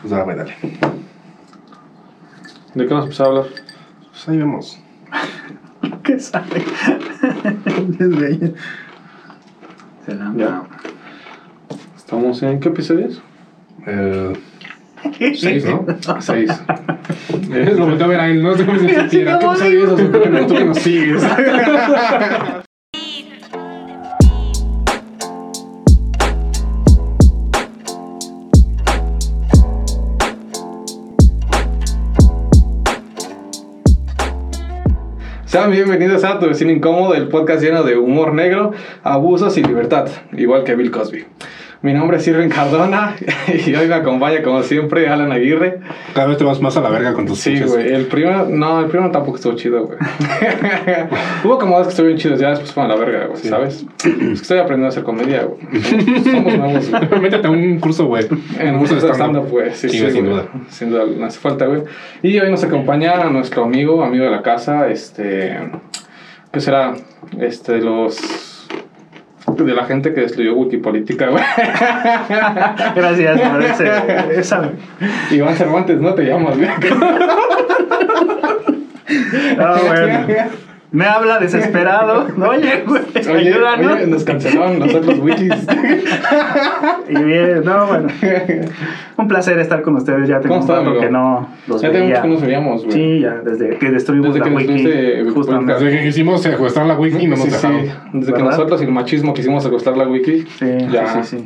Pues 0.00 0.12
va, 0.12 0.22
güey, 0.22 0.36
dale. 0.36 0.54
¿De 2.74 2.86
qué 2.86 2.94
nos 2.94 3.04
empezó 3.04 3.24
a 3.24 3.26
hablar? 3.26 3.44
Pues 4.10 4.28
ahí 4.28 4.36
vemos. 4.38 4.78
¿Qué 6.04 6.18
sale? 6.18 6.46
Desde 7.98 8.26
ahí. 8.26 8.54
Se 10.06 10.14
la 10.14 10.32
Ya. 10.36 10.62
¿Estamos 11.96 12.42
en 12.42 12.60
qué 12.60 12.68
episodios? 12.68 13.22
Eh, 13.86 14.32
seis, 15.36 15.64
¿no? 15.64 15.86
Seis. 16.20 16.50
Eh, 17.52 17.74
Lo 17.76 17.86
volteé 17.86 18.04
a 18.04 18.08
ver 18.08 18.20
a 18.20 18.28
él, 18.28 18.42
no 18.42 18.54
sé 18.56 18.66
cómo 18.66 18.78
se 18.78 18.88
sintiera. 18.94 19.38
¿Qué 19.38 19.44
como 19.44 19.52
episodio 19.54 19.84
es? 19.84 19.90
O 19.92 19.96
sea, 19.96 20.12
tú 20.12 20.20
que 20.22 20.28
no- 20.30 20.46
tú 20.46 20.54
que 20.54 20.64
nos 20.64 20.78
sigues. 20.78 21.22
Bienvenidos 35.68 36.24
a 36.24 36.38
Tu 36.38 36.46
Vecino 36.46 36.72
Incómodo, 36.72 37.14
el 37.14 37.28
podcast 37.28 37.62
lleno 37.62 37.82
de 37.82 37.96
humor 37.96 38.32
negro, 38.32 38.72
abusos 39.02 39.58
y 39.58 39.62
libertad, 39.62 40.08
igual 40.32 40.64
que 40.64 40.74
Bill 40.74 40.90
Cosby. 40.90 41.26
Mi 41.82 41.94
nombre 41.94 42.18
es 42.18 42.28
Irving 42.28 42.50
Cardona 42.50 43.16
y 43.66 43.74
hoy 43.74 43.86
me 43.88 43.94
acompaña, 43.94 44.42
como 44.42 44.62
siempre, 44.62 45.08
Alan 45.08 45.32
Aguirre. 45.32 45.80
Cada 46.12 46.26
vez 46.26 46.36
te 46.36 46.44
vas 46.44 46.60
más 46.60 46.76
a 46.76 46.82
la 46.82 46.90
verga 46.90 47.14
con 47.14 47.24
tus 47.24 47.38
Sí, 47.38 47.58
güey. 47.58 47.88
El 47.90 48.06
primero, 48.06 48.46
no, 48.50 48.80
el 48.80 48.86
primero 48.86 49.10
tampoco 49.10 49.36
estuvo 49.36 49.54
chido, 49.54 49.86
güey. 49.86 49.98
Hubo 51.44 51.58
como 51.58 51.78
dos 51.78 51.86
que 51.86 51.90
estuvieron 51.92 52.18
chidos, 52.18 52.38
ya 52.38 52.50
después 52.50 52.72
fueron 52.72 52.90
a 52.92 52.94
la 52.96 53.00
verga, 53.02 53.26
güey, 53.28 53.40
Sí. 53.40 53.48
¿sabes? 53.48 53.86
Es 53.96 54.02
que 54.02 54.32
estoy 54.32 54.58
aprendiendo 54.58 54.86
a 54.86 54.88
hacer 54.90 55.04
comedia, 55.04 55.44
güey. 55.44 55.82
Somos 56.22 56.58
nuevos, 56.58 56.90
güey. 56.90 57.20
Métete 57.22 57.46
a 57.46 57.50
un 57.50 57.80
curso, 57.80 58.04
güey. 58.04 58.26
En 58.58 58.74
un 58.74 58.78
curso 58.80 58.96
de 58.96 59.12
stand-up, 59.14 59.48
güey. 59.48 59.70
Sí, 59.72 59.88
Sí, 59.88 60.00
sí, 60.00 60.10
sin 60.10 60.24
duda. 60.26 60.48
Sin 60.68 60.90
duda, 60.90 61.04
no 61.06 61.24
hace 61.24 61.38
falta, 61.40 61.64
güey. 61.64 61.84
Y 62.22 62.38
hoy 62.38 62.50
nos 62.50 62.62
acompaña 62.62 63.24
nuestro 63.30 63.64
amigo, 63.64 64.04
amigo 64.04 64.24
de 64.24 64.30
la 64.30 64.42
casa, 64.42 64.88
este... 64.90 65.56
¿Qué 66.52 66.60
será? 66.60 66.94
Este, 67.38 67.78
los... 67.78 68.18
De 69.64 69.74
la 69.74 69.84
gente 69.84 70.14
que 70.14 70.22
destruyó 70.22 70.54
Wikipolítica, 70.54 71.28
güey. 71.28 71.42
Gracias 72.94 73.40
por 73.40 73.62
ese, 73.62 73.90
esa. 74.38 74.70
Iván 75.30 75.54
Cervantes, 75.54 76.00
¿no 76.00 76.14
te 76.14 76.24
llamas, 76.24 76.56
güey? 76.56 76.68
Ah, 79.58 79.80
bueno. 79.86 80.26
Me 80.92 81.04
habla 81.04 81.38
desesperado. 81.38 82.26
Oye, 82.48 82.82
güey, 82.86 83.02
Oye, 83.32 83.50
ayúdanos. 83.52 83.92
oye, 83.92 84.06
nos 84.08 84.24
cancelaron 84.24 84.80
los 84.80 84.94
otros 84.94 85.18
wikis. 85.20 85.52
Y 87.08 87.22
bien, 87.24 87.62
no, 87.64 87.86
bueno. 87.86 88.08
Un 89.16 89.28
placer 89.28 89.58
estar 89.58 89.82
con 89.82 89.96
ustedes. 89.96 90.28
Ya 90.28 90.40
tengo 90.40 90.56
¿Cómo 90.60 90.64
un 90.66 90.70
estás, 90.70 90.76
rato 90.78 90.90
amigo? 90.90 91.00
que 91.02 91.10
no 91.10 91.48
los 91.66 91.82
Ya 91.82 91.90
tenemos 91.90 92.20
que 92.20 92.28
nos 92.28 92.40
veíamos, 92.42 92.84
güey. 92.84 92.92
Sí, 92.92 93.20
ya, 93.20 93.34
desde 93.44 93.78
que 93.78 93.90
destruimos 93.90 94.34
Desde 94.34 94.38
la 94.40 94.44
que 94.44 94.56
wiki. 94.56 94.82
destruiste 94.84 95.30
Justamente. 95.30 95.72
Desde 95.84 95.98
que 95.98 96.04
quisimos 96.04 96.42
secuestrar 96.42 96.86
la 96.86 96.98
wiki 96.98 97.26
no 97.26 97.36
nos 97.36 97.40
Sí, 97.44 97.50
sí. 97.50 97.56
dejaron. 97.56 97.86
Desde 98.20 98.32
que 98.32 98.42
nosotros 98.42 98.80
y 98.80 98.84
el 98.84 98.92
machismo 98.92 99.34
quisimos 99.34 99.62
secuestrar 99.62 99.96
la 99.96 100.08
wiki, 100.08 100.42
Sí, 100.58 100.66
ya, 100.92 101.06
sí, 101.08 101.18
sí, 101.22 101.38
sí. 101.38 101.44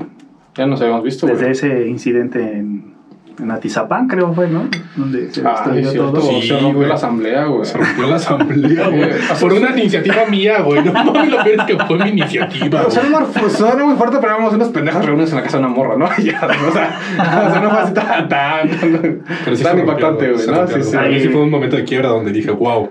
ya 0.54 0.66
nos 0.66 0.80
habíamos 0.80 1.02
visto. 1.02 1.26
Desde 1.26 1.40
güey. 1.40 1.52
ese 1.52 1.86
incidente 1.88 2.40
en, 2.40 2.93
en 3.42 3.50
Atizapán, 3.50 4.06
creo 4.08 4.32
fue, 4.32 4.48
¿no? 4.48 4.68
Donde 4.96 5.30
se 5.32 5.40
Ah, 5.44 5.50
destruyó 5.54 5.80
es 5.80 5.90
cierto, 5.90 6.12
todo. 6.12 6.22
Sí, 6.30 6.42
se 6.42 6.54
rompió 6.54 6.74
güey. 6.74 6.88
la 6.88 6.94
asamblea, 6.94 7.44
güey. 7.46 7.64
Se 7.64 7.78
rompió 7.78 8.06
la 8.06 8.16
asamblea, 8.16 8.88
güey. 8.90 9.10
Por 9.40 9.52
una 9.52 9.70
iniciativa 9.70 10.26
mía, 10.30 10.60
güey. 10.62 10.84
No 10.84 10.92
mames, 10.92 11.30
lo 11.30 11.42
peor 11.42 11.60
es 11.60 11.64
que 11.64 11.84
fue 11.84 11.98
mi 11.98 12.10
iniciativa. 12.10 12.82
O 12.86 12.90
sea, 12.90 13.02
no 13.04 13.86
muy 13.86 13.96
fuerte, 13.96 14.18
pero 14.20 14.34
éramos 14.34 14.54
unas 14.54 14.68
pendejas 14.68 15.04
reuniones 15.04 15.30
en 15.30 15.36
la 15.36 15.42
casa 15.42 15.58
de 15.58 15.64
una 15.64 15.74
morra, 15.74 15.96
¿no? 15.96 16.08
Ya, 16.24 16.40
o 16.46 16.72
sea, 16.72 16.98
o 17.18 17.50
sea, 17.52 17.60
no 17.60 17.70
fue 17.70 17.78
así 17.80 17.92
tan, 17.94 18.28
tan, 18.28 18.68
Pero 19.44 19.56
sí 19.56 19.62
tan 19.62 19.74
se 19.74 19.80
impactante, 19.80 20.32
güey, 20.32 20.46
¿no? 20.46 20.66
Sí, 20.68 20.82
sí. 21.20 21.28
Fue 21.28 21.42
un 21.42 21.50
momento 21.50 21.76
de 21.76 21.84
quiebra 21.84 22.08
donde 22.10 22.32
dije, 22.32 22.50
wow, 22.50 22.90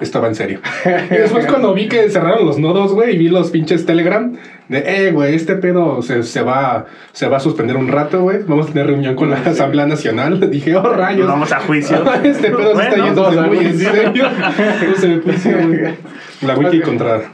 estaba 0.00 0.28
en 0.28 0.34
serio. 0.34 0.60
Y 0.84 1.14
después 1.14 1.46
cuando 1.48 1.74
vi 1.74 1.88
que 1.88 2.08
cerraron 2.10 2.46
los 2.46 2.58
nodos, 2.58 2.92
güey, 2.92 3.14
y 3.14 3.18
vi 3.18 3.28
los 3.28 3.50
pinches 3.50 3.86
Telegram, 3.86 4.36
de, 4.68 4.78
eh, 4.86 5.12
güey, 5.12 5.34
este 5.34 5.56
pedo 5.56 6.02
se, 6.02 6.22
se, 6.22 6.42
va, 6.42 6.86
se 7.12 7.28
va 7.28 7.38
a 7.38 7.40
suspender 7.40 7.76
un 7.76 7.88
rato, 7.88 8.22
güey. 8.22 8.42
Vamos 8.46 8.68
a 8.68 8.72
tener 8.72 8.86
reunión 8.86 9.14
con 9.14 9.30
la 9.30 9.38
Asamblea 9.38 9.86
Nacional. 9.86 10.50
Dije, 10.50 10.76
oh, 10.76 10.92
rayos. 10.92 11.26
Vamos 11.26 11.52
a 11.52 11.60
juicio. 11.60 12.04
Este 12.22 12.50
pedo 12.50 12.76
se 12.76 12.82
está 12.82 13.04
yendo 13.04 13.26
a 13.26 13.30
muy 13.46 13.58
en 13.58 13.78
serio. 13.78 14.26
A 14.26 14.52
juicio, 14.52 15.58
güey. 15.66 15.94
La 16.42 16.54
wiki 16.56 16.80
contra, 16.80 17.32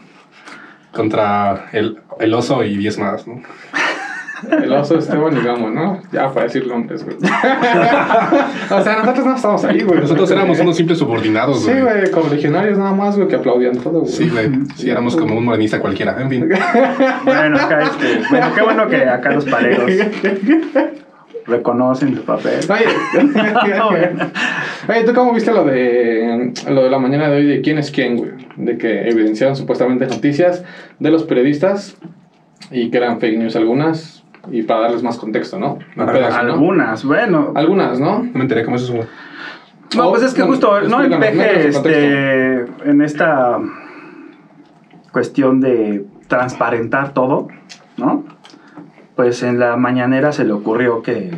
contra 0.92 1.68
el, 1.72 1.98
el 2.20 2.34
oso 2.34 2.64
y 2.64 2.76
10 2.76 2.98
más, 2.98 3.26
¿no? 3.26 3.42
El 4.50 4.72
oso 4.72 4.98
Esteban 4.98 5.36
y 5.36 5.40
Gamo, 5.42 5.70
¿no? 5.70 6.00
Ya, 6.12 6.32
para 6.32 6.46
decir 6.46 6.66
nombres, 6.66 7.04
güey. 7.04 7.16
o 7.20 8.82
sea, 8.82 8.96
nosotros 8.98 9.26
no 9.26 9.36
estábamos 9.36 9.64
ahí, 9.64 9.80
güey. 9.82 10.00
Nosotros 10.00 10.30
éramos 10.30 10.58
unos 10.60 10.76
simples 10.76 10.98
subordinados, 10.98 11.62
Sí, 11.62 11.70
güey. 11.70 11.82
güey, 11.82 12.10
como 12.10 12.28
legionarios 12.28 12.78
nada 12.78 12.92
más, 12.92 13.16
güey, 13.16 13.28
que 13.28 13.36
aplaudían 13.36 13.76
todo, 13.78 14.00
güey. 14.00 14.12
Sí, 14.12 14.28
güey. 14.28 14.50
Sí, 14.76 14.90
éramos 14.90 15.16
como 15.16 15.36
un 15.36 15.44
morenista 15.44 15.80
cualquiera. 15.80 16.20
En 16.20 16.30
fin. 16.30 16.48
Bueno, 17.24 17.56
acá 17.56 17.82
este, 17.82 18.22
bueno, 18.30 18.46
qué 18.54 18.62
bueno 18.62 18.88
que 18.88 19.04
acá 19.04 19.30
los 19.32 19.44
paleros 19.44 19.90
reconocen 21.46 22.16
su 22.16 22.22
papel. 22.22 22.60
Oye, 22.70 24.10
oye, 24.88 25.04
¿tú 25.04 25.14
cómo 25.14 25.32
viste 25.32 25.52
lo 25.52 25.64
de 25.64 26.52
lo 26.68 26.84
de 26.84 26.90
la 26.90 26.98
mañana 26.98 27.28
de 27.28 27.36
hoy 27.36 27.46
de 27.46 27.60
quién 27.60 27.78
es 27.78 27.90
quién, 27.90 28.16
güey? 28.16 28.30
De 28.56 28.78
que 28.78 29.08
evidenciaron 29.08 29.56
supuestamente 29.56 30.06
noticias 30.06 30.64
de 30.98 31.10
los 31.10 31.24
periodistas 31.24 31.96
y 32.70 32.90
que 32.90 32.96
eran 32.98 33.20
fake 33.20 33.38
news 33.38 33.56
algunas 33.56 34.23
y 34.50 34.62
para 34.62 34.80
darles 34.80 35.02
más 35.02 35.18
contexto, 35.18 35.58
¿no? 35.58 35.78
Algunas, 35.96 37.04
bueno. 37.04 37.52
Algunas, 37.54 38.00
¿no? 38.00 38.18
No 38.20 38.30
me 38.32 38.42
enteré 38.42 38.64
cómo 38.64 38.76
es 38.76 38.82
eso. 38.82 38.94
No, 39.96 40.10
pues 40.10 40.22
es 40.22 40.34
que 40.34 40.40
No, 40.40 40.48
justo, 40.48 40.80
no 40.82 41.00
el 41.00 41.12
explícanos, 41.12 41.18
peje 41.18 41.36
métenos 41.36 41.64
en 41.64 41.70
este, 41.70 42.90
en 42.90 43.02
esta 43.02 43.58
cuestión 45.12 45.60
de 45.60 46.04
transparentar 46.26 47.14
todo, 47.14 47.48
¿no? 47.96 48.24
Pues 49.14 49.42
en 49.42 49.60
la 49.60 49.76
mañanera 49.76 50.32
se 50.32 50.44
le 50.44 50.52
ocurrió 50.52 51.02
que 51.02 51.30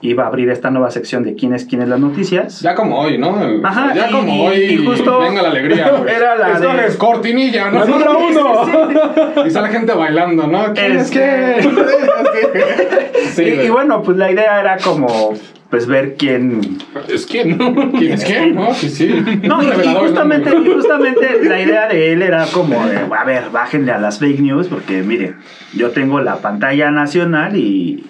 iba 0.00 0.24
a 0.24 0.26
abrir 0.28 0.48
esta 0.50 0.70
nueva 0.70 0.90
sección 0.92 1.24
de 1.24 1.34
quién 1.34 1.54
es 1.54 1.64
quién 1.64 1.82
es 1.82 1.88
las 1.88 1.98
noticias. 1.98 2.60
Ya 2.60 2.74
como 2.76 3.00
hoy, 3.00 3.18
¿no? 3.18 3.36
Ajá, 3.64 3.92
ya 3.94 4.08
y- 4.08 4.12
como 4.12 4.44
hoy. 4.44 4.56
y 4.58 4.76
justo 4.86 5.18
venga 5.20 5.42
la 5.42 5.50
alegría, 5.50 5.90
güey. 5.98 6.14
era 6.14 6.36
la 6.36 6.52
Esto 6.52 6.72
de- 6.72 6.86
es 6.86 6.96
cortinilla, 6.96 7.70
¿no? 7.70 7.84
Número 7.84 8.18
uno. 8.18 9.44
y 9.46 9.50
sale 9.50 9.68
gente 9.70 9.92
bailando, 9.92 10.46
¿no? 10.46 10.72
¿Quién 10.72 10.92
es 10.98 11.02
Es 11.06 11.10
quién? 11.10 11.76
sí, 13.34 13.42
y, 13.42 13.68
bueno, 13.70 14.02
pues 14.02 14.16
la 14.16 14.30
idea 14.30 14.60
era 14.60 14.76
como 14.78 15.34
pues 15.70 15.86
ver 15.86 16.14
quién 16.16 16.78
Es 17.08 17.26
quién, 17.26 17.58
¿no? 17.58 17.92
¿Quién 17.92 18.12
es 18.14 18.24
quién? 18.24 18.54
No, 18.54 18.72
sí, 18.72 18.88
sí. 18.88 19.08
No, 19.42 19.62
y, 19.62 19.66
justamente, 19.98 20.50
justamente 20.50 21.40
la 21.44 21.60
idea 21.60 21.88
de 21.88 22.12
él 22.14 22.22
era 22.22 22.46
como, 22.46 22.86
de, 22.86 22.96
a 23.14 23.24
ver, 23.24 23.50
bájenle 23.52 23.92
a 23.92 23.98
las 23.98 24.18
fake 24.18 24.40
news, 24.40 24.68
porque 24.68 25.02
miren, 25.02 25.36
yo 25.74 25.90
tengo 25.90 26.20
la 26.20 26.36
pantalla 26.36 26.90
nacional 26.90 27.54
y, 27.56 28.06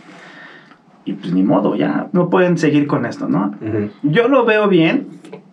y 1.08 1.12
pues 1.14 1.32
ni 1.32 1.42
modo, 1.42 1.74
ya 1.74 2.08
no 2.12 2.28
pueden 2.28 2.58
seguir 2.58 2.86
con 2.86 3.06
esto, 3.06 3.28
¿no? 3.28 3.54
Yo 4.02 4.28
lo 4.28 4.44
veo 4.44 4.68
bien 4.68 5.06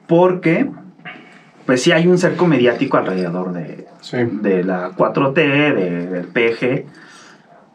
porque, 0.07 0.69
pues 1.65 1.81
sí 1.81 1.91
hay 1.93 2.07
un 2.07 2.17
cerco 2.17 2.45
mediático 2.45 2.97
alrededor 2.97 3.53
de, 3.53 3.87
Sí. 4.01 4.17
de 4.41 4.63
la 4.63 4.91
4T, 4.91 5.33
de- 5.73 6.07
del 6.07 6.25
PG 6.27 6.85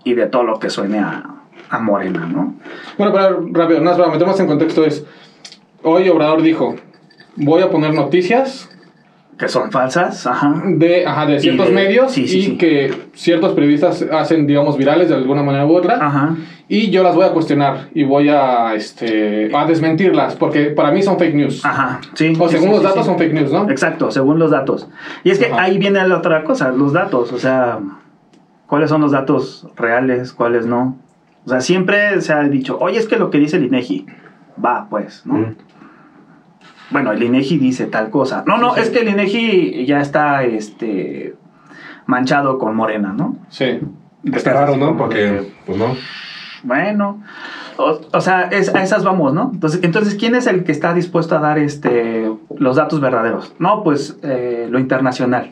y 0.05 0.15
de 0.15 0.27
todo 0.27 0.45
lo 0.45 0.59
que 0.59 0.69
suene 0.71 0.99
a, 0.99 1.25
a 1.71 1.79
Morena, 1.79 2.27
¿no? 2.27 2.55
Bueno, 2.99 3.13
pero 3.15 3.41
rápido, 3.53 3.81
nada 3.81 3.93
más 3.93 3.99
para 3.99 4.13
meternos 4.13 4.39
en 4.41 4.47
contexto 4.47 4.85
es... 4.85 5.05
Hoy 5.83 6.09
Obrador 6.11 6.43
dijo, 6.43 6.77
voy 7.37 7.63
a 7.63 7.71
poner 7.71 7.95
noticias 7.95 8.69
Que 9.41 9.49
son 9.49 9.73
falsas, 9.73 10.27
ajá. 10.27 10.63
de, 10.67 11.07
ajá, 11.07 11.25
de 11.25 11.41
ciertos 11.41 11.69
de- 11.69 11.73
medios 11.73 12.13
sí, 12.13 12.29
sí, 12.29 12.39
y 12.39 12.43
sí. 12.43 12.57
que 12.59 12.95
ciertos 13.15 13.55
periodistas 13.55 14.05
hacen, 14.13 14.47
digamos, 14.47 14.77
virales 14.77 15.09
de 15.09 15.15
alguna 15.15 15.43
manera 15.43 15.65
u 15.65 15.75
otra. 15.75 15.95
Ajá. 15.95 16.37
Y 16.69 16.91
yo 16.91 17.03
las 17.03 17.15
voy 17.15 17.25
a 17.25 17.33
cuestionar 17.33 17.89
y 17.95 18.05
voy 18.05 18.29
a, 18.29 18.75
este, 18.75 19.51
a 19.57 19.65
desmentirlas, 19.65 20.37
porque 20.37 20.67
para 20.67 20.93
mí 20.93 21.03
son 21.03 21.19
fake 21.19 21.35
news. 21.35 21.65
Ajá, 21.65 22.01
sí. 22.15 22.35
O 22.39 22.49
según 22.49 22.71
los 22.71 22.83
datos 22.83 23.07
son 23.07 23.17
fake 23.19 23.33
news, 23.33 23.51
¿no? 23.51 23.69
Exacto, 23.71 24.11
según 24.11 24.39
los 24.39 24.51
datos. 24.51 24.89
Y 25.25 25.31
es 25.31 25.39
que 25.39 25.47
Ajá. 25.47 25.63
ahí 25.63 25.79
viene 25.79 26.07
la 26.07 26.19
otra 26.19 26.45
cosa, 26.45 26.71
los 26.71 26.93
datos, 26.93 27.33
o 27.33 27.39
sea, 27.39 27.81
cuáles 28.67 28.91
son 28.91 29.01
los 29.01 29.11
datos 29.11 29.67
reales, 29.75 30.33
cuáles 30.35 30.67
no. 30.67 30.99
O 31.47 31.49
sea, 31.49 31.61
siempre 31.63 32.21
se 32.21 32.35
ha 32.35 32.43
dicho, 32.43 32.79
oye, 32.79 32.99
es 32.99 33.09
que 33.09 33.17
lo 33.17 33.31
que 33.31 33.39
dice 33.39 33.57
el 33.57 33.65
INEGI, 33.65 34.05
va, 34.63 34.87
pues, 34.91 35.23
¿no? 35.25 35.35
Mm. 35.39 35.57
Bueno, 36.91 37.13
el 37.13 37.23
INEGI 37.23 37.59
dice 37.59 37.87
tal 37.87 38.11
cosa. 38.11 38.43
No, 38.47 38.59
no, 38.59 38.75
Sí, 38.75 38.81
sí. 38.81 38.87
es 38.87 38.91
que 38.91 39.01
el 39.01 39.09
INEGI 39.09 39.87
ya 39.87 40.01
está, 40.01 40.43
este, 40.45 41.35
manchado 42.07 42.59
con 42.59 42.75
morena, 42.75 43.13
¿no? 43.17 43.37
Sí. 43.49 43.81
Está 44.33 44.53
raro, 44.53 44.77
¿no? 44.77 44.97
Porque, 44.97 45.51
pues 45.67 45.79
no. 45.79 45.95
Bueno, 46.63 47.23
o, 47.79 48.01
o 48.13 48.21
sea, 48.21 48.43
es- 48.51 48.75
a 48.75 48.83
esas 48.83 49.03
vamos, 49.05 49.33
¿no? 49.33 49.51
Entonces, 49.55 49.81
entonces, 49.83 50.15
¿quién 50.17 50.35
es 50.35 50.47
el 50.47 50.65
que 50.65 50.73
está 50.73 50.93
dispuesto 50.93 51.37
a 51.37 51.41
dar 51.41 51.59
este, 51.59 52.31
los 52.59 52.77
datos 52.77 53.01
verdaderos? 53.01 53.55
No, 53.59 53.83
pues 53.83 54.19
eh, 54.23 54.67
lo 54.71 54.79
internacional. 54.79 55.49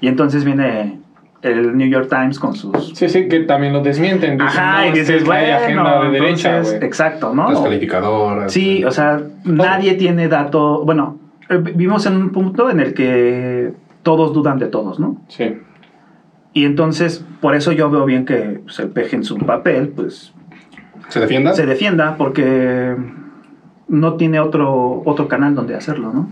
Y 0.00 0.08
entonces 0.08 0.44
viene 0.44 1.00
el 1.44 1.76
New 1.76 1.88
York 1.88 2.08
Times 2.08 2.38
con 2.38 2.54
sus... 2.54 2.96
Sí, 2.96 3.08
sí, 3.08 3.28
que 3.28 3.40
también 3.40 3.74
lo 3.74 3.82
desmienten. 3.82 4.38
Dicen, 4.38 4.40
Ajá, 4.40 4.78
no, 4.78 4.84
y 4.86 4.88
es 4.88 4.92
que 4.94 5.00
dices, 5.00 5.20
hay 5.20 5.26
bueno, 5.26 5.56
agenda 5.56 6.04
de 6.04 6.10
derecha, 6.10 6.48
entonces, 6.50 6.78
güey. 6.78 6.86
exacto, 6.88 7.34
¿no? 7.34 7.50
Las 7.50 7.60
calificadoras. 7.60 8.52
Sí, 8.52 8.82
o 8.82 8.90
sea, 8.90 9.20
nadie 9.44 9.94
tiene 9.94 10.28
dato. 10.28 10.84
Bueno, 10.84 11.18
eh, 11.50 11.58
vivimos 11.58 12.06
en 12.06 12.16
un 12.16 12.30
punto 12.30 12.70
en 12.70 12.80
el 12.80 12.94
que 12.94 13.72
todos 14.02 14.32
dudan 14.32 14.58
de 14.58 14.66
todos, 14.66 14.98
¿no? 14.98 15.20
Sí. 15.28 15.58
Y 16.54 16.64
entonces, 16.64 17.24
por 17.42 17.54
eso 17.54 17.72
yo 17.72 17.90
veo 17.90 18.06
bien 18.06 18.24
que 18.24 18.60
pues, 18.64 18.78
el 18.78 18.88
peje 18.88 19.16
en 19.16 19.24
su 19.24 19.36
papel, 19.36 19.88
pues, 19.88 20.32
¿Se 21.08 21.20
defienda? 21.20 21.52
se 21.52 21.66
defienda, 21.66 22.16
porque 22.16 22.96
no 23.88 24.14
tiene 24.14 24.40
otro, 24.40 25.02
otro 25.04 25.28
canal 25.28 25.54
donde 25.54 25.74
hacerlo, 25.74 26.10
¿no? 26.12 26.28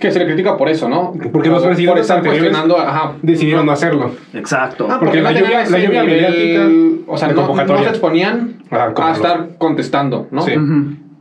Que 0.00 0.10
se 0.10 0.18
le 0.18 0.26
critica 0.26 0.56
por 0.56 0.68
eso, 0.68 0.88
¿no? 0.88 1.12
Porque 1.32 1.48
los 1.48 1.62
presidentes 1.62 2.10
anteriores 2.10 2.50
cuestionando, 2.50 2.78
ajá. 2.78 3.12
Decidieron 3.22 3.64
no 3.66 3.72
hacerlo. 3.72 4.10
Exacto. 4.34 4.86
Ah, 4.90 4.96
Porque 4.98 5.18
porque 5.18 5.22
la 5.22 5.30
no 5.32 5.38
lluvia- 5.38 5.56
la 5.58 5.62
ese 5.62 5.86
lluvia 5.86 6.02
nivel, 6.02 6.22
mediática 6.22 7.12
O 7.12 7.16
sea, 7.16 7.28
no, 7.28 7.46
no 7.54 7.78
se 7.82 7.88
exponían 7.88 8.56
como 8.94 9.08
a 9.08 9.12
estar 9.12 9.48
contestando, 9.58 10.26
¿no? 10.32 10.42
Sí. 10.42 10.52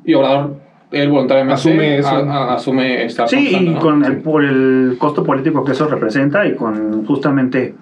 Y 0.06 0.14
Obrador, 0.16 0.56
él 0.92 1.10
voluntariamente 1.10 1.54
Asume 1.60 1.98
eso. 2.00 2.08
a- 2.10 2.20
a- 2.52 2.54
asume 2.56 3.06
estar 3.06 3.30
Sí, 3.30 3.56
y 3.56 3.70
¿no? 3.70 3.80
con 3.80 4.04
el, 4.04 4.18
por 4.18 4.44
el 4.44 4.96
costo 4.98 5.24
político 5.24 5.64
que 5.64 5.74
eso 5.74 5.88
representa 5.88 6.46
y 6.48 6.56
con 6.56 7.06
justamente 7.06 7.76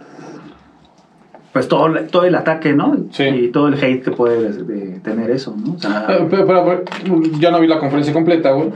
pues 1.54 1.68
todo, 1.68 1.86
el- 1.88 2.08
todo 2.08 2.26
el 2.26 2.36
ataque, 2.36 2.74
¿no? 2.74 2.98
Sí. 3.12 3.24
Y 3.24 3.48
todo 3.50 3.68
el 3.70 3.76
hate 3.76 4.04
que 4.04 4.12
puede 4.12 4.52
de- 4.52 4.64
de 4.64 5.00
tener 5.00 5.30
eso, 5.32 5.56
¿no? 5.56 5.74
O 5.76 5.80
sea, 5.80 6.06
Eh, 6.10 6.28
Pero, 6.30 6.46
pero- 6.46 6.66
pero 6.66 7.22
yo 7.40 7.52
no 7.52 7.60
vi 7.62 7.68
la 7.68 7.80
conferencia 7.80 8.12
completa, 8.14 8.52
güey. 8.52 8.70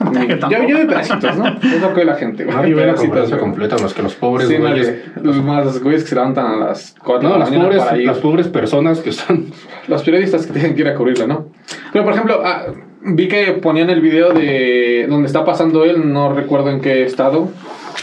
Yo 0.00 0.48
Yo, 0.48 0.66
yo 0.66 0.78
vi 0.78 0.86
pedacitos, 0.86 1.36
¿no? 1.36 1.46
Es 1.62 1.80
lo 1.82 1.92
que 1.92 2.06
la 2.06 2.14
gente, 2.14 2.44
güey. 2.44 2.56
Nadie 2.56 2.70
ve 2.74 2.86
la 2.86 2.94
Pedacitos, 2.94 3.00
conferencia 3.08 3.36
güey. 3.36 3.50
completa 3.50 3.76
más 3.82 3.92
que 3.92 4.02
los 4.02 4.14
pobres 4.14 4.48
Sí, 4.48 4.56
güeyes. 4.56 4.86
nadie. 4.86 5.02
Los 5.22 5.36
más 5.44 5.82
güeyes 5.82 6.04
que 6.04 6.08
se 6.08 6.14
levantan 6.14 6.46
a 6.46 6.56
las 6.56 6.94
4 7.04 7.28
No, 7.28 7.34
de 7.34 7.38
la 7.38 7.38
las 7.40 7.50
mañana 7.50 7.68
pobres, 7.68 7.84
para 7.84 7.98
ir. 7.98 8.06
las 8.06 8.18
pobres 8.18 8.48
personas 8.48 9.00
que 9.00 9.10
están. 9.10 9.44
Los 9.88 10.02
periodistas 10.02 10.46
que 10.46 10.52
tienen 10.54 10.74
que 10.74 10.80
ir 10.82 10.88
a 10.88 10.94
cubrirla, 10.94 11.26
¿no? 11.26 11.48
Pero, 11.92 12.04
por 12.04 12.14
ejemplo, 12.14 12.40
ah, 12.42 12.66
vi 13.02 13.28
que 13.28 13.52
ponían 13.60 13.90
el 13.90 14.00
video 14.00 14.32
de 14.32 15.06
donde 15.06 15.26
está 15.26 15.44
pasando 15.44 15.84
él, 15.84 16.10
no 16.10 16.32
recuerdo 16.32 16.70
en 16.70 16.80
qué 16.80 17.02
estado, 17.04 17.48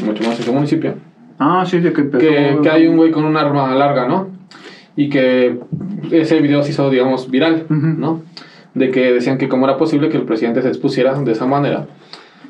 mucho 0.03 0.23
más 0.23 0.38
en 0.39 0.45
qué 0.45 0.51
municipio, 0.51 0.94
ah, 1.39 1.63
sí, 1.65 1.79
de 1.79 1.93
que 1.93 2.01
empezó... 2.01 2.19
que, 2.19 2.57
que 2.63 2.69
hay 2.69 2.87
un 2.87 2.97
güey 2.97 3.11
con 3.11 3.25
un 3.25 3.37
arma 3.37 3.73
larga, 3.75 4.07
¿no? 4.07 4.29
Y 4.95 5.09
que 5.09 5.59
ese 6.11 6.39
video 6.41 6.63
se 6.63 6.71
hizo, 6.71 6.89
digamos, 6.89 7.29
viral, 7.29 7.65
Ujú. 7.69 7.87
¿no? 7.97 8.21
De 8.73 8.91
que 8.91 9.11
decían 9.13 9.37
que 9.37 9.47
cómo 9.49 9.65
era 9.65 9.77
posible 9.77 10.09
que 10.09 10.17
el 10.17 10.23
presidente 10.23 10.61
se 10.61 10.67
expusiera 10.69 11.13
de 11.13 11.31
esa 11.31 11.45
manera 11.45 11.85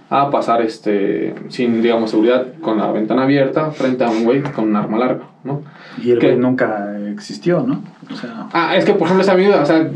a 0.09 0.29
pasar 0.31 0.61
este 0.61 1.35
sin, 1.49 1.81
digamos, 1.81 2.11
seguridad 2.11 2.47
con 2.61 2.77
la 2.77 2.89
ventana 2.93 3.23
abierta 3.23 3.71
frente 3.71 4.05
a 4.05 4.09
un 4.09 4.23
güey 4.23 4.41
con 4.41 4.69
un 4.69 4.75
arma 4.77 4.97
larga, 4.97 5.23
¿no? 5.43 5.63
Y 6.01 6.11
el 6.11 6.19
que- 6.19 6.27
güey 6.27 6.39
nunca 6.39 6.97
existió, 7.11 7.61
¿no? 7.67 7.81
O 8.11 8.15
sea, 8.15 8.47
Ah, 8.53 8.75
es 8.77 8.85
que 8.85 8.93
por 8.93 9.03
ejemplo 9.03 9.23
esa 9.23 9.35
video, 9.35 9.61
o 9.61 9.65
sea, 9.65 9.89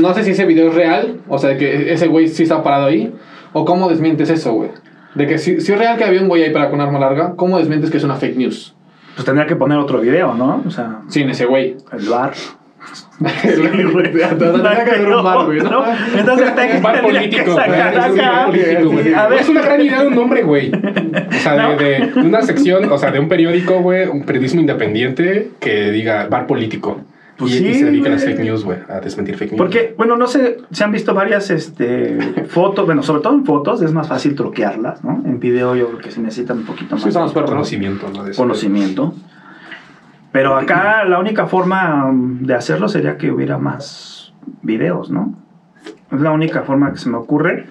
no 0.00 0.14
sé 0.14 0.24
si 0.24 0.30
ese 0.32 0.46
video 0.46 0.68
es 0.70 0.74
real, 0.74 1.20
o 1.28 1.38
sea, 1.38 1.50
de 1.50 1.58
que 1.58 1.92
ese 1.92 2.08
güey 2.08 2.26
sí 2.26 2.42
está 2.42 2.62
parado 2.64 2.86
ahí, 2.86 3.12
o 3.52 3.64
cómo 3.64 3.88
desmientes 3.88 4.30
eso, 4.30 4.52
güey. 4.54 4.70
De 5.14 5.26
que 5.26 5.38
si, 5.38 5.60
si 5.60 5.72
es 5.72 5.78
real 5.78 5.96
que 5.98 6.04
había 6.04 6.22
un 6.22 6.28
güey 6.28 6.42
ahí 6.42 6.50
para 6.50 6.70
con 6.70 6.80
arma 6.80 6.98
larga, 6.98 7.34
¿cómo 7.36 7.58
desmientes 7.58 7.90
que 7.90 7.98
es 7.98 8.04
una 8.04 8.16
fake 8.16 8.36
news? 8.36 8.74
pues 9.14 9.24
tendría 9.24 9.46
que 9.46 9.56
poner 9.56 9.78
otro 9.78 10.00
video, 10.00 10.34
¿no? 10.34 10.62
O 10.66 10.70
sea, 10.70 11.00
Sin 11.08 11.28
ese 11.30 11.44
güey. 11.44 11.76
el 11.92 12.08
bar. 12.08 12.32
Tendría 13.22 14.84
que 14.84 14.90
haber 14.90 15.06
un 15.06 15.22
bar, 15.22 15.46
güey, 15.46 15.60
¿no? 15.60 15.84
Entonces 16.16 16.54
te 16.56 16.76
Un 16.76 16.82
bar 16.82 17.00
político. 17.00 17.56
Es 19.38 19.48
una 19.48 19.62
gran 19.62 19.80
idea 19.80 20.00
de 20.00 20.08
un 20.08 20.14
nombre, 20.14 20.42
güey. 20.42 20.72
O 20.72 21.32
sea, 21.40 21.76
de, 21.76 22.10
de 22.14 22.20
una 22.20 22.42
sección, 22.42 22.90
o 22.90 22.98
sea, 22.98 23.12
de 23.12 23.20
un 23.20 23.28
periódico, 23.28 23.80
güey, 23.80 24.08
un 24.08 24.24
periodismo 24.24 24.60
independiente 24.60 25.50
que 25.60 25.92
diga 25.92 26.26
bar 26.28 26.46
político. 26.46 27.00
Pues 27.42 27.54
y, 27.54 27.58
sí, 27.58 27.66
y 27.66 27.74
se 27.74 27.84
dedica 27.86 28.08
a 28.08 28.12
las 28.12 28.24
fake 28.24 28.38
news, 28.38 28.64
güey, 28.64 28.78
a 28.88 29.00
desmentir 29.00 29.36
fake 29.36 29.52
news. 29.52 29.58
Porque, 29.58 29.94
bueno, 29.98 30.16
no 30.16 30.28
sé, 30.28 30.58
se 30.70 30.84
han 30.84 30.92
visto 30.92 31.12
varias 31.12 31.50
este, 31.50 32.44
fotos, 32.48 32.86
bueno, 32.86 33.02
sobre 33.02 33.20
todo 33.20 33.34
en 33.34 33.44
fotos 33.44 33.82
es 33.82 33.92
más 33.92 34.08
fácil 34.08 34.36
truquearlas, 34.36 35.02
¿no? 35.02 35.20
En 35.24 35.40
video 35.40 35.74
yo 35.74 35.88
creo 35.88 35.98
que 35.98 36.12
se 36.12 36.20
necesitan 36.20 36.58
un 36.58 36.64
poquito 36.64 36.94
más 36.94 37.02
Sí, 37.02 37.10
perros, 37.10 37.34
¿no? 37.34 37.44
conocimiento, 37.46 38.10
¿no? 38.14 38.24
De 38.24 38.32
conocimiento. 38.32 39.14
Pero 40.30 40.56
acá 40.56 41.04
la 41.04 41.18
única 41.18 41.46
forma 41.46 42.10
de 42.12 42.54
hacerlo 42.54 42.88
sería 42.88 43.18
que 43.18 43.32
hubiera 43.32 43.58
más 43.58 44.32
videos, 44.62 45.10
¿no? 45.10 45.34
Es 46.12 46.20
la 46.20 46.30
única 46.30 46.62
forma 46.62 46.92
que 46.92 46.98
se 46.98 47.10
me 47.10 47.16
ocurre. 47.16 47.66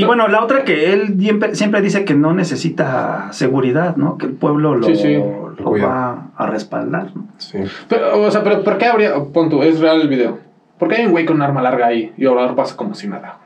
Y 0.00 0.04
bueno, 0.04 0.28
la 0.28 0.42
otra 0.42 0.64
que 0.64 0.92
él 0.92 1.16
siempre, 1.18 1.54
siempre 1.54 1.80
dice 1.80 2.04
que 2.04 2.14
no 2.14 2.32
necesita 2.32 3.28
seguridad, 3.32 3.96
¿no? 3.96 4.18
Que 4.18 4.26
el 4.26 4.32
pueblo 4.32 4.74
lo, 4.74 4.86
Sí, 4.86 4.96
sí. 4.96 5.14
lo 5.14 5.70
va 5.72 6.28
a 6.36 6.46
respaldar, 6.46 7.08
¿no? 7.14 7.26
Sí. 7.38 7.58
Pero, 7.88 8.22
o 8.22 8.30
sea, 8.30 8.42
pero 8.44 8.62
¿por 8.62 8.78
qué 8.78 8.86
habría, 8.86 9.14
pon 9.32 9.48
tú, 9.48 9.62
es 9.62 9.80
real 9.80 10.00
el 10.00 10.08
video? 10.08 10.38
¿Por 10.78 10.88
qué 10.88 10.96
hay 10.96 11.06
un 11.06 11.12
güey 11.12 11.24
con 11.24 11.36
un 11.36 11.42
arma 11.42 11.62
larga 11.62 11.86
ahí 11.86 12.12
y 12.16 12.26
Obrador 12.26 12.54
pasa 12.54 12.76
como 12.76 12.94
si 12.94 13.08
nada? 13.08 13.38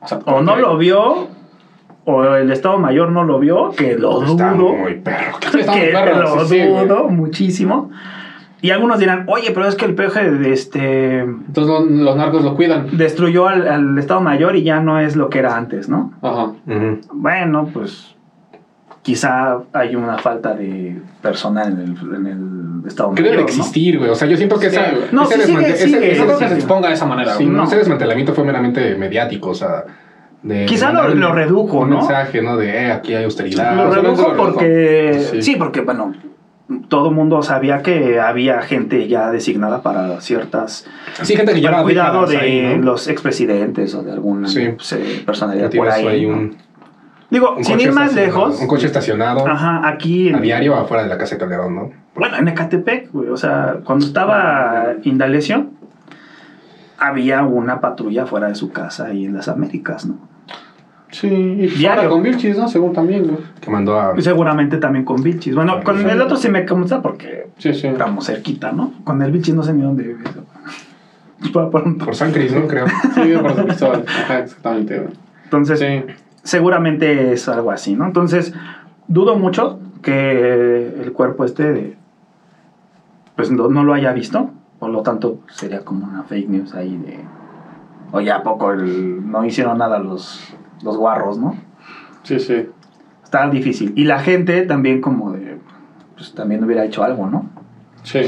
O 0.00 0.06
sea, 0.08 0.18
O 0.18 0.24
¿por 0.24 0.42
no 0.42 0.56
lo 0.56 0.76
vio, 0.76 1.28
o 2.04 2.24
el 2.34 2.50
Estado 2.50 2.76
Mayor 2.78 3.10
no 3.10 3.24
lo 3.24 3.38
vio, 3.38 3.70
que 3.70 3.96
lo 3.96 4.22
Está 4.22 4.52
dudo. 4.52 4.74
muy 4.74 4.96
perro. 4.96 5.38
Sí, 5.50 5.58
está 5.60 5.72
muy 5.72 5.80
que 5.80 6.18
lo 6.18 6.40
sí, 6.46 6.60
sí, 6.60 6.66
güey. 6.68 6.86
dudo 6.86 7.08
muchísimo. 7.08 7.90
Y 8.62 8.70
algunos 8.70 8.98
dirán, 8.98 9.24
oye, 9.28 9.50
pero 9.52 9.66
es 9.68 9.74
que 9.74 9.84
el 9.84 9.94
peje 9.94 10.30
de 10.30 10.52
este, 10.52 11.20
Entonces 11.20 11.66
los, 11.66 11.84
los 11.90 12.16
narcos 12.16 12.42
lo 12.44 12.56
cuidan. 12.56 12.96
destruyó 12.96 13.46
al, 13.46 13.68
al 13.68 13.98
Estado 13.98 14.20
Mayor 14.22 14.56
y 14.56 14.62
ya 14.62 14.80
no 14.80 14.98
es 14.98 15.16
lo 15.16 15.28
que 15.28 15.38
era 15.40 15.56
antes, 15.56 15.88
¿no? 15.88 16.12
Ajá. 16.22 16.52
Bueno, 17.12 17.68
pues 17.72 18.14
quizá 19.02 19.58
hay 19.74 19.94
una 19.96 20.16
falta 20.18 20.54
de 20.54 20.96
personal 21.20 21.72
en 21.72 21.78
el, 21.80 22.14
en 22.14 22.26
el 22.82 22.88
Estado 22.88 23.12
Que 23.14 23.22
debe 23.22 23.36
Mayor, 23.36 23.50
de 23.50 23.52
existir, 23.56 23.98
güey. 23.98 24.10
O 24.10 24.14
sea, 24.14 24.26
yo 24.28 24.36
siento 24.38 24.58
que 24.58 24.70
Sí, 24.70 24.76
esa. 24.76 24.92
No, 25.12 25.24
ese, 25.24 25.34
sí 25.34 25.40
sigue, 25.42 25.46
desmante- 25.58 25.70
ese- 25.74 25.84
sigue. 25.86 26.12
ese- 26.12 26.20
No 26.20 26.26
creo 26.26 26.38
que 26.38 26.48
se 26.48 26.54
exponga 26.54 26.88
de 26.88 26.94
esa 26.94 27.06
manera, 27.06 27.34
sí, 27.34 27.44
güey. 27.44 27.54
no, 27.56 27.64
ese 27.64 27.76
desmantelamiento 27.76 28.32
fue 28.32 28.44
meramente 28.44 28.94
mediático, 28.96 29.50
o 29.50 29.54
sea. 29.54 29.84
De 30.42 30.66
Quizá 30.66 30.92
lo- 30.92 31.12
un- 31.12 31.20
lo 31.20 31.32
redujo, 31.32 31.78
un 31.80 31.90
¿no? 31.90 31.96
mensaje, 31.98 32.40
¿no? 32.42 32.56
De 32.56 32.68
eh, 32.68 32.92
aquí 32.92 33.14
hay 33.14 33.24
austeridad. 33.24 33.76
Lo 33.76 33.90
redujo 33.90 34.28
lo 34.32 34.36
porque... 34.36 35.18
Sí. 35.32 35.42
Sí, 35.42 35.56
porque, 35.56 35.80
bueno, 35.82 36.12
todo 36.88 37.10
el 37.10 37.14
mundo 37.14 37.42
sabía 37.42 37.82
que 37.82 38.18
había 38.20 38.62
gente 38.62 39.06
ya 39.06 39.30
designada 39.30 39.82
para 39.82 40.20
ciertas... 40.22 40.86
Sí, 41.22 41.36
gente 41.36 41.52
que 41.52 41.60
lleva 41.60 41.82
cuidado 41.82 42.26
de 42.26 42.38
ahí, 42.38 42.76
¿no? 42.78 42.82
los 42.84 43.06
expresidentes 43.08 43.94
o 43.94 44.02
de 44.02 44.12
alguna 44.12 44.48
Sí. 44.48 44.70
pues, 44.74 44.92
eh, 44.94 45.22
personalidad 45.26 45.70
por 45.70 45.88
ahí. 45.88 46.06
ahí 46.06 46.26
¿no? 46.26 46.32
un, 46.36 46.56
Digo, 47.30 47.54
un 47.56 47.64
sin 47.64 47.80
ir 47.80 47.92
más 47.92 48.14
lejos... 48.14 48.60
Un 48.60 48.66
coche 48.66 48.86
estacionado 48.86 49.46
Ajá, 49.46 49.86
aquí... 49.86 50.28
a 50.32 50.36
en- 50.36 50.42
diario 50.42 50.74
afuera 50.76 51.02
de 51.02 51.08
la 51.08 51.18
casa 51.18 51.34
de 51.34 51.40
Calderón, 51.40 51.74
¿no? 51.74 51.90
Bueno, 52.14 52.36
en 52.38 52.48
Ecatepec, 52.48 53.10
güey, 53.12 53.28
o 53.28 53.36
sea, 53.36 53.78
cuando 53.84 54.06
estaba 54.06 54.94
Indalecio, 55.02 55.66
había 56.98 57.42
una 57.42 57.80
patrulla 57.80 58.24
fuera 58.26 58.48
de 58.48 58.54
su 58.54 58.70
casa 58.72 59.06
ahí 59.06 59.24
en 59.26 59.34
las 59.34 59.48
Américas, 59.48 60.06
¿no? 60.06 60.16
Sí, 61.14 61.28
y 61.28 61.66
pues 61.66 61.78
Diario. 61.78 62.00
ahora 62.02 62.10
con 62.12 62.22
Vilchis, 62.24 62.58
¿no? 62.58 62.68
Según 62.68 62.92
también, 62.92 63.22
güey. 63.24 63.36
Que 63.60 63.70
mandó 63.70 63.98
a. 64.00 64.20
Seguramente 64.20 64.78
también 64.78 65.04
con 65.04 65.22
Vilchis. 65.22 65.54
Bueno, 65.54 65.80
con 65.84 66.08
el 66.08 66.20
otro 66.20 66.36
sí 66.36 66.48
me 66.48 66.64
consta 66.66 67.00
porque 67.02 67.46
Sí, 67.58 67.72
sí. 67.72 67.86
estamos 67.86 68.26
cerquita, 68.26 68.72
¿no? 68.72 68.92
Con 69.04 69.22
el 69.22 69.30
Vilchis 69.30 69.54
no 69.54 69.62
sé 69.62 69.72
ni 69.74 69.82
dónde 69.82 70.02
vive. 70.02 70.24
Por 71.52 71.70
pronto. 71.70 72.04
Por 72.06 72.16
San 72.16 72.32
Cris, 72.32 72.52
¿no? 72.54 72.66
Creo. 72.68 72.86
Sí, 73.14 73.34
por 73.40 73.54
San 73.54 73.66
Cristóbal. 73.66 74.04
Ajá, 74.08 74.38
exactamente, 74.40 74.98
güey. 74.98 75.12
Entonces, 75.44 75.78
Sí. 75.78 76.14
seguramente 76.42 77.32
es 77.32 77.48
algo 77.48 77.70
así, 77.70 77.94
¿no? 77.94 78.06
Entonces, 78.06 78.52
dudo 79.08 79.36
mucho 79.36 79.78
que 80.02 80.88
el 81.02 81.12
cuerpo 81.12 81.44
este 81.44 81.72
de, 81.72 81.96
pues 83.36 83.50
no, 83.50 83.68
no 83.68 83.84
lo 83.84 83.94
haya 83.94 84.12
visto, 84.12 84.50
por 84.78 84.90
lo 84.90 85.02
tanto 85.02 85.40
sería 85.48 85.80
como 85.84 86.06
una 86.06 86.22
fake 86.24 86.48
news 86.48 86.74
ahí 86.74 86.96
de, 86.96 87.20
oye, 88.12 88.32
¿a 88.32 88.42
poco 88.42 88.72
el- 88.72 89.30
no 89.30 89.44
hicieron 89.44 89.78
nada 89.78 89.98
los, 89.98 90.54
los 90.84 90.96
guarros, 90.96 91.38
no? 91.38 91.56
Sí, 92.22 92.38
sí. 92.38 92.68
Está 93.22 93.48
difícil. 93.50 93.92
Y 93.96 94.04
la 94.04 94.20
gente 94.20 94.62
también 94.62 95.00
como 95.00 95.32
de, 95.32 95.58
pues 96.16 96.34
también 96.34 96.62
hubiera 96.62 96.84
hecho 96.84 97.02
algo, 97.02 97.26
¿no? 97.26 97.46
Sí. 98.02 98.20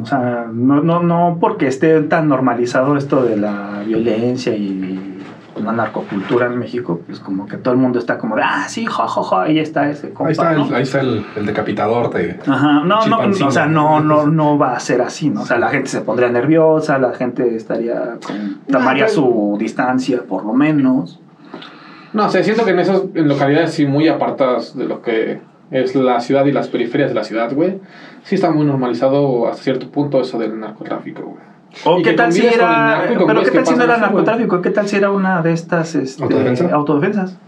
O 0.00 0.06
sea, 0.06 0.46
no, 0.50 0.80
no, 0.80 1.02
no 1.02 1.38
porque 1.40 1.66
esté 1.66 2.00
tan 2.02 2.28
normalizado 2.28 2.96
esto 2.96 3.22
de 3.22 3.36
la 3.36 3.82
violencia 3.84 4.54
y 4.54 5.18
la 5.62 5.72
narcocultura 5.72 6.46
en 6.46 6.58
México, 6.58 7.00
pues 7.06 7.20
como 7.20 7.46
que 7.46 7.56
todo 7.56 7.74
el 7.74 7.78
mundo 7.78 7.98
está 7.98 8.18
como 8.18 8.36
de, 8.36 8.42
ah, 8.42 8.64
sí, 8.68 8.86
ja, 8.86 9.06
ja, 9.06 9.22
ja, 9.22 9.42
ahí 9.42 9.58
está 9.58 9.88
ese 9.90 10.10
compa, 10.10 10.28
Ahí 10.28 10.32
está, 10.32 10.52
¿no? 10.54 10.66
el, 10.66 10.74
ahí 10.74 10.82
está 10.82 11.00
el, 11.00 11.24
el 11.36 11.46
decapitador 11.46 12.12
de. 12.12 12.40
Ajá, 12.46 12.82
no, 12.84 13.06
no, 13.06 13.18
o 13.46 13.50
sea, 13.50 13.66
no, 13.66 14.00
no, 14.00 14.26
no 14.26 14.56
va 14.58 14.74
a 14.74 14.80
ser 14.80 15.02
así, 15.02 15.28
¿no? 15.30 15.42
O 15.42 15.46
sea, 15.46 15.58
la 15.58 15.68
gente 15.68 15.88
se 15.88 16.00
pondría 16.00 16.30
nerviosa, 16.30 16.98
la 16.98 17.12
gente 17.12 17.54
estaría 17.54 18.18
con, 18.26 18.60
tomaría 18.70 19.06
pero- 19.06 19.14
su 19.14 19.56
distancia, 19.58 20.22
por 20.26 20.44
lo 20.44 20.54
menos. 20.54 21.20
No 22.12 22.30
sé, 22.30 22.44
siento 22.44 22.64
que 22.64 22.72
en 22.72 22.78
esas 22.78 23.02
en 23.14 23.28
localidades 23.28 23.72
sí 23.72 23.86
muy 23.86 24.08
apartadas 24.08 24.76
de 24.76 24.84
lo 24.84 25.00
que 25.02 25.40
es 25.70 25.94
la 25.94 26.20
ciudad 26.20 26.44
y 26.44 26.52
las 26.52 26.68
periferias 26.68 27.08
de 27.10 27.14
la 27.14 27.24
ciudad, 27.24 27.52
güey, 27.54 27.80
sí 28.24 28.34
está 28.34 28.50
muy 28.50 28.66
normalizado 28.66 29.48
hasta 29.48 29.62
cierto 29.62 29.88
punto 29.90 30.20
eso 30.20 30.38
del 30.38 30.60
narcotráfico, 30.60 31.22
güey. 31.22 31.52
O 31.84 32.02
qué 32.02 32.12
tal 32.12 32.30
si 32.30 32.46
era, 32.46 33.04
pero 33.26 33.42
qué 33.42 33.50
que 33.50 33.56
tal 33.58 33.66
si 33.66 33.74
no 33.76 33.84
era 33.84 33.96
narcotráfico, 33.96 34.60
qué 34.60 34.70
tal 34.70 34.86
si 34.86 34.96
era 34.96 35.10
una 35.10 35.40
de 35.40 35.52
estas 35.52 35.94
este, 35.94 36.22
¿Autodefensa? 36.22 36.68
autodefensas. 36.70 37.38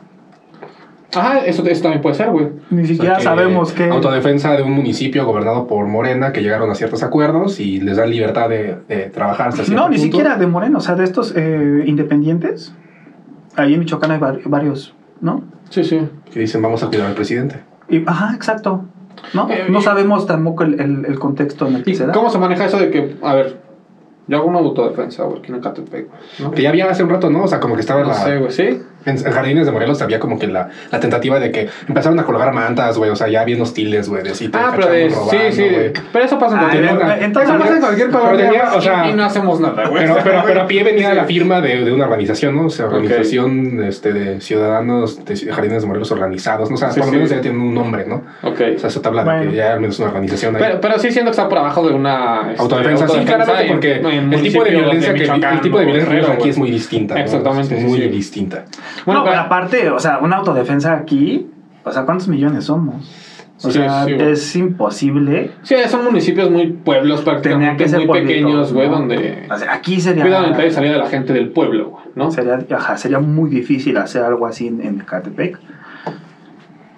Ajá, 1.15 1.41
eso, 1.45 1.65
eso 1.67 1.83
también 1.83 2.03
puede 2.03 2.15
ser, 2.17 2.31
güey. 2.31 2.49
Ni 2.71 2.87
siquiera 2.87 3.19
O 3.19 3.21
sea, 3.21 3.33
que 3.33 3.37
sabemos 3.37 3.73
que... 3.73 3.85
Autodefensa 3.89 4.57
de 4.57 4.63
un 4.63 4.73
municipio 4.73 5.25
gobernado 5.25 5.67
por 5.67 5.87
Morena 5.87 6.33
que 6.33 6.43
llegaron 6.43 6.71
a 6.71 6.75
ciertos 6.75 7.03
acuerdos 7.05 7.61
y 7.61 7.81
les 7.81 7.99
dan 7.99 8.11
libertad 8.11 8.49
de, 8.49 8.79
de 8.89 9.11
trabajar 9.11 9.49
hasta 9.49 9.63
No, 9.73 9.89
ni 9.89 9.97
punto. 9.97 9.99
siquiera 9.99 10.37
de 10.37 10.47
Moreno, 10.49 10.79
o 10.79 10.81
sea, 10.81 10.97
de 10.97 11.05
estos 11.05 11.35
eh, 11.37 11.85
independientes. 11.87 12.75
Ahí 13.57 13.75
en 13.75 13.81
Michoacán 13.81 14.11
hay 14.11 14.19
vari- 14.19 14.43
varios, 14.47 14.95
¿no? 15.21 15.43
Sí, 15.71 15.85
sí. 15.85 16.01
Que 16.33 16.41
dicen, 16.41 16.61
vamos 16.63 16.83
a 16.83 16.89
cuidar 16.89 17.07
al 17.09 17.15
presidente. 17.15 17.61
Y, 17.89 18.03
ajá, 18.09 18.35
exacto. 18.35 18.85
¿No? 19.33 19.49
Eh, 19.51 19.67
no 19.71 19.81
sabemos 19.81 20.27
tampoco 20.27 20.65
el, 20.65 20.81
el- 20.81 21.05
el 21.07 21.19
contexto 21.19 21.67
en 21.67 21.77
el 21.77 21.85
que 21.85 21.93
¿Y 21.93 21.95
se 21.95 22.07
da. 22.07 22.13
cómo 22.13 22.31
se 22.31 22.39
maneja 22.39 22.65
eso 22.67 22.79
de 22.79 22.91
que, 22.91 23.17
a 23.23 23.35
ver, 23.35 23.59
yo 24.27 24.39
hago 24.39 24.49
una 24.49 24.59
autodefensa, 24.59 25.25
güey, 25.25 25.39
aquí 25.39 25.51
en 25.53 25.59
Ecatepec, 25.59 26.09
güey, 26.09 26.21
¿no? 26.41 26.51
Que 26.51 26.63
ya 26.63 26.71
había 26.71 26.91
hace 26.91 27.03
un 27.05 27.11
rato, 27.11 27.31
¿no? 27.31 27.45
O 27.45 27.49
sea, 27.49 27.61
como 27.61 27.75
que 27.75 27.81
estaba 27.81 28.01
No 28.03 28.09
la... 28.09 28.15
sé, 28.15 28.39
güey, 28.39 28.51
¿sí? 28.51 28.83
En 29.07 29.15
en 29.25 29.33
Jardines 29.33 29.67
de 29.67 29.73
Morelos 29.73 30.01
había 30.03 30.19
como 30.19 30.39
que 30.39 30.47
la, 30.47 30.69
la 30.91 31.01
tentativa 31.01 31.39
de 31.39 31.51
que 31.53 31.69
empezaron 31.89 32.19
a 32.19 32.25
colgar 32.25 32.53
mantas, 32.53 32.97
güey. 32.99 33.11
O 33.11 33.17
sea, 33.17 33.29
ya 33.29 33.45
bien 33.45 33.61
hostiles, 33.61 34.09
güey. 34.09 34.23
De 34.23 34.35
si 34.35 34.49
te 34.49 34.59
Ah, 34.59 34.73
pero 34.75 34.89
de... 34.91 35.11
Sí, 35.11 35.15
robando, 35.17 35.53
sí. 35.53 35.63
güey. 35.69 35.93
Pero 36.13 36.25
eso 36.25 36.39
pasa 36.39 36.55
en 36.55 36.59
Ah, 36.59 36.63
cualquier 36.71 36.93
lugar. 36.93 37.23
en 37.23 37.33
todas 37.33 37.49
Eso 37.49 37.59
pasa 37.59 37.75
en 37.75 37.81
cualquier 37.81 38.07
Pero 38.11 38.21
colonia 38.23 38.63
o 38.75 38.79
y- 38.79 38.83
sea, 38.83 39.09
y, 39.09 39.13
no 39.15 39.25
hacemos 39.25 39.61
nada, 39.61 39.89
güey. 39.89 40.03
Pero, 40.05 40.17
pero, 40.25 40.43
pero 40.47 40.63
a 40.63 40.67
pie 40.67 40.83
venía 40.85 41.11
Sí. 41.11 41.17
la 41.17 41.25
firma 41.25 41.61
de, 41.61 41.85
de 41.85 41.93
una 41.93 42.05
organización, 42.05 42.57
¿no? 42.57 42.67
O 42.67 42.71
sea, 42.71 42.87
organización 42.87 43.83
este, 43.85 44.13
de 44.13 44.41
ciudadanos 44.41 45.25
de 45.25 45.37
Jardines 45.37 45.83
de 45.83 45.89
Morelos 45.89 46.11
organizados, 46.13 46.71
¿no? 46.71 46.77
O 46.77 46.79
sea, 46.79 46.91
Sí, 46.91 47.01
por 47.01 47.07
lo 47.09 47.13
sí. 47.13 47.17
menos 47.17 47.31
ya 47.31 47.41
tienen 47.41 47.61
un 47.61 47.75
nombre, 47.75 48.05
¿no? 48.07 48.23
Ok. 48.43 48.61
O 48.77 48.79
sea, 48.79 48.89
eso 48.89 49.01
te 49.01 49.09
habla 49.09 49.25
de 49.25 49.49
que 49.51 49.57
ya 49.57 49.73
al 49.75 49.81
menos 49.81 49.99
una 49.99 50.09
organización 50.09 50.57
ahí. 50.57 50.63
Pero, 50.65 50.81
pero 50.81 50.99
sí 50.99 51.11
siento 51.11 51.31
que 51.31 51.37
está 51.37 51.49
por 51.49 51.59
abajo 51.59 51.87
de 51.87 51.95
una... 51.95 52.51
este, 52.51 52.63
Autodefensa, 52.63 53.09
sí, 53.09 53.19
claramente, 53.25 53.63
en- 53.63 53.69
porque 53.69 54.37
el 54.37 54.43
tipo 54.43 54.65
de 54.65 54.71
violencia 54.71 55.15
que 55.15 55.25
el 55.25 55.61
tipo 55.61 55.79
de 55.79 55.85
violencia 55.85 56.33
aquí 56.33 56.49
es 56.49 56.59
muy 56.59 56.71
distinta. 56.71 57.21
Exactamente, 57.21 57.75
Es 57.77 57.81
sí, 57.83 57.87
muy 57.87 58.01
sí. 58.01 58.09
distinta. 58.09 58.65
Bueno, 59.07 59.21
no, 59.21 59.27
pero- 59.27 59.41
aparte, 59.41 59.91
o 59.91 59.99
sea, 59.99 60.19
una 60.19 60.37
autodefensa 60.37 60.95
aquí, 60.95 61.51
o 61.85 61.91
sea, 61.93 62.05
¿cuántos 62.05 62.29
millones 62.29 62.65
somos? 62.65 63.31
O 63.59 63.71
Sí, 63.71 63.79
sea, 63.79 64.05
sí, 64.05 64.13
es 64.19 64.57
imposible. 64.57 65.53
Sí, 65.63 65.77
son 65.87 66.05
municipios 66.05 66.51
muy 66.51 66.73
pueblos 66.73 67.23
prácticamente, 67.23 67.85
que 67.85 67.89
ser 67.89 68.01
muy 68.01 68.09
pueblito, 68.09 68.29
pequeños, 68.29 68.73
güey, 68.73 68.89
¿no? 68.89 68.97
donde 68.99 69.47
O 69.51 69.57
sea, 69.57 69.73
aquí 69.75 70.01
sería... 70.01 70.25
cuidan 70.25 70.51
y 70.67 70.71
salida 70.73 70.93
de 70.95 70.99
la 70.99 71.07
gente 71.07 71.33
del 71.33 71.51
pueblo, 71.51 71.91
güey, 71.91 72.05
¿no? 72.17 72.31
Sería, 72.33 72.59
ajá, 72.75 72.97
sería 72.97 73.21
muy 73.21 73.49
difícil 73.49 73.97
hacer 73.97 74.23
algo 74.25 74.47
así 74.49 74.67
en, 74.67 74.81
en 74.83 75.01
Ecatepec. 75.03 75.59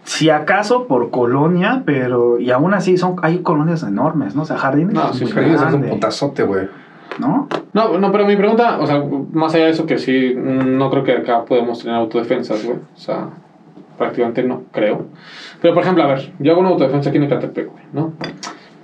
Si 0.05 0.31
acaso 0.31 0.87
por 0.87 1.11
colonia, 1.11 1.83
pero... 1.85 2.39
Y 2.39 2.51
aún 2.51 2.73
así 2.75 2.97
son 2.97 3.17
hay 3.23 3.41
colonias 3.41 3.83
enormes, 3.83 4.35
¿no? 4.35 4.43
O 4.43 4.45
sea, 4.47 4.57
jardines 4.57 4.95
No, 4.95 5.13
muy 5.13 5.27
Jardines 5.31 5.61
es 5.61 5.75
un 5.75 5.83
putazote, 5.83 6.45
güey. 6.45 6.69
¿No? 7.19 7.49
No, 7.73 7.99
no, 7.99 8.13
pero 8.13 8.27
mi 8.27 8.37
pregunta, 8.37 8.79
o 8.81 8.87
sea, 8.87 9.03
más 9.33 9.55
allá 9.55 9.67
de 9.67 9.71
eso 9.71 9.87
que 9.87 9.99
sí, 9.99 10.35
no 10.37 10.91
creo 10.91 11.05
que 11.05 11.13
acá 11.13 11.45
podemos 11.45 11.81
tener 11.83 11.97
autodefensas, 11.97 12.65
güey. 12.65 12.79
O 12.79 12.99
sea, 12.99 13.29
prácticamente 13.97 14.43
no, 14.43 14.63
creo. 14.73 15.07
Pero, 15.61 15.75
por 15.75 15.83
ejemplo, 15.83 16.05
a 16.05 16.07
ver, 16.07 16.33
yo 16.39 16.53
hago 16.53 16.61
una 16.61 16.71
autodefensa 16.71 17.11
aquí 17.11 17.19
en 17.19 17.25
Ecatepec, 17.25 17.71
güey, 17.71 17.85
¿no? 17.93 18.13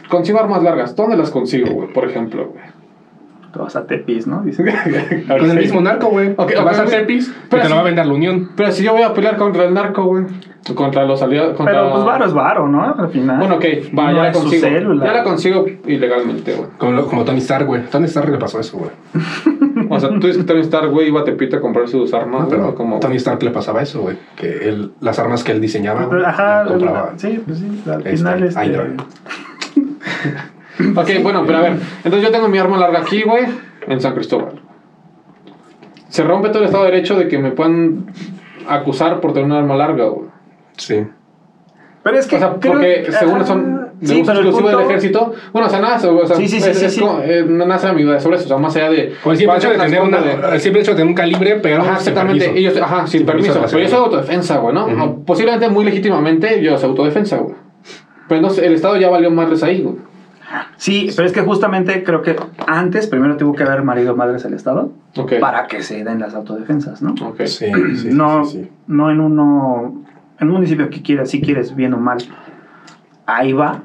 Consigo 0.08 0.38
armas 0.38 0.62
largas. 0.62 0.94
¿Dónde 0.94 1.16
las 1.16 1.30
consigo, 1.30 1.72
güey? 1.72 1.92
Por 1.92 2.08
ejemplo, 2.08 2.48
güey. 2.48 2.64
Te 3.52 3.58
vas 3.58 3.76
a 3.76 3.86
Tepis, 3.86 4.26
¿no? 4.26 4.42
Dicen. 4.42 4.66
Con 5.28 5.50
el 5.50 5.58
mismo 5.58 5.80
narco, 5.80 6.06
güey. 6.08 6.30
Ok, 6.36 6.48
Te 6.48 6.58
ok, 6.58 6.64
vas 6.64 6.78
a. 6.78 6.84
Tepis 6.86 7.28
y 7.28 7.32
Pero 7.50 7.62
te 7.64 7.68
lo 7.68 7.74
va 7.74 7.80
a 7.82 7.84
vender 7.84 8.06
la 8.06 8.14
Unión. 8.14 8.50
Pero 8.56 8.72
si 8.72 8.82
yo 8.82 8.92
voy 8.92 9.02
a 9.02 9.12
pelear 9.12 9.36
contra 9.36 9.64
el 9.64 9.74
narco, 9.74 10.04
güey. 10.04 10.24
Contra 10.74 11.04
los 11.04 11.20
aliados. 11.22 11.56
Contra... 11.56 11.74
Pero 11.74 11.90
pues 11.92 12.04
varo 12.04 12.24
es 12.24 12.32
varo, 12.32 12.68
¿no? 12.68 12.82
Al 12.94 13.08
final. 13.10 13.38
Bueno, 13.38 13.56
ok, 13.56 13.64
va, 13.98 14.10
No 14.10 14.16
ya 14.16 14.22
la 14.22 14.32
consigo. 14.32 14.62
célula. 14.62 15.04
Ya 15.04 15.12
la 15.12 15.22
consigo 15.24 15.66
ilegalmente, 15.86 16.54
güey. 16.54 16.68
Como, 16.78 17.04
como 17.06 17.24
Tony 17.24 17.38
Stark, 17.38 17.66
güey. 17.66 17.82
Tony 17.90 18.04
Stark 18.06 18.30
le 18.30 18.38
pasó 18.38 18.60
eso, 18.60 18.78
güey. 18.78 18.90
O 19.90 20.00
sea, 20.00 20.08
tú 20.10 20.26
dices 20.26 20.38
que 20.38 20.44
Tony 20.44 20.60
Stark, 20.60 20.90
güey, 20.90 21.08
iba 21.08 21.20
a 21.20 21.24
Tepito 21.24 21.56
a 21.56 21.60
comprar 21.60 21.88
sus 21.88 22.14
armas, 22.14 22.42
No, 22.42 22.48
pero 22.48 22.74
como... 22.74 23.00
Tony 23.00 23.16
Stark 23.16 23.42
le 23.42 23.50
pasaba 23.50 23.82
eso, 23.82 24.00
güey. 24.02 24.16
Que 24.36 24.68
él, 24.68 24.92
las 25.00 25.18
armas 25.18 25.42
que 25.44 25.52
él 25.52 25.60
diseñaba, 25.60 26.08
Pero, 26.08 26.26
Ajá, 26.26 26.64
compraba. 26.64 27.12
sí, 27.16 27.42
pues 27.44 27.58
sí, 27.58 27.82
al 27.86 27.98
Este, 27.98 28.16
final 28.16 28.42
este... 28.44 28.64
Hydra. 28.66 28.86
Ok, 30.96 31.08
bueno, 31.22 31.44
pero 31.46 31.58
a 31.58 31.62
ver. 31.62 31.72
Entonces 32.04 32.22
yo 32.22 32.30
tengo 32.30 32.48
mi 32.48 32.58
arma 32.58 32.76
larga 32.78 33.00
aquí, 33.00 33.22
güey, 33.22 33.44
en 33.86 34.00
San 34.00 34.14
Cristóbal. 34.14 34.60
Se 36.08 36.22
rompe 36.24 36.48
todo 36.48 36.58
el 36.60 36.64
Estado 36.66 36.84
de 36.84 36.90
Derecho 36.90 37.16
de 37.16 37.28
que 37.28 37.38
me 37.38 37.52
puedan 37.52 38.06
acusar 38.68 39.20
por 39.20 39.32
tener 39.32 39.46
un 39.46 39.52
arma 39.52 39.76
larga, 39.76 40.04
güey. 40.06 40.28
Sí. 40.76 41.06
Pero 42.02 42.18
es 42.18 42.26
que 42.26 42.36
O 42.36 42.38
sea, 42.38 42.56
creo 42.60 42.72
porque 42.74 43.02
que- 43.06 43.12
según 43.12 43.44
son 43.46 43.88
de 44.00 44.06
sí, 44.08 44.20
uso 44.22 44.32
exclusivo 44.32 44.68
del 44.68 44.80
ejército. 44.80 45.32
Bueno, 45.52 45.68
o 45.68 45.70
sea, 45.70 45.80
nada, 45.80 45.96
o 46.10 46.26
sea, 46.26 46.36
Sí, 46.36 46.48
sí, 46.48 46.60
sí, 46.60 46.70
es, 46.70 46.78
sí, 46.78 46.84
es 46.86 46.94
sí. 46.94 47.00
como, 47.00 47.20
eh, 47.20 47.44
no 47.48 47.64
nace 47.64 47.86
ambigüedad 47.86 48.18
sobre 48.18 48.36
eso, 48.36 48.46
o 48.46 48.48
sea, 48.48 48.56
más 48.58 48.74
allá 48.74 48.90
de. 48.90 49.14
Con 49.22 49.32
el 49.32 49.38
simple 49.38 49.56
hecho 49.58 49.70
de 49.70 49.78
tener 49.78 50.00
una, 50.00 50.18
el 50.54 50.60
simple 50.60 50.80
hecho 50.80 50.90
de 50.90 50.96
tener 50.96 51.08
un 51.08 51.14
calibre, 51.14 51.60
pero 51.62 51.82
Ajá, 51.82 51.98
sin 51.98 52.08
exactamente. 52.08 52.58
Ellos, 52.58 52.76
ajá, 52.82 53.06
sin, 53.06 53.18
Sin 53.20 53.26
permiso. 53.26 53.54
de 53.54 53.60
pero 53.68 53.78
yo 53.78 53.88
soy 53.88 53.98
autodefensa, 53.98 54.58
güey, 54.58 54.74
¿no? 54.74 54.86
O 54.86 55.24
Posiblemente 55.24 55.68
muy 55.68 55.84
legítimamente 55.84 56.60
yo 56.60 56.76
soy 56.76 56.90
autodefensa, 56.90 57.36
güey. 57.36 57.54
Pero 58.28 58.40
entonces 58.40 58.64
el 58.64 58.74
Estado 58.74 58.96
ya 58.96 59.08
valió 59.08 59.30
madres 59.30 59.62
ahí, 59.62 59.82
güey. 59.82 59.96
Sí, 60.76 61.10
pero 61.14 61.26
es 61.26 61.32
que 61.32 61.42
justamente 61.42 62.02
creo 62.04 62.22
que 62.22 62.36
antes 62.66 63.06
primero 63.06 63.36
tuvo 63.36 63.54
que 63.54 63.62
haber 63.62 63.82
marido 63.82 64.16
madres 64.16 64.44
el 64.44 64.54
Estado 64.54 64.92
para 65.40 65.66
que 65.66 65.82
se 65.82 66.04
den 66.04 66.18
las 66.20 66.34
autodefensas, 66.34 67.02
¿no? 67.02 67.14
Ok. 67.26 67.42
Sí, 67.44 67.66
sí, 67.96 68.08
no, 68.12 68.44
sí, 68.44 68.64
sí. 68.64 68.70
no 68.86 69.10
en 69.10 69.20
uno, 69.20 70.04
en 70.38 70.48
un 70.48 70.54
municipio 70.54 70.90
que 70.90 71.02
quieras, 71.02 71.30
si 71.30 71.40
quieres 71.40 71.74
bien 71.74 71.94
o 71.94 71.98
mal, 71.98 72.18
ahí 73.26 73.52
va, 73.52 73.82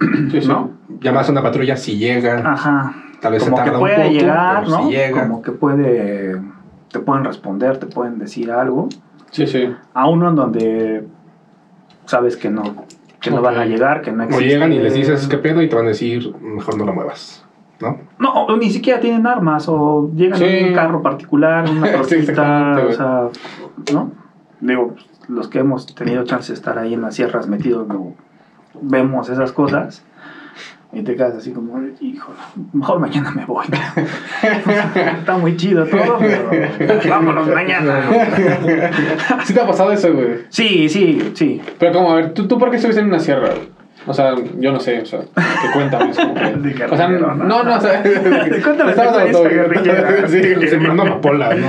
Sí, 0.30 0.40
sí. 0.42 0.48
¿no? 0.48 0.70
Llamas 1.00 1.28
a 1.28 1.32
una 1.32 1.42
patrulla 1.42 1.76
si 1.76 1.96
llega. 1.96 2.42
Ajá. 2.44 2.94
Tal 3.20 3.32
vez 3.32 3.42
se 3.42 3.50
como 3.50 3.62
que 3.62 3.70
tarda 3.70 3.78
un 3.78 3.84
puede 3.84 3.96
poco, 3.96 4.10
llegar, 4.10 4.64
pero 4.64 4.76
¿no? 4.76 4.86
si 4.86 4.92
llega. 4.92 5.22
Como 5.22 5.42
que 5.42 5.52
puede, 5.52 6.40
te 6.90 6.98
pueden 7.00 7.24
responder, 7.24 7.78
te 7.78 7.86
pueden 7.86 8.18
decir 8.18 8.50
algo. 8.50 8.88
Sí, 9.30 9.46
sí. 9.46 9.74
A 9.94 10.08
uno 10.08 10.28
en 10.28 10.36
donde 10.36 11.06
sabes 12.06 12.36
que 12.36 12.50
no, 12.50 12.62
que 13.24 13.30
no 13.30 13.42
van 13.42 13.56
a 13.56 13.64
llegar, 13.64 14.02
que 14.02 14.12
no 14.12 14.22
O 14.22 14.26
existe. 14.26 14.46
llegan 14.46 14.72
y 14.72 14.78
les 14.78 14.94
dices 14.94 15.26
qué 15.28 15.38
pedo 15.38 15.62
y 15.62 15.68
te 15.68 15.74
van 15.76 15.86
a 15.86 15.88
decir, 15.88 16.34
mejor 16.40 16.76
no 16.76 16.84
la 16.84 16.92
muevas. 16.92 17.44
¿No? 17.80 17.98
No, 18.18 18.32
o 18.46 18.56
ni 18.56 18.70
siquiera 18.70 19.00
tienen 19.00 19.26
armas, 19.26 19.66
o 19.68 20.10
llegan 20.14 20.38
Sí. 20.38 20.44
en 20.44 20.68
un 20.68 20.74
carro 20.74 21.02
particular, 21.02 21.68
una 21.68 21.86
Sí, 21.86 21.92
troquita, 21.92 22.16
exactamente, 22.16 22.82
o 22.86 22.92
sea, 22.92 23.28
¿no? 23.92 24.12
Digo, 24.60 24.94
los 25.28 25.48
que 25.48 25.58
hemos 25.58 25.92
tenido 25.94 26.24
chance 26.24 26.52
de 26.52 26.54
estar 26.56 26.78
ahí 26.78 26.94
en 26.94 27.02
las 27.02 27.14
sierras 27.16 27.48
metidos, 27.48 27.88
no, 27.88 28.12
vemos 28.80 29.28
esas 29.28 29.52
cosas 29.52 30.04
y 30.94 31.02
te 31.02 31.16
quedas 31.16 31.34
así 31.34 31.50
como, 31.50 31.78
híjole, 32.00 32.38
mejor 32.72 33.00
mañana 33.00 33.30
me 33.30 33.44
voy. 33.44 33.66
Está 35.18 35.36
muy 35.36 35.56
chido 35.56 35.84
todo, 35.86 36.18
pero 36.18 36.50
vámonos 37.08 37.48
mañana. 37.48 38.02
¿Sí 39.44 39.52
te 39.52 39.60
ha 39.60 39.66
pasado 39.66 39.92
eso, 39.92 40.12
güey? 40.12 40.38
Sí, 40.48 40.88
sí, 40.88 41.32
sí. 41.34 41.60
Pero 41.78 41.92
como, 41.92 42.12
a 42.12 42.16
ver, 42.16 42.34
¿tú, 42.34 42.46
tú 42.46 42.58
por 42.58 42.70
qué 42.70 42.76
estuviste 42.76 43.00
en 43.00 43.08
una 43.08 43.18
sierra, 43.18 43.50
güey? 43.50 43.74
O 44.06 44.12
sea, 44.12 44.34
yo 44.58 44.70
no 44.70 44.80
sé, 44.80 45.00
o 45.00 45.06
sea, 45.06 45.20
que 45.20 45.70
cuéntame. 45.72 46.12
como 46.14 46.34
o 46.92 46.96
sea, 46.96 47.08
no, 47.08 47.34
¿no? 47.34 47.64
no, 47.64 47.76
o 47.76 47.80
sea... 47.80 48.02
Cuéntame 48.02 48.90
estabas 48.90 49.42
guerrillera. 49.42 50.28
Sí, 50.28 50.68
Se 50.68 50.76
me 50.76 50.90
una 50.90 51.02
amapola, 51.02 51.54
¿no? 51.54 51.68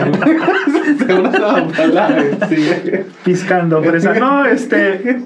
se 0.97 1.05
me 1.05 1.13
una 1.13 1.29
amapola, 1.29 2.11
güey, 2.11 2.49
sí. 2.49 2.91
Piscando 3.23 3.81
presa. 3.81 4.13
No, 4.15 4.45
este. 4.45 5.21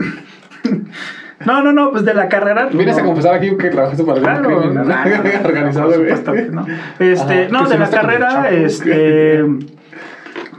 No, 1.46 1.64
no, 1.64 1.72
no, 1.72 1.92
pues 1.92 2.04
de 2.06 2.14
la 2.14 2.28
carrera. 2.28 2.70
Vienes 2.72 2.98
no. 2.98 3.04
a 3.04 3.06
confesar 3.06 3.36
aquí 3.36 3.56
que 3.58 3.70
trabajaste 3.70 4.04
para 4.04 4.20
Claro, 4.20 4.44
crimen 4.44 4.76
no, 4.76 4.84
no, 4.84 4.90
no, 4.90 5.40
organizado, 5.46 5.88
güey. 5.88 6.10
supuesto 6.16 6.34
no. 6.52 6.66
Este, 7.00 7.46
Ajá, 7.46 7.52
no, 7.52 7.70
de 7.70 7.78
la 7.78 7.86
el 7.86 7.92
carrera, 7.92 8.50
este, 8.50 9.46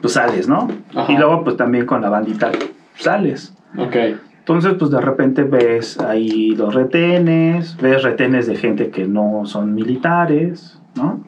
pues 0.01 0.13
sales, 0.13 0.49
¿no? 0.49 0.69
Ajá. 0.95 1.13
Y 1.13 1.17
luego, 1.17 1.45
pues 1.45 1.57
también 1.57 1.87
con 1.87 2.01
la 2.01 2.09
bandita 2.09 2.51
sales. 2.97 3.55
Ok. 3.77 3.97
Entonces, 4.39 4.75
pues 4.79 4.91
de 4.91 5.01
repente 5.01 5.45
ves 5.45 6.01
ahí 6.01 6.55
los 6.57 6.75
retenes, 6.75 7.77
ves 7.77 8.03
retenes 8.03 8.47
de 8.47 8.57
gente 8.57 8.91
que 8.91 9.07
no 9.07 9.43
son 9.45 9.75
militares, 9.75 10.79
¿no? 10.97 11.21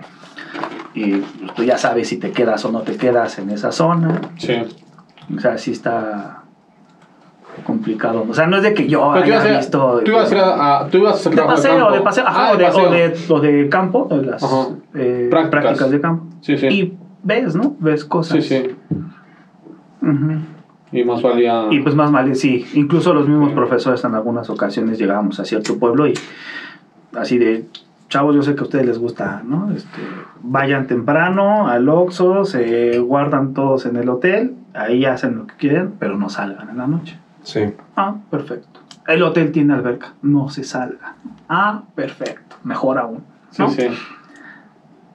Y 0.95 1.17
pues, 1.17 1.55
tú 1.55 1.65
ya 1.65 1.79
sabes 1.79 2.09
si 2.09 2.17
te 2.17 2.33
quedas 2.33 2.65
o 2.65 2.73
no 2.73 2.81
te 2.81 2.97
quedas 2.97 3.39
en 3.39 3.51
esa 3.51 3.71
zona. 3.71 4.21
Sí. 4.39 4.55
O 5.35 5.41
sea, 5.41 5.59
sí 5.59 5.73
está 5.73 6.42
complicado. 7.65 8.25
O 8.29 8.35
sea, 8.35 8.47
no 8.47 8.57
es 8.57 8.63
de 8.63 8.75
que 8.75 8.89
yo 8.89 9.11
Pero 9.15 9.25
haya 9.41 9.57
visto... 9.59 10.01
tú 10.05 10.11
ibas 10.11 10.31
a 10.33 10.35
ir 10.35 10.41
a, 10.45 10.89
tú 10.91 10.99
ibas 10.99 11.27
a 11.27 11.31
De 11.31 11.37
paseo, 11.43 11.77
campo. 11.79 11.93
de 11.93 12.01
paseo, 12.01 12.25
ajá, 12.27 12.49
Ah, 12.49 12.53
o, 12.53 12.57
de, 12.57 12.65
paseo. 12.65 12.89
o, 12.89 12.93
de, 12.93 13.15
o 13.29 13.41
de 13.41 13.69
campo, 13.69 14.09
de 14.11 14.23
las 14.27 14.43
eh, 14.95 15.29
Prácticas. 15.31 15.63
prácticas. 15.63 15.91
de 15.91 16.01
campo. 16.01 16.27
Sí, 16.41 16.57
sí. 16.59 16.67
Y 16.67 16.95
ves, 17.23 17.55
¿no? 17.55 17.77
Ves 17.79 18.05
cosas. 18.05 18.43
Sí, 18.45 18.65
sí. 18.65 18.77
Y 20.93 21.05
más 21.05 21.23
valía... 21.23 21.67
Y 21.71 21.81
pues 21.81 21.95
más 21.95 22.11
mal, 22.11 22.35
sí. 22.37 22.67
Incluso 22.75 23.15
los 23.15 23.27
mismos 23.29 23.51
Sí. 23.51 23.55
profesores 23.55 24.05
en 24.05 24.15
algunas 24.15 24.51
ocasiones 24.51 24.99
llegábamos 24.99 25.41
a 25.41 25.45
cierto 25.45 25.79
pueblo 25.79 26.07
y 26.07 26.15
así 27.17 27.39
de, 27.39 27.65
chavos, 28.09 28.35
yo 28.35 28.43
sé 28.43 28.55
que 28.55 28.61
a 28.61 28.65
ustedes 28.65 28.85
les 28.87 28.99
gusta, 28.99 29.43
¿no? 29.45 29.71
Este, 29.75 30.01
vayan 30.43 30.87
temprano 30.87 31.69
al 31.69 31.89
Oxxo, 31.89 32.45
se 32.45 32.99
guardan 32.99 33.55
todos 33.55 33.87
en 33.87 33.97
el 33.97 34.09
hotel, 34.11 34.55
ahí 34.75 35.07
hacen 35.07 35.37
lo 35.39 35.47
que 35.47 35.55
quieren, 35.55 35.95
pero 35.99 36.19
no 36.19 36.29
salgan 36.29 36.69
en 36.69 36.77
la 36.77 36.87
noche. 36.87 37.19
Sí. 37.43 37.73
Ah, 37.97 38.17
perfecto. 38.31 38.81
El 39.07 39.23
hotel 39.23 39.51
tiene 39.53 39.75
alberca, 39.75 40.15
no 40.23 40.49
se 40.49 40.65
salga. 40.65 41.15
Ah, 41.49 41.83
perfecto. 41.95 42.57
Mejor 42.65 42.99
aún. 42.99 43.25
Sí, 43.51 43.63
¿no? 43.63 43.69
sí. 43.71 43.89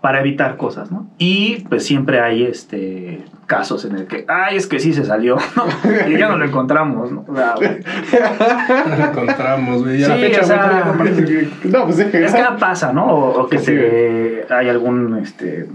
para 0.01 0.19
evitar 0.19 0.57
cosas, 0.57 0.91
¿no? 0.91 1.07
Y 1.17 1.65
pues 1.69 1.85
siempre 1.85 2.19
hay 2.21 2.43
este 2.43 3.25
casos 3.47 3.83
en 3.85 3.95
el 3.95 4.05
que, 4.07 4.25
ay, 4.27 4.55
es 4.57 4.67
que 4.67 4.79
sí 4.79 4.93
se 4.93 5.03
salió, 5.05 5.37
¿no? 5.55 5.65
Y 6.09 6.17
ya 6.17 6.27
no 6.29 6.37
lo 6.37 6.45
encontramos, 6.45 7.11
¿no? 7.11 7.25
O 7.27 7.35
sea, 7.35 7.55
Lo 8.97 9.05
encontramos, 9.05 9.83
güey. 9.83 10.03
A 10.03 10.07
la 10.09 10.15
Sí, 10.15 10.21
fecha, 10.21 10.41
o 10.41 10.43
sea, 10.45 10.93
no. 10.95 11.03
No, 11.71 11.85
pues 11.85 11.95
sí. 11.95 12.03
es 12.13 12.33
que 12.33 12.43
pasa, 12.59 12.93
¿no? 12.93 13.05
O, 13.05 13.41
o 13.43 13.47
que 13.49 13.57
Sí. 13.57 13.65
se, 13.65 14.45
hay 14.53 14.69
algún 14.69 15.17
este 15.17 15.67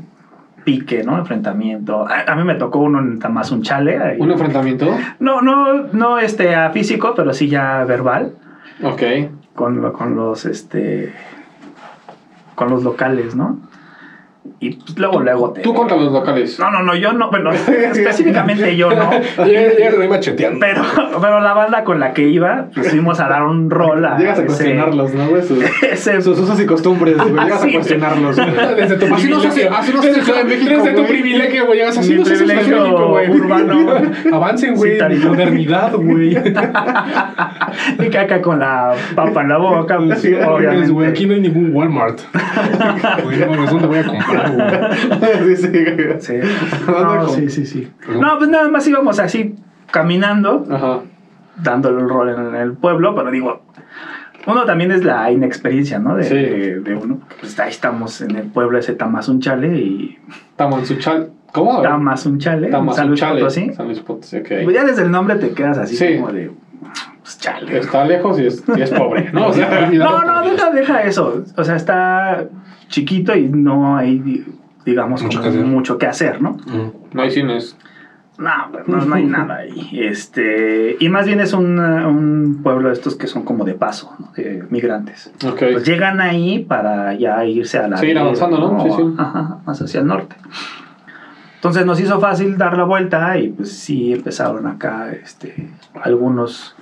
pique, 0.65 1.03
¿no? 1.05 1.19
Enfrentamiento. 1.19 2.07
A, 2.09 2.33
a 2.33 2.37
mí 2.37 2.45
me 2.45 2.55
tocó 2.55 2.79
uno 2.81 3.01
en 3.01 3.19
Tamazunchale. 3.19 3.99
ahí. 3.99 4.21
¿Un 4.21 4.31
enfrentamiento? 4.31 4.97
No, 5.19 5.41
no, 5.43 5.85
no 5.93 6.19
este, 6.19 6.55
a 6.55 6.71
físico, 6.71 7.15
pero 7.17 7.33
sí 7.35 7.49
ya 7.49 7.85
verbal. 7.85 8.35
Ok. 8.83 9.03
con, 9.55 9.93
con 9.93 10.17
los 10.17 10.45
este 10.47 11.13
con 12.55 12.71
los 12.71 12.83
locales, 12.85 13.35
¿no? 13.35 13.59
Y 14.59 14.71
pues, 14.75 14.99
luego 14.99 15.21
luego 15.21 15.51
te 15.53 15.61
Tú 15.61 15.73
contra 15.75 15.97
los 15.97 16.13
locales. 16.13 16.59
No, 16.59 16.71
no, 16.71 16.83
no, 16.83 16.97
yo 16.97 17.13
no, 17.13 17.31
bueno, 17.31 17.51
específicamente 17.53 18.77
yo 18.77 18.91
no. 18.91 19.11
Estoy 19.45 20.09
macheteando. 20.09 20.59
Pero, 20.61 20.83
pero 21.21 21.41
la 21.41 21.53
banda 21.53 21.85
con 21.85 22.01
la 22.01 22.13
que 22.13 22.23
iba, 22.29 22.67
pues 22.75 22.91
fuimos 22.91 23.21
a 23.21 23.29
dar 23.29 23.43
un 23.45 23.71
rol 23.71 24.05
a 24.05 24.19
Llegas 24.19 24.39
a 24.39 24.43
ese- 24.43 24.47
cuestionarlos, 24.47 25.15
¿no, 25.15 25.29
güey? 25.29 25.43
Sus, 25.43 25.63
ese- 25.83 26.21
sus 26.23 26.39
usos 26.39 26.61
y 26.61 26.67
costumbres, 26.67 27.17
güey. 27.19 27.31
Llegas 27.45 27.61
Sí, 27.61 27.69
a 27.71 27.73
cuestionarlos. 27.73 28.37
güey. 28.37 28.51
Desde 28.77 28.97
tu 28.97 29.15
Así 29.15 29.29
no 29.31 29.41
se 29.41 29.49
hace- 29.49 29.61
privilegio. 29.61 29.79
así 29.79 29.93
no 29.93 30.03
se 30.03 30.11
hace 30.11 30.41
en 30.41 30.47
México, 30.49 30.71
Desde 30.83 30.93
tu 30.93 31.07
privilegio, 31.07 31.67
güey. 31.67 31.79
Llegas 31.79 31.99
así 31.99 32.15
no 32.15 32.25
se 32.25 32.35
hace 32.35 32.43
en 32.45 32.57
México, 32.57 33.09
güey. 33.11 33.31
urbano. 33.31 33.87
Avancen, 34.33 34.75
güey. 34.75 34.99
Modernidad, 35.25 35.93
güey. 35.95 36.37
y 37.99 38.11
caca 38.11 38.41
con 38.43 38.59
la 38.59 38.95
papa 39.15 39.43
en 39.43 39.49
la 39.49 39.59
boca, 39.59 39.99
pues, 39.99 40.21
Sí, 40.21 40.35
obviamente. 40.35 40.89
güey. 40.91 41.09
Aquí 41.09 41.27
no 41.27 41.35
hay 41.35 41.41
ningún 41.41 41.75
Walmart. 41.75 42.21
Güey, 43.25 43.39
no 43.39 43.67
¿dónde 43.67 43.87
voy 43.87 43.99
a 43.99 44.05
comprar? 44.05 44.32
sí, 45.47 45.57
sí. 45.57 45.69
Sí. 46.21 46.35
¿Dónde 46.87 47.15
No, 47.17 47.29
sí, 47.29 47.49
sí, 47.49 47.67
sí. 47.67 47.93
No, 48.21 48.39
pues 48.39 48.51
nada 48.51 48.69
más 48.69 48.87
íbamos 48.87 49.19
así 49.19 49.55
caminando 49.91 50.67
Ajá. 50.71 51.01
dándole 51.57 52.01
el 52.03 52.09
rol 52.09 52.29
en 52.31 52.55
el 52.55 52.73
pueblo, 52.75 53.15
pero 53.15 53.31
digo, 53.31 53.63
uno 54.47 54.65
también 54.65 54.91
es 54.91 55.05
la 55.05 55.31
inexperiencia, 55.31 55.99
¿no? 55.99 56.17
De, 56.17 56.25
Sí. 56.25 56.35
de, 56.35 56.81
de 56.81 56.95
uno. 56.95 57.21
Pues 57.41 57.59
ahí 57.61 57.71
estamos 57.71 58.21
en 58.21 58.37
el 58.37 58.47
pueblo 58.49 58.79
ese 58.79 58.95
Tamazunchale 58.95 59.69
y 59.79 60.19
Tamanzuchal. 60.57 61.31
¿Cómo? 61.53 61.83
Tamazunchale, 61.83 62.69
en 62.69 62.73
San 62.73 62.81
Luis 62.87 63.21
Tamazunchale. 63.21 63.41
Potosí. 63.41 63.73
San 63.75 63.87
Luis 63.87 64.01
Potosí, 64.01 64.39
ok. 64.39 64.49
Pues 64.65 64.75
ya 64.75 64.85
desde 64.85 65.03
el 65.03 65.11
nombre 65.11 65.37
te 65.37 65.51
quedas 65.53 65.77
así 65.79 65.97
Sí. 65.97 66.17
como 66.17 66.33
de, 66.33 66.51
pues 67.23 67.39
chale. 67.39 67.79
Está 67.79 68.05
lejos 68.07 68.41
y 68.41 68.47
es, 68.47 68.65
y 68.75 68.81
es 68.81 68.91
pobre, 68.91 69.31
¿no? 69.33 69.49
O 69.49 69.53
sea, 69.53 69.89
No, 69.93 70.23
no, 70.23 70.43
deja, 70.51 70.71
deja 70.71 71.03
eso. 71.03 71.45
O 71.57 71.63
sea, 71.63 71.77
está 71.77 72.45
chiquito 72.93 73.35
y 73.35 73.49
no 73.49 73.97
hay, 73.97 74.19
di- 74.21 74.45
digamos, 74.87 75.23
Mucho 75.23 75.39
como 75.41 75.51
que 75.51 75.57
hacer. 75.59 75.67
mucho 75.67 75.99
que 75.99 76.07
hacer, 76.07 76.41
¿no? 76.43 76.57
no 77.13 77.23
hay 77.23 77.31
cines. 77.33 77.77
No, 78.39 78.51
pues, 78.73 78.89
no, 78.89 78.97
no 79.05 79.15
hay 79.15 79.25
nada 79.39 79.57
ahí. 79.57 79.91
Este, 79.93 80.97
y 81.01 81.09
más 81.09 81.27
bien 81.27 81.41
es 81.41 81.53
un, 81.53 81.79
un 81.81 82.61
pueblo 82.63 82.89
de 82.89 82.95
estos 82.95 83.15
que 83.17 83.27
son 83.27 83.43
como 83.45 83.65
de 83.65 83.75
paso, 83.75 84.15
¿no? 84.19 84.33
de 84.37 84.65
migrantes. 84.71 85.33
Ok. 85.47 85.59
Pues 85.73 85.85
llegan 85.85 86.21
ahí 86.21 86.61
para 86.61 87.15
ya 87.15 87.45
irse 87.45 87.79
a 87.79 87.89
la... 87.89 87.97
Seguir 87.97 88.19
avanzando, 88.19 88.59
¿no? 88.59 88.83
Sí, 88.85 88.91
sí. 88.97 89.15
Ajá, 89.19 89.59
más 89.67 89.81
hacia 89.83 90.01
el 90.01 90.07
norte. 90.07 90.37
Entonces 91.57 91.87
nos 91.87 92.01
hizo 92.01 92.19
fácil 92.21 92.59
dar 92.59 92.77
la 92.77 92.85
vuelta 92.85 93.39
y 93.39 93.51
pues 93.51 93.71
sí 93.73 94.13
empezaron 94.13 94.67
acá 94.67 95.13
este, 95.13 95.69
algunos... 96.03 96.75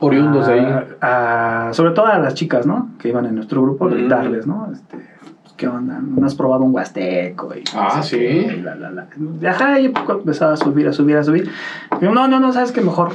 Oriundos 0.00 0.46
de 0.46 0.52
ahí. 0.54 0.84
a- 1.00 1.68
a- 1.68 1.74
sobre 1.74 1.92
todo 1.92 2.06
a 2.06 2.18
las 2.18 2.34
chicas, 2.34 2.66
¿no? 2.66 2.90
Que 2.98 3.08
iban 3.08 3.26
en 3.26 3.34
nuestro 3.34 3.62
grupo, 3.62 3.86
Mm. 3.86 3.90
gritarles, 3.90 4.46
¿no? 4.46 4.68
Este, 4.72 4.96
pues, 5.42 5.54
¿Qué 5.56 5.66
onda? 5.66 5.98
¿No 6.00 6.24
has 6.26 6.34
probado 6.34 6.62
un 6.64 6.72
huasteco? 6.74 7.52
Y 7.54 7.64
Ah, 7.76 7.94
no 7.96 8.02
sé 8.02 8.08
¿sí? 8.10 8.16
qué, 8.18 8.56
y 8.58 8.62
la, 8.62 8.74
la, 8.76 8.90
la. 8.90 9.50
Ajá, 9.50 9.80
y 9.80 9.88
poco 9.88 10.12
empezaba 10.12 10.52
a 10.52 10.56
subir, 10.56 10.86
a 10.88 10.92
subir, 10.92 11.16
a 11.16 11.24
subir. 11.24 11.50
Y 12.00 12.04
yo, 12.04 12.12
no, 12.12 12.28
no, 12.28 12.38
no, 12.40 12.52
¿sabes 12.52 12.70
qué? 12.72 12.80
Mejor 12.80 13.10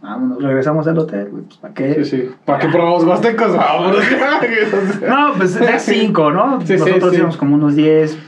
vámonos, 0.00 0.42
regresamos 0.42 0.86
al 0.86 0.98
hotel, 0.98 1.28
güey, 1.30 1.44
pues, 1.44 1.56
¿para 1.58 1.72
qué? 1.74 1.94
Sí, 1.94 2.04
sí. 2.04 2.30
¿Para 2.44 2.58
qué 2.58 2.68
probamos 2.68 3.04
huastecos? 3.04 3.56
Vámonos. 3.56 4.04
No, 5.08 5.32
pues 5.36 5.58
de 5.58 5.78
cinco, 5.78 6.30
¿no? 6.30 6.60
Sí, 6.60 6.66
sí, 6.78 6.84
Nosotros 6.84 7.10
sí. 7.10 7.16
íbamos 7.16 7.36
como 7.38 7.54
unos 7.56 7.74
10, 7.74 8.18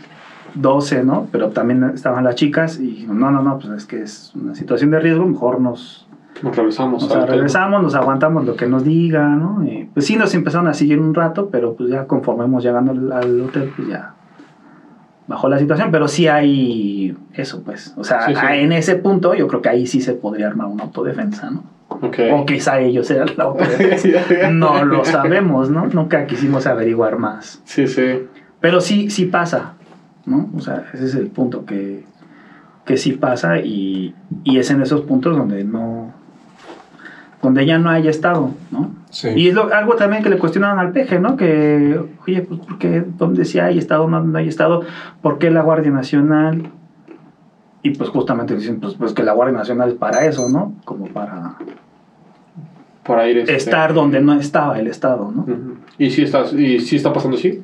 12, 0.55 1.05
¿no? 1.05 1.29
Pero 1.31 1.51
también 1.51 1.85
estaban 1.95 2.25
las 2.25 2.35
chicas 2.35 2.81
y 2.81 3.07
no, 3.09 3.31
no, 3.31 3.43
no, 3.43 3.59
pues 3.59 3.69
es 3.75 3.85
que 3.87 4.03
es 4.03 4.33
una 4.35 4.55
situación 4.55 4.91
de 4.91 5.01
riesgo, 5.01 5.27
mejor 5.27 5.61
nos, 5.61 6.06
Nos 6.43 6.55
regresamos. 6.57 7.03
o 7.03 7.09
sea, 7.09 7.27
regresamos, 7.27 7.83
nos 7.83 7.95
aguantamos 7.95 8.45
lo 8.45 8.57
que 8.57 8.67
nos 8.67 8.85
diga, 8.85 9.27
¿no? 9.29 9.65
Y, 9.65 9.89
pues 9.93 10.07
sí, 10.07 10.17
nos 10.17 10.35
empezaron 10.35 10.69
a 10.69 10.75
seguir 10.75 11.01
un 11.01 11.15
rato, 11.15 11.49
pero 11.51 11.75
pues 11.75 11.91
ya 11.91 12.07
conforme 12.07 12.45
hemos 12.45 12.63
llegando 12.63 12.93
al, 12.93 13.13
al 13.13 13.41
hotel, 13.41 13.73
pues 13.75 13.89
ya 13.89 14.15
bajó 15.29 15.49
la 15.49 15.59
situación, 15.59 15.91
pero 15.91 16.07
sí 16.09 16.29
hay 16.29 17.17
eso, 17.35 17.63
pues. 17.65 17.95
O 17.97 18.05
sea, 18.05 18.27
Sí, 18.27 18.35
sí. 18.35 18.41
en 18.49 18.73
ese 18.73 18.97
punto 18.97 19.35
yo 19.35 19.49
creo 19.49 19.61
que 19.63 19.69
ahí 19.69 19.87
sí 19.87 20.01
se 20.01 20.13
podría 20.15 20.47
armar 20.47 20.69
una 20.69 20.85
autodefensa, 20.85 21.51
¿no? 21.51 21.65
Ok. 21.89 22.19
O 22.33 22.47
quizá 22.47 22.81
ellos 22.81 23.11
eran 23.11 23.31
la 23.37 23.45
autodefensa. 23.45 24.51
No 24.51 24.85
lo 24.85 25.05
sabemos, 25.05 25.71
¿no? 25.71 25.87
Nunca 25.87 26.27
quisimos 26.27 26.67
averiguar 26.67 27.19
más. 27.19 27.61
Sí, 27.65 27.87
sí. 27.87 28.23
Pero 28.61 28.81
sí, 28.81 29.11
sí 29.11 29.25
pasa, 29.27 29.75
¿no? 30.27 30.49
O 30.57 30.61
sea, 30.61 30.85
ese 30.93 31.07
es 31.07 31.15
el 31.15 31.29
punto 31.29 31.65
que, 31.65 32.05
que 32.85 32.97
sí 32.97 33.13
pasa 33.13 33.59
y, 33.59 34.15
y 34.45 34.59
es 34.59 34.71
en 34.71 34.83
esos 34.83 35.03
puntos 35.03 35.37
donde 35.37 35.65
no... 35.65 36.13
donde 37.47 37.65
ya 37.65 37.79
no 37.79 37.89
haya 37.91 38.11
estado, 38.11 38.51
¿no? 38.71 38.91
Sí. 39.11 39.29
Y 39.35 39.49
es 39.49 39.55
lo- 39.55 39.73
algo 39.73 39.95
también 39.95 40.23
que 40.23 40.29
le 40.31 40.37
cuestionaban 40.39 40.79
al 40.79 40.93
peje, 40.93 41.19
¿no? 41.19 41.37
Que, 41.37 41.99
oye, 42.27 42.43
pues, 42.43 42.61
¿por 42.61 42.79
qué? 42.79 43.05
¿Dónde 43.17 43.45
sí 43.45 43.59
hay 43.59 43.79
estado, 43.79 44.09
no, 44.09 44.21
no 44.23 44.37
hay 44.39 44.49
estado? 44.49 44.83
¿Por 45.23 45.39
qué 45.39 45.51
la 45.51 45.63
Guardia 45.63 45.91
Nacional? 45.91 46.71
Y 47.83 47.91
pues 47.91 48.11
justamente 48.11 48.55
dicen, 48.57 48.81
pues, 48.81 48.95
pues 48.95 49.13
que 49.13 49.23
la 49.23 49.33
Guardia 49.33 49.57
Nacional 49.59 49.89
es 49.91 49.95
para 49.95 50.27
eso, 50.27 50.49
¿no? 50.49 50.75
Como 50.85 51.07
para 51.07 51.55
Para 53.07 53.29
ir. 53.29 53.39
este- 53.39 53.55
estar 53.57 53.95
donde 53.95 54.21
no 54.21 54.33
estaba 54.35 54.79
el 54.81 54.89
Estado, 54.89 55.31
¿no? 55.35 55.47
¿Y 55.99 56.11
si 56.11 56.23
estás, 56.23 56.53
y 56.53 56.81
si 56.81 56.97
está 56.97 57.13
pasando 57.13 57.37
así? 57.37 57.63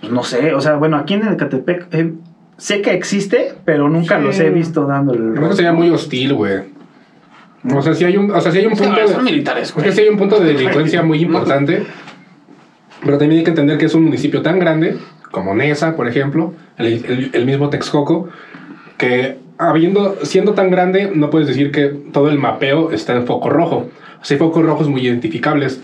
Pues 0.00 0.12
no 0.12 0.22
sé, 0.22 0.52
o 0.54 0.60
sea, 0.60 0.74
bueno, 0.76 0.96
aquí 0.98 1.14
en 1.14 1.26
el 1.26 1.36
Catepec 1.36 1.88
eh, 1.92 2.12
sé 2.58 2.82
que 2.82 2.92
existe, 2.92 3.54
pero 3.64 3.88
nunca 3.88 4.18
Sí. 4.18 4.24
los 4.24 4.38
he 4.40 4.50
visto 4.50 4.84
dándole 4.86 5.28
el 5.30 5.34
Creo 5.34 5.48
que 5.48 5.56
sería 5.56 5.72
muy 5.72 5.88
hostil, 5.90 6.34
güey. 6.34 6.64
O 7.70 7.80
sea, 7.82 7.94
si 7.94 8.04
hay 8.04 8.16
un, 8.16 8.30
o 8.30 8.40
sea, 8.40 8.50
si 8.50 8.58
hay 8.58 8.66
un 8.66 8.72
punto 8.74 8.94
de, 9.00 9.08
son 9.08 9.24
militares, 9.24 9.72
es 9.76 9.82
que 9.84 9.92
sí 9.92 10.00
hay 10.00 10.08
un 10.08 10.16
punto 10.16 10.40
de 10.40 10.46
delincuencia 10.52 11.02
muy 11.02 11.20
importante, 11.20 11.84
pero 13.04 13.18
también 13.18 13.38
hay 13.40 13.44
que 13.44 13.50
entender 13.50 13.78
que 13.78 13.86
es 13.86 13.94
un 13.94 14.04
municipio 14.04 14.42
tan 14.42 14.58
grande 14.58 14.96
como 15.30 15.54
Nesa, 15.54 15.96
por 15.96 16.08
ejemplo, 16.08 16.54
el, 16.78 16.86
el- 16.86 17.30
el 17.32 17.46
mismo 17.46 17.70
Texcoco, 17.70 18.28
que 18.98 19.38
habiendo, 19.58 20.16
siendo 20.24 20.54
tan 20.54 20.70
grande, 20.70 21.10
no 21.14 21.30
puedes 21.30 21.48
decir 21.48 21.70
que 21.70 21.86
todo 22.12 22.28
el 22.28 22.38
mapeo 22.38 22.90
está 22.90 23.14
en 23.14 23.26
foco 23.26 23.48
rojo. 23.48 23.88
O 24.20 24.24
sea, 24.24 24.34
hay 24.34 24.38
focos 24.38 24.64
rojos 24.64 24.88
muy 24.88 25.00
identificables. 25.06 25.80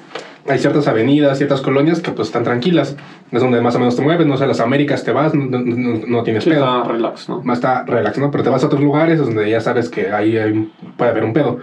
Hay 0.48 0.58
ciertas 0.58 0.88
avenidas, 0.88 1.36
ciertas 1.38 1.60
colonias 1.60 2.00
que 2.00 2.10
pues 2.10 2.28
están 2.28 2.44
tranquilas. 2.44 2.96
Es 3.30 3.40
donde 3.40 3.60
más 3.60 3.74
o 3.74 3.78
menos 3.78 3.96
te 3.96 4.02
mueves, 4.02 4.26
no 4.26 4.36
sé, 4.36 4.44
a 4.44 4.46
las 4.46 4.60
Américas 4.60 5.04
te 5.04 5.12
vas, 5.12 5.34
no, 5.34 5.44
no- 5.46 5.58
no- 5.60 6.00
no 6.06 6.22
tienes 6.22 6.44
Sí, 6.44 6.50
pedo 6.50 6.64
está 6.64 6.90
relax, 6.92 7.28
¿no? 7.28 7.40
más 7.42 7.58
está 7.58 7.84
relax, 7.84 8.18
¿no? 8.18 8.30
Pero 8.30 8.44
te 8.44 8.50
vas 8.50 8.62
a 8.62 8.66
otros 8.66 8.80
lugares 8.80 9.18
donde 9.18 9.48
ya 9.50 9.60
sabes 9.60 9.88
que 9.88 10.10
ahí 10.10 10.36
hay 10.36 10.70
puede 10.96 11.10
haber 11.10 11.24
un 11.24 11.32
pedo. 11.32 11.58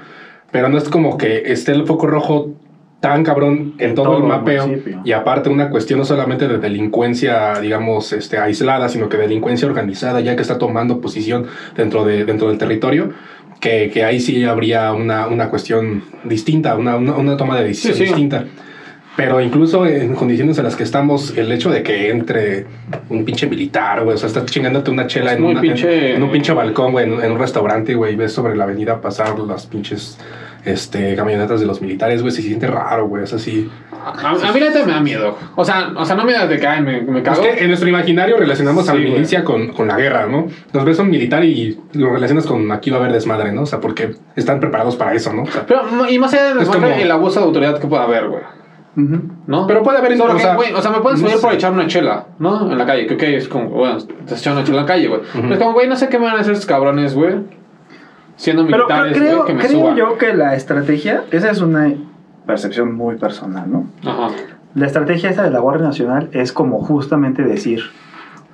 Pero 0.51 0.69
no 0.69 0.77
es 0.77 0.87
como 0.89 1.17
que 1.17 1.51
esté 1.51 1.71
el 1.71 1.85
foco 1.85 2.05
rojo 2.07 2.51
tan 2.99 3.23
cabrón 3.23 3.73
en 3.77 3.93
todo, 3.93 4.05
todo 4.05 4.17
el 4.17 4.23
el 4.23 4.29
mapeo. 4.29 4.67
municipio. 4.67 5.01
Y 5.03 5.11
aparte 5.11 5.49
una 5.49 5.69
cuestión 5.69 5.99
no 5.99 6.05
solamente 6.05 6.47
de 6.47 6.57
delincuencia, 6.59 7.59
digamos, 7.59 8.13
este, 8.13 8.37
aislada, 8.37 8.87
sino 8.89 9.09
que 9.09 9.17
delincuencia 9.17 9.67
organizada, 9.67 10.21
ya 10.21 10.35
que 10.35 10.41
está 10.41 10.57
tomando 10.57 11.01
posición 11.01 11.45
dentro, 11.75 12.05
de, 12.05 12.25
dentro 12.25 12.47
del 12.49 12.57
territorio. 12.57 13.09
Que, 13.59 13.89
que 13.91 14.03
ahí 14.03 14.19
sí 14.19 14.43
habría 14.43 14.91
una, 14.93 15.27
una 15.27 15.49
cuestión 15.49 16.03
distinta, 16.23 16.75
una, 16.75 16.97
una, 16.97 17.13
una 17.15 17.37
toma 17.37 17.57
de 17.57 17.63
decisión 17.65 17.93
Sí, 17.93 17.99
sí. 17.99 18.05
distinta. 18.07 18.45
Pero 19.17 19.39
incluso 19.39 19.85
en 19.85 20.13
condiciones 20.13 20.57
en 20.57 20.65
las 20.65 20.75
que 20.75 20.83
estamos, 20.83 21.37
el 21.37 21.49
hecho 21.51 21.69
de 21.71 21.83
que 21.83 22.09
entre 22.09 22.65
un 23.09 23.23
pinche 23.23 23.47
militar, 23.47 24.03
güey, 24.03 24.15
o 24.15 24.17
sea, 24.17 24.27
estás 24.27 24.45
chingándote 24.45 24.91
una 24.91 25.07
chela 25.07 25.31
Es 25.31 25.37
en, 25.37 25.43
muy 25.43 25.51
una- 25.53 25.61
pinche- 25.61 26.09
en, 26.11 26.15
en 26.17 26.23
un 26.23 26.31
pinche 26.31 26.51
balcón, 26.53 26.91
güey, 26.91 27.05
en, 27.11 27.23
en 27.23 27.31
un 27.31 27.39
restaurante, 27.39 27.95
güey, 27.95 28.13
y 28.13 28.15
ves 28.17 28.33
sobre 28.33 28.55
la 28.57 28.65
avenida 28.65 28.99
pasar 28.99 29.39
las 29.39 29.67
pinches 29.67 30.17
este, 30.65 31.15
camionetas 31.15 31.59
de 31.61 31.65
los 31.65 31.81
militares, 31.81 32.21
güey, 32.21 32.33
se 32.33 32.41
siente 32.41 32.67
raro, 32.67 33.07
güey, 33.07 33.23
es 33.23 33.31
así. 33.33 33.69
A, 34.03 34.31
a 34.31 34.51
mí 34.51 34.59
neta 34.59 34.85
me 34.85 34.91
da 34.91 34.99
miedo. 34.99 35.37
O 35.55 35.63
sea, 35.63 35.91
o 35.95 36.05
sea 36.05 36.15
no 36.15 36.25
me 36.25 36.33
da 36.33 36.45
de 36.45 36.65
ay, 36.67 36.81
me, 36.81 37.01
me 37.01 37.19
Es 37.19 37.23
cago. 37.25 37.41
que 37.41 37.61
en 37.63 37.67
nuestro 37.69 37.87
imaginario 37.87 38.35
relacionamos 38.37 38.87
a 38.89 38.91
Sí, 38.93 38.97
la 38.99 39.09
milicia 39.11 39.43
con, 39.43 39.69
con 39.69 39.87
la 39.87 39.95
guerra, 39.97 40.25
¿no? 40.27 40.47
Nos 40.73 40.85
ves 40.85 40.99
a 40.99 41.03
un 41.03 41.09
militar 41.09 41.43
y 41.45 41.79
lo 41.93 42.11
relacionas 42.11 42.45
con 42.45 42.71
aquí 42.71 42.89
va 42.89 42.97
a 42.97 42.99
haber 42.99 43.13
desmadre, 43.13 43.51
¿no? 43.51 43.61
O 43.61 43.65
sea, 43.65 43.79
porque 43.79 44.15
están 44.35 44.59
preparados 44.59 44.95
para 44.95 45.13
eso, 45.13 45.31
¿no? 45.33 45.43
O 45.43 45.47
sea, 45.47 45.65
Pero, 45.65 45.83
y 46.09 46.19
más 46.19 46.33
allá 46.33 46.45
de 46.45 46.51
Es 46.51 46.57
desmadre, 46.67 46.91
como- 46.91 47.01
el 47.03 47.11
abuso 47.11 47.39
de 47.39 47.45
autoridad 47.45 47.79
que 47.79 47.87
puede 47.87 48.03
haber, 48.03 48.27
güey. 48.27 48.41
¿No? 48.95 49.67
Pero 49.67 49.83
puede 49.83 49.97
haber- 49.97 50.13
o 50.13 50.15
sea, 50.15 50.25
o 50.35 50.39
sea, 50.39 50.55
güey, 50.55 50.73
o 50.73 50.81
sea, 50.81 50.91
me 50.91 50.99
pueden 51.01 51.21
no 51.21 51.27
subir 51.27 51.41
por 51.41 51.49
sé. 51.51 51.55
echar 51.57 51.73
una 51.73 51.85
chela, 51.87 52.27
¿no? 52.39 52.71
En 52.71 52.77
la 52.77 52.85
calle, 52.85 53.05
que 53.07 53.15
ok, 53.15 53.23
es 53.23 53.47
como, 53.49 53.69
bueno, 53.69 53.97
te 53.97 54.33
echando 54.35 54.59
una 54.61 54.65
chela 54.65 54.79
en 54.79 54.83
la 54.85 54.87
calle, 54.87 55.07
güey. 55.09 55.21
Pero 55.33 55.53
es 55.53 55.59
como, 55.59 55.73
güey, 55.73 55.87
no 55.89 55.95
sé 55.97 56.07
qué 56.07 56.17
me 56.17 56.25
van 56.25 56.37
a 56.37 56.39
hacer 56.39 56.53
estos 56.53 56.65
cabrones, 56.67 57.13
güey. 57.13 57.35
Siendo 58.37 58.65
Pero 58.65 58.85
militares, 58.87 59.17
creo, 59.17 59.35
güey, 59.43 59.47
que 59.47 59.53
me 59.53 59.59
creo 59.65 59.79
suban. 59.79 59.95
yo 59.95 60.17
que 60.17 60.33
la 60.33 60.55
estrategia, 60.55 61.23
esa 61.31 61.51
es 61.51 61.61
una 61.61 61.93
percepción 62.45 62.93
muy 62.95 63.15
personal, 63.17 63.69
¿no? 63.71 63.87
Ajá. 64.09 64.29
La 64.75 64.85
estrategia 64.87 65.29
esta 65.29 65.43
de 65.43 65.51
la 65.51 65.59
Guardia 65.59 65.87
Nacional 65.87 66.29
es 66.33 66.51
como 66.51 66.79
justamente 66.79 67.43
decir, 67.43 67.81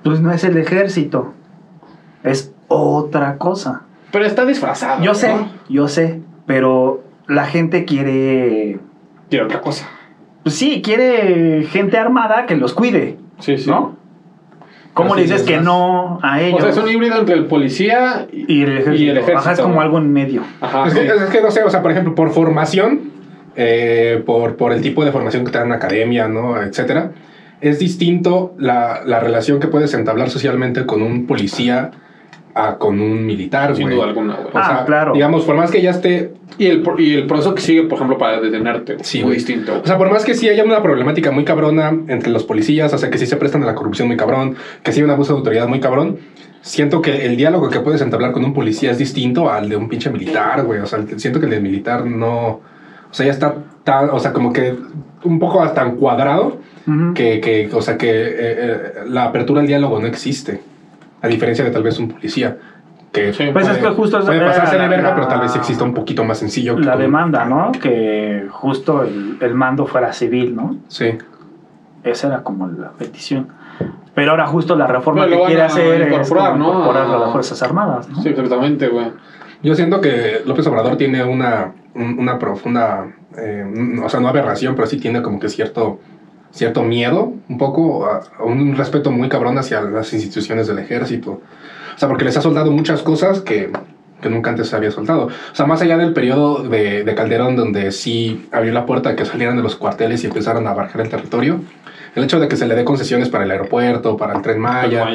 pues 0.03 0.21
no 0.21 0.31
es 0.31 0.43
el 0.43 0.57
ejército. 0.57 1.33
Es 2.23 2.53
otra 2.67 3.37
cosa. 3.37 3.83
Pero 4.11 4.25
está 4.25 4.45
disfrazado. 4.45 5.03
Yo 5.03 5.15
sé, 5.15 5.33
¿no? 5.33 5.49
yo 5.69 5.87
sé, 5.87 6.21
pero 6.45 7.03
la 7.27 7.45
gente 7.45 7.85
quiere... 7.85 8.79
Quiero 9.29 9.45
otra 9.45 9.61
cosa. 9.61 9.87
Pues 10.43 10.55
sí, 10.55 10.81
quiere 10.83 11.63
gente 11.69 11.97
armada 11.97 12.45
que 12.45 12.55
los 12.55 12.73
cuide, 12.73 13.17
Sí, 13.39 13.57
sí. 13.57 13.69
¿no? 13.69 13.95
¿Cómo 14.93 15.13
Así 15.13 15.17
le 15.17 15.23
dices 15.23 15.41
es 15.41 15.47
que 15.47 15.55
más. 15.57 15.65
no 15.65 16.19
a 16.21 16.41
ellos? 16.41 16.59
O 16.59 16.61
sea, 16.63 16.69
es 16.71 16.77
un 16.77 16.89
híbrido 16.89 17.17
entre 17.19 17.35
el 17.35 17.45
policía 17.45 18.27
y, 18.31 18.59
y 18.59 18.61
el 18.63 18.71
ejército. 18.77 18.95
y 19.03 19.09
el 19.09 19.17
ejército. 19.17 19.39
Ajá, 19.39 19.51
es 19.53 19.59
como 19.61 19.79
algo 19.79 19.97
en 19.99 20.11
medio. 20.11 20.43
Ajá, 20.59 20.87
es, 20.87 20.93
sí. 20.93 20.99
que, 20.99 21.05
es 21.07 21.29
que 21.29 21.41
no 21.41 21.49
sé, 21.51 21.63
o 21.63 21.69
sea, 21.69 21.81
por 21.81 21.91
ejemplo, 21.91 22.13
por 22.13 22.31
formación, 22.31 23.11
eh, 23.55 24.21
por, 24.25 24.57
por 24.57 24.73
el 24.73 24.81
tipo 24.81 25.05
de 25.05 25.11
formación 25.13 25.45
que 25.45 25.51
te 25.51 25.59
dan 25.59 25.67
en 25.67 25.73
academia, 25.73 26.27
¿no? 26.27 26.61
Etcétera, 26.61 27.11
es 27.61 27.79
distinto 27.79 28.53
la, 28.57 29.01
la 29.05 29.19
relación 29.21 29.59
que 29.61 29.67
puedes 29.67 29.93
entablar 29.93 30.29
socialmente 30.29 30.85
con 30.85 31.01
un 31.01 31.25
policía 31.25 31.91
a 32.55 32.77
con 32.77 32.99
un 32.99 33.25
militar, 33.25 33.75
Sin 33.75 33.89
duda 33.89 34.05
alguna, 34.05 34.35
güey. 34.35 34.47
O 34.47 34.57
Ah, 34.57 34.65
sea, 34.67 34.85
claro. 34.85 35.13
digamos, 35.13 35.43
por 35.43 35.55
más 35.55 35.71
que 35.71 35.81
ya 35.81 35.91
esté 35.91 36.33
Y 36.57 36.67
el, 36.67 36.83
y 36.97 37.13
el 37.15 37.27
proceso 37.27 37.55
que 37.55 37.61
sigue, 37.61 37.83
por 37.83 37.95
ejemplo, 37.95 38.17
para 38.17 38.39
detenerte. 38.41 38.97
Sí, 39.03 39.19
muy 39.19 39.23
güey. 39.27 39.35
distinto. 39.37 39.81
O 39.83 39.87
sea, 39.87 39.97
por 39.97 40.11
más 40.11 40.25
que 40.25 40.33
sí 40.35 40.49
haya 40.49 40.63
una 40.63 40.81
problemática 40.83 41.31
muy 41.31 41.45
cabrona 41.45 41.89
entre 42.07 42.29
los 42.31 42.43
policías, 42.43 42.93
o 42.93 42.97
sea, 42.97 43.09
que 43.09 43.17
sí 43.17 43.25
se 43.25 43.37
prestan 43.37 43.63
a 43.63 43.65
la 43.65 43.75
corrupción 43.75 44.07
muy 44.07 44.17
cabrón, 44.17 44.55
que 44.83 44.91
sí 44.91 44.99
hay 44.99 45.05
un 45.05 45.11
abuso 45.11 45.33
de 45.33 45.39
autoridad 45.39 45.67
muy 45.67 45.79
cabrón, 45.79 46.17
siento 46.61 47.01
que 47.01 47.25
el 47.25 47.37
diálogo 47.37 47.69
que 47.69 47.79
puedes 47.79 48.01
entablar 48.01 48.31
con 48.33 48.43
un 48.45 48.53
policía 48.53 48.91
es 48.91 48.97
distinto 48.97 49.49
al 49.49 49.69
de 49.69 49.77
un 49.77 49.87
pinche 49.89 50.09
militar, 50.09 50.63
güey. 50.65 50.79
O 50.81 50.85
sea, 50.85 50.99
siento 51.17 51.39
que 51.39 51.45
el 51.45 51.51
de 51.51 51.59
militar 51.61 52.05
no... 52.05 52.47
O 52.49 53.13
sea, 53.13 53.25
ya 53.25 53.31
está 53.31 53.55
tan... 53.83 54.09
O 54.11 54.19
sea, 54.19 54.31
como 54.33 54.53
que 54.53 54.75
un 55.23 55.39
poco 55.39 55.61
hasta 55.63 55.83
encuadrado 55.85 56.57
que, 57.15 57.39
que, 57.39 57.69
o 57.73 57.81
sea, 57.81 57.97
que 57.97 58.09
eh, 58.09 58.33
eh, 58.39 58.77
la 59.07 59.25
apertura 59.25 59.61
al 59.61 59.67
diálogo 59.67 59.99
no 59.99 60.07
existe. 60.07 60.61
A 61.21 61.27
diferencia 61.27 61.63
de 61.63 61.71
tal 61.71 61.83
vez 61.83 61.97
un 61.99 62.09
policía. 62.09 62.57
Que 63.11 63.33
Sí. 63.33 63.49
Pues 63.51 63.67
es 63.67 63.77
que 63.77 63.87
justo 63.89 64.19
puede 64.21 64.39
pasarse 64.39 64.77
de 64.77 64.87
verga, 64.87 65.09
la- 65.09 65.15
pero 65.15 65.27
tal 65.27 65.41
vez 65.41 65.55
exista 65.55 65.83
un 65.83 65.93
poquito 65.93 66.23
más 66.23 66.37
sencillo. 66.37 66.77
que 66.77 66.83
La 66.83 66.95
demanda, 66.95 67.43
¿no? 67.45 67.71
Que 67.73 68.47
justo 68.49 69.03
el, 69.03 69.37
el 69.41 69.53
mando 69.53 69.85
fuera 69.85 70.13
civil, 70.13 70.55
¿no? 70.55 70.77
Sí. 70.87 71.17
Esa 72.03 72.27
era 72.27 72.43
como 72.43 72.67
la 72.67 72.91
petición. 72.91 73.49
Pero 74.15 74.31
ahora 74.31 74.47
justo 74.47 74.75
la 74.75 74.87
reforma 74.87 75.27
que 75.27 75.39
quiere 75.45 75.61
a 75.61 75.65
hacer 75.65 76.01
es 76.01 76.07
incorporar, 76.11 76.51
como 76.53 76.63
¿no? 76.63 76.71
incorporarlo 76.71 77.15
a 77.15 77.19
las 77.19 77.31
Fuerzas 77.31 77.61
Armadas, 77.63 78.09
¿no? 78.09 78.21
Sí, 78.21 78.29
exactamente, 78.29 78.87
güey. 78.87 79.07
Yo 79.63 79.75
siento 79.75 80.01
que 80.01 80.41
López 80.45 80.65
Obrador 80.67 80.97
tiene 80.97 81.23
una, 81.23 81.71
un- 81.93 82.17
una 82.17 82.39
profunda, 82.39 83.05
eh, 83.37 83.99
o 84.03 84.09
sea, 84.09 84.19
no 84.19 84.27
aberración, 84.29 84.73
pero 84.75 84.87
sí 84.87 84.97
tiene 84.97 85.21
como 85.21 85.39
que 85.39 85.49
cierto, 85.49 85.99
cierto 86.51 86.83
miedo, 86.83 87.33
un 87.49 87.57
poco, 87.57 88.05
a- 88.05 88.21
a 88.39 88.43
un 88.43 88.75
respeto 88.75 89.11
muy 89.11 89.29
cabrón 89.29 89.57
hacia 89.57 89.81
las 89.81 90.13
instituciones 90.13 90.67
del 90.67 90.79
ejército. 90.79 91.41
O 91.95 91.97
sea, 91.97 92.07
porque 92.09 92.25
les 92.25 92.35
ha 92.37 92.41
soltado 92.41 92.71
muchas 92.71 93.01
cosas 93.01 93.41
que, 93.41 93.69
que 94.21 94.29
nunca 94.29 94.49
antes 94.49 94.67
se 94.69 94.75
había 94.75 94.91
soltado. 94.91 95.27
O 95.27 95.55
sea, 95.55 95.65
más 95.65 95.81
allá 95.81 95.97
del 95.97 96.13
periodo 96.13 96.63
de, 96.63 97.03
de 97.03 97.15
Calderón, 97.15 97.55
donde 97.55 97.91
sí 97.91 98.47
abrió 98.51 98.73
la 98.73 98.85
puerta 98.85 99.09
a 99.11 99.15
que 99.15 99.25
salieran 99.25 99.55
de 99.57 99.63
los 99.63 99.75
cuarteles 99.75 100.23
y 100.23 100.27
empezaran 100.27 100.67
a 100.67 100.71
abarcar 100.71 101.01
el 101.01 101.09
territorio, 101.09 101.61
el 102.13 102.25
hecho 102.25 102.39
de 102.41 102.49
que 102.49 102.57
se 102.57 102.67
le 102.67 102.75
dé 102.75 102.83
concesiones 102.83 103.29
para 103.29 103.45
el 103.45 103.51
aeropuerto, 103.51 104.17
para 104.17 104.35
el 104.35 104.41
tren 104.41 104.59
Maya, 104.59 105.05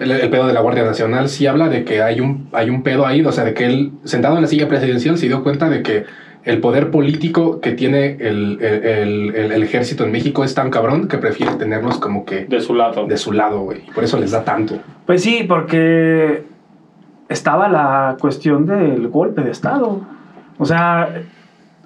el, 0.00 0.10
el 0.10 0.30
pedo 0.30 0.46
de 0.46 0.54
la 0.54 0.60
Guardia 0.60 0.84
Nacional 0.84 1.28
sí 1.28 1.46
habla 1.46 1.68
de 1.68 1.84
que 1.84 2.02
hay 2.02 2.20
un, 2.20 2.48
hay 2.52 2.70
un 2.70 2.82
pedo 2.82 3.06
ahí, 3.06 3.22
o 3.22 3.30
sea, 3.32 3.44
de 3.44 3.52
que 3.52 3.66
él, 3.66 3.92
sentado 4.04 4.36
en 4.36 4.42
la 4.42 4.48
silla 4.48 4.66
presidencial, 4.66 5.18
se 5.18 5.26
dio 5.26 5.42
cuenta 5.42 5.68
de 5.68 5.82
que 5.82 6.04
el 6.46 6.60
poder 6.60 6.90
político 6.90 7.60
que 7.60 7.72
tiene 7.72 8.12
el, 8.20 8.58
el- 8.62 9.34
el- 9.34 9.62
ejército 9.62 10.04
en 10.04 10.12
México 10.12 10.44
es 10.44 10.54
tan 10.54 10.70
cabrón 10.70 11.08
que 11.08 11.18
prefiere 11.18 11.52
tenerlos 11.56 11.98
como 11.98 12.24
que 12.24 12.44
De 12.46 12.60
su 12.60 12.74
lado. 12.74 13.06
de 13.06 13.16
su 13.18 13.32
lado, 13.32 13.60
güey. 13.60 13.80
Por 13.94 14.04
eso 14.04 14.16
les 14.18 14.30
da 14.30 14.44
tanto. 14.44 14.78
Pues 15.06 15.22
sí, 15.22 15.44
porque 15.46 16.44
estaba 17.28 17.68
la 17.68 18.16
cuestión 18.20 18.64
del 18.64 19.08
golpe 19.08 19.42
de 19.42 19.50
Estado. 19.50 20.02
O 20.58 20.64
sea, 20.64 21.08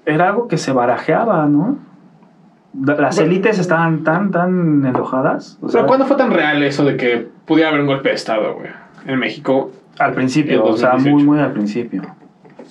era 0.07 0.29
algo 0.29 0.47
que 0.47 0.59
se 0.59 0.73
barajeaba, 0.73 1.47
¿no? 1.47 1.79
Las 2.85 3.17
Bueno. 3.17 3.33
élites 3.33 3.59
estaban 3.59 4.05
tan, 4.05 4.31
tan 4.31 4.85
enojadas. 4.87 5.59
O 5.63 5.69
sea, 5.71 5.87
¿cuándo 5.87 6.05
fue 6.07 6.17
tan 6.17 6.31
real 6.31 6.63
eso 6.63 6.85
de 6.85 6.97
que 6.97 7.27
pudiera 7.47 7.71
haber 7.71 7.81
un 7.81 7.87
golpe 7.87 8.11
de 8.11 8.15
Estado, 8.15 8.55
güey? 8.55 8.69
En 9.07 9.19
México. 9.19 9.73
Al 9.99 10.13
principio, 10.13 10.65
o 10.65 10.77
sea, 10.77 10.91
2018. 10.93 11.15
muy, 11.17 11.25
muy 11.25 11.39
al 11.45 11.53
principio. 11.53 12.03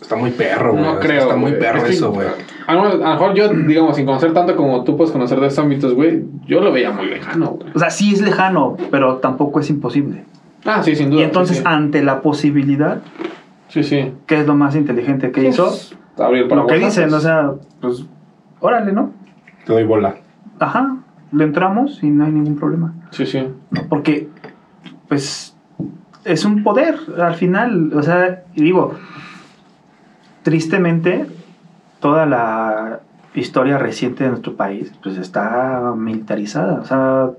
Está 0.02 0.16
muy 0.16 0.32
perro, 0.32 0.72
güey. 0.72 0.84
No 0.84 0.90
O 0.90 0.94
sea, 0.94 1.02
creo. 1.02 1.22
Está 1.22 1.36
muy 1.36 1.52
perro 1.54 1.80
Es 1.80 1.96
eso, 1.96 2.12
güey. 2.12 2.28
A 2.68 2.74
lo 2.74 2.84
a 2.84 2.94
lo 2.96 2.98
mejor 2.98 3.34
yo, 3.34 3.50
digamos, 3.50 3.96
sin 3.96 4.06
conocer 4.06 4.34
tanto 4.34 4.56
como 4.56 4.84
tú 4.84 4.96
puedes 4.96 5.12
conocer 5.12 5.40
de 5.40 5.48
estos 5.48 5.64
ámbitos, 5.64 5.94
güey, 5.94 6.24
yo 6.46 6.62
lo 6.62 6.72
veía 6.72 6.92
muy 6.92 7.08
lejano, 7.08 7.52
güey. 7.52 7.72
O 7.74 7.80
sea, 7.80 7.90
sí 7.90 8.14
es 8.14 8.22
lejano, 8.22 8.78
pero 8.92 9.18
tampoco 9.18 9.60
es 9.60 9.70
imposible. 9.70 10.24
Ah, 10.66 10.84
sí, 10.84 10.96
sin 10.96 11.10
duda. 11.10 11.22
Y 11.22 11.24
entonces, 11.24 11.58
sí, 11.58 11.64
ante 11.66 12.04
la 12.04 12.22
posibilidad, 12.22 13.02
sí. 13.70 13.84
sí. 13.84 14.14
¿qué 14.28 14.42
es 14.42 14.48
lo 14.48 14.56
más 14.56 14.76
inteligente 14.76 15.32
que 15.32 15.48
hizo? 15.48 15.66
Pues, 15.66 15.96
abrir 16.18 16.48
Lo 16.48 16.68
que 16.68 16.76
dicen, 16.76 17.14
o 17.14 17.20
sea, 17.20 17.52
pues, 17.82 18.06
órale, 18.60 18.92
¿no? 18.92 19.12
Te 19.66 19.74
doy 19.74 19.84
bola. 19.84 20.16
Ajá, 20.60 20.98
le 21.32 21.44
entramos 21.44 22.04
y 22.04 22.10
no 22.10 22.26
hay 22.26 22.32
ningún 22.32 22.58
problema. 22.58 22.94
Sí, 23.12 23.26
sí. 23.26 23.48
Porque, 23.90 24.28
pues, 25.08 25.56
es 26.26 26.46
un 26.46 26.64
poder 26.64 27.00
al 27.18 27.36
final. 27.36 27.92
O 27.94 28.04
sea, 28.04 28.44
y 28.56 28.64
digo, 28.64 28.96
tristemente, 30.44 31.26
toda 32.00 32.26
la 32.26 33.00
historia 33.36 33.78
reciente 33.78 34.24
de 34.24 34.30
nuestro 34.32 34.56
país, 34.56 34.92
pues 35.04 35.18
está 35.18 35.94
militarizada. 35.96 36.80
O 36.82 36.86
sea, 36.86 37.30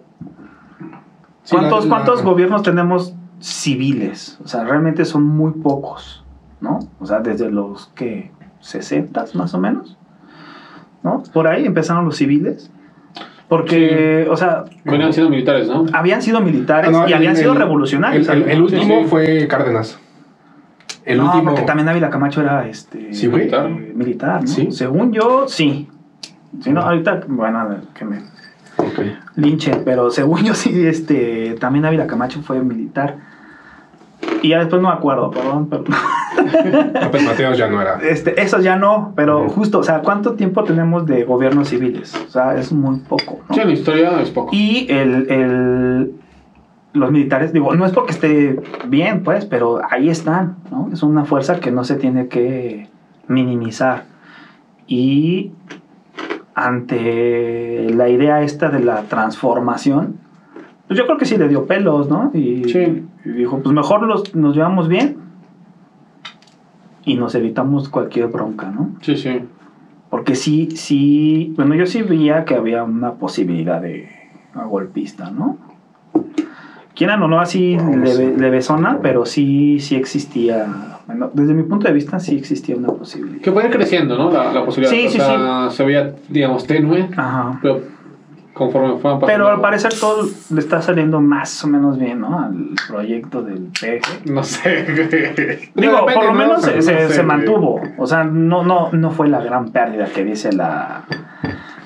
¿cuántos, 1.50 1.84
la- 1.84 1.90
la- 1.90 1.96
cuántos 2.04 2.22
gobiernos 2.22 2.62
tenemos 2.62 3.14
civiles? 3.40 4.38
O 4.44 4.48
sea, 4.48 4.64
realmente 4.64 5.04
son 5.04 5.24
muy 5.24 5.52
pocos, 5.52 6.24
¿no? 6.60 6.78
O 7.00 7.06
sea, 7.06 7.20
desde 7.20 7.50
los 7.50 7.88
que 7.94 8.30
60 8.60 9.24
más 9.34 9.54
o 9.54 9.58
menos, 9.60 9.96
¿no? 11.02 11.22
Por 11.32 11.48
ahí 11.48 11.64
empezaron 11.66 12.04
los 12.04 12.16
civiles. 12.16 12.70
Porque, 13.48 14.28
o 14.30 14.36
sea, 14.36 14.64
Venían 14.84 15.12
siendo 15.12 15.28
militares, 15.28 15.66
¿no? 15.66 15.84
habían 15.92 16.22
sido 16.22 16.40
militares 16.40 16.88
Ah, 16.90 16.92
no, 16.92 17.04
y 17.08 17.10
el- 17.10 17.14
habían 17.16 17.34
sido 17.34 17.52
el- 17.52 17.58
revolucionarios. 17.58 18.28
El, 18.28 18.36
el- 18.36 18.42
el 18.44 18.50
algunos. 18.50 18.72
último 18.74 18.94
Sí, 18.98 19.02
sí. 19.02 19.08
fue 19.10 19.48
Cárdenas. 19.48 19.98
El 21.04 21.18
no, 21.18 21.24
último. 21.26 21.44
porque 21.50 21.62
también 21.62 21.88
Ávila 21.88 22.10
Camacho 22.10 22.40
era 22.42 22.66
este 22.68 23.12
Sí, 23.14 23.26
güey. 23.26 23.48
eh, 23.52 23.92
militar, 23.94 24.42
¿no? 24.42 24.46
Sí. 24.46 24.70
Según 24.70 25.12
yo, 25.12 25.46
sí. 25.48 25.88
Si 26.62 26.70
no, 26.72 26.80
ahorita, 26.82 27.22
bueno, 27.28 27.76
que 27.94 28.04
me 28.04 28.18
Ok. 28.76 29.00
linchen, 29.36 29.82
pero 29.84 30.10
según 30.10 30.42
yo 30.44 30.54
sí, 30.54 30.86
este, 30.86 31.56
también 31.60 31.84
Ávila 31.84 32.06
Camacho 32.06 32.42
fue 32.42 32.60
militar. 32.62 33.16
Y 34.42 34.48
ya 34.50 34.58
después 34.58 34.80
no 34.80 34.88
me 34.88 34.94
acuerdo, 34.94 35.30
perdón, 35.30 35.68
pero 35.68 35.84
López 37.02 37.22
Mateos 37.24 37.58
ya 37.58 37.68
no 37.68 37.80
era. 37.80 37.98
este, 38.02 38.40
eso 38.40 38.58
ya 38.60 38.76
no, 38.76 39.12
pero 39.16 39.48
justo, 39.48 39.78
o 39.78 39.82
sea, 39.82 40.00
¿cuánto 40.00 40.32
tiempo 40.34 40.64
tenemos 40.64 41.04
de 41.06 41.24
gobiernos 41.24 41.68
civiles? 41.68 42.14
O 42.26 42.30
sea, 42.30 42.54
es 42.56 42.72
muy 42.72 42.98
poco, 43.00 43.40
¿no? 43.48 43.54
Sí, 43.54 43.60
en 43.60 43.68
la 43.68 43.74
historia 43.74 44.20
es 44.20 44.30
poco. 44.30 44.50
Y 44.54 44.86
el, 44.90 45.30
el- 45.30 46.14
los 46.92 47.12
militares, 47.12 47.52
digo, 47.52 47.74
no 47.74 47.86
es 47.86 47.92
porque 47.92 48.12
esté 48.12 48.60
bien, 48.88 49.22
pues, 49.22 49.44
pero 49.46 49.80
ahí 49.90 50.08
están, 50.08 50.56
¿no? 50.70 50.88
Es 50.92 51.02
una 51.02 51.24
fuerza 51.24 51.60
que 51.60 51.70
no 51.70 51.84
se 51.84 51.96
tiene 51.96 52.28
que 52.28 52.88
minimizar. 53.28 54.04
Y 54.86 55.52
ante 56.54 57.90
la 57.94 58.08
idea 58.08 58.42
esta 58.42 58.70
de 58.70 58.80
la 58.80 59.02
transformación, 59.02 60.16
pues 60.88 60.98
yo 60.98 61.06
creo 61.06 61.16
que 61.16 61.24
sí 61.26 61.36
le 61.36 61.48
dio 61.48 61.66
pelos, 61.66 62.08
¿no? 62.10 62.30
Y, 62.34 62.64
Sí. 62.68 63.04
y 63.24 63.28
dijo, 63.28 63.60
pues 63.62 63.74
mejor 63.74 64.02
los, 64.02 64.34
nos 64.34 64.56
llevamos 64.56 64.88
bien 64.88 65.16
y 67.04 67.14
nos 67.14 67.34
evitamos 67.34 67.88
cualquier 67.88 68.26
bronca, 68.28 68.70
¿no? 68.70 68.90
Sí, 69.00 69.16
sí. 69.16 69.40
Porque 70.10 70.34
sí, 70.34 70.70
sí, 70.72 71.52
bueno, 71.56 71.76
yo 71.76 71.86
sí 71.86 72.02
veía 72.02 72.44
que 72.44 72.56
había 72.56 72.82
una 72.82 73.12
posibilidad 73.12 73.80
de 73.80 74.08
a 74.54 74.64
golpista, 74.64 75.30
¿no? 75.30 75.56
Quieran 76.94 77.22
o 77.22 77.28
no, 77.28 77.40
así 77.40 77.76
leve, 77.78 78.34
levesona, 78.36 78.98
pero 79.02 79.24
sí, 79.24 79.78
sí 79.80 79.94
existía, 79.96 80.66
bueno, 81.06 81.30
desde 81.32 81.54
mi 81.54 81.62
punto 81.62 81.86
de 81.88 81.94
vista 81.94 82.18
sí 82.20 82.36
existía 82.36 82.76
una 82.76 82.88
posibilidad. 82.88 83.40
Que 83.40 83.52
puede 83.52 83.68
ir 83.68 83.72
creciendo, 83.72 84.18
¿no? 84.18 84.30
La, 84.30 84.52
la 84.52 84.64
posibilidad. 84.64 84.90
Sí, 84.94 85.06
o 85.06 85.10
sí, 85.10 85.16
sea, 85.18 85.68
se 85.70 85.84
veía, 85.84 86.12
digamos, 86.28 86.66
tenue, 86.66 87.08
Ajá. 87.16 87.58
pero 87.62 87.80
conforme 88.52 88.98
fueron 88.98 89.20
pasando. 89.20 89.26
Pero 89.26 89.48
al 89.48 89.60
parecer 89.62 89.92
todo 89.98 90.28
le 90.52 90.60
está 90.60 90.82
saliendo 90.82 91.20
más 91.20 91.64
o 91.64 91.68
menos 91.68 91.98
bien, 91.98 92.20
¿no? 92.20 92.38
Al 92.38 92.70
proyecto 92.88 93.40
del 93.42 93.68
PG. 93.80 94.30
No 94.30 94.42
sé. 94.42 94.84
Digo, 95.74 95.92
Depende, 96.06 96.12
por 96.14 96.24
lo 96.24 96.32
¿no? 96.32 96.38
menos 96.38 96.62
se, 96.62 96.76
no 96.76 96.82
se- 96.82 96.98
sé, 96.98 97.08
se 97.08 97.14
güey. 97.22 97.26
mantuvo. 97.26 97.80
O 97.96 98.06
sea, 98.06 98.24
no, 98.24 98.62
no, 98.64 98.90
no 98.92 99.10
fue 99.12 99.28
la 99.28 99.40
gran 99.40 99.70
pérdida 99.70 100.06
que 100.06 100.24
dice 100.24 100.52
la, 100.52 101.04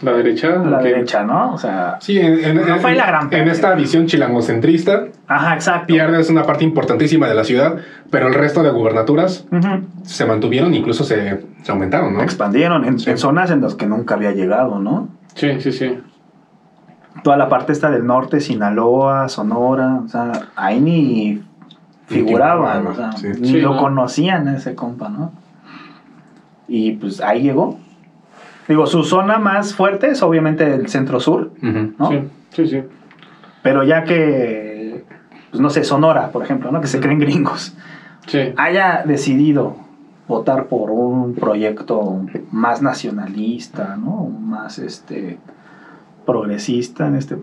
La 0.05 0.13
derecha. 0.13 0.57
la 0.57 0.79
derecha, 0.79 1.23
¿no? 1.25 1.53
O 1.55 1.59
sea, 1.59 1.97
Sí, 2.01 2.19
en, 2.19 2.39
en- 2.45 2.69
No 2.69 2.79
fue 2.79 2.93
en- 2.93 2.99
la 2.99 3.07
gran 3.07 3.23
en 3.25 3.31
pérdida. 3.31 3.53
esta 3.53 3.75
visión 3.75 4.07
chilangocentrista, 4.07 5.05
ajá, 5.27 5.55
exacto. 5.55 5.87
pierdes 5.87 6.31
una 6.31 6.43
parte 6.45 6.65
importantísima 6.65 7.27
de 7.29 7.35
la 7.35 7.45
ciudad, 7.45 7.77
pero 8.11 8.29
el 8.29 8.35
resto 8.35 8.63
de 8.63 8.71
gubernaturas 8.71 9.47
se 10.03 10.25
mantuvieron, 10.27 10.75
incluso 10.75 11.05
se, 11.05 11.45
se 11.63 11.73
aumentaron, 11.73 12.15
¿no? 12.15 12.23
expandieron 12.23 12.85
en, 12.85 12.99
Sí. 12.99 13.11
en 13.11 13.19
zonas 13.19 13.51
en 13.51 13.61
las 13.63 13.75
que 13.75 13.87
nunca 13.87 14.15
había 14.15 14.33
llegado, 14.33 14.79
¿no? 14.79 15.09
Sí, 15.35 15.61
sí, 15.61 15.73
sí. 15.73 15.99
toda 17.23 17.37
la 17.37 17.49
parte 17.49 17.73
esta 17.73 17.91
del 17.91 18.05
norte, 18.07 18.41
Sinaloa, 18.41 19.29
Sonora, 19.29 20.01
o 20.05 20.09
sea, 20.09 20.33
ahí 20.57 20.81
ni 20.81 21.43
figuraban, 22.07 22.87
o 22.89 22.95
sea, 22.95 23.13
Sí. 23.13 23.29
ni 23.41 23.49
Sí, 23.49 23.61
lo 23.61 23.75
¿no? 23.75 23.81
conocían 23.81 24.49
ese 24.49 24.75
compa, 24.75 25.09
¿no? 25.09 25.33
Y 26.69 26.93
pues 26.93 27.21
ahí 27.21 27.43
llegó. 27.43 27.79
Digo, 28.69 28.87
su 28.87 29.03
zona 29.05 29.39
más 29.39 29.75
fuerte 29.75 30.09
es 30.11 30.23
obviamente 30.23 30.73
el 30.75 30.89
centro-sur. 30.89 31.53
¿no? 31.61 32.09
Sí, 32.11 32.21
sí, 32.51 32.67
sí. 32.69 32.83
Pero 33.63 33.83
ya 33.85 34.05
que, 34.05 35.05
pues 35.51 35.61
no 35.61 35.71
sé, 35.71 35.85
Sonora, 35.85 36.31
por 36.31 36.43
ejemplo, 36.43 36.71
¿no? 36.73 36.81
Que 36.81 36.87
se 36.87 37.01
creen 37.01 37.19
gringos, 37.19 37.75
Sí. 38.27 38.41
haya 38.57 39.03
decidido 39.07 39.77
votar 40.29 40.67
por 40.67 40.91
un 40.91 41.35
proyecto 41.35 42.23
más 42.51 42.81
nacionalista, 42.81 43.97
¿no? 43.97 44.25
Más 44.27 44.79
este 44.79 45.39
progresista 46.25 47.07
en 47.07 47.17
este 47.17 47.37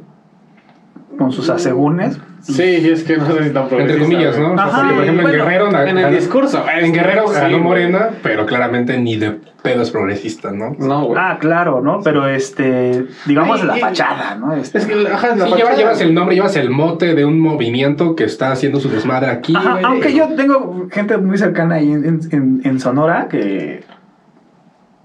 con 1.17 1.31
sus 1.31 1.49
asegúnes. 1.49 2.17
Sí, 2.41 2.63
es 2.63 3.03
que 3.03 3.17
no 3.17 3.25
sé 3.27 3.43
si 3.43 3.49
tan 3.51 3.63
Entre 3.63 3.77
progresista, 3.77 4.03
comillas. 4.03 4.39
¿no? 4.39 4.53
O 4.53 4.55
sea, 4.55 4.65
Ajá, 4.65 4.77
porque, 4.79 4.93
por 4.95 5.03
ejemplo, 5.03 5.23
bueno, 5.23 5.29
en 5.29 5.45
Guerrero... 5.45 5.87
En 5.87 5.97
el 5.99 6.15
discurso. 6.15 6.65
En 6.81 6.91
Guerrero 6.91 7.27
Sí, 7.27 7.33
ganó. 7.35 7.59
Morena, 7.59 8.09
pero 8.23 8.47
claramente 8.47 8.97
ni 8.97 9.15
de 9.17 9.37
pedos 9.61 9.91
progresistas, 9.91 10.51
¿no? 10.53 10.71
No, 10.79 11.05
güey. 11.05 11.19
Ah, 11.21 11.37
claro, 11.39 11.81
¿no? 11.81 11.99
Pero 12.03 12.27
este, 12.27 13.05
digamos 13.27 13.61
Ay, 13.61 13.67
la 13.67 13.75
fachada, 13.77 14.35
¿no? 14.35 14.53
Este- 14.55 14.79
Es 14.79 14.85
que, 14.87 14.93
ajá, 15.07 15.35
la 15.35 15.45
Sí, 15.45 15.51
llevas, 15.51 15.51
fachada. 15.51 15.75
llevas 15.77 16.01
el 16.01 16.13
nombre, 16.15 16.35
llevas 16.35 16.55
el 16.55 16.69
mote 16.71 17.13
de 17.13 17.25
un 17.25 17.39
movimiento 17.39 18.15
que 18.15 18.23
está 18.23 18.51
haciendo 18.51 18.79
su 18.79 18.89
desmadre 18.89 19.29
aquí. 19.29 19.53
Ajá, 19.55 19.73
güey. 19.73 19.83
aunque 19.85 20.13
yo 20.15 20.29
tengo 20.29 20.87
gente 20.91 21.17
muy 21.17 21.37
cercana 21.37 21.75
ahí 21.75 21.91
en, 21.91 22.21
en- 22.31 22.61
en 22.63 22.79
Sonora 22.79 23.27
que, 23.29 23.83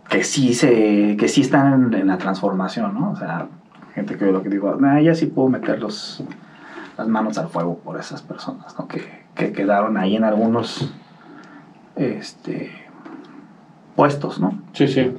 que 0.09 0.25
sí 0.25 0.55
se, 0.55 1.19
que 1.19 1.29
sí 1.29 1.43
están 1.43 1.93
en, 1.93 2.01
en 2.01 2.07
la 2.07 2.17
transformación, 2.17 2.95
¿no? 2.95 3.11
O 3.11 3.17
sea, 3.17 3.49
gente 3.97 4.19
que 4.19 4.27
lo 4.27 4.43
que 4.43 4.51
digo, 4.51 4.77
nah, 4.77 5.01
ya 5.01 5.15
sí 5.15 5.27
puedo 5.27 5.49
meter 5.49 5.81
los, 5.81 6.23
las 6.99 7.09
manos 7.09 7.39
al 7.39 7.49
fuego 7.49 7.79
por 7.79 7.99
esas 7.99 8.21
personas, 8.21 8.79
¿no? 8.79 8.87
Que, 8.87 9.25
que 9.35 9.53
quedaron 9.53 9.97
ahí 9.97 10.17
en 10.17 10.25
algunos 10.25 10.93
este 11.97 12.71
puestos, 13.97 14.39
¿no? 14.39 14.61
Sí, 14.75 14.87
sí. 14.87 15.17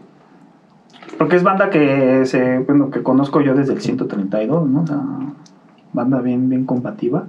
Porque 1.18 1.36
es 1.36 1.44
banda 1.44 1.72
que 1.72 2.28
se, 2.28 2.60
bueno, 2.60 2.92
que 2.92 3.02
conozco 3.02 3.42
yo 3.42 3.56
desde 3.56 3.74
el 3.74 3.82
132, 3.82 4.70
¿no? 4.70 4.82
O 4.82 4.88
sea, 4.88 5.02
banda 5.94 6.22
bien, 6.22 6.48
bien 6.48 6.66
combativa, 6.66 7.26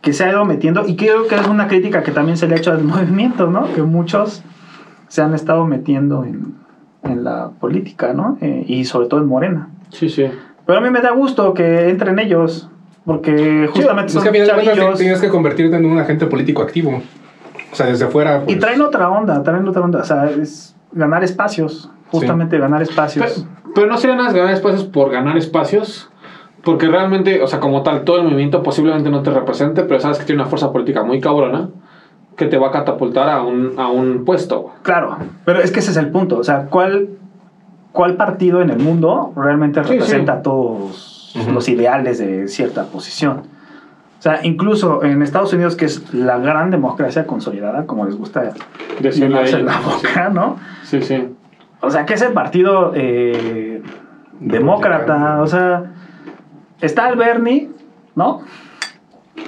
que 0.00 0.14
se 0.14 0.24
ha 0.24 0.30
ido 0.30 0.46
metiendo, 0.46 0.88
y 0.88 0.96
creo 0.96 1.26
que 1.26 1.34
es 1.34 1.46
una 1.46 1.68
crítica 1.68 2.02
que 2.02 2.12
también 2.12 2.38
se 2.38 2.48
le 2.48 2.54
ha 2.54 2.58
hecho 2.58 2.72
al 2.72 2.84
movimiento, 2.94 3.50
¿no? 3.50 3.70
Que 3.74 3.82
muchos 3.82 4.42
se 5.08 5.20
han 5.20 5.34
estado 5.34 5.66
metiendo 5.66 6.24
en, 6.24 6.54
en 7.02 7.22
la 7.22 7.50
política, 7.50 8.14
¿no? 8.14 8.38
Eh, 8.40 8.64
y 8.66 8.86
sobre 8.86 9.08
todo 9.08 9.20
en 9.20 9.26
Morena. 9.26 9.68
Sí, 9.90 10.08
sí. 10.08 10.24
Pero 10.66 10.78
a 10.78 10.82
mí 10.82 10.90
me 10.90 11.00
da 11.00 11.12
gusto 11.12 11.54
que 11.54 11.88
entren 11.88 12.18
ellos, 12.18 12.68
porque 13.04 13.68
justamente 13.72 14.08
Es 14.08 14.12
son 14.14 14.24
que 14.24 14.30
cuentas 14.30 14.64
chavillos, 14.64 14.98
tienes 14.98 15.20
que 15.20 15.28
convertirte 15.28 15.76
en 15.76 15.86
un 15.86 15.98
agente 15.98 16.26
político 16.26 16.62
activo. 16.62 17.02
O 17.72 17.76
sea, 17.76 17.86
desde 17.86 18.06
fuera. 18.06 18.42
y 18.42 18.46
pues, 18.46 18.58
traen 18.58 18.80
otra 18.80 19.08
onda, 19.08 19.42
traen 19.42 19.66
otra 19.68 19.82
onda, 19.82 20.00
o 20.00 20.04
sea, 20.04 20.30
es 20.30 20.74
ganar 20.92 21.22
espacios, 21.22 21.90
justamente 22.10 22.58
ganar 22.58 22.82
espacios. 22.82 23.46
Pero, 23.46 23.74
pero 23.74 23.86
no 23.86 23.96
serían 23.96 24.22
las 24.22 24.34
ganar 24.34 24.54
espacios 24.54 24.84
por 24.84 25.10
ganar 25.10 25.36
espacios. 25.36 26.10
Porque 26.66 26.88
realmente, 26.88 27.40
o 27.42 27.46
sea, 27.46 27.60
como 27.60 27.84
tal, 27.84 28.02
todo 28.02 28.16
el 28.16 28.24
movimiento 28.24 28.60
posiblemente 28.64 29.08
no 29.08 29.22
te 29.22 29.30
represente, 29.30 29.84
pero 29.84 30.00
sabes 30.00 30.18
que 30.18 30.24
tiene 30.24 30.42
una 30.42 30.50
fuerza 30.50 30.72
política 30.72 31.04
muy 31.04 31.20
cabrona 31.20 31.68
que 32.36 32.46
te 32.46 32.58
va 32.58 32.68
a 32.68 32.70
catapultar 32.72 33.28
a 33.28 33.42
un, 33.42 33.74
a 33.78 33.88
un 33.88 34.24
puesto. 34.24 34.72
Claro, 34.82 35.16
pero 35.44 35.60
es 35.60 35.70
que 35.70 35.78
ese 35.78 35.92
es 35.92 35.96
el 35.96 36.10
punto. 36.10 36.38
O 36.38 36.42
sea, 36.44 36.66
¿cuál, 36.66 37.10
cuál 37.96 38.14
partido 38.16 38.60
en 38.60 38.68
el 38.68 38.78
mundo 38.78 39.32
realmente 39.34 39.82
Sí, 39.82 39.90
representa 39.92 40.36
sí. 40.36 40.42
todos 40.44 41.32
los 41.50 41.66
ideales 41.70 42.18
de 42.18 42.46
cierta 42.46 42.84
posición? 42.84 43.38
O 44.18 44.22
sea, 44.22 44.40
incluso 44.44 45.02
en 45.02 45.22
Estados 45.22 45.52
Unidos, 45.54 45.76
que 45.76 45.86
es 45.86 46.12
la 46.12 46.36
gran 46.38 46.70
democracia 46.70 47.26
consolidada, 47.26 47.86
como 47.86 48.04
les 48.04 48.14
gusta 48.16 48.52
Decirle 49.00 49.62
la 49.62 49.80
boca, 49.80 50.28
¿no? 50.28 50.56
Sí, 50.82 51.00
sí. 51.00 51.26
O 51.80 51.90
sea, 51.90 52.04
que 52.04 52.14
es 52.14 52.22
el 52.22 52.32
partido 52.34 52.92
eh, 52.94 53.82
demócrata. 54.40 55.40
O 55.40 55.46
sea, 55.46 55.92
está 56.82 57.08
el 57.08 57.16
Bernie, 57.16 57.70
¿no? 58.14 58.42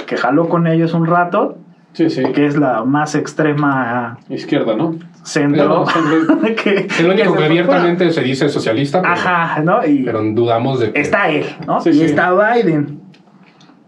Que 0.06 0.16
jaló 0.16 0.48
con 0.48 0.66
ellos 0.66 0.94
un 0.94 1.06
rato, 1.06 1.58
Sí, 1.92 2.08
sí. 2.08 2.22
que 2.32 2.46
es 2.46 2.56
la 2.56 2.84
más 2.84 3.14
extrema 3.14 4.18
Izquierda, 4.30 4.74
¿no? 4.74 4.94
Centro. 5.28 5.84
Pero- 5.84 6.54
que, 6.56 6.86
El 6.98 7.06
único 7.10 7.32
que 7.32 7.32
que 7.32 7.38
se- 7.38 7.44
abiertamente 7.44 8.10
se 8.12 8.22
dice 8.22 8.48
socialista, 8.48 9.00
pero, 9.02 9.12
Ajá, 9.14 9.60
¿no? 9.62 9.84
Y 9.86 10.02
pero 10.02 10.22
dudamos 10.22 10.80
de 10.80 10.92
que. 10.92 11.00
está 11.00 11.28
él, 11.28 11.46
¿no? 11.66 11.80
Sí, 11.80 11.90
y 11.90 11.94
sí. 11.94 12.04
está 12.04 12.32
Biden. 12.32 13.00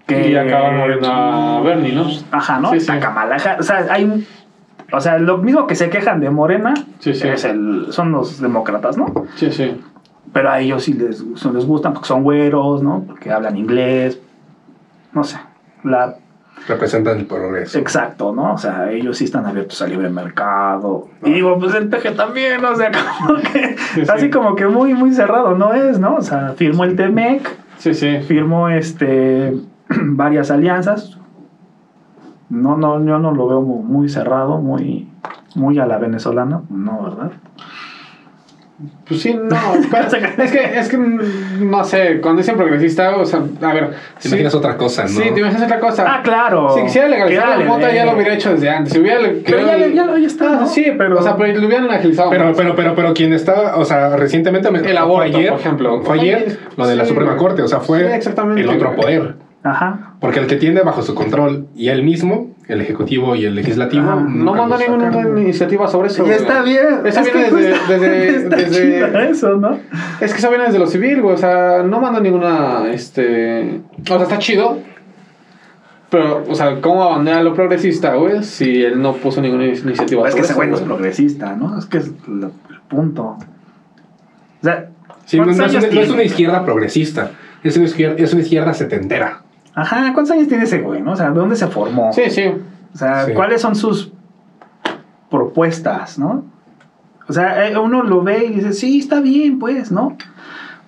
Y 0.08 0.34
acaba 0.34 0.72
Morena 0.72 1.60
Bernie, 1.60 1.92
¿no? 1.92 2.06
Ajá, 2.32 2.58
¿no? 2.58 2.70
Sí, 2.70 2.78
está. 2.78 2.98
Kamala. 2.98 3.36
O 3.58 3.62
sea, 3.62 3.86
hay 3.90 4.04
un- 4.04 4.26
O 4.92 5.00
sea, 5.00 5.18
lo 5.18 5.38
mismo 5.38 5.68
que 5.68 5.76
se 5.76 5.88
quejan 5.88 6.18
de 6.20 6.30
Morena 6.30 6.74
Sí, 6.98 7.14
sí. 7.14 7.28
es 7.28 7.44
el, 7.44 7.86
son 7.90 8.10
los 8.10 8.40
demócratas, 8.40 8.96
¿no? 8.96 9.06
Sí, 9.36 9.52
sí. 9.52 9.80
Pero 10.32 10.50
a 10.50 10.58
ellos 10.60 10.82
sí 10.82 10.94
les, 10.94 11.18
sí 11.18 11.48
les 11.54 11.64
gustan 11.64 11.92
porque 11.92 12.08
son 12.08 12.24
güeros, 12.24 12.82
¿no? 12.82 13.04
Porque 13.06 13.30
hablan 13.30 13.56
inglés. 13.56 14.20
No 15.12 15.22
sé. 15.22 15.38
La, 15.84 16.16
representan 16.68 17.18
el 17.18 17.26
progreso. 17.26 17.78
exacto, 17.78 18.32
¿no? 18.32 18.54
O 18.54 18.58
sea, 18.58 18.90
ellos 18.90 19.18
sí 19.18 19.24
están 19.24 19.46
abiertos 19.46 19.80
al 19.82 19.90
libre 19.90 20.08
mercado. 20.10 21.08
Y 21.24 21.32
digo, 21.32 21.58
pues 21.58 21.74
el 21.74 21.88
PG 21.88 22.16
también, 22.16 22.64
o 22.64 22.74
sea, 22.76 22.90
como 23.26 23.40
que. 23.40 23.76
Sí, 23.94 24.04
sí. 24.04 24.10
Así 24.12 24.30
como 24.30 24.54
que 24.54 24.66
muy, 24.66 24.94
muy 24.94 25.12
cerrado, 25.12 25.56
¿no 25.56 25.72
es, 25.74 25.98
no? 25.98 26.16
O 26.16 26.22
sea, 26.22 26.52
firmó 26.56 26.84
el 26.84 26.96
TEMEC. 26.96 27.48
Sí, 27.78 27.94
sí. 27.94 28.18
firmó 28.26 28.68
este 28.68 29.54
varias 29.88 30.50
alianzas. 30.50 31.16
No, 32.48 32.76
no, 32.76 33.04
yo 33.04 33.18
no 33.18 33.32
lo 33.32 33.46
veo 33.48 33.62
mu- 33.62 33.82
muy 33.82 34.08
cerrado, 34.08 34.58
muy, 34.58 35.08
muy 35.54 35.78
a 35.78 35.86
la 35.86 35.98
venezolana, 35.98 36.62
no, 36.68 37.02
¿verdad? 37.04 37.30
Pues 39.06 39.20
sí, 39.22 39.34
no. 39.34 39.56
es 40.42 40.50
que, 40.52 40.78
es 40.78 40.88
que, 40.88 40.96
no 40.96 41.84
sé, 41.84 42.20
cuando 42.20 42.40
dicen 42.40 42.56
progresista, 42.56 43.16
o 43.16 43.26
sea, 43.26 43.40
a 43.60 43.72
ver. 43.74 43.90
Te 43.90 43.96
sí- 44.22 44.28
imaginas 44.28 44.54
otra 44.54 44.76
cosa, 44.76 45.02
¿no? 45.02 45.08
Sí, 45.08 45.22
te 45.34 45.40
imaginas 45.40 45.64
otra 45.64 45.80
cosa. 45.80 46.04
Ah, 46.06 46.20
claro. 46.22 46.70
Si 46.74 46.82
quisiera 46.82 47.08
legalizar 47.08 47.58
la 47.58 47.64
mota, 47.64 47.92
ya 47.92 48.02
eh. 48.02 48.06
lo 48.06 48.14
hubiera 48.14 48.32
hecho 48.34 48.52
desde 48.52 48.70
antes. 48.70 48.92
Si 48.92 48.98
hubiera, 49.00 49.20
Pero 49.44 49.66
ya, 49.66 49.76
ya, 49.78 50.18
ya 50.18 50.26
está, 50.26 50.52
Ah, 50.52 50.58
¿no? 50.60 50.66
Sí, 50.66 50.92
pero, 50.96 51.18
o 51.18 51.22
sea, 51.22 51.36
pero 51.36 51.58
lo 51.60 51.66
hubieran 51.66 51.86
legalizado. 51.88 52.30
Pero, 52.30 52.44
más. 52.46 52.56
pero, 52.56 52.74
pero, 52.74 52.94
pero 52.94 53.12
quien 53.14 53.32
está, 53.32 53.76
o 53.76 53.84
sea, 53.84 54.16
recientemente 54.16 54.70
me- 54.70 54.78
El 54.78 54.96
aborto, 54.96 55.36
ayer, 55.36 55.50
por 55.50 55.60
ejemplo. 55.60 56.02
Fue 56.02 56.20
ayer 56.20 56.58
lo 56.76 56.86
de 56.86 56.96
la 56.96 57.04
sí, 57.04 57.10
Suprema. 57.10 57.36
Corte, 57.36 57.62
o 57.62 57.68
sea, 57.68 57.80
fue 57.80 58.00
Sí, 58.00 58.12
exactamente, 58.14 58.62
el 58.62 58.68
otro 58.68 58.94
poder. 58.96 59.34
Ajá. 59.62 60.14
Porque 60.20 60.40
el 60.40 60.46
que 60.46 60.56
tiene 60.56 60.80
bajo 60.80 61.02
su 61.02 61.14
control 61.14 61.66
y 61.74 61.88
él 61.88 62.02
mismo, 62.02 62.54
el 62.66 62.80
ejecutivo 62.80 63.34
y 63.34 63.44
el 63.44 63.54
legislativo, 63.54 64.14
no 64.14 64.54
lo 64.54 64.78
ninguna 64.78 65.40
iniciativa 65.40 65.86
sobre 65.86 66.08
eso. 66.08 66.26
Y 66.26 66.30
está 66.30 66.62
bien. 66.62 67.00
Eso 67.04 67.20
es 67.20 67.32
viene 67.34 67.48
que 67.48 67.54
desde- 67.54 67.78
desde- 67.88 68.36
está 68.44 68.56
desde- 68.56 68.82
chido 68.94 69.20
eso, 69.20 69.56
¿no? 69.56 69.78
Es 70.20 70.32
que 70.32 70.38
eso 70.38 70.48
viene 70.48 70.64
desde 70.64 70.78
lo 70.78 70.86
civil, 70.86 71.20
güey. 71.20 71.34
O 71.34 71.38
sea, 71.38 71.82
no 71.82 72.00
mandó 72.00 72.20
ninguna. 72.20 72.90
Este. 72.90 73.80
O 74.00 74.04
sea, 74.06 74.22
está 74.22 74.38
chido. 74.38 74.78
Pero, 76.08 76.42
o 76.48 76.54
sea, 76.54 76.80
¿cómo 76.80 77.04
abandera 77.04 77.42
lo 77.42 77.54
progresista, 77.54 78.14
güey? 78.14 78.42
Si 78.42 78.82
él 78.82 79.00
no 79.00 79.12
puso 79.14 79.40
ninguna 79.40 79.66
iniciativa 79.66 80.26
Es 80.26 80.34
que 80.34 80.42
sobre 80.42 80.44
ese 80.44 80.54
güey 80.54 80.68
no 80.68 80.74
es 80.76 80.80
progresista, 80.82 81.54
¿no? 81.54 81.78
Es 81.78 81.86
que 81.86 81.98
es 81.98 82.06
el 82.06 82.50
punto. 82.88 83.22
O 83.24 83.38
sea, 84.62 84.88
Sí, 85.26 85.36
no, 85.36 85.44
¿cuántos 85.44 85.58
no 85.58 85.78
es 85.78 85.84
una, 85.84 85.94
no 85.94 86.00
es 86.00 86.10
una 86.10 86.22
izquierda 86.24 86.64
progresista, 86.64 87.30
es 87.62 87.76
una 87.76 87.86
izquierda, 87.86 88.16
es 88.18 88.32
una 88.32 88.42
izquierda 88.42 88.74
setentera. 88.74 89.42
Ajá, 89.74 90.12
¿cuántos 90.12 90.30
años 90.32 90.48
tiene 90.48 90.64
ese 90.64 90.80
güey, 90.80 91.00
no? 91.00 91.12
O 91.12 91.16
sea, 91.16 91.30
¿de 91.30 91.38
dónde 91.38 91.56
se 91.56 91.66
formó? 91.68 92.12
Sí, 92.12 92.30
sí. 92.30 92.44
O 92.94 92.96
sea, 92.98 93.24
Sí. 93.26 93.34
¿cuáles 93.34 93.60
son 93.60 93.74
sus 93.76 94.12
propuestas, 95.30 96.18
no? 96.18 96.44
O 97.28 97.32
sea, 97.32 97.68
eh, 97.68 97.78
uno 97.78 98.02
lo 98.02 98.22
ve 98.22 98.46
y 98.46 98.54
dice, 98.54 98.72
sí, 98.72 98.98
está 98.98 99.20
bien, 99.20 99.58
pues, 99.58 99.92
¿no? 99.92 100.16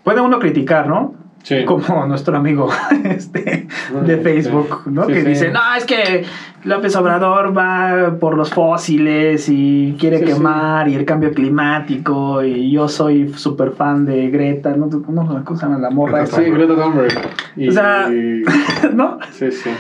Puede 0.03 0.21
uno 0.21 0.39
criticar, 0.41 0.89
¿no? 0.89 1.15
Sí. 1.43 1.65
Como 1.67 2.07
nuestro 2.07 2.37
amigo 2.37 2.69
este, 3.05 3.67
de. 4.05 4.17
Facebook, 4.19 4.83
¿no? 4.87 5.07
Sí, 5.07 5.13
que 5.13 5.21
sí. 5.23 5.27
dice, 5.29 5.51
no, 5.51 5.61
es 5.77 5.85
que 5.85 6.25
López 6.65 6.95
Obrador 6.97 7.57
va 7.57 8.17
por 8.21 8.37
los 8.37 8.51
fósiles 8.51 9.49
y 9.49 9.97
quiere 9.99 10.23
quemar 10.23 10.89
y 10.89 10.95
el 10.95 11.05
cambio 11.05 11.33
climático 11.33 12.45
y 12.45 12.71
yo 12.71 12.89
soy 12.89 13.33
súper 13.35 13.73
fan 13.73 14.05
de 14.07 14.31
Greta, 14.31 14.71
¿no? 14.77 14.89
¿Cómo 14.89 15.27
¿cómo 15.45 15.59
se 15.59 15.67
llama 15.67 15.79
la 15.79 15.91
morra? 15.91 16.21
Greta? 16.21 16.37
Sí, 16.37 16.43
Greta 16.51 16.75
Thunberg. 16.77 17.13
Y- 17.57 17.69
O 17.69 17.73
sea- 17.73 18.09
y- 18.13 18.43
¿No? 18.95 19.19
Sí, 19.33 19.51
sí. 19.51 19.71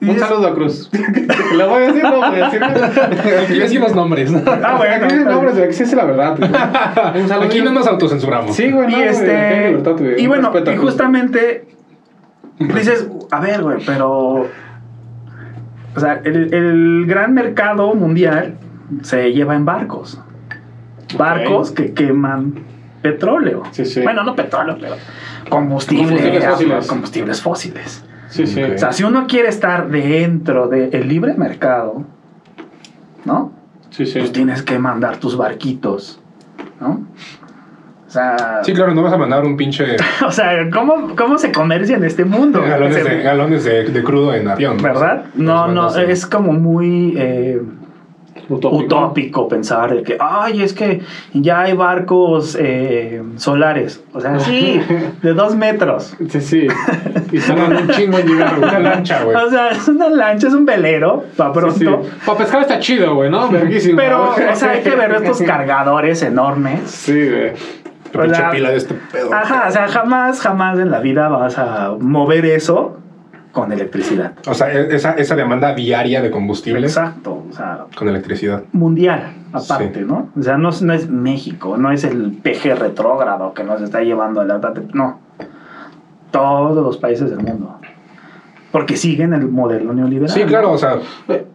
Y 0.00 0.10
Un 0.10 0.16
es- 0.16 0.20
saludo 0.20 0.46
a 0.48 0.54
Cruz. 0.54 0.90
Le 1.56 1.64
voy 1.66 1.82
a 1.82 1.86
decir, 1.86 2.02
no 2.02 2.16
voy 2.16 2.40
a 2.40 2.44
decir. 2.44 2.62
Aquí 2.64 3.58
decimos 3.58 3.94
nombres. 3.94 4.32
Ah, 4.46 4.74
bueno. 4.76 4.94
Aquí 4.96 5.04
dicen 5.14 5.24
nombres, 5.24 5.54
güey, 5.56 5.66
que 5.68 5.72
sí 5.72 5.82
es 5.84 5.92
la 5.94 6.04
verdad. 6.04 6.36
güey. 6.36 6.50
Un 7.22 7.28
saludo. 7.28 7.46
Aquí 7.46 7.62
no 7.62 7.72
nos 7.72 7.86
autocensuramos. 7.86 8.54
Sí, 8.54 8.70
güey, 8.70 8.86
no, 8.86 8.92
y 8.92 8.94
güey, 8.96 9.08
este 9.08 9.36
aquí 9.36 9.54
hay 9.54 9.66
libertad, 9.68 9.92
güey. 9.98 10.20
y 10.22 10.26
bueno 10.26 10.52
y 10.72 10.76
justamente 10.76 11.66
dices 12.58 13.08
a 13.30 13.40
ver 13.40 13.62
güey 13.62 13.78
pero 13.84 14.46
o 15.94 16.00
sea 16.00 16.20
el, 16.24 16.52
el 16.54 17.04
gran 17.06 17.34
mercado 17.34 17.94
mundial 17.94 18.54
se 19.02 19.32
lleva 19.32 19.54
en 19.56 19.64
barcos 19.64 20.20
barcos 21.16 21.70
que 21.70 21.92
queman 21.94 22.54
petróleo. 23.02 23.62
Sí, 23.70 23.84
sí. 23.84 24.02
Bueno, 24.02 24.24
no 24.24 24.34
petróleo, 24.34 24.76
pero 24.80 24.96
combustible, 25.48 26.04
Combustibles 26.16 26.44
fósiles. 26.48 26.86
combustibles 26.88 27.40
fósiles. 27.42 28.04
Sí, 28.36 28.46
sí. 28.46 28.62
Ok. 28.62 28.72
O 28.74 28.78
sea, 28.78 28.92
si 28.92 29.04
uno 29.04 29.26
quiere 29.26 29.48
estar 29.48 29.88
dentro 29.88 30.68
del 30.68 31.08
libre 31.08 31.34
mercado, 31.34 32.04
¿no? 33.24 33.52
Sí, 33.90 34.04
sí. 34.06 34.18
Pues 34.18 34.32
tienes 34.32 34.62
que 34.62 34.78
mandar 34.78 35.16
tus 35.18 35.36
barquitos, 35.36 36.20
¿no? 36.80 37.06
O 38.06 38.10
sea, 38.10 38.60
Sí, 38.62 38.72
claro, 38.72 38.94
no 38.94 39.02
vas 39.02 39.12
a 39.12 39.18
mandar 39.18 39.44
un 39.44 39.56
pinche 39.56 39.96
o 40.26 40.30
sea 40.30 40.70
¿cómo, 40.70 41.14
¿cómo 41.16 41.38
se 41.38 41.50
comercia 41.52 41.96
en 41.96 42.04
este 42.04 42.24
mundo? 42.24 42.62
galones, 42.62 43.04
de, 43.04 43.22
galones 43.22 43.64
de, 43.64 43.84
de 43.84 44.02
crudo 44.04 44.32
en 44.32 44.46
avión. 44.48 44.76
¿no? 44.76 44.82
¿Verdad? 44.82 45.24
No, 45.34 45.66
no, 45.68 45.94
en- 45.96 46.10
es 46.10 46.24
como 46.26 46.52
muy 46.52 47.14
eh, 47.16 47.60
Utópico. 48.48 48.84
utópico 48.84 49.48
pensar 49.48 49.94
de 49.94 50.02
que, 50.02 50.16
ay, 50.20 50.62
es 50.62 50.72
que 50.72 51.02
ya 51.32 51.62
hay 51.62 51.72
barcos 51.72 52.56
eh, 52.60 53.22
solares. 53.36 54.02
O 54.12 54.20
sea, 54.20 54.38
sí, 54.38 54.80
de 55.22 55.34
dos 55.34 55.56
metros. 55.56 56.16
Sí, 56.28 56.40
sí. 56.40 56.68
Y 57.32 57.38
tardan 57.40 57.76
un 57.76 57.88
chingo 57.90 58.18
en 58.18 58.26
llegar. 58.28 58.58
Una 58.58 58.78
lancha, 58.78 59.24
güey. 59.24 59.36
O 59.46 59.50
sea, 59.50 59.70
es 59.70 59.86
una 59.88 60.08
lancha, 60.08 60.48
es 60.48 60.54
un 60.54 60.64
velero, 60.64 61.24
para 61.36 61.52
pronto. 61.52 62.02
Para 62.24 62.38
pescar 62.38 62.62
está 62.62 62.78
chido, 62.78 63.14
güey, 63.14 63.30
¿no? 63.30 63.48
Verguísimo. 63.48 63.96
Pero, 63.96 64.30
o 64.52 64.56
sea, 64.56 64.70
hay 64.70 64.82
que 64.82 64.94
ver 64.94 65.12
estos 65.12 65.42
cargadores 65.42 66.22
enormes. 66.22 66.90
Sí, 66.90 67.28
güey. 67.28 67.52
La 68.28 68.50
pila 68.50 68.70
de 68.70 68.76
este 68.76 68.94
pedo. 68.94 69.32
Ajá, 69.34 69.66
o 69.68 69.70
sea, 69.70 69.88
jamás, 69.88 70.40
jamás 70.40 70.78
en 70.78 70.90
la 70.90 71.00
vida 71.00 71.28
vas 71.28 71.58
a 71.58 71.94
mover 71.98 72.46
eso 72.46 72.98
con 73.56 73.72
electricidad. 73.72 74.32
O 74.46 74.52
sea, 74.52 74.70
e- 74.70 74.94
esa, 74.94 75.12
esa 75.12 75.34
demanda 75.34 75.74
diaria 75.74 76.20
de 76.20 76.30
combustible 76.30 76.86
Exacto, 76.86 77.42
o 77.48 77.52
sea, 77.54 77.86
con 77.96 78.06
electricidad. 78.06 78.64
mundial, 78.72 79.32
aparte, 79.50 80.00
Sí. 80.00 80.04
¿no? 80.06 80.28
O 80.38 80.42
sea, 80.42 80.58
no, 80.58 80.68
es- 80.68 80.82
no 80.82 80.92
es 80.92 81.08
México, 81.08 81.78
no 81.78 81.90
es 81.90 82.04
el 82.04 82.32
PG 82.42 82.74
retrógrado 82.78 83.54
que 83.54 83.64
nos 83.64 83.80
está 83.80 84.02
llevando 84.02 84.42
a 84.42 84.44
la... 84.44 84.60
No, 84.92 85.20
todos 86.30 86.76
los 86.84 86.98
países 86.98 87.30
del 87.30 87.38
mundo. 87.40 87.78
Porque 88.72 88.98
siguen 88.98 89.32
el 89.32 89.48
modelo 89.48 89.94
neoliberal. 89.94 90.28
Sí, 90.28 90.42
claro, 90.44 90.72
o 90.72 90.76
sea, 90.78 90.98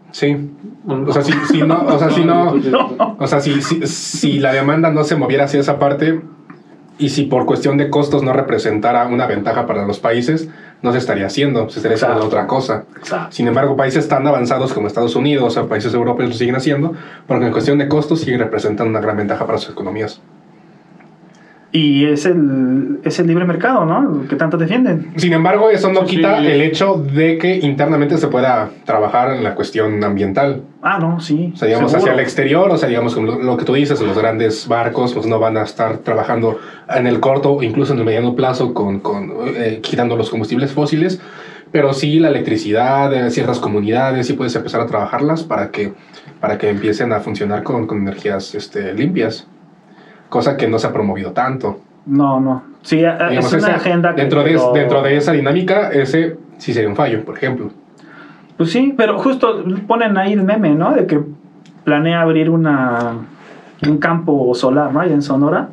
sí. 0.10 0.50
O 0.88 1.14
sea, 1.14 1.22
si, 1.22 1.34
si 1.52 1.62
no, 1.62 1.84
o 1.86 2.00
sea, 2.00 2.10
si 2.10 2.26
no, 2.26 2.56
o 3.20 3.28
sea, 3.28 3.40
si, 3.42 3.62
si, 3.62 3.86
si 3.86 4.40
la 4.40 4.52
demanda 4.54 4.90
no 4.90 5.04
se 5.04 5.16
moviera 5.16 5.44
hacia 5.44 5.60
esa 5.60 5.78
parte 5.78 6.20
y 6.98 7.10
si 7.10 7.24
por 7.26 7.46
cuestión 7.46 7.78
de 7.78 7.92
costos 7.92 8.24
no 8.24 8.34
representara 8.34 9.06
una 9.08 9.28
ventaja 9.28 9.68
para 9.68 9.86
los 9.86 10.00
países, 10.00 10.50
no 10.82 10.92
se 10.92 10.98
estaría 10.98 11.28
haciendo, 11.28 11.70
se 11.70 11.80
estaría 11.80 11.96
haciendo 11.96 12.26
otra 12.26 12.48
cosa. 12.48 12.86
Exacto. 12.98 13.36
Sin 13.36 13.48
embargo, 13.48 13.76
países 13.76 14.08
tan 14.08 14.26
avanzados 14.26 14.74
como 14.74 14.88
Estados 14.88 15.16
Unidos 15.16 15.58
o 15.58 15.68
países 15.68 15.94
europeos 15.94 16.30
lo 16.30 16.36
siguen 16.36 16.56
haciendo, 16.56 16.94
porque 17.28 17.46
en 17.46 17.52
cuestión 17.52 17.78
de 17.78 17.88
costos 17.88 18.22
siguen 18.22 18.40
representando 18.40 18.90
una 18.90 19.00
gran 19.00 19.18
ventaja 19.18 19.46
para 19.46 19.58
sus 19.58 19.72
economías. 19.72 20.22
Y 21.74 22.06
es 22.06 22.26
el, 22.26 23.00
es 23.04 23.18
el 23.20 23.28
libre 23.28 23.46
mercado, 23.46 23.86
¿no? 23.86 24.28
Que 24.28 24.36
tanto 24.36 24.58
defienden. 24.58 25.14
Sin 25.16 25.32
embargo, 25.32 25.70
eso 25.70 25.92
no 25.92 26.04
quita 26.04 26.42
sí. 26.42 26.48
el 26.48 26.62
hecho 26.62 26.96
de 26.96 27.38
que 27.38 27.60
internamente 27.60 28.18
se 28.18 28.28
pueda 28.28 28.70
trabajar 28.84 29.34
en 29.36 29.44
la 29.44 29.56
cuestión 29.56 30.04
ambiental. 30.04 30.64
Ah, 30.82 31.00
no, 31.00 31.22
sí. 31.22 31.52
O 31.54 31.58
sea, 31.58 31.70
digamos, 31.70 31.92
seguro. 31.92 32.12
hacia 32.12 32.14
el 32.14 32.20
exterior, 32.20 32.70
o 32.72 32.78
sea, 32.78 32.90
digamos, 32.90 33.16
como 33.16 33.28
lo, 33.28 33.42
lo 33.42 33.56
que 33.56 33.64
tú 33.64 33.74
dices, 33.74 34.02
los 34.02 34.18
grandes 34.18 34.68
barcos 34.68 35.14
pues 35.14 35.26
no 35.28 35.40
van 35.40 35.56
a 35.56 35.64
estar 35.64 36.00
trabajando 36.00 36.60
en 36.90 37.08
el 37.08 37.22
corto 37.22 37.54
o 37.54 37.64
incluso 37.64 37.94
en 37.94 38.00
el 38.00 38.06
mediano 38.06 38.36
plazo 38.36 38.74
con, 38.74 39.00
con 39.00 39.32
eh, 39.56 39.80
quitando 39.82 40.18
los 40.18 40.30
combustibles 40.30 40.74
fósiles, 40.74 41.22
pero 41.72 41.94
sí 41.94 42.20
la 42.20 42.30
electricidad, 42.30 43.14
eh, 43.14 43.32
ciertas 43.32 43.60
comunidades, 43.60 44.28
sí 44.28 44.34
puedes 44.34 44.56
empezar 44.56 44.82
a 44.82 44.88
trabajarlas 44.88 45.44
para 45.44 45.72
que, 45.72 45.94
para 46.40 46.58
que 46.58 46.70
empiecen 46.70 47.14
a 47.14 47.22
funcionar 47.22 47.64
con, 47.64 47.88
con 47.88 48.00
energías 48.00 48.56
este, 48.56 48.94
limpias, 48.94 49.48
cosa 50.32 50.56
que 50.56 50.66
no 50.66 50.80
se 50.80 50.88
ha 50.88 50.94
promovido 50.94 51.34
tanto. 51.34 51.82
No, 52.06 52.40
no. 52.40 52.64
Sí, 52.84 52.96
Digamos, 52.96 53.54
es 53.54 53.62
una 53.62 53.76
agenda 53.76 54.16
que... 54.16 54.22
dentro, 54.22 54.44
de, 54.44 54.58
dentro 54.74 55.02
de 55.04 55.18
esa 55.18 55.34
dinámica, 55.34 55.90
ese 55.92 56.38
sí 56.58 56.74
sería 56.74 56.90
un 56.90 56.96
fallo, 56.96 57.24
por 57.26 57.36
ejemplo. 57.36 57.70
Pues 58.56 58.72
sí, 58.72 58.94
pero 58.96 59.20
justo 59.20 59.64
ponen 59.88 60.18
ahí 60.18 60.32
el 60.32 60.44
meme, 60.44 60.70
¿no? 60.70 60.94
De 60.94 61.06
que 61.06 61.20
planea 61.84 62.22
abrir 62.22 62.50
una 62.50 63.18
un 63.86 63.98
campo 63.98 64.56
solar, 64.56 64.94
¿no? 64.94 65.02
Ahí 65.02 65.12
en 65.12 65.22
Sonora. 65.22 65.70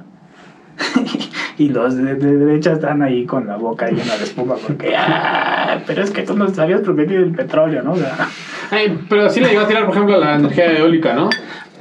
y 1.59 1.69
los 1.69 1.97
de, 1.97 2.17
de 2.17 2.37
derecha 2.37 2.73
están 2.73 3.01
ahí 3.03 3.27
con 3.27 3.47
la 3.47 3.57
boca 3.57 3.87
llena 3.87 4.17
de 4.17 4.25
espuma 4.25 4.57
porque, 4.57 4.93
ah, 4.97 5.79
pero 5.87 6.03
es 6.03 6.11
que 6.11 6.23
tú 6.23 6.37
nos 6.37 6.59
habías 6.59 6.81
prometido 6.81 7.23
el 7.23 7.31
petróleo, 7.31 7.83
¿no? 7.85 7.93
O 7.93 7.97
sea, 7.97 8.29
Ay, 8.71 8.99
pero 9.09 9.31
sí 9.31 9.41
le 9.41 9.49
llegó 9.49 9.63
a 9.63 9.69
tirar, 9.69 9.87
por 9.87 9.95
ejemplo, 9.95 10.17
a 10.17 10.19
la 10.19 10.35
energía 10.35 10.79
eólica, 10.79 11.15
¿no? 11.15 11.31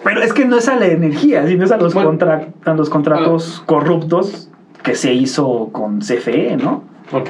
Pero 0.08 0.22
es 0.24 0.34
que 0.34 0.46
no 0.46 0.58
es 0.58 0.68
a 0.70 0.76
la 0.76 0.88
energía, 0.88 1.46
sino 1.48 1.66
es 1.66 1.72
a 1.72 1.78
los, 1.78 1.94
Bueno. 1.94 2.10
contra- 2.10 2.48
a 2.66 2.74
los 2.74 2.90
contratos 2.90 3.62
corruptos 3.66 4.50
que 4.84 4.96
se 4.96 5.14
hizo 5.14 5.70
con 5.72 6.00
CFE, 6.00 6.58
¿no? 6.58 6.84
Ok. 7.12 7.30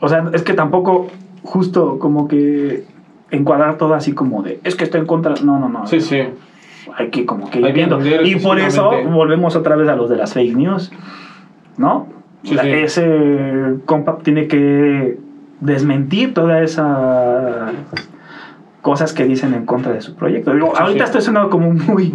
O 0.00 0.08
sea, 0.08 0.28
es 0.32 0.42
que 0.42 0.52
tampoco 0.52 1.08
justo 1.42 1.98
como 1.98 2.28
que 2.28 2.84
encuadrar 3.30 3.76
todo 3.78 3.94
así 3.94 4.12
como 4.12 4.42
de, 4.42 4.60
es 4.64 4.74
que 4.76 4.84
estoy 4.84 5.00
en 5.00 5.06
contra. 5.06 5.34
No, 5.42 5.58
no, 5.58 5.68
no. 5.68 5.86
Sí, 5.86 6.00
sí. 6.00 6.18
Hay 6.96 7.10
que 7.10 7.24
como 7.26 7.50
que 7.50 7.60
ir 7.60 7.72
viendo. 7.72 7.98
Y 8.24 8.36
por 8.36 8.58
eso 8.58 8.90
volvemos 9.10 9.56
otra 9.56 9.74
vez 9.76 9.88
a 9.88 9.96
los 9.96 10.08
de 10.10 10.16
las 10.16 10.34
fake 10.34 10.54
news, 10.56 10.92
¿no? 11.78 12.08
Sí, 12.44 12.56
sí. 12.60 12.68
Ese 12.68 13.76
compa 13.86 14.18
tiene 14.18 14.46
que 14.46 15.18
desmentir 15.60 16.32
toda 16.34 16.62
esa 16.62 17.72
cosas 18.86 19.12
que 19.12 19.24
dicen 19.24 19.52
en 19.52 19.66
contra 19.66 19.90
de 19.92 20.00
su 20.00 20.14
proyecto. 20.14 20.54
Digo, 20.54 20.70
Sí, 20.76 20.80
ahorita 20.80 20.98
sí. 21.00 21.08
estoy 21.08 21.22
sonando 21.22 21.50
como 21.50 21.72
muy 21.72 22.14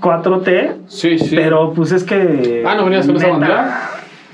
4T, 0.00 0.72
Sí, 0.88 1.20
sí. 1.20 1.36
pero 1.36 1.72
pues 1.72 1.92
es 1.92 2.02
que... 2.02 2.64
Ah, 2.66 2.74
¿no 2.74 2.84
venías 2.86 3.06
con 3.06 3.14
esa 3.14 3.28
bandera? 3.28 3.80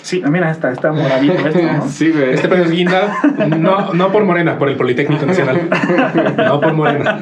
Sí, 0.00 0.22
mira, 0.26 0.50
está, 0.50 0.72
está 0.72 0.90
moradito 0.90 1.34
esto, 1.34 1.60
¿no? 1.60 1.82
Sí, 1.88 2.12
güey. 2.12 2.30
Este 2.32 2.48
pedo 2.48 2.64
es 2.64 2.70
guinda, 2.70 3.12
no, 3.58 3.92
no 3.92 4.10
por 4.10 4.24
Morena, 4.24 4.56
por 4.58 4.70
el 4.70 4.76
Politécnico 4.76 5.26
Nacional. 5.26 5.68
No 6.38 6.60
por 6.62 6.72
Morena. 6.72 7.18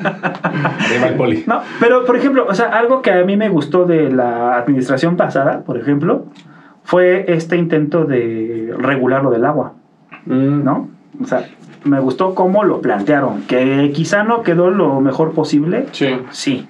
El 1.05 1.15
poli. 1.15 1.43
No, 1.49 1.61
pero 1.81 2.05
por 2.05 2.17
ejemplo, 2.17 2.47
o 2.49 2.55
sea, 2.55 2.67
algo 2.67 3.03
que 3.03 3.11
a 3.11 3.25
mí 3.25 3.37
me 3.37 3.49
gustó 3.49 3.87
de 3.87 4.09
la 4.11 4.57
administración 4.57 5.17
pasada, 5.17 5.63
por 5.65 5.79
ejemplo, 5.79 6.27
fue 6.85 7.25
este 7.27 7.57
intento 7.57 8.05
de 8.05 8.73
regular 8.79 9.25
lo 9.25 9.31
del 9.31 9.45
agua, 9.47 9.73
Mm, 10.27 10.63
¿no? 10.63 10.89
O 11.21 11.27
sea, 11.27 11.43
me 11.85 12.01
gustó 12.01 12.35
cómo 12.35 12.65
lo 12.65 12.81
plantearon, 12.81 13.43
que 13.43 13.93
quizá 13.95 14.25
no 14.25 14.43
quedó 14.43 14.71
lo 14.71 15.01
mejor 15.01 15.33
posible, 15.33 15.87
Sí. 15.93 16.09
sí. 16.31 16.69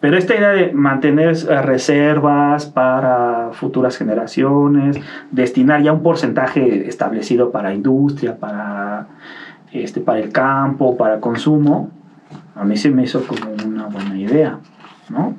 Pero 0.00 0.18
esta 0.18 0.34
idea 0.34 0.50
de 0.50 0.72
mantener 0.72 1.28
eh, 1.48 1.62
reservas 1.62 2.66
para 2.66 3.50
futuras 3.52 3.96
generaciones, 3.96 4.98
destinar 5.30 5.80
ya 5.82 5.92
un 5.92 6.02
porcentaje 6.02 6.88
establecido 6.88 7.50
para 7.52 7.72
industria, 7.72 8.36
para, 8.36 9.06
este, 9.72 10.00
para 10.00 10.18
el 10.18 10.32
campo, 10.32 10.96
para 10.96 11.20
consumo, 11.20 11.90
a 12.56 12.64
mí 12.64 12.76
se 12.76 12.90
me 12.90 13.04
hizo 13.04 13.22
como 13.26 13.42
una 13.64 13.86
buena 13.86 14.18
idea, 14.18 14.58
¿no? 15.08 15.34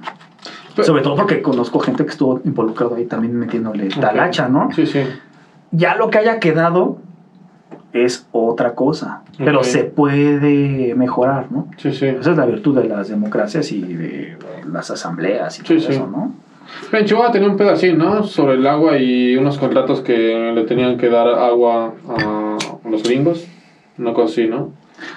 Pero- 0.76 0.86
Sobre 0.88 1.04
todo 1.04 1.15
porque 1.17 1.41
conozco 1.41 1.80
gente 1.80 2.04
que 2.06 2.12
estuvo 2.12 2.39
involucrado 2.45 2.95
ahí 2.95 3.06
también 3.06 3.38
metiéndole 3.38 3.89
talacha, 3.89 4.47
¿no? 4.47 4.69
Sí, 4.71 4.88
sí. 4.88 5.04
Ya 5.71 5.95
lo 5.95 6.10
que 6.10 6.17
haya 6.19 6.39
quedado 6.39 6.97
es 7.94 8.28
otra 8.32 8.74
cosa, 8.74 9.22
pero 9.38 9.60
Ok. 9.60 9.66
se 9.66 9.84
puede 9.84 10.96
mejorar, 10.96 11.52
¿no? 11.52 11.68
Sí, 11.78 11.92
sí. 11.94 12.08
Esa 12.08 12.32
es 12.32 12.38
la 12.38 12.46
virtud 12.46 12.76
de 12.82 12.88
las 12.90 13.08
democracias 13.10 13.72
y 13.72 13.82
de 13.82 14.38
las 14.72 14.90
asambleas 14.92 15.60
y 15.60 15.62
Sí, 15.62 15.68
todo 15.68 15.80
sí. 15.80 15.92
eso, 15.94 16.08
¿no? 16.08 16.32
En 16.92 17.06
Chihuahua 17.06 17.32
tenía 17.32 17.50
un 17.50 17.58
pedo 17.58 17.70
así, 17.72 17.94
¿no? 17.94 18.24
Sobre 18.24 18.56
el 18.56 18.66
agua 18.66 18.98
y 18.98 19.36
unos 19.38 19.58
contratos 19.60 20.02
que 20.02 20.52
le 20.56 20.64
tenían 20.64 20.98
que 20.98 21.10
dar 21.10 21.28
agua 21.28 21.94
a 22.08 22.58
los 22.90 23.04
gringos. 23.04 23.46
Una 24.00 24.14
cosa 24.14 24.32
así, 24.32 24.48
¿no? 24.48 24.72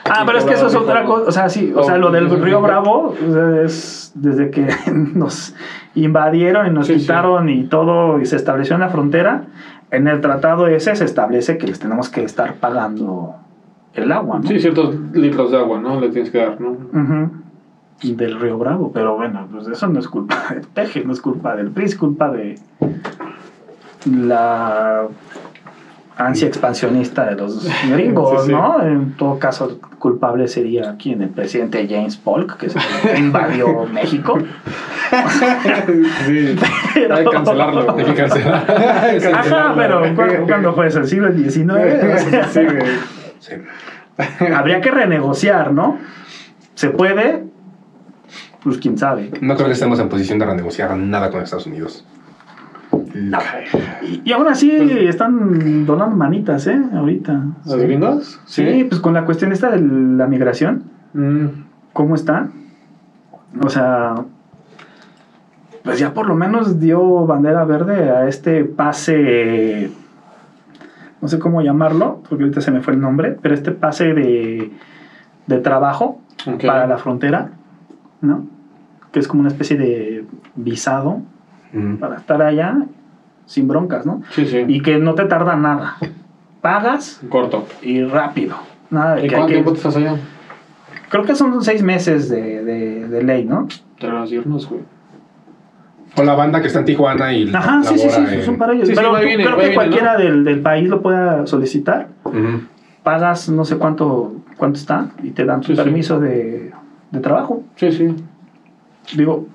Ah, 0.05 0.25
pero 0.27 0.39
es 0.39 0.45
que 0.45 0.55
eso 0.55 0.67
es 0.67 0.75
otra 0.75 1.05
cosa, 1.05 1.29
o 1.29 1.33
sea, 1.33 1.49
sí, 1.49 1.73
o 1.75 1.83
sea, 1.85 1.97
lo 1.97 2.11
del 2.11 2.29
Río 2.29 2.61
Bravo 2.61 3.15
o 3.29 3.33
sea, 3.33 3.63
es 3.63 4.11
desde 4.17 4.51
que 4.51 4.67
nos 4.93 5.55
invadieron 5.95 6.67
y 6.67 6.71
nos 6.71 6.87
Sí, 6.87 6.95
sí. 6.95 7.01
quitaron 7.01 7.49
y 7.49 7.65
todo 7.65 8.21
y 8.21 8.27
se 8.27 8.37
estableció 8.37 8.75
en 8.75 8.81
la 8.81 8.89
frontera, 8.89 9.45
en 9.91 10.09
el 10.09 10.21
tratado 10.21 10.67
ese 10.67 10.97
se 10.97 11.05
establece 11.05 11.59
que 11.59 11.67
les 11.67 11.79
tenemos 11.79 12.09
que 12.09 12.25
estar 12.25 12.55
pagando 12.55 13.37
el 13.95 14.13
agua, 14.13 14.41
¿no? 14.41 14.49
Sí, 14.49 14.59
ciertos 14.61 14.95
litros 15.13 15.51
de 15.51 15.59
agua, 15.59 15.81
¿no? 15.81 16.01
Le 16.01 16.11
tienes 16.11 16.31
que 16.31 16.39
dar, 16.39 16.61
¿no? 16.61 16.77
Del 18.03 18.39
Río 18.41 18.59
Bravo, 18.59 18.91
pero 18.93 19.17
bueno, 19.17 19.49
pues 19.51 19.67
eso 19.69 19.87
no 19.89 19.99
es 20.01 20.09
culpa 20.09 20.49
del 20.51 20.63
peje, 20.67 21.05
no 21.05 21.13
es 21.13 21.21
culpa 21.21 21.57
del 21.57 21.71
PRI, 21.71 21.85
es 21.87 21.97
culpa 21.97 22.31
de 22.31 22.59
la 24.05 25.07
ansia 26.19 26.49
expansionista 26.49 27.25
de 27.27 27.37
los 27.37 27.67
gringos, 27.91 28.43
Sí, 28.43 28.47
sí. 28.49 28.53
¿no? 28.53 28.83
En 28.83 29.13
todo 29.17 29.39
caso, 29.39 29.79
culpable 29.99 30.49
sería 30.49 30.97
quien, 30.97 31.23
el 31.23 31.31
presidente 31.31 31.87
James 31.89 32.17
Polk, 32.17 32.57
que 32.59 32.71
se 32.71 32.79
invadió 33.19 33.87
México. 33.87 34.39
Sí. 36.27 36.57
Pero- 36.95 37.15
Hay 37.17 37.25
que 37.25 37.31
cancelarlo. 37.31 37.97
Hay 37.97 38.05
que 38.05 38.15
cancelar. 38.15 38.65
Ajá, 39.35 39.73
pero 39.77 40.15
¿cuándo, 40.15 40.47
cuándo 40.47 40.75
fue 40.75 40.87
eso? 40.89 41.01
¿El 41.01 41.07
siglo 41.07 41.33
XIX? 41.33 41.55
Sí, 42.51 42.61
güey. 42.65 42.79
Sí. 43.39 43.53
habría 44.53 44.81
que 44.81 44.91
renegociar, 44.91 45.73
¿no? 45.73 45.99
¿Se 46.75 46.89
puede? 46.89 47.45
Pues 48.65 48.79
quién 48.79 48.97
sabe. 48.99 49.31
No 49.41 49.55
creo 49.55 49.67
que 49.67 49.75
estemos 49.75 50.01
en 50.01 50.09
posición 50.09 50.39
de 50.39 50.47
renegociar 50.47 50.97
nada 50.97 51.31
con 51.31 51.43
Estados 51.43 51.67
Unidos. 51.67 52.05
nada. 53.15 53.61
Y, 54.03 54.23
y 54.25 54.33
aún 54.33 54.49
así 54.49 54.71
están 55.07 55.85
donando 55.87 56.17
manitas, 56.17 56.67
¿eh? 56.67 56.81
Ahorita. 56.95 57.41
¿Los 57.67 57.77
gringos? 57.77 58.41
Sí, 58.47 58.85
pues 58.89 59.01
con 59.01 59.13
la 59.15 59.25
cuestión 59.27 59.53
esta 59.53 59.71
de 59.71 59.81
la 59.81 60.27
migración, 60.27 60.85
Mm. 61.13 61.47
¿cómo 61.93 62.15
está? 62.15 62.49
O 63.63 63.69
sea, 63.69 64.15
pues 65.87 65.99
ya 65.99 66.13
por 66.13 66.27
lo 66.27 66.35
menos 66.35 66.79
dio 66.81 67.27
bandera 67.27 67.65
verde 67.65 68.11
a 68.11 68.29
este 68.29 68.65
pase, 68.65 69.91
no 71.23 71.29
sé 71.29 71.39
cómo 71.39 71.63
llamarlo, 71.63 72.23
porque 72.29 72.45
ahorita 72.45 72.61
se 72.61 72.71
me 72.71 72.81
fue 72.83 72.93
el 72.95 73.01
nombre, 73.01 73.37
pero 73.41 73.55
este 73.55 73.73
pase 73.73 74.13
de, 74.13 74.71
de 75.47 75.59
trabajo 75.59 76.21
para 76.65 76.87
la 76.87 76.99
frontera, 76.99 77.51
¿no? 78.21 78.45
Que 79.13 79.21
es 79.21 79.29
como 79.29 79.41
una 79.41 79.49
especie 79.49 79.77
de 79.77 80.25
visado 80.55 81.23
Mm. 81.73 81.97
para 81.97 82.17
estar 82.17 82.41
allá 82.43 82.77
sin 83.45 83.67
broncas, 83.67 84.07
¿no? 84.07 84.23
Sí, 84.31 84.47
sí. 84.47 84.65
Y 84.69 84.81
que 84.83 84.99
no 84.99 85.15
te 85.15 85.25
tarda 85.25 85.57
nada. 85.57 85.97
Pagas 86.61 87.21
Corto. 87.29 87.67
y 87.83 88.03
rápido. 88.05 88.57
Nada 88.89 89.17
de 89.17 89.27
¿Y 89.27 89.29
que 89.29 89.35
cuánto 89.35 89.47
que- 89.49 89.53
tiempo 89.55 89.73
te 89.73 89.79
estás 89.79 89.97
allá? 89.97 90.15
Creo 91.11 91.25
que 91.25 91.35
son 91.35 91.63
seis 91.63 91.83
meses 91.83 92.29
de, 92.29 92.65
de- 92.65 93.09
de 93.09 93.23
ley, 93.25 93.45
¿no? 93.45 93.67
Te 93.99 94.07
irnos, 94.33 94.69
güey. 94.69 94.83
O 96.19 96.23
la 96.25 96.35
banda 96.35 96.61
que 96.61 96.67
está 96.69 96.79
en 96.81 96.85
Tijuana 96.87 97.33
y 97.33 97.53
Ajá, 97.55 97.83
sí, 97.83 97.99
sí, 97.99 98.09
sí, 98.11 98.21
en- 98.35 98.43
son 98.43 98.57
para 98.57 98.73
ellos. 98.73 98.87
Sí, 98.89 98.95
sí, 98.95 99.01
Pero 99.01 99.15
tú- 99.17 99.25
viene, 99.25 99.45
creo 99.45 99.57
que 99.57 99.61
viene, 99.63 99.75
cualquiera 99.75 100.17
del, 100.17 100.45
del 100.45 100.61
país 100.61 100.89
lo 100.89 101.03
pueda 101.03 101.47
solicitar. 101.47 102.09
Pagas 103.03 103.49
no 103.49 103.65
sé 103.65 103.77
cuánto, 103.77 104.35
cuánto 104.57 104.79
está 104.79 105.09
y 105.23 105.31
te 105.31 105.45
dan 105.45 105.61
tu 105.61 105.69
Sí, 105.69 105.77
sí. 105.77 105.83
permiso 105.83 106.19
de, 106.19 106.73
de 107.11 107.21
trabajo. 107.21 107.63
Sí, 107.77 107.93
sí. 107.93 108.15
Digo, 109.17 109.47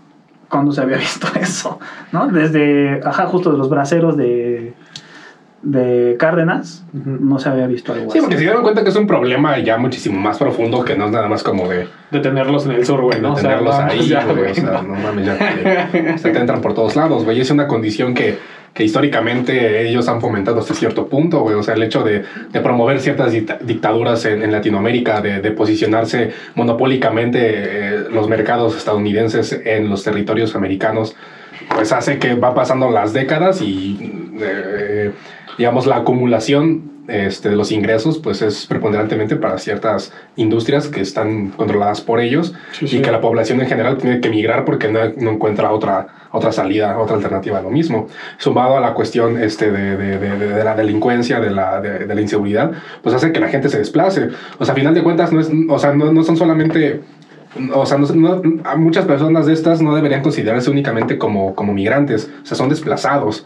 ¿cuándo 0.50 0.72
se 0.72 0.82
había 0.82 0.98
visto 0.98 1.28
eso? 1.40 1.80
¿No? 2.12 2.28
Desde, 2.28 3.02
ajá, 3.04 3.26
justo 3.26 3.52
de 3.52 3.58
los 3.58 3.70
braceros 3.70 4.16
de, 4.16 4.74
de 5.64 6.16
Cárdenas, 6.18 6.84
no 6.94 7.38
se 7.40 7.50
había 7.50 7.68
visto 7.68 7.94
algo 7.94 8.12
Sí, 8.12 8.20
porque 8.20 8.34
se 8.36 8.38
así. 8.38 8.46
dieron 8.46 8.64
cuenta 8.64 8.84
que 8.84 8.90
es 8.90 8.96
un 8.96 9.06
problema 9.08 9.60
ya 9.60 9.78
muchísimo 9.78 10.20
más 10.20 10.38
profundo 10.40 10.84
que 10.84 10.96
no 10.98 11.06
es 11.06 11.12
nada 11.12 11.28
más 11.28 11.44
como 11.44 11.68
de, 11.70 11.88
De 12.10 12.20
tenerlos 12.20 12.66
en 12.66 12.72
el 12.72 12.86
sur, 12.86 13.02
güey, 13.02 13.18
de 13.18 13.22
¿no? 13.22 13.34
O 13.34 13.36
sea, 13.38 13.50
tenerlos 13.50 13.78
no, 13.78 13.86
ahí, 13.86 14.08
ya, 14.08 14.26
güey. 14.26 14.52
O 14.52 14.56
sea, 14.56 14.64
no. 14.64 14.82
no 14.84 14.96
mames, 14.96 15.26
ya 15.26 15.38
te, 15.38 16.18
se 16.18 16.30
te 16.32 16.40
entran 16.40 16.62
por 16.62 16.74
todos 16.74 16.96
lados, 16.96 17.24
güey. 17.26 17.40
Es 17.40 17.52
una 17.52 17.68
condición 17.68 18.14
que, 18.16 18.38
que 18.74 18.84
históricamente 18.84 19.88
ellos 19.88 20.08
han 20.08 20.20
fomentado 20.20 20.60
hasta 20.62 20.74
cierto 20.74 21.08
punto, 21.08 21.42
güey. 21.42 21.56
O 21.56 21.62
sea, 21.62 21.76
el 21.76 21.84
hecho 21.84 22.04
de, 22.04 22.24
de 22.52 22.60
promover 22.62 23.00
ciertas 23.00 23.32
dicta- 23.32 23.60
dictaduras 23.62 24.26
en, 24.26 24.42
en 24.42 24.52
Latinoamérica, 24.52 25.22
de, 25.22 25.42
de 25.42 25.52
posicionarse 25.52 26.32
monopólicamente 26.56 27.40
eh, 27.44 28.00
los 28.12 28.28
mercados 28.28 28.76
estadounidenses 28.76 29.62
en 29.64 29.90
los 29.90 30.04
territorios 30.04 30.56
americanos, 30.56 31.16
pues 31.76 31.92
hace 31.92 32.18
que 32.18 32.34
va 32.34 32.54
pasando 32.56 32.90
las 32.90 33.14
décadas 33.14 33.62
y, 33.62 34.30
eh, 34.42 35.12
digamos, 35.58 35.86
la 35.88 35.98
acumulación 35.98 36.92
este, 37.08 37.50
de 37.50 37.56
los 37.56 37.72
ingresos, 37.72 38.20
pues 38.20 38.42
es 38.42 38.68
preponderantemente 38.68 39.36
para 39.36 39.58
ciertas 39.58 40.14
industrias 40.36 40.88
que 40.88 41.02
están 41.02 41.50
controladas 41.50 42.00
por 42.00 42.20
ellos 42.22 42.54
Sí, 42.74 42.86
y 42.86 42.88
sí. 42.88 43.02
que 43.02 43.12
la 43.12 43.20
población 43.20 43.60
en 43.60 43.68
general 43.68 43.98
tiene 43.98 44.22
que 44.22 44.30
migrar 44.30 44.64
porque 44.66 44.88
no, 44.88 45.00
no 45.18 45.32
encuentra 45.32 45.72
otra, 45.72 46.08
otra 46.32 46.52
salida, 46.52 46.98
otra 47.00 47.16
alternativa 47.16 47.58
a 47.60 47.62
lo 47.64 47.70
mismo. 47.72 48.08
Sumado 48.38 48.78
a 48.78 48.80
la 48.80 48.94
cuestión 48.94 49.42
este, 49.42 49.72
de, 49.72 49.98
de- 49.98 50.20
de- 50.20 50.38
de- 50.54 50.64
la 50.64 50.76
delincuencia, 50.76 51.40
de 51.40 51.50
la, 51.50 51.82
de, 51.82 52.06
la 52.06 52.22
inseguridad, 52.22 52.72
pues 53.02 53.14
hace 53.16 53.32
que 53.34 53.40
la 53.40 53.50
gente 53.50 53.68
se 53.70 53.80
desplace. 53.80 54.30
O 54.60 54.64
sea, 54.64 54.74
a 54.74 54.76
final 54.78 54.94
de 54.94 55.04
cuentas, 55.04 55.34
no, 55.34 55.42
es, 55.42 55.50
o 55.70 55.80
sea, 55.80 55.94
no, 55.94 56.14
no 56.14 56.24
son 56.24 56.38
solamente... 56.38 57.02
O 57.76 57.86
sea, 57.86 57.98
no- 57.98 58.08
no- 58.14 58.42
muchas 58.78 59.04
personas 59.06 59.46
de 59.48 59.54
estas 59.54 59.82
no 59.82 59.94
deberían 59.96 60.22
considerarse 60.22 60.70
únicamente 60.70 61.18
como, 61.18 61.54
como 61.56 61.74
migrantes, 61.74 62.32
o 62.44 62.46
sea, 62.46 62.56
son 62.56 62.70
desplazados. 62.70 63.46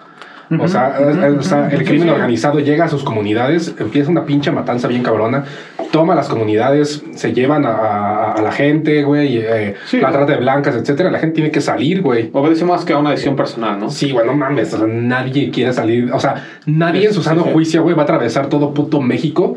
O 0.59 0.67
sea, 0.67 0.95
Ujú, 0.99 1.39
o 1.39 1.41
sea, 1.41 1.69
el 1.69 1.83
crimen 1.83 2.09
organizado 2.09 2.59
llega 2.59 2.85
a 2.85 2.87
sus 2.87 3.03
comunidades, 3.03 3.73
empieza 3.79 4.11
una 4.11 4.25
pinche 4.25 4.51
matanza 4.51 4.87
bien 4.87 5.01
cabrona, 5.01 5.43
toma 5.91 6.13
las 6.13 6.27
comunidades, 6.29 7.03
se 7.15 7.33
llevan 7.33 7.65
a, 7.65 7.69
a- 7.71 8.31
a 8.33 8.41
la 8.41 8.51
gente, 8.51 9.03
güey, 9.03 9.37
eh, 9.37 9.75
Sí. 9.85 9.99
la 9.99 10.11
trata 10.11 10.33
de 10.33 10.37
blancas, 10.39 10.75
etcétera. 10.75 11.09
La 11.09 11.19
gente 11.19 11.35
tiene 11.35 11.51
que 11.51 11.61
salir, 11.61 12.01
güey. 12.01 12.29
Obedece 12.33 12.65
más 12.65 12.85
que 12.85 12.93
a 12.93 12.97
una 12.97 13.11
decisión 13.11 13.35
personal, 13.35 13.79
¿no? 13.79 13.89
Sí, 13.89 14.11
güey, 14.11 14.25
no 14.25 14.33
mames, 14.35 14.73
o 14.73 14.77
sea, 14.77 14.87
nadie 14.87 15.49
quiere 15.51 15.73
salir, 15.73 16.11
o 16.13 16.19
sea, 16.19 16.43
nadie 16.65 17.07
en 17.07 17.13
su 17.13 17.23
sano 17.23 17.43
juicio, 17.43 17.81
güey, 17.83 17.95
va 17.95 18.01
a 18.01 18.05
atravesar 18.05 18.47
todo 18.47 18.73
puto 18.73 19.01
México. 19.01 19.55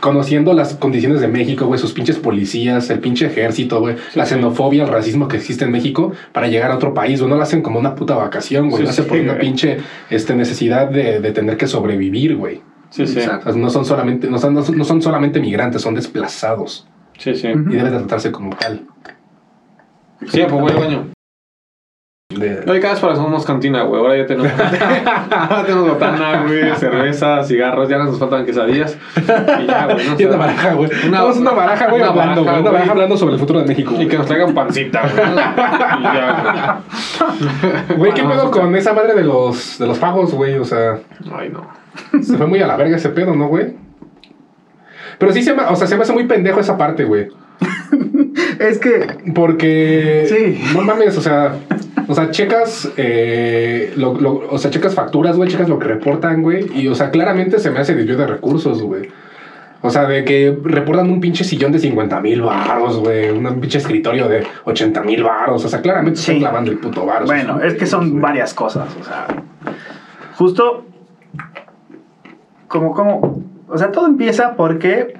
Conociendo 0.00 0.54
las 0.54 0.74
condiciones 0.74 1.20
de 1.20 1.28
México, 1.28 1.66
güey, 1.66 1.78
sus 1.78 1.92
pinches 1.92 2.16
policías, 2.18 2.88
el 2.90 3.00
pinche 3.00 3.26
ejército, 3.26 3.80
güey, 3.80 3.96
la 4.14 4.24
sí. 4.24 4.34
xenofobia, 4.34 4.84
el 4.84 4.88
racismo 4.88 5.28
que 5.28 5.36
existe 5.36 5.64
en 5.66 5.70
México 5.72 6.12
para 6.32 6.48
llegar 6.48 6.70
a 6.70 6.76
otro 6.76 6.94
país, 6.94 7.20
güey, 7.20 7.30
no 7.30 7.36
lo 7.36 7.42
hacen 7.42 7.60
como 7.62 7.78
una 7.78 7.94
puta 7.94 8.14
vacación, 8.16 8.70
güey, 8.70 8.78
Sí, 8.78 8.82
lo 8.84 8.90
hacen 8.90 9.04
sí, 9.04 9.08
por 9.10 9.18
una 9.20 9.34
güey. 9.34 9.40
pinche 9.46 9.76
este, 10.08 10.34
necesidad 10.34 10.88
de, 10.88 11.20
de 11.20 11.32
tener 11.32 11.56
que 11.56 11.66
sobrevivir, 11.66 12.36
güey. 12.36 12.62
Sí, 12.90 13.06
sí. 13.06 13.18
O 13.18 13.22
sea, 13.22 13.40
no 13.54 13.70
son 13.70 13.84
solamente, 13.84 14.28
no 14.28 14.38
son, 14.38 14.54
no 14.54 14.62
son- 14.84 15.02
solamente 15.02 15.38
migrantes, 15.38 15.80
son 15.82 15.94
desplazados 15.94 16.88
Sí, 17.18 17.34
sí. 17.34 17.48
Y 17.48 17.52
deben 17.52 17.84
de 17.92 17.98
tratarse 17.98 18.32
como 18.32 18.56
tal. 18.56 18.86
Sí, 20.26 20.40
pues 20.48 20.50
voy 20.50 20.70
al 20.72 20.78
baño. 20.78 21.06
De- 22.30 22.60
Hoy 22.70 22.78
cada 22.80 22.94
vez 22.94 23.02
parecemos 23.02 23.44
cantina, 23.44 23.82
güey. 23.82 24.00
Ahora 24.00 24.16
ya 24.16 24.24
tenemos. 24.24 24.52
Ahora 25.30 25.64
tenemos 25.64 25.88
botana, 25.88 26.42
güey, 26.42 26.74
cerveza, 26.76 27.42
cigarros. 27.42 27.88
Ya 27.88 27.98
nos 27.98 28.16
faltan 28.20 28.46
quesadillas. 28.46 28.96
Y 29.16 29.66
ya, 29.66 29.86
güey. 29.92 30.08
¿no? 30.08 30.14
Y 30.16 30.24
una 30.26 30.36
baraja, 30.36 30.74
güey. 30.74 30.90
Una- 31.08 31.24
Una, 31.24 31.34
una 31.34 31.50
baraja, 31.50 31.86
güey, 31.88 32.00
una 32.02 32.10
hablando, 32.10 32.14
baraja, 32.14 32.40
güey. 32.42 32.52
Una 32.52 32.60
güey. 32.60 32.72
baraja 32.72 32.90
hablando 32.92 33.16
sobre 33.16 33.34
el 33.34 33.40
futuro 33.40 33.60
de 33.60 33.66
México. 33.66 33.90
Y 33.92 33.96
Güey, 33.96 34.08
que 34.08 34.16
nos 34.18 34.26
traigan 34.26 34.54
pancita, 34.54 35.00
güey. 35.02 35.12
Y 36.00 36.02
ya, 36.04 36.80
Güey, 37.96 38.14
¿qué 38.14 38.22
Ah, 38.22 38.28
pedo 38.30 38.50
con 38.52 38.76
esa 38.76 38.92
madre 38.92 39.14
de 39.14 39.24
los, 39.24 39.78
de 39.80 39.86
los 39.88 39.98
pagos, 39.98 40.32
güey? 40.32 40.56
O 40.56 40.64
sea, 40.64 41.00
güey. 41.24 41.34
Ay, 41.36 41.48
no. 41.50 41.68
se 42.22 42.36
fue 42.36 42.46
muy 42.46 42.60
a 42.62 42.66
la 42.68 42.76
verga 42.76 42.96
ese 42.96 43.08
pedo, 43.08 43.34
¿no, 43.34 43.48
güey? 43.48 43.74
Pero 45.18 45.32
sí 45.32 45.42
se 45.42 45.52
me, 45.52 45.64
o 45.64 45.74
sea, 45.74 45.86
se 45.88 45.96
me 45.96 46.02
hace 46.02 46.12
muy 46.12 46.24
pendejo 46.24 46.60
esa 46.60 46.78
parte, 46.78 47.02
güey. 47.04 47.28
Es 48.60 48.78
que 48.78 49.18
Porque. 49.34 50.26
Sí. 50.28 50.62
No 50.74 50.82
mames, 50.82 51.16
o 51.18 51.20
sea. 51.20 51.54
O 52.10 52.14
sea, 52.14 52.30
checas. 52.32 52.90
eh, 52.96 53.92
lo- 53.96 54.14
lo- 54.20 54.42
o 54.50 54.58
sea, 54.58 54.70
checas 54.70 54.94
facturas, 54.96 55.36
güey. 55.36 55.48
Checas 55.48 55.68
lo 55.68 55.78
que 55.78 55.86
reportan, 55.86 56.42
güey. 56.42 56.66
Y, 56.74 56.88
o 56.88 56.94
sea, 56.96 57.10
claramente 57.10 57.58
se 57.60 57.70
me 57.70 57.78
hace 57.78 57.94
desvío 57.94 58.16
de 58.16 58.26
recursos, 58.26 58.82
güey. 58.82 59.08
O 59.82 59.90
sea, 59.90 60.06
de 60.06 60.24
que 60.24 60.58
reportan 60.64 61.08
un 61.10 61.20
pinche 61.20 61.44
sillón 61.44 61.70
de 61.72 61.78
50 61.78 62.20
mil 62.20 62.42
baros, 62.42 62.98
güey. 62.98 63.30
Un 63.30 63.60
pinche 63.60 63.78
escritorio 63.78 64.28
de 64.28 64.44
80 64.64 65.02
mil 65.02 65.22
baros. 65.22 65.64
O 65.64 65.68
sea, 65.68 65.80
claramente 65.80 66.18
Sí. 66.18 66.32
están 66.32 66.40
clavando 66.40 66.70
el 66.72 66.78
puto 66.78 67.06
varo. 67.06 67.26
Bueno, 67.26 67.60
es 67.60 67.74
que 67.74 67.86
son 67.86 68.20
varias 68.20 68.52
cosas, 68.54 68.88
o 69.00 69.04
sea, 69.04 69.26
justo 70.36 70.84
como, 72.68 72.92
como, 72.92 73.42
o 73.68 73.78
sea, 73.78 73.90
todo 73.92 74.06
empieza 74.06 74.54
porque 74.56 75.14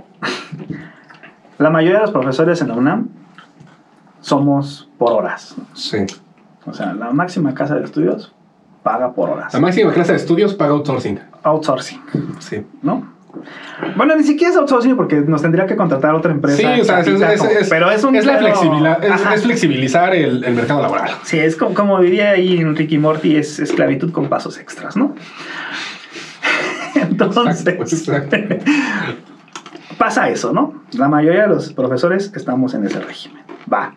la 1.59 1.70
mayoría 1.70 1.99
de 1.99 2.03
los 2.03 2.11
profesores 2.12 2.61
en 2.62 2.68
la 2.68 2.74
UNAM 2.74 3.09
somos 4.20 4.88
por 4.99 5.12
horas, 5.12 5.57
Sí. 5.74 5.99
O 6.70 6.74
sea, 6.74 6.94
la 6.94 7.10
máxima 7.10 7.54
casa 7.54 7.74
de 7.74 7.84
estudios 7.84 8.32
paga 8.82 9.12
por 9.12 9.28
horas, 9.30 9.52
La 9.52 9.60
máxima 9.60 9.92
clase 9.92 10.12
de 10.12 10.18
estudios 10.18 10.54
paga 10.54 10.72
outsourcing. 10.72 11.20
outsourcing, 11.42 12.00
Sí. 12.38 12.64
¿no? 12.82 13.20
Bueno, 13.96 14.16
ni 14.16 14.24
siquiera 14.24 14.50
es 14.50 14.56
outsourcing 14.58 14.96
porque 14.96 15.16
nos 15.20 15.40
tendría 15.42 15.64
que 15.66 15.76
contratar 15.76 16.14
otra 16.14 16.32
empresa. 16.32 16.74
Sí, 16.74 16.80
o 16.80 16.84
sea, 16.84 17.00
es, 17.00 17.68
pero 17.68 17.90
es 17.90 18.02
un 18.02 18.16
es 18.16 18.26
la 18.26 18.38
flexibilidad, 18.38 19.04
es, 19.04 19.42
flexibilizar 19.42 20.14
el, 20.14 20.42
el 20.42 20.54
mercado 20.54 20.82
laboral. 20.82 21.10
Sí, 21.22 21.38
es 21.38 21.54
como, 21.56 21.74
como 21.74 22.00
diría 22.00 22.30
ahí 22.30 22.58
en 22.58 22.74
Ricky 22.74 22.98
Morty, 22.98 23.36
es 23.36 23.60
esclavitud 23.60 24.10
con 24.10 24.28
pasos 24.28 24.58
extras, 24.58 24.96
¿no? 24.96 25.14
Entonces, 26.94 27.66
Exacto, 27.66 27.82
exacto. 27.84 28.36
pasa 29.98 30.28
eso, 30.28 30.52
¿no? 30.52 30.82
La 30.92 31.08
mayoría 31.08 31.42
de 31.42 31.48
los 31.48 31.72
profesores 31.72 32.32
estamos 32.34 32.74
en 32.74 32.84
ese 32.86 33.00
régimen. 33.00 33.42
Va. 33.72 33.94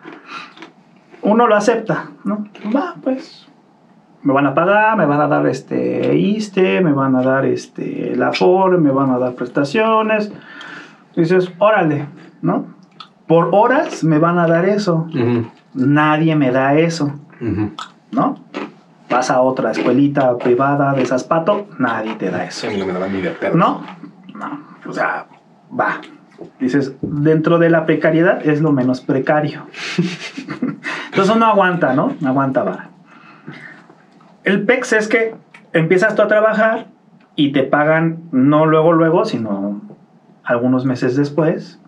Uno 1.24 1.46
lo 1.46 1.56
acepta, 1.56 2.10
¿no? 2.24 2.46
Va, 2.74 2.94
pues. 3.02 3.46
Me 4.22 4.32
van 4.32 4.46
a 4.46 4.54
pagar, 4.54 4.96
me 4.96 5.04
van 5.04 5.20
a 5.20 5.28
dar 5.28 5.46
este 5.46 6.16
ISTE, 6.16 6.80
me 6.80 6.92
van 6.92 7.14
a 7.16 7.22
dar 7.22 7.44
este 7.44 8.14
la 8.16 8.32
FOR, 8.32 8.78
me 8.78 8.90
van 8.90 9.10
a 9.10 9.18
dar 9.18 9.34
prestaciones. 9.34 10.32
Dices, 11.14 11.52
órale, 11.58 12.06
¿no? 12.40 12.66
Por 13.26 13.50
horas 13.52 14.04
me 14.04 14.18
van 14.18 14.38
a 14.38 14.46
dar 14.46 14.64
eso. 14.66 15.06
Nadie 15.74 16.36
me 16.36 16.50
da 16.50 16.74
eso. 16.78 17.12
¿no? 18.12 18.38
Vas 19.10 19.30
a 19.30 19.40
otra 19.42 19.70
escuelita 19.72 20.36
privada 20.38 20.92
de 20.94 21.04
Zaspato, 21.04 21.66
nadie 21.78 22.14
te 22.14 22.30
da 22.30 22.44
eso. 22.44 22.66
A 22.66 22.70
mí 22.70 22.78
no 22.78 22.86
me 22.86 22.92
daban 22.92 23.12
ni 23.12 23.20
de. 23.20 23.34
¿No? 23.54 23.82
No. 24.34 24.60
O 24.86 24.92
sea, 24.92 25.26
va. 25.78 26.00
Dices, 26.60 26.94
dentro 27.02 27.58
de 27.58 27.70
la 27.70 27.86
precariedad 27.86 28.46
es 28.46 28.60
lo 28.60 28.72
menos 28.72 29.00
precario. 29.00 29.62
Entonces 31.10 31.34
uno 31.34 31.46
aguanta, 31.46 31.94
¿no? 31.94 32.14
Aguanta 32.24 32.62
vara. 32.62 32.90
El 34.44 34.64
PEX 34.64 34.92
es 34.92 35.08
que 35.08 35.34
empiezas 35.72 36.14
tú 36.14 36.22
a 36.22 36.28
trabajar 36.28 36.86
y 37.36 37.52
te 37.52 37.62
pagan 37.62 38.18
no 38.32 38.66
luego, 38.66 38.92
luego, 38.92 39.24
sino 39.24 39.80
algunos 40.44 40.84
meses 40.84 41.16
después, 41.16 41.80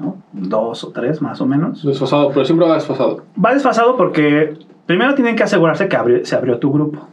¿no? 0.00 0.16
Dos 0.32 0.84
o 0.84 0.88
tres 0.92 1.22
más 1.22 1.40
o 1.40 1.46
menos. 1.46 1.84
Desfasado, 1.84 2.30
pero 2.30 2.44
siempre 2.44 2.66
va 2.66 2.74
desfasado. 2.74 3.24
Va 3.42 3.54
desfasado 3.54 3.96
porque 3.96 4.58
primero 4.86 5.14
tienen 5.14 5.36
que 5.36 5.44
asegurarse 5.44 5.88
que 5.88 5.96
abrió- 5.96 6.24
se 6.24 6.34
abrió 6.34 6.58
tu 6.58 6.72
grupo, 6.72 7.06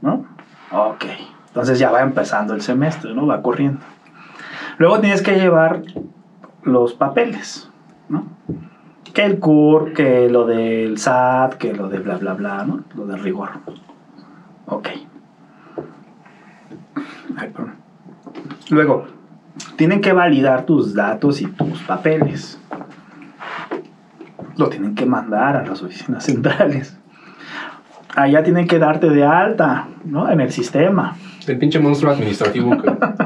¿no? 0.00 0.24
Ok. 0.72 1.04
Entonces 1.48 1.78
ya 1.78 1.90
va 1.90 2.00
empezando 2.02 2.54
el 2.54 2.62
semestre, 2.62 3.14
¿no? 3.14 3.26
Va 3.26 3.42
corriendo. 3.42 3.80
Luego 4.78 5.00
tienes 5.00 5.22
que 5.22 5.36
llevar 5.36 5.82
los 6.62 6.94
papeles, 6.94 7.70
¿no? 8.08 8.26
Que 9.12 9.24
el 9.24 9.38
CUR, 9.38 9.92
que 9.92 10.28
lo 10.28 10.46
del 10.46 10.98
SAT, 10.98 11.54
que 11.54 11.72
lo 11.72 11.88
de 11.88 11.98
bla, 12.00 12.16
bla, 12.16 12.34
bla, 12.34 12.64
¿no? 12.64 12.80
Lo 12.96 13.06
del 13.06 13.20
rigor. 13.22 13.50
Ok. 14.66 14.88
Ay. 17.36 17.52
Luego, 18.70 19.06
tienen 19.76 20.00
que 20.00 20.12
validar 20.12 20.64
tus 20.64 20.94
datos 20.94 21.40
y 21.40 21.46
tus 21.46 21.80
papeles. 21.82 22.58
Lo 24.56 24.68
tienen 24.68 24.94
que 24.94 25.06
mandar 25.06 25.56
a 25.56 25.64
las 25.66 25.82
oficinas 25.82 26.24
centrales. 26.24 26.96
Allá 28.16 28.42
tienen 28.44 28.66
que 28.68 28.78
darte 28.78 29.10
de 29.10 29.24
alta, 29.24 29.88
¿no? 30.04 30.30
En 30.30 30.40
el 30.40 30.50
sistema. 30.52 31.16
El 31.46 31.58
pinche 31.58 31.78
monstruo 31.80 32.12
administrativo. 32.12 32.70
que- 32.80 32.96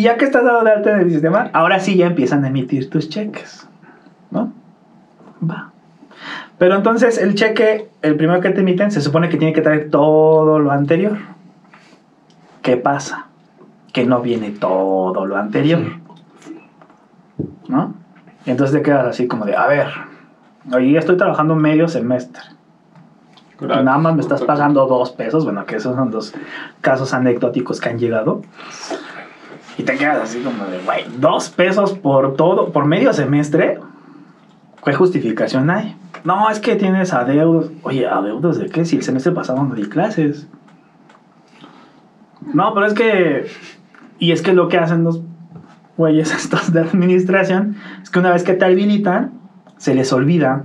Y 0.00 0.04
ya 0.04 0.16
que 0.16 0.24
estás 0.24 0.42
dado 0.42 0.64
de 0.64 0.70
alta 0.70 0.92
en 0.92 1.00
el 1.00 1.10
sistema, 1.10 1.50
ahora 1.52 1.78
sí 1.78 1.94
ya 1.94 2.06
empiezan 2.06 2.42
a 2.42 2.48
emitir 2.48 2.88
tus 2.88 3.10
cheques, 3.10 3.68
¿no? 4.30 4.50
Va. 5.46 5.72
Pero 6.56 6.74
entonces 6.74 7.18
el 7.18 7.34
cheque, 7.34 7.90
el 8.00 8.16
primero 8.16 8.40
que 8.40 8.48
te 8.48 8.62
emiten, 8.62 8.90
se 8.90 9.02
supone 9.02 9.28
que 9.28 9.36
tiene 9.36 9.52
que 9.52 9.60
traer 9.60 9.90
todo 9.90 10.58
lo 10.58 10.70
anterior. 10.70 11.18
¿Qué 12.62 12.78
pasa? 12.78 13.26
Que 13.92 14.06
no 14.06 14.22
viene 14.22 14.52
todo 14.52 15.26
lo 15.26 15.36
anterior. 15.36 15.82
¿No? 17.68 17.92
Y 18.46 18.52
entonces 18.52 18.74
te 18.74 18.82
quedas 18.82 19.06
así 19.06 19.28
como 19.28 19.44
de, 19.44 19.54
a 19.54 19.66
ver, 19.66 19.88
ya 20.64 20.98
estoy 20.98 21.18
trabajando 21.18 21.56
medio 21.56 21.88
semestre. 21.88 22.40
Y 23.60 23.66
nada 23.66 23.98
más 23.98 24.14
me 24.14 24.22
estás 24.22 24.40
pagando 24.44 24.86
dos 24.86 25.10
pesos, 25.10 25.44
bueno, 25.44 25.66
que 25.66 25.76
esos 25.76 25.94
son 25.94 26.10
dos 26.10 26.32
casos 26.80 27.12
anecdóticos 27.12 27.82
que 27.82 27.90
han 27.90 27.98
llegado. 27.98 28.40
Y 29.80 29.82
te 29.82 29.96
quedas 29.96 30.18
así 30.18 30.40
como 30.40 30.66
de, 30.66 30.78
güey, 30.80 31.06
dos 31.16 31.48
pesos 31.48 31.94
por 31.94 32.36
todo, 32.36 32.70
por 32.70 32.84
medio 32.84 33.14
semestre. 33.14 33.80
¿Qué 34.84 34.92
justificación 34.92 35.70
hay? 35.70 35.96
No, 36.22 36.50
es 36.50 36.60
que 36.60 36.76
tienes 36.76 37.14
adeudos. 37.14 37.70
Oye, 37.82 38.06
¿adeudos 38.06 38.58
de 38.58 38.68
qué? 38.68 38.84
Si 38.84 38.96
el 38.96 39.02
semestre 39.02 39.32
pasado 39.32 39.64
no 39.64 39.74
di 39.74 39.84
clases. 39.84 40.46
No, 42.52 42.74
pero 42.74 42.84
es 42.84 42.92
que. 42.92 43.46
Y 44.18 44.32
es 44.32 44.42
que 44.42 44.52
lo 44.52 44.68
que 44.68 44.76
hacen 44.76 45.02
los 45.02 45.22
güeyes 45.96 46.30
estos 46.34 46.74
de 46.74 46.80
administración 46.80 47.76
es 48.02 48.10
que 48.10 48.18
una 48.18 48.32
vez 48.32 48.42
que 48.42 48.52
te 48.52 48.66
habilitan, 48.66 49.32
se 49.78 49.94
les 49.94 50.12
olvida 50.12 50.64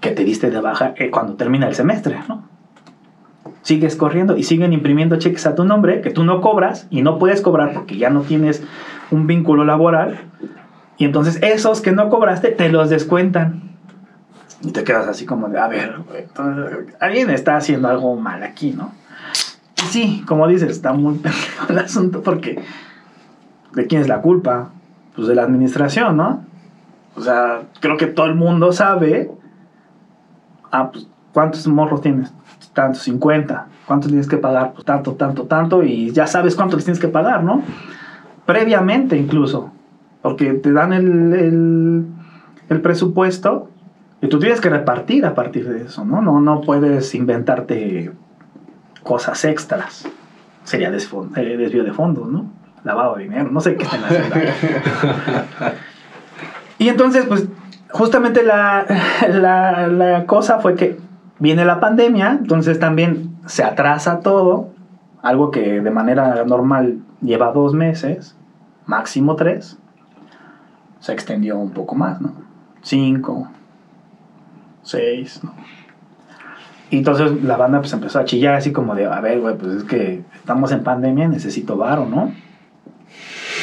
que 0.00 0.12
te 0.12 0.24
diste 0.24 0.50
de 0.50 0.62
baja 0.62 0.94
eh, 0.96 1.10
cuando 1.10 1.34
termina 1.34 1.68
el 1.68 1.74
semestre, 1.74 2.18
¿no? 2.26 2.49
Sigues 3.62 3.96
corriendo 3.96 4.36
y 4.36 4.42
siguen 4.42 4.72
imprimiendo 4.72 5.16
cheques 5.16 5.46
a 5.46 5.54
tu 5.54 5.64
nombre 5.64 6.00
que 6.00 6.10
tú 6.10 6.24
no 6.24 6.40
cobras 6.40 6.86
y 6.90 7.02
no 7.02 7.18
puedes 7.18 7.42
cobrar 7.42 7.74
porque 7.74 7.98
ya 7.98 8.08
no 8.10 8.22
tienes 8.22 8.62
un 9.10 9.26
vínculo 9.26 9.64
laboral. 9.64 10.18
Y 10.96 11.04
entonces 11.04 11.38
esos 11.42 11.80
que 11.80 11.92
no 11.92 12.08
cobraste 12.08 12.50
te 12.50 12.68
los 12.68 12.90
descuentan. 12.90 13.70
Y 14.62 14.72
te 14.72 14.84
quedas 14.84 15.08
así 15.08 15.24
como 15.24 15.48
de, 15.48 15.58
a 15.58 15.68
ver, 15.68 15.96
alguien 17.00 17.30
está 17.30 17.56
haciendo 17.56 17.88
algo 17.88 18.16
mal 18.16 18.42
aquí, 18.42 18.72
¿no? 18.72 18.92
Sí, 19.88 20.22
como 20.26 20.46
dices, 20.46 20.70
está 20.70 20.92
muy 20.92 21.14
pendejo 21.18 21.66
el 21.70 21.78
asunto 21.78 22.22
porque 22.22 22.62
¿de 23.74 23.86
quién 23.86 24.02
es 24.02 24.08
la 24.08 24.20
culpa? 24.20 24.70
Pues 25.16 25.28
de 25.28 25.34
la 25.34 25.42
administración, 25.42 26.16
¿no? 26.16 26.44
O 27.16 27.22
sea, 27.22 27.62
creo 27.80 27.96
que 27.96 28.06
todo 28.06 28.26
el 28.26 28.34
mundo 28.34 28.72
sabe 28.72 29.30
ah, 30.70 30.90
pues, 30.92 31.06
¿cuántos 31.32 31.66
morros 31.66 32.00
tienes? 32.00 32.32
Tanto, 32.74 32.98
50. 32.98 33.66
¿Cuántos 33.86 34.08
tienes 34.08 34.28
que 34.28 34.36
pagar? 34.36 34.72
Pues 34.72 34.84
tanto, 34.84 35.12
tanto, 35.14 35.44
tanto. 35.44 35.82
Y 35.82 36.12
ya 36.12 36.26
sabes 36.26 36.54
cuánto 36.54 36.76
les 36.76 36.84
tienes 36.84 37.00
que 37.00 37.08
pagar, 37.08 37.42
¿no? 37.42 37.62
Previamente 38.46 39.16
incluso. 39.16 39.72
Porque 40.22 40.52
te 40.54 40.72
dan 40.72 40.92
el, 40.92 41.32
el, 41.34 42.06
el 42.68 42.80
presupuesto 42.80 43.70
y 44.22 44.28
tú 44.28 44.38
tienes 44.38 44.60
que 44.60 44.68
repartir 44.68 45.24
a 45.24 45.34
partir 45.34 45.68
de 45.68 45.82
eso, 45.82 46.04
¿no? 46.04 46.20
No, 46.20 46.40
no 46.40 46.60
puedes 46.60 47.14
inventarte 47.14 48.12
cosas 49.02 49.44
extras. 49.44 50.06
Sería 50.64 50.88
eh, 50.88 51.56
desvío 51.56 51.84
de 51.84 51.92
fondos, 51.92 52.28
¿no? 52.28 52.50
Lavado 52.84 53.16
de 53.16 53.24
dinero, 53.24 53.50
no 53.50 53.60
sé 53.60 53.76
qué 53.76 53.84
están 53.84 54.04
haciendo. 54.04 54.36
y 56.78 56.88
entonces, 56.88 57.26
pues, 57.26 57.46
justamente 57.90 58.42
la, 58.42 58.86
la, 59.28 59.86
la 59.88 60.26
cosa 60.26 60.60
fue 60.60 60.74
que 60.76 60.98
viene 61.40 61.64
la 61.64 61.80
pandemia, 61.80 62.30
entonces 62.38 62.78
también 62.78 63.36
se 63.46 63.64
atrasa 63.64 64.20
todo, 64.20 64.68
algo 65.22 65.50
que 65.50 65.80
de 65.80 65.90
manera 65.90 66.44
normal 66.44 66.98
lleva 67.20 67.52
dos 67.52 67.74
meses, 67.74 68.36
máximo 68.86 69.34
tres, 69.34 69.78
se 71.00 71.12
extendió 71.12 71.58
un 71.58 71.72
poco 71.72 71.94
más, 71.96 72.20
¿no? 72.20 72.32
Cinco, 72.82 73.48
seis, 74.82 75.40
¿no? 75.42 75.52
Y 76.90 76.98
entonces 76.98 77.42
la 77.42 77.56
banda 77.56 77.80
pues 77.80 77.92
empezó 77.92 78.18
a 78.18 78.24
chillar 78.24 78.54
así 78.54 78.72
como 78.72 78.94
de, 78.94 79.06
a 79.06 79.20
ver, 79.20 79.40
güey, 79.40 79.56
pues 79.56 79.74
es 79.74 79.84
que 79.84 80.22
estamos 80.34 80.72
en 80.72 80.82
pandemia, 80.82 81.28
necesito 81.28 81.76
varo, 81.76 82.06
¿no? 82.06 82.32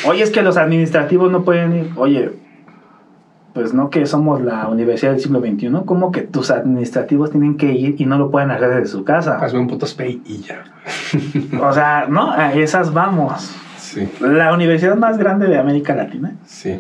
Oye, 0.08 0.24
es 0.24 0.32
que 0.32 0.42
los 0.42 0.58
administrativos 0.58 1.32
no 1.32 1.44
pueden 1.44 1.76
ir, 1.76 1.92
oye, 1.98 2.34
pues 3.58 3.74
no 3.74 3.90
que 3.90 4.06
somos 4.06 4.40
la 4.44 4.68
universidad 4.68 5.14
del 5.14 5.20
siglo 5.20 5.40
XXI, 5.40 5.72
¿cómo 5.84 6.12
que 6.12 6.22
tus 6.22 6.52
administrativos 6.52 7.32
tienen 7.32 7.58
que 7.58 7.74
ir 7.74 7.96
y 7.98 8.06
no 8.06 8.20
lo 8.20 8.30
pueden 8.30 8.52
hacer 8.52 8.70
desde 8.70 8.86
su 8.86 9.04
casa? 9.04 9.40
Hazme 9.40 9.62
un 9.62 9.66
puto 9.66 9.88
spay 9.88 10.22
y 10.28 10.44
ya. 10.44 10.64
O 11.64 11.74
sea, 11.74 12.06
no, 12.08 12.32
a 12.32 12.54
esas 12.54 12.94
vamos. 12.94 13.56
Sí, 13.78 14.08
La 14.20 14.54
universidad 14.54 14.96
más 14.96 15.18
grande 15.18 15.48
de 15.48 15.58
América 15.58 15.96
Latina, 15.96 16.36
sí. 16.46 16.80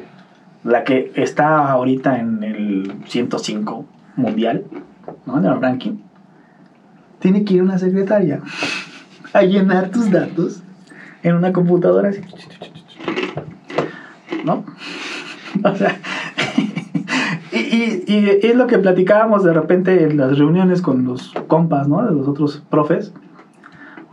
la 0.63 0.83
que 0.83 1.11
está 1.15 1.67
ahorita 1.71 2.19
en 2.19 2.43
el 2.43 2.93
105 3.07 3.85
mundial, 4.15 4.65
¿no? 5.25 5.39
En 5.39 5.45
el 5.45 5.59
ranking, 5.59 5.97
tiene 7.17 7.43
que 7.43 7.55
ir 7.55 7.63
una 7.63 7.79
secretaria 7.79 8.41
a 9.33 9.41
llenar 9.41 9.89
tus 9.89 10.11
datos 10.11 10.61
en 11.23 11.33
una 11.33 11.51
computadora 11.51 12.09
así. 12.09 12.21
¿No? 14.45 14.63
O 15.63 15.75
sea, 15.75 15.97
y, 18.07 18.45
es 18.45 18.55
lo 18.55 18.67
que 18.67 18.79
platicábamos 18.79 19.43
de 19.43 19.53
repente 19.53 20.03
en 20.03 20.17
las 20.17 20.37
reuniones 20.37 20.81
con 20.81 21.03
los 21.03 21.33
compas, 21.47 21.87
¿no? 21.87 22.05
De 22.05 22.13
los 22.13 22.27
otros 22.27 22.63
profes. 22.69 23.13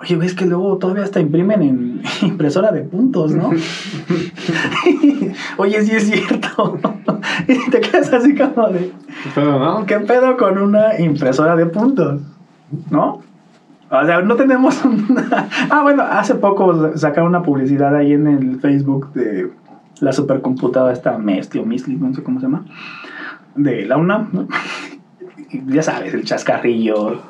Oye, 0.01 0.17
ves 0.17 0.35
que 0.35 0.45
luego 0.45 0.77
todavía 0.79 1.05
hasta 1.05 1.21
imprimen 1.21 1.63
en 1.63 2.03
impresora 2.23 2.73
de 2.73 2.83
puntos, 2.83 3.33
¿no? 3.33 3.51
Oye, 5.57 5.83
sí 5.83 5.93
es 5.93 6.11
cierto. 6.11 6.79
y 7.49 7.71
te 7.71 7.81
quedas 7.81 8.13
así 8.13 8.35
como 8.35 8.69
de, 8.69 8.93
Pero 9.35 9.59
no, 9.61 9.87
¿qué 9.87 10.01
pedo 10.01 10.37
con 10.37 10.59
una 10.59 11.01
impresora 11.01 11.55
de 11.55 11.67
puntos? 11.67 12.21
¿No? 12.91 13.23
O 13.91 14.05
sea, 14.05 14.23
no 14.23 14.35
tenemos 14.35 14.85
una... 14.85 15.49
Ah, 15.71 15.83
bueno, 15.83 16.03
hace 16.03 16.35
poco 16.35 16.97
sacaron 16.97 17.29
una 17.29 17.43
publicidad 17.43 17.95
ahí 17.95 18.13
en 18.13 18.27
el 18.27 18.61
Facebook 18.61 19.13
de 19.13 19.53
la 20.01 20.13
supercomputadora 20.13 20.93
esta 20.93 21.17
Mesti 21.17 21.61
o 21.61 21.65
Misli, 21.65 21.97
no 21.97 22.13
sé 22.13 22.25
cómo 22.25 22.41
se 22.41 22.47
llama, 22.47 22.65
de 23.57 23.87
la 23.87 23.97
UNAM, 23.97 24.49
ya 25.67 25.83
sabes, 25.83 26.15
el 26.15 26.25
chascarrillo. 26.25 27.23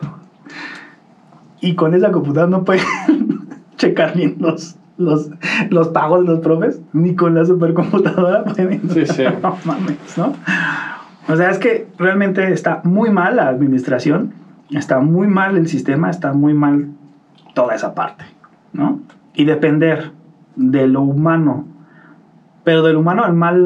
Y 1.60 1.74
con 1.74 1.94
esa 1.94 2.12
computadora 2.12 2.50
no 2.50 2.64
pueden 2.64 2.84
checar 3.76 4.14
bien 4.14 4.36
los, 4.38 4.76
los, 4.96 5.30
los 5.70 5.88
pagos 5.88 6.20
de 6.20 6.26
los 6.26 6.40
profes, 6.40 6.80
ni 6.92 7.14
con 7.14 7.34
la 7.34 7.44
supercomputadora 7.44 8.44
pueden. 8.44 8.88
Sí, 8.90 9.06
sí. 9.06 9.24
No 9.42 9.56
mames, 9.64 10.18
¿no? 10.18 10.34
O 11.28 11.36
sea, 11.36 11.50
es 11.50 11.58
que 11.58 11.88
realmente 11.98 12.52
está 12.52 12.82
muy 12.84 13.10
mal 13.10 13.36
la 13.36 13.48
administración, 13.48 14.34
está 14.70 15.00
muy 15.00 15.26
mal 15.26 15.56
el 15.56 15.68
sistema, 15.68 16.10
está 16.10 16.32
muy 16.32 16.52
mal 16.52 16.88
toda 17.54 17.74
esa 17.74 17.94
parte, 17.94 18.24
¿no? 18.72 19.00
Y 19.34 19.44
depender 19.44 20.12
de 20.56 20.86
lo 20.86 21.00
humano, 21.00 21.66
pero 22.62 22.82
del 22.82 22.96
humano 22.96 23.26
en 23.26 23.36
mal, 23.36 23.56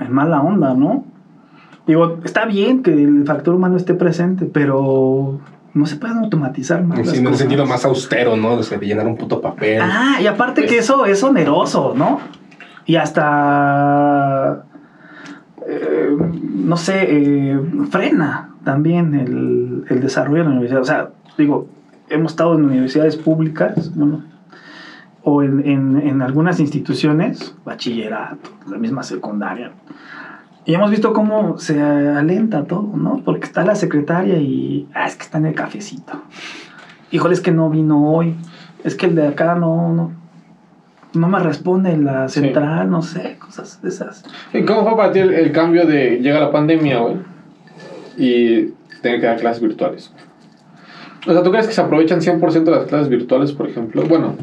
en 0.00 0.12
mala 0.12 0.40
onda, 0.40 0.74
¿no? 0.74 1.04
Digo, 1.88 2.18
está 2.24 2.44
bien 2.44 2.82
que 2.84 2.92
el 2.92 3.24
factor 3.26 3.54
humano 3.54 3.76
esté 3.76 3.94
presente, 3.94 4.44
pero 4.44 5.40
no 5.74 5.86
se 5.86 5.96
pueden 5.96 6.18
automatizar 6.18 6.84
más. 6.84 6.98
Sí, 6.98 7.16
en 7.16 7.18
el 7.20 7.24
cosas. 7.24 7.38
sentido 7.40 7.66
más 7.66 7.84
austero, 7.84 8.36
¿no? 8.36 8.56
De 8.58 8.78
llenar 8.86 9.06
un 9.06 9.16
puto 9.16 9.40
papel. 9.40 9.80
Ah, 9.82 10.18
y 10.22 10.26
aparte 10.26 10.60
Pues- 10.62 10.70
que 10.72 10.78
eso 10.78 11.06
es 11.06 11.22
oneroso, 11.24 11.94
¿no? 11.96 12.20
Y 12.86 12.96
hasta, 12.96 14.64
eh, 15.66 16.16
no 16.54 16.76
sé, 16.76 17.06
eh, 17.08 17.60
frena 17.90 18.50
también 18.64 19.14
el, 19.14 19.84
el 19.88 20.00
desarrollo 20.00 20.38
de 20.38 20.44
la 20.44 20.50
universidad. 20.50 20.80
O 20.82 20.84
sea, 20.84 21.08
digo, 21.36 21.68
hemos 22.10 22.32
estado 22.32 22.54
en 22.54 22.64
universidades 22.64 23.16
públicas, 23.16 23.94
¿no? 23.96 24.22
O 25.22 25.42
en, 25.42 25.66
en- 25.66 25.98
en 26.06 26.22
algunas 26.22 26.60
instituciones, 26.60 27.54
bachillerato, 27.64 28.50
la 28.70 28.78
misma 28.78 29.02
secundaria. 29.02 29.72
Y 30.68 30.74
hemos 30.74 30.90
visto 30.90 31.14
cómo 31.14 31.56
se 31.58 31.80
alenta 31.82 32.64
todo, 32.64 32.90
¿no? 32.94 33.22
Porque 33.24 33.44
está 33.44 33.64
la 33.64 33.74
secretaria 33.74 34.36
y, 34.36 34.86
ah, 34.92 35.06
es 35.06 35.16
que 35.16 35.22
está 35.22 35.38
en 35.38 35.46
el 35.46 35.54
cafecito. 35.54 36.12
híjole, 37.10 37.32
es 37.32 37.40
que 37.40 37.52
no 37.52 37.70
vino 37.70 38.12
hoy. 38.12 38.34
Es 38.84 38.94
que 38.94 39.06
el 39.06 39.14
de 39.14 39.28
acá 39.28 39.54
no, 39.54 39.94
no, 39.94 40.12
no 41.14 41.26
me 41.28 41.38
responde 41.38 41.92
en 41.92 42.04
la 42.04 42.28
Sí. 42.28 42.40
central, 42.40 42.90
no 42.90 43.00
sé, 43.00 43.38
cosas 43.38 43.80
de 43.80 43.88
esas. 43.88 44.24
¿Y 44.52 44.62
cómo 44.66 44.84
fue 44.84 44.94
para 44.94 45.10
ti 45.10 45.20
el, 45.20 45.32
el 45.32 45.52
cambio 45.52 45.86
de 45.86 46.18
llega 46.20 46.38
la 46.38 46.52
pandemia, 46.52 46.98
güey? 46.98 47.16
Y 48.18 48.74
tener 49.00 49.20
que 49.20 49.26
dar 49.26 49.38
clases 49.38 49.62
virtuales. 49.62 50.12
O 51.26 51.32
sea, 51.32 51.42
¿tú 51.42 51.50
crees 51.50 51.66
que 51.66 51.72
se 51.72 51.80
aprovechan 51.80 52.20
100% 52.20 52.64
de 52.64 52.70
las 52.72 52.84
clases 52.84 53.08
virtuales, 53.08 53.52
por 53.52 53.70
ejemplo? 53.70 54.02
Bueno, 54.06 54.34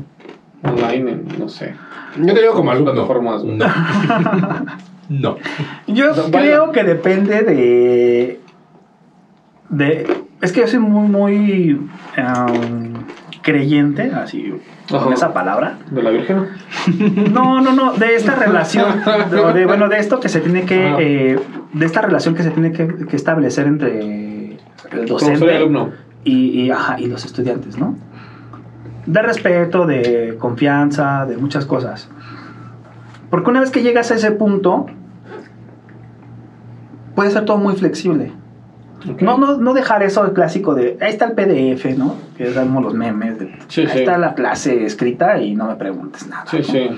online, 0.64 1.22
no 1.38 1.50
sé. 1.50 1.76
Yo 2.18 2.34
te 2.34 2.42
digo 2.42 2.54
como 2.56 2.72
alumno. 2.72 2.94
Plataformas. 2.94 3.44
No. 3.44 3.64
no. 5.10 5.38
Yo 5.88 6.12
creo 6.32 6.72
que 6.72 6.84
depende 6.84 7.42
de. 7.44 8.40
de 9.70 10.08
es 10.42 10.52
que 10.52 10.62
yo 10.62 10.68
soy 10.68 10.80
muy, 10.80 11.08
muy 11.08 11.74
um, 12.18 12.94
creyente, 13.42 14.12
así, 14.14 14.54
con 14.90 15.14
esa 15.14 15.34
palabra. 15.34 15.78
¿De 15.92 16.02
la 16.04 16.10
Virgen? 16.12 16.48
No, 17.34 17.62
no, 17.62 17.72
no, 17.74 17.94
de 17.94 18.16
esta 18.16 18.36
relación, 18.46 19.02
de, 19.32 19.54
de- 19.54 19.66
bueno, 19.66 19.88
de 19.90 20.00
esto 20.00 20.20
que 20.20 20.30
se 20.30 20.42
tiene 20.42 20.66
que, 20.66 20.96
eh, 21.00 21.40
de 21.74 21.86
esta 21.86 22.02
relación 22.02 22.36
que 22.36 22.44
se 22.44 22.52
tiene 22.52 22.72
que, 22.72 22.88
que 23.08 23.16
establecer 23.16 23.68
entre 23.68 24.58
el 24.92 25.06
docente 25.08 25.56
alumno. 25.56 25.92
y, 26.24 26.62
y, 26.62 26.72
ajá, 26.72 27.00
y 27.00 27.08
los 27.08 27.26
estudiantes, 27.26 27.78
¿no? 27.78 27.96
De 29.06 29.22
respeto, 29.22 29.86
de 29.86 30.36
confianza, 30.40 31.26
de 31.28 31.38
muchas 31.38 31.66
cosas. 31.66 32.10
Porque 33.36 33.50
una 33.50 33.60
vez 33.60 33.70
que 33.70 33.84
llegas 33.84 34.12
a 34.12 34.16
ese 34.16 34.32
punto, 34.32 34.86
puede 37.16 37.32
ser 37.32 37.44
todo 37.44 37.58
muy 37.58 37.76
flexible. 37.76 38.32
No, 39.20 39.38
no, 39.38 39.58
no 39.58 39.74
dejar 39.74 40.04
eso 40.04 40.24
el 40.24 40.32
clásico 40.32 40.74
de, 40.74 40.98
ahí 41.02 41.10
está 41.10 41.26
el 41.26 41.34
PDF, 41.34 41.98
¿no? 41.98 42.16
Que 42.38 42.50
damos 42.52 42.82
los 42.82 42.94
memes, 42.94 43.38
de, 43.38 43.54
Sí, 43.68 43.82
ahí 43.82 43.88
sí. 43.90 44.00
está 44.00 44.18
la 44.18 44.36
clase 44.36 44.86
escrita 44.86 45.38
y 45.42 45.54
no 45.54 45.66
me 45.66 45.76
preguntes 45.76 46.26
nada. 46.28 46.46
Sí, 46.50 46.60
¿no? 46.60 46.64
sí. 46.64 46.90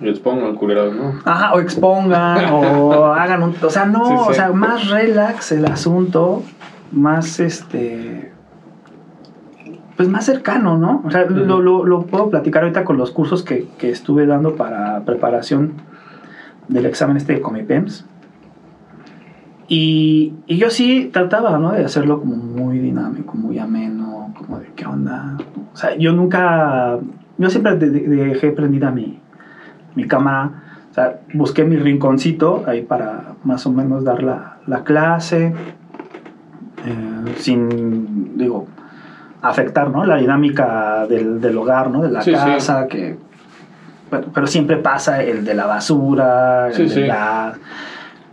Yo 0.00 0.10
les 0.10 0.18
pongo 0.18 0.48
el 0.48 0.56
culero, 0.56 0.92
¿no? 0.92 1.14
Ajá, 1.24 1.54
o 1.54 1.60
expongan, 1.60 2.52
o 2.52 3.04
hagan 3.14 3.44
un... 3.44 3.54
O 3.62 3.70
sea, 3.70 3.86
no, 3.86 4.04
sí. 4.04 4.14
o 4.30 4.34
sea, 4.34 4.50
más 4.50 4.90
relax 4.90 5.52
el 5.52 5.64
asunto, 5.64 6.42
más 6.90 7.38
este... 7.38 8.32
Pues 9.98 10.08
más 10.08 10.24
cercano, 10.24 10.78
¿no? 10.78 11.02
O 11.04 11.10
sea, 11.10 11.26
lo, 11.26 11.60
lo, 11.60 11.84
lo 11.84 12.02
puedo 12.06 12.30
platicar 12.30 12.62
ahorita 12.62 12.84
con 12.84 12.96
los 12.96 13.10
cursos 13.10 13.42
que, 13.42 13.66
que 13.78 13.90
estuve 13.90 14.24
dando 14.26 14.54
para 14.56 15.00
preparación 15.04 15.72
del 16.68 16.86
examen 16.86 17.16
este 17.18 17.34
de 17.34 17.40
Comipems. 17.42 18.06
Y, 19.68 20.32
y 20.46 20.56
yo 20.56 20.70
sí 20.70 21.10
trataba, 21.12 21.58
¿no? 21.58 21.72
De 21.72 21.84
hacerlo 21.84 22.20
como 22.20 22.36
muy 22.36 22.78
dinámico, 22.78 23.34
muy 23.36 23.58
ameno, 23.58 24.32
como 24.38 24.60
de 24.60 24.68
qué 24.74 24.86
onda. 24.86 25.36
O 25.74 25.76
sea, 25.76 25.94
yo 25.98 26.12
nunca... 26.12 26.98
Yo 27.36 27.50
siempre 27.50 27.76
de- 27.76 27.90
de- 27.90 28.08
dejé 28.08 28.50
prendida 28.52 28.90
mi, 28.90 29.18
mi 29.94 30.06
cámara. 30.06 30.52
O 30.90 30.94
sea, 30.94 31.20
busqué 31.34 31.64
mi 31.64 31.76
rinconcito 31.76 32.64
ahí 32.66 32.82
para 32.82 33.34
más 33.44 33.66
o 33.66 33.72
menos 33.72 34.04
dar 34.04 34.22
la, 34.22 34.58
la 34.66 34.84
clase. 34.84 35.52
eh, 36.86 37.34
sin, 37.36 38.38
digo, 38.38 38.66
afectar, 39.42 39.90
¿no? 39.90 40.04
La 40.04 40.16
dinámica 40.16 41.06
del, 41.08 41.40
del 41.40 41.56
hogar, 41.58 41.90
¿no? 41.90 42.02
De 42.02 42.10
la 42.10 42.22
Sí, 42.22 42.30
sí. 42.30 42.36
casa, 42.36 42.86
que... 42.88 43.16
Pero, 44.10 44.28
pero 44.32 44.46
siempre 44.46 44.76
pasa 44.78 45.22
el 45.22 45.44
de 45.44 45.54
la 45.54 45.66
basura, 45.66 46.68
el 46.68 46.88
de 46.94 47.06
la... 47.06 47.54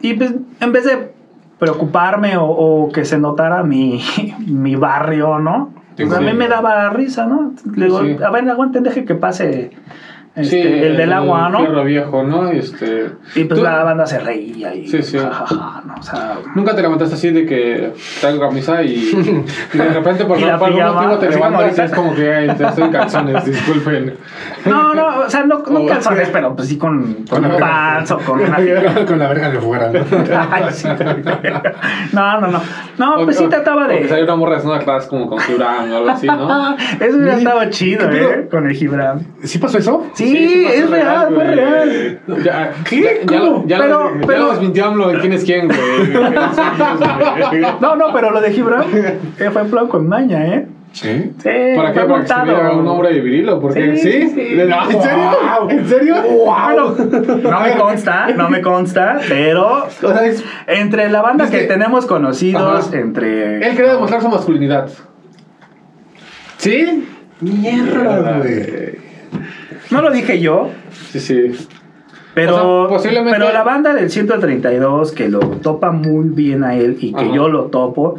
Y 0.01 0.13
pues, 0.13 0.33
en 0.59 0.71
vez 0.71 0.85
de 0.85 1.11
preocuparme 1.59 2.37
o, 2.37 2.45
o 2.45 2.91
que 2.91 3.05
se 3.05 3.17
notara 3.17 3.63
mi, 3.63 4.01
mi 4.47 4.75
barrio, 4.75 5.39
¿no? 5.39 5.73
Pues 5.95 6.11
a 6.11 6.19
mí 6.19 6.33
me 6.33 6.47
daba 6.49 6.89
risa, 6.89 7.25
¿no? 7.25 7.53
Le 7.73 7.85
digo, 7.85 7.99
a 7.99 8.29
ver, 8.29 8.49
aguanten, 8.49 8.83
deje 8.83 9.05
que 9.05 9.15
pase 9.15 9.71
este, 10.35 10.49
sí, 10.49 10.61
el 10.61 10.97
del 10.97 11.13
agua, 11.13 11.49
¿no? 11.49 11.59
Fierro 11.59 11.83
viejo, 11.83 12.23
¿no? 12.23 12.51
Y 12.53 12.59
Este... 12.59 13.09
Y 13.35 13.45
pues 13.45 13.59
¿Tú- 13.59 13.63
la 13.63 13.83
banda 13.83 14.05
se 14.05 14.19
reía 14.19 14.73
y 14.75 14.87
Sí, 14.87 15.01
sí. 15.01 15.17
jajaja, 15.17 15.81
¿no? 15.85 15.93
O 15.99 16.03
sea, 16.03 16.37
Nunca 16.55 16.75
te 16.75 16.81
levantaste 16.81 17.15
así 17.15 17.31
de 17.31 17.45
que 17.45 17.93
traigo 18.21 18.39
camisa 18.41 18.81
y, 18.83 18.93
y 19.73 19.77
de 19.77 19.89
repente 19.89 20.25
por, 20.25 20.37
por 20.39 20.49
algún 20.49 20.93
motivo 20.93 21.17
te 21.17 21.29
levantas 21.29 21.77
y 21.77 21.81
es 21.81 21.91
como 21.93 22.13
que 22.15 22.33
ay, 22.33 22.47
te 22.57 22.65
estoy 22.65 22.83
en 22.83 22.91
calzones, 22.91 23.45
disculpen. 23.45 24.17
no, 24.65 24.93
no, 24.93 25.19
o 25.25 25.29
sea, 25.29 25.43
no, 25.45 25.59
no 25.69 25.79
O- 25.83 25.85
calzones, 25.87 26.29
pero 26.29 26.55
pues 26.55 26.67
sí 26.67 26.77
con, 26.77 27.13
con 27.29 27.41
Con 27.41 27.51
un 27.51 27.59
pants 27.59 28.11
o 28.11 28.17
con 28.19 28.41
una. 28.41 28.55
Con 29.05 29.19
la 29.19 29.27
verga 29.29 29.49
de 29.49 29.59
fuera. 29.59 29.89
¿no? 29.91 29.99
Ay, 30.51 30.63
sí. 30.71 30.87
No, 32.13 32.41
no, 32.41 32.47
no. 32.47 32.61
No, 32.97 33.15
O- 33.15 33.25
pues 33.25 33.37
sí 33.37 33.43
o- 33.45 33.49
trataba 33.49 33.85
o 33.85 33.87
que 33.89 33.93
saliera 34.07 34.17
de. 34.17 34.23
una 34.23 34.35
morra 34.35 34.55
desnuda 34.55 34.77
atrás 34.77 35.05
como 35.07 35.27
con 35.29 35.39
Gibran 35.39 35.91
o 35.91 35.97
algo 35.97 36.09
así, 36.09 36.27
¿no? 36.27 36.75
Eso 36.77 37.17
hubiera 37.17 37.33
¿Qué 37.33 37.37
estado 37.39 37.69
chido? 37.69 38.09
¿eh? 38.11 38.47
Con 38.49 38.65
el 38.67 38.75
Gibran. 38.75 39.25
¿Sí 39.43 39.57
pasó 39.59 39.77
eso? 39.77 40.07
Sí, 40.13 40.24
sí 40.25 40.65
es 40.73 40.89
real, 40.89 41.33
fue 41.33 41.43
real. 41.43 42.19
Ya, 42.43 42.71
¿Qué? 42.89 43.21
Ya, 43.29 43.39
¿Cómo? 43.39 43.51
lo- 43.51 43.67
ya, 43.67 43.77
Pero- 43.79 44.03
lo- 44.09 44.19
ya 44.21 44.27
pero- 44.27 44.39
lo 44.43 44.51
desmintió 44.51 44.85
AMLO 44.85 45.07
de 45.09 45.19
quién 45.19 45.33
es 45.33 45.43
quién, 45.43 45.67
güey. 45.67 45.79
No, 47.81 47.95
no, 47.95 48.05
pero 48.13 48.31
lo 48.31 48.41
de 48.41 48.51
Gibran 48.51 48.83
eh, 48.93 49.49
fue 49.51 49.61
en 49.61 49.69
plan 49.71 49.87
con 49.87 50.07
maña, 50.07 50.45
¿eh? 50.47 50.67
Sí. 50.91 51.33
Sí, 51.43 51.49
¿Para 51.75 51.91
qué? 51.91 51.99
¿Para 52.01 52.21
que 52.21 52.27
se 52.27 52.75
un 52.77 52.87
hombre 52.87 53.19
viril 53.19 53.49
o 53.49 53.59
por 53.59 53.73
qué? 53.73 53.97
Sí, 53.97 54.11
¿Sí? 54.11 54.29
sí. 54.29 54.61
¿En 54.61 55.01
serio? 55.01 55.31
Wow. 55.59 55.69
¿En 55.69 55.89
serio? 55.89 56.15
Bueno, 56.45 56.95
no 57.43 57.59
me 57.59 57.71
consta, 57.77 58.27
no 58.29 58.49
me 58.49 58.61
consta, 58.61 59.19
pero 59.27 59.87
O 59.87 59.89
sea, 59.89 60.25
es- 60.25 60.43
entre 60.67 61.09
la 61.09 61.21
banda 61.21 61.45
Es 61.45 61.51
que, 61.51 61.59
que- 61.59 61.65
tenemos 61.65 62.05
conocidos, 62.05 62.87
Ajá. 62.87 62.97
entre... 62.97 63.55
él 63.67 63.75
quería 63.75 63.93
demostrar 63.95 64.21
su 64.21 64.29
masculinidad. 64.29 64.87
¿Sí? 66.57 67.05
Mierda, 67.41 68.37
güey. 68.39 68.94
No 69.91 70.01
lo 70.01 70.11
dije 70.11 70.39
yo, 70.39 70.69
Sí, 71.11 71.19
sí. 71.19 71.51
pero, 72.33 72.55
O 72.83 72.87
sea, 72.87 72.97
posiblemente- 72.97 73.37
pero 73.39 73.51
la 73.53 73.63
banda 73.63 73.93
del 73.93 74.09
132, 74.09 75.11
que 75.11 75.29
lo 75.29 75.39
topa 75.39 75.91
muy 75.91 76.29
bien 76.29 76.63
a 76.63 76.75
él 76.75 76.97
y 76.99 77.13
que 77.13 77.21
Ajá. 77.25 77.33
yo 77.33 77.47
lo 77.49 77.65
topo, 77.65 78.15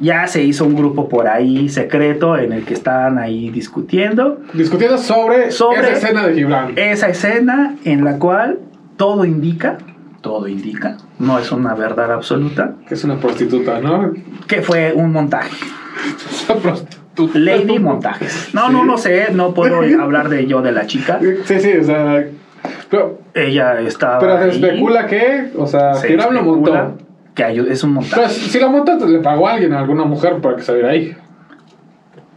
ya 0.00 0.26
se 0.26 0.42
hizo 0.42 0.64
un 0.64 0.74
grupo 0.74 1.08
por 1.08 1.28
ahí 1.28 1.68
secreto 1.68 2.36
en 2.36 2.52
el 2.52 2.64
que 2.64 2.74
estaban 2.74 3.18
ahí 3.18 3.50
discutiendo 3.50 4.40
Discutiendo 4.54 4.96
sobre, 4.98 5.50
Sobre- 5.50 5.80
esa 5.80 5.92
escena 5.92 6.26
de 6.26 6.34
Gibran. 6.34 6.72
esa 6.76 7.08
escena 7.08 7.76
en 7.84 8.04
la 8.04 8.18
cual 8.18 8.58
todo 8.96 9.24
indica, 9.24 9.78
todo 10.22 10.48
indica, 10.48 10.96
no 11.18 11.38
es 11.38 11.50
una 11.52 11.74
verdad 11.74 12.12
absoluta, 12.12 12.74
Que 12.88 12.94
es 12.94 13.04
una 13.04 13.16
prostituta, 13.18 13.80
¿no? 13.80 14.12
que 14.46 14.62
fue 14.62 14.92
un 14.94 15.12
montaje. 15.12 15.50
Lady 17.34 17.78
Montajes. 17.78 18.50
No, 18.54 18.68
no, 18.70 18.84
no 18.84 18.96
sé, 18.98 19.28
no 19.32 19.52
puedo 19.54 19.80
hablar 20.00 20.28
de 20.28 20.46
yo 20.46 20.62
de 20.62 20.72
la 20.72 20.86
chica. 20.86 21.18
Sí, 21.44 21.60
sí, 21.60 21.72
o 21.78 21.84
sea. 21.84 22.24
Pero, 22.90 23.18
Ella 23.34 23.80
estaba. 23.80 24.18
pero 24.18 24.38
se 24.38 24.48
especula 24.50 25.06
que, 25.06 25.50
o 25.56 25.66
sea, 25.66 25.94
Se 25.94 26.08
Gibran 26.08 26.34
lo 26.34 26.40
especula 26.40 26.82
montó. 26.84 27.04
Que 27.34 27.64
es 27.72 27.82
un 27.82 27.94
montaje. 27.94 28.16
Pero 28.16 28.28
si 28.28 28.60
la 28.60 28.68
montó, 28.68 28.98
pues, 28.98 29.10
le 29.10 29.18
pagó 29.20 29.48
a 29.48 29.54
alguien, 29.54 29.72
a 29.72 29.78
alguna 29.80 30.04
mujer 30.04 30.36
para 30.42 30.56
que 30.56 30.62
saliera 30.62 30.90
ahí. 30.90 31.16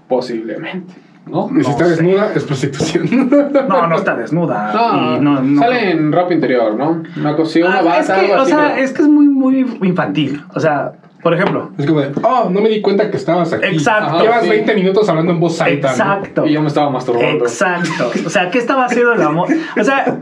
Posiblemente, 0.07 0.93
¿no? 1.25 1.47
Y 1.47 1.63
si 1.63 1.63
No 1.63 1.69
está 1.71 1.85
sé. 1.85 1.89
desnuda, 1.91 2.31
es 2.35 2.43
prostitución. 2.43 3.29
No, 3.67 3.87
no 3.87 3.95
está 3.95 4.15
desnuda. 4.17 4.71
No, 4.73 5.17
y 5.17 5.19
no, 5.19 5.41
no- 5.41 5.61
sale 5.61 5.91
en 5.91 6.11
ropa 6.11 6.33
interior, 6.33 6.75
¿no? 6.75 7.03
Una 7.17 7.35
cosilla, 7.35 7.67
una 7.67 7.79
Ah, 7.79 7.81
bata, 7.81 7.99
es 8.01 8.05
que, 8.07 8.13
algo 8.13 8.33
o 8.33 8.37
así. 8.41 8.51
sea, 8.51 8.79
es 8.79 8.91
que 8.93 9.01
es 9.01 9.07
muy, 9.07 9.27
muy 9.27 9.65
infantil. 9.83 10.43
O 10.53 10.59
sea, 10.59 10.93
por 11.25 11.33
ejemplo. 11.33 11.71
Es 11.75 11.87
como 11.87 12.01
de, 12.01 12.11
oh, 12.21 12.49
no 12.51 12.61
me 12.61 12.69
di 12.69 12.81
cuenta 12.81 13.09
que 13.09 13.17
estabas 13.17 13.51
aquí. 13.51 13.65
Exacto. 13.65 14.19
Llevas 14.21 14.43
Sí. 14.43 14.49
20 14.49 14.75
minutos 14.75 15.09
hablando 15.09 15.31
en 15.31 15.39
voz 15.39 15.59
alta. 15.59 15.87
¿no? 15.87 15.93
Exacto. 15.95 16.45
Y 16.45 16.53
yo 16.53 16.61
me 16.61 16.67
estaba 16.67 16.91
masturbando. 16.91 17.45
Exacto. 17.45 18.11
O 18.27 18.29
sea, 18.29 18.51
¿qué 18.51 18.59
estaba 18.59 18.85
haciendo 18.85 19.13
el 19.13 19.21
amor? 19.23 19.47
O 19.79 19.83
sea, 19.83 20.19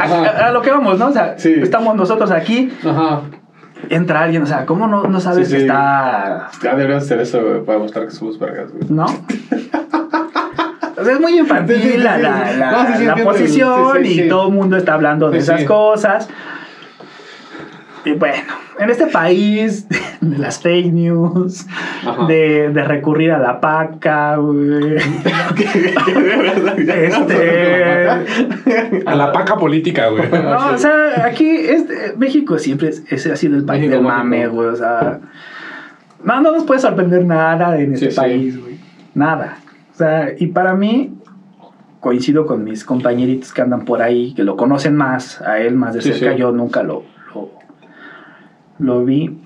a, 0.00 0.04
a- 0.04 0.46
a 0.48 0.50
lo 0.50 0.62
que 0.62 0.72
vamos, 0.72 0.98
¿no? 0.98 1.06
O 1.06 1.12
sea, 1.12 1.38
Sí. 1.38 1.54
estamos 1.62 1.94
nosotros 1.94 2.32
aquí, 2.32 2.72
Ajá. 2.84 3.20
entra 3.88 4.22
alguien, 4.22 4.42
o 4.42 4.46
sea, 4.46 4.66
¿cómo 4.66 4.88
no, 4.88 5.04
no 5.04 5.20
sabes 5.20 5.46
Sí, 5.46 5.54
que 5.54 5.60
está 5.62 6.48
Ya 6.60 6.74
deberías 6.74 7.04
hacer 7.04 7.20
eso, 7.20 7.40
güey, 7.40 7.64
para 7.64 7.78
mostrar 7.78 8.06
que 8.06 8.10
somos 8.10 8.36
vergas, 8.40 8.72
güey. 8.72 8.86
¿no? 8.90 9.04
O 10.96 11.04
sea, 11.04 11.12
es 11.14 11.20
muy 11.20 11.38
infantil 11.38 11.76
Sí, 11.80 11.98
la, 11.98 12.18
la, 12.18 13.14
No, 13.16 13.24
posición 13.24 14.04
y 14.04 14.28
todo 14.28 14.48
el 14.48 14.54
mundo 14.54 14.76
está 14.76 14.94
hablando 14.94 15.30
de 15.30 15.38
Sí, 15.40 15.44
esas 15.44 15.60
sí. 15.60 15.66
cosas. 15.66 16.28
Y 18.04 18.12
bueno, 18.12 18.36
en 18.78 18.90
este 18.90 19.06
país 19.06 19.86
de 20.20 20.38
las 20.38 20.60
fake 20.60 20.92
news, 20.92 21.66
de, 22.28 22.68
de 22.70 22.84
recurrir 22.84 23.32
a 23.32 23.38
la 23.38 23.60
paca, 23.60 24.36
güey. 24.36 24.96
este, 26.74 28.08
A 29.06 29.14
la 29.14 29.32
paca 29.32 29.56
política, 29.56 30.08
güey. 30.08 30.28
no, 30.30 30.72
o 30.74 30.78
sea, 30.78 31.24
aquí 31.26 31.48
este, 31.48 32.14
México 32.16 32.58
siempre 32.58 32.88
es- 32.88 33.02
ese 33.10 33.32
ha 33.32 33.36
sido 33.36 33.56
el 33.56 33.64
país 33.64 33.80
México 33.82 33.96
del 33.96 34.04
mame, 34.06 34.46
güey. 34.48 34.68
O 34.68 34.76
sea, 34.76 35.20
no, 36.22 36.40
no 36.40 36.52
nos 36.52 36.64
puede 36.64 36.80
sorprender 36.80 37.24
nada 37.24 37.78
en 37.78 37.94
este 37.94 38.10
Sí, 38.10 38.16
país, 38.16 38.60
güey. 38.60 38.76
Nada. 39.14 39.58
O 39.92 39.96
sea, 39.96 40.30
y 40.38 40.48
para 40.48 40.74
mí, 40.74 41.14
coincido 42.00 42.46
con 42.46 42.64
mis 42.64 42.84
compañeritos 42.84 43.52
que 43.52 43.62
andan 43.62 43.84
por 43.84 44.02
ahí, 44.02 44.34
que 44.34 44.42
lo 44.42 44.56
conocen 44.56 44.96
más, 44.96 45.40
a 45.40 45.58
él 45.60 45.74
más 45.76 45.94
de 45.94 46.02
Sí, 46.02 46.12
cerca. 46.12 46.34
sí. 46.34 46.40
Yo 46.40 46.50
nunca 46.52 46.82
lo, 46.82 47.04
lo, 48.78 49.04
vi. 49.04 49.38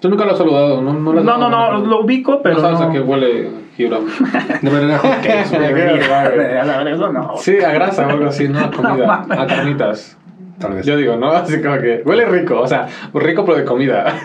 Tú 0.00 0.08
nunca 0.08 0.24
lo 0.24 0.32
has 0.32 0.38
saludado, 0.38 0.80
¿no? 0.80 0.92
No, 0.94 1.22
no, 1.22 1.50
no, 1.50 1.78
lo 1.78 2.00
ubico, 2.00 2.40
pero 2.42 2.56
no 2.56 2.60
sabes 2.60 2.80
no. 2.80 2.86
a 2.86 2.92
qué 2.92 3.00
huele 3.00 3.68
broma. 3.86 4.10
De 4.62 4.70
güey. 4.70 5.20
Debería 5.20 6.64
de 6.64 6.72
haber 6.72 6.88
eso, 6.88 7.12
no. 7.12 7.36
Sí, 7.36 7.58
a 7.58 7.72
grasa 7.72 8.06
o 8.06 8.10
algo 8.10 8.26
así, 8.26 8.48
no 8.48 8.58
a 8.58 8.70
comida, 8.70 9.26
a 9.28 9.46
carnitas. 9.46 10.17
Tal 10.58 10.74
vez. 10.74 10.84
Yo 10.86 10.96
digo, 10.96 11.16
¿no? 11.16 11.30
Así 11.30 11.60
como 11.62 11.78
que 11.78 12.02
huele 12.04 12.26
rico, 12.26 12.60
o 12.60 12.66
sea, 12.66 12.86
rico 13.14 13.44
pero 13.44 13.58
de 13.58 13.64
comida. 13.64 14.14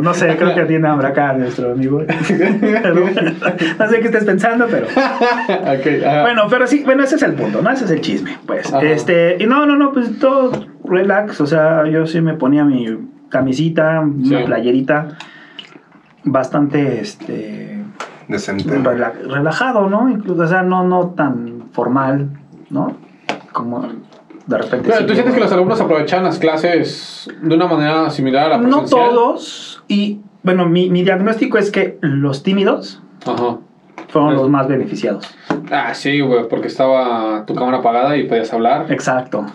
No 0.00 0.14
sé, 0.14 0.34
creo 0.38 0.54
que 0.54 0.62
tiene 0.64 0.88
hambre 0.88 1.08
acá 1.08 1.34
nuestro 1.34 1.72
amigo. 1.72 2.00
no 3.78 3.88
sé 3.88 4.00
qué 4.00 4.06
estés 4.06 4.24
pensando, 4.24 4.66
pero. 4.70 4.86
Bueno, 6.22 6.42
pero 6.48 6.66
sí, 6.66 6.82
bueno, 6.84 7.04
ese 7.04 7.16
es 7.16 7.22
el 7.22 7.34
punto, 7.34 7.60
¿no? 7.60 7.70
Ese 7.70 7.84
es 7.84 7.90
el 7.90 8.00
chisme, 8.00 8.38
pues. 8.46 8.72
Ajá. 8.72 8.82
Este, 8.82 9.36
y 9.38 9.46
no, 9.46 9.66
no, 9.66 9.76
no, 9.76 9.92
pues 9.92 10.18
todo 10.18 10.52
relax, 10.84 11.38
o 11.42 11.46
sea, 11.46 11.86
yo 11.86 12.06
sí 12.06 12.22
me 12.22 12.32
ponía 12.34 12.64
mi 12.64 12.86
camisita, 13.28 14.00
una 14.00 14.38
Sí. 14.40 14.44
playerita, 14.46 15.08
bastante, 16.24 17.00
este, 17.00 17.78
Decente. 18.28 18.78
rela- 18.78 19.12
relajado, 19.28 19.88
¿no? 19.90 20.08
Incluso, 20.08 20.42
o 20.42 20.46
sea, 20.46 20.62
no, 20.62 20.84
no 20.84 21.10
tan 21.10 21.64
formal, 21.72 22.28
¿no? 22.70 22.96
Como 23.52 23.86
de 24.46 24.58
repente. 24.58 24.88
Pero, 24.88 25.00
sí 25.00 25.06
¿Tú 25.06 25.12
sientes 25.14 25.34
que 25.34 25.40
los 25.40 25.52
alumnos 25.52 25.80
aprovechan 25.80 26.24
las 26.24 26.38
clases 26.38 27.28
de 27.42 27.54
una 27.54 27.66
manera 27.66 28.10
similar 28.10 28.46
a 28.52 28.58
la 28.58 28.58
No 28.58 28.84
todos, 28.84 29.82
y 29.88 30.20
bueno, 30.42 30.66
mi, 30.66 30.90
mi 30.90 31.02
diagnóstico 31.04 31.58
es 31.58 31.70
que 31.70 31.98
los 32.00 32.42
tímidos 32.42 33.00
Ajá. 33.26 33.58
fueron 34.08 34.32
Es- 34.32 34.36
los 34.40 34.48
más 34.50 34.66
beneficiados. 34.68 35.26
Ah, 35.70 35.94
sí, 35.94 36.20
güey, 36.20 36.48
porque 36.48 36.66
estaba 36.68 37.44
tu 37.46 37.54
cámara 37.54 37.78
apagada 37.78 38.16
y 38.16 38.24
podías 38.24 38.52
hablar. 38.52 38.86
Exacto, 38.90 39.46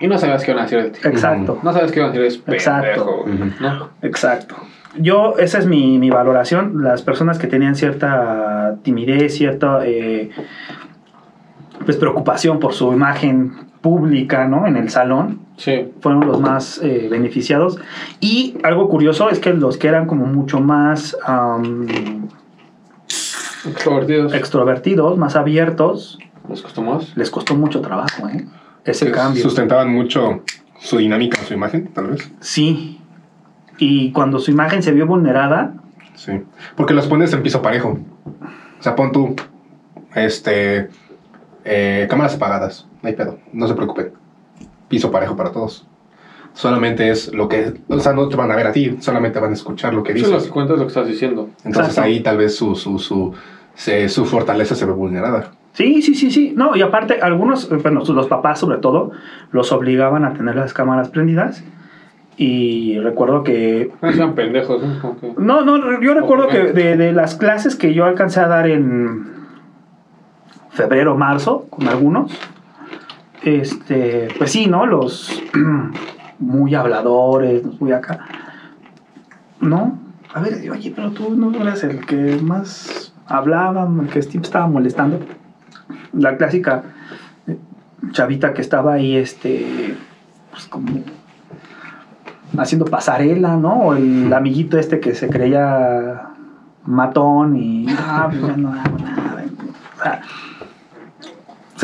Y 0.00 0.08
no 0.08 0.18
sabías 0.18 0.44
qué 0.44 0.50
iban 0.50 0.62
a 0.64 0.66
decir 0.66 0.82
de 0.82 0.90
ti. 0.90 1.00
exacto. 1.04 1.58
No 1.62 1.72
sabes 1.72 1.92
qué 1.92 2.00
iban 2.00 2.10
a 2.10 2.12
decir, 2.12 2.26
es 2.26 2.54
Exacto. 2.54 2.86
pendejo, 2.86 3.22
güey. 3.22 3.52
¿no? 3.60 3.88
Exacto. 4.02 4.56
Yo, 4.96 5.34
esa 5.38 5.58
es 5.58 5.66
mi, 5.66 5.98
mi 5.98 6.10
valoración. 6.10 6.82
Las 6.84 7.02
personas 7.02 7.38
que 7.38 7.46
tenían 7.48 7.74
cierta 7.76 8.76
timidez, 8.82 9.34
cierta 9.36 9.80
eh, 9.84 10.30
pues, 11.84 11.96
preocupación 11.96 12.58
por 12.60 12.72
su 12.74 12.92
imagen 12.92 13.52
pública, 13.84 14.48
¿no? 14.48 14.66
En 14.66 14.76
el 14.76 14.88
salón, 14.88 15.40
Sí. 15.58 15.92
fueron 16.00 16.26
los 16.26 16.40
más 16.40 16.80
eh, 16.82 17.06
beneficiados. 17.10 17.76
Y 18.18 18.56
algo 18.64 18.88
curioso 18.88 19.28
es 19.28 19.38
que 19.38 19.52
los 19.52 19.76
que 19.76 19.88
eran 19.88 20.06
como 20.06 20.24
mucho 20.24 20.58
más 20.60 21.14
Extrovertidos. 23.66 24.32
extrovertidos, 24.34 25.18
más 25.18 25.36
abiertos, 25.36 26.18
¿Les 26.48 26.62
costó 26.62 26.82
más? 26.82 27.16
les 27.16 27.30
costó 27.30 27.54
mucho 27.56 27.80
trabajo, 27.82 28.26
¿eh? 28.28 28.46
Ese 28.84 29.10
cambio. 29.10 29.42
Sustentaban 29.42 29.92
mucho 29.92 30.42
su 30.80 30.96
dinámica, 30.98 31.42
su 31.42 31.52
imagen, 31.54 31.88
tal 31.88 32.08
vez. 32.08 32.30
Sí. 32.40 33.00
Y 33.78 34.12
cuando 34.12 34.38
su 34.38 34.50
imagen 34.50 34.82
se 34.82 34.92
vio 34.92 35.06
vulnerada, 35.06 35.74
Sí. 36.16 36.32
Porque 36.76 36.94
los 36.94 37.06
pones 37.08 37.32
en 37.32 37.42
piso 37.42 37.60
parejo. 37.60 37.98
O 38.78 38.82
sea, 38.82 38.94
pon 38.94 39.10
tú, 39.12 39.34
este, 40.14 40.88
eh, 41.64 42.06
cámaras 42.08 42.36
apagadas. 42.36 42.86
No 43.04 43.08
hay 43.10 43.14
pedo. 43.16 43.38
No 43.52 43.68
se 43.68 43.74
preocupen. 43.74 44.12
Piso 44.88 45.10
parejo 45.10 45.36
para 45.36 45.52
todos. 45.52 45.86
Solamente 46.54 47.10
es 47.10 47.34
lo 47.34 47.48
que, 47.48 47.74
o 47.88 47.98
sea, 48.00 48.14
no 48.14 48.28
te 48.28 48.36
van 48.36 48.50
a 48.50 48.56
ver 48.56 48.66
a 48.68 48.72
ti, 48.72 48.96
solamente 49.00 49.38
van 49.40 49.50
a 49.50 49.54
escuchar 49.54 49.92
lo 49.92 50.02
que 50.02 50.12
Eso 50.12 50.22
es 50.24 50.30
lo 50.30 50.36
dices. 50.36 50.48
que 50.48 50.54
cuentas 50.54 50.78
lo 50.78 50.84
que 50.84 50.88
estás 50.88 51.06
diciendo. 51.06 51.50
Entonces 51.64 51.90
Exacto. 51.90 52.02
ahí 52.02 52.20
tal 52.20 52.38
vez 52.38 52.56
su, 52.56 52.74
su, 52.76 52.98
su, 52.98 53.34
se- 53.74 54.08
su 54.08 54.24
fortaleza 54.24 54.74
se 54.74 54.86
ve 54.86 54.92
vulnerada. 54.92 55.50
Sí, 55.72 56.00
sí, 56.00 56.14
sí, 56.14 56.30
sí. 56.30 56.54
No, 56.56 56.74
y 56.76 56.80
aparte, 56.82 57.20
algunos, 57.20 57.70
eh, 57.70 57.76
bueno, 57.82 58.02
los 58.06 58.26
papás 58.28 58.60
sobre 58.60 58.78
todo, 58.78 59.10
los 59.50 59.70
obligaban 59.72 60.24
a 60.24 60.32
tener 60.32 60.54
las 60.56 60.72
cámaras 60.72 61.10
prendidas. 61.10 61.62
Y 62.36 62.98
recuerdo 63.00 63.42
que. 63.42 63.90
No 64.00 64.12
sean 64.12 64.34
pendejos, 64.34 64.80
¿no? 64.82 65.16
Que- 65.20 65.34
No, 65.36 65.62
no, 65.64 66.00
yo 66.00 66.14
recuerdo 66.14 66.48
que 66.48 66.72
de, 66.72 66.96
de 66.96 67.12
las 67.12 67.34
clases 67.34 67.76
que 67.76 67.92
yo 67.92 68.04
alcancé 68.06 68.40
a 68.40 68.48
dar 68.48 68.68
en 68.68 69.26
febrero, 70.70 71.16
marzo, 71.16 71.66
con 71.70 71.88
algunos, 71.88 72.32
este, 73.44 74.28
pues 74.38 74.52
sí, 74.52 74.66
¿no? 74.66 74.86
Los 74.86 75.42
muy 76.38 76.74
habladores, 76.74 77.64
muy 77.80 77.92
acá. 77.92 78.26
¿No? 79.60 79.98
A 80.32 80.40
ver, 80.40 80.70
oye, 80.70 80.92
pero 80.94 81.12
tú 81.12 81.34
no 81.36 81.54
eras 81.60 81.84
el 81.84 82.04
que 82.04 82.38
más 82.42 83.14
hablaba, 83.26 83.88
el 84.00 84.08
que 84.08 84.22
siempre 84.22 84.46
estaba 84.46 84.66
molestando. 84.66 85.20
La 86.12 86.36
clásica 86.36 86.82
eh, 87.46 87.56
chavita 88.10 88.52
que 88.52 88.62
estaba 88.62 88.94
ahí, 88.94 89.16
este, 89.16 89.96
pues 90.50 90.66
como 90.66 91.02
haciendo 92.58 92.84
pasarela, 92.84 93.56
¿no? 93.56 93.74
O 93.74 93.94
el 93.94 94.32
amiguito 94.32 94.78
este 94.78 95.00
que 95.00 95.14
se 95.14 95.28
creía 95.28 96.30
matón 96.84 97.56
y 97.56 97.86
ah, 97.90 98.28
pues 98.30 98.42
ya 98.42 98.56
no 98.56 98.72
hago 98.72 98.98
nada. 98.98 99.44
O 99.96 100.02
sea, 100.02 100.22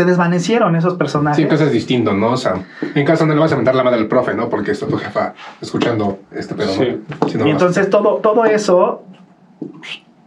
se 0.00 0.06
desvanecieron 0.06 0.74
esos 0.76 0.94
personajes. 0.94 1.36
Sí, 1.36 1.42
entonces 1.42 1.66
es 1.68 1.72
distinto, 1.74 2.14
¿no? 2.14 2.30
O 2.32 2.36
sea, 2.38 2.54
en 2.94 3.04
casa 3.04 3.26
no 3.26 3.34
le 3.34 3.40
vas 3.40 3.52
a 3.52 3.56
mentar 3.56 3.74
la 3.74 3.84
madre 3.84 3.98
al 3.98 4.06
profe, 4.08 4.34
¿no? 4.34 4.48
Porque 4.48 4.70
está 4.70 4.86
tu 4.86 4.96
jefa 4.96 5.34
escuchando 5.60 6.20
este 6.32 6.54
pedo, 6.54 6.68
Sí. 6.72 7.02
¿no? 7.20 7.28
Si 7.28 7.36
no 7.36 7.44
y 7.46 7.52
vas- 7.52 7.60
entonces 7.60 7.90
todo, 7.90 8.14
todo 8.16 8.46
eso 8.46 9.02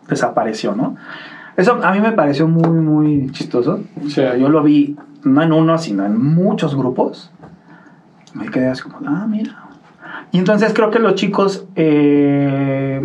desapareció, 0.07 0.75
¿no? 0.75 0.95
Eso 1.57 1.79
a 1.83 1.91
mí 1.91 1.99
me 2.01 2.11
pareció 2.11 2.47
muy, 2.47 2.69
muy 2.69 3.31
chistoso. 3.31 3.81
O 4.05 4.09
sea, 4.09 4.33
Sí. 4.35 4.41
yo 4.41 4.49
lo 4.49 4.61
vi 4.63 4.95
no 5.23 5.41
en 5.41 5.51
uno, 5.51 5.77
sino 5.79 6.05
en 6.05 6.21
muchos 6.21 6.75
grupos. 6.75 7.31
Me 8.35 8.49
quedé 8.49 8.67
así 8.67 8.83
como, 8.83 8.97
ah, 9.07 9.25
mira. 9.27 9.55
Y 10.31 10.37
entonces 10.37 10.71
creo 10.73 10.91
que 10.91 10.99
los 10.99 11.15
chicos 11.15 11.65
eh, 11.75 13.01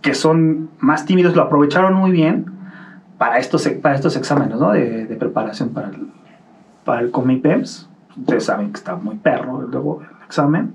que 0.00 0.14
son 0.14 0.70
más 0.78 1.04
tímidos 1.04 1.34
lo 1.36 1.42
aprovecharon 1.42 1.92
muy 1.94 2.10
bien 2.10 2.46
para 3.18 3.38
estos, 3.38 3.68
para 3.82 3.94
estos 3.94 4.16
exámenes, 4.16 4.58
¿no? 4.58 4.72
De, 4.72 5.06
de 5.06 5.16
preparación 5.16 5.70
para 5.70 5.88
el, 5.88 6.08
para 6.84 7.00
el 7.00 7.10
Comipems. 7.10 7.88
Ustedes 8.18 8.44
saben 8.44 8.72
que 8.72 8.78
está 8.78 8.96
muy 8.96 9.16
perro 9.16 9.62
luego 9.62 10.00
el 10.00 10.24
examen 10.24 10.74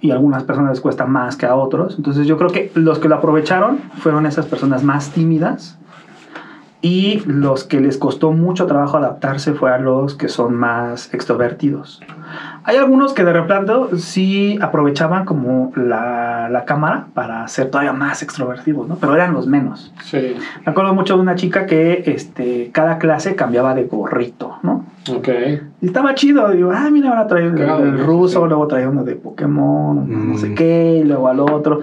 y 0.00 0.10
a 0.10 0.14
algunas 0.14 0.44
personas 0.44 0.70
les 0.70 0.80
cuesta 0.80 1.06
más 1.06 1.36
que 1.36 1.46
a 1.46 1.54
otros. 1.54 1.96
Entonces 1.96 2.26
yo 2.26 2.38
creo 2.38 2.50
que 2.50 2.72
los 2.74 2.98
que 2.98 3.08
lo 3.08 3.16
aprovecharon 3.16 3.78
fueron 3.98 4.26
esas 4.26 4.46
personas 4.46 4.82
más 4.82 5.10
tímidas 5.10 5.78
y 6.84 7.22
los 7.26 7.62
que 7.62 7.80
les 7.80 7.96
costó 7.96 8.32
mucho 8.32 8.66
trabajo 8.66 8.96
adaptarse 8.96 9.52
fueron 9.54 9.84
los 9.84 10.14
que 10.16 10.28
son 10.28 10.54
más 10.56 11.14
extrovertidos. 11.14 12.02
Hay 12.64 12.76
algunos 12.76 13.12
que 13.14 13.24
de 13.24 13.32
repente 13.32 13.72
sí 13.98 14.58
aprovechaban 14.60 15.24
como 15.24 15.72
la, 15.76 16.48
la 16.50 16.64
cámara 16.64 17.06
para 17.14 17.46
ser 17.46 17.70
todavía 17.70 17.92
más 17.92 18.22
extrovertidos, 18.24 18.88
¿no? 18.88 18.96
Pero 18.96 19.14
eran 19.14 19.32
los 19.32 19.46
menos. 19.46 19.92
Sí. 20.02 20.34
Me 20.66 20.72
acuerdo 20.72 20.92
mucho 20.92 21.14
de 21.14 21.22
una 21.22 21.36
chica 21.36 21.66
que 21.66 22.02
este, 22.06 22.70
cada 22.72 22.98
clase 22.98 23.36
cambiaba 23.36 23.74
de 23.74 23.84
gorrito, 23.84 24.56
¿no? 24.62 24.84
Ok. 25.14 25.28
Y 25.80 25.86
estaba 25.86 26.14
chido, 26.16 26.48
digo, 26.50 26.72
ah, 26.74 26.88
mira, 26.90 27.10
ahora 27.10 27.26
trae 27.28 27.44
el, 27.46 27.58
el 27.58 27.96
¿no? 27.96 28.04
ruso, 28.04 28.42
Sí. 28.42 28.48
luego 28.48 28.66
trae 28.66 28.88
uno 28.88 29.04
de 29.04 29.14
Pokémon, 29.14 30.08
no 30.08 30.34
Mm. 30.34 30.38
sé 30.38 30.54
qué, 30.54 31.00
y 31.02 31.04
luego 31.04 31.28
al 31.28 31.38
otro. 31.40 31.80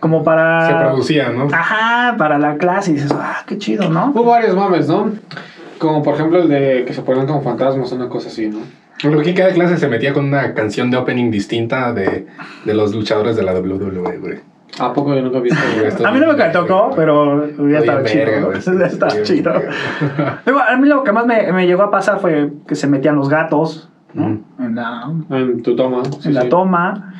Como 0.00 0.22
para. 0.24 0.66
Se 0.66 0.74
producía, 0.74 1.30
¿no? 1.30 1.48
Ajá, 1.52 2.16
para 2.16 2.38
la 2.38 2.56
clase, 2.56 2.90
y 2.92 2.94
dices, 2.94 3.12
ah, 3.14 3.44
qué 3.46 3.58
chido, 3.58 3.88
¿no? 3.88 4.12
Hubo 4.14 4.24
varios 4.24 4.54
mames, 4.54 4.88
¿no? 4.88 5.10
Como 5.78 6.02
por 6.02 6.14
ejemplo 6.14 6.40
el 6.42 6.48
de 6.48 6.84
que 6.86 6.92
se 6.94 7.02
ponían 7.02 7.26
como 7.26 7.42
fantasmas, 7.42 7.92
una 7.92 8.08
cosa 8.08 8.28
así, 8.28 8.48
¿no? 8.48 8.60
Porque 9.02 9.20
aquí 9.20 9.34
cada 9.34 9.52
clase 9.52 9.76
se 9.76 9.88
metía 9.88 10.14
con 10.14 10.24
una 10.26 10.54
canción 10.54 10.90
de 10.90 10.96
opening 10.96 11.30
distinta 11.30 11.92
de, 11.92 12.26
de 12.64 12.74
los 12.74 12.94
luchadores 12.94 13.36
de 13.36 13.42
la 13.42 13.52
WWE, 13.52 14.18
güey. 14.18 14.38
¿A 14.78 14.92
poco 14.92 15.14
yo 15.14 15.22
nunca 15.22 15.38
he 15.38 15.40
visto? 15.42 15.60
Esto 15.84 16.06
A 16.06 16.12
mí 16.12 16.20
no 16.20 16.32
me 16.32 16.44
tocó, 16.50 16.90
pero 16.94 17.44
hubiera 17.58 17.80
estado 17.80 18.04
chido. 18.04 18.52
chido. 19.22 19.52
Digo, 20.44 20.60
a 20.60 20.76
mí 20.76 20.88
lo 20.88 21.02
que 21.02 21.12
más 21.12 21.26
me, 21.26 21.50
me 21.52 21.66
llegó 21.66 21.82
a 21.84 21.90
pasar 21.90 22.20
fue 22.20 22.50
que 22.66 22.74
se 22.74 22.86
metían 22.86 23.16
los 23.16 23.28
gatos, 23.28 23.88
¿no? 24.12 24.28
Mm. 24.28 24.44
En 24.60 24.74
la, 24.74 25.12
En 25.30 25.62
tu 25.62 25.76
toma. 25.76 26.02
sí, 26.04 26.28
en 26.28 26.34
la 26.34 26.42
sí. 26.42 26.48
toma. 26.48 27.14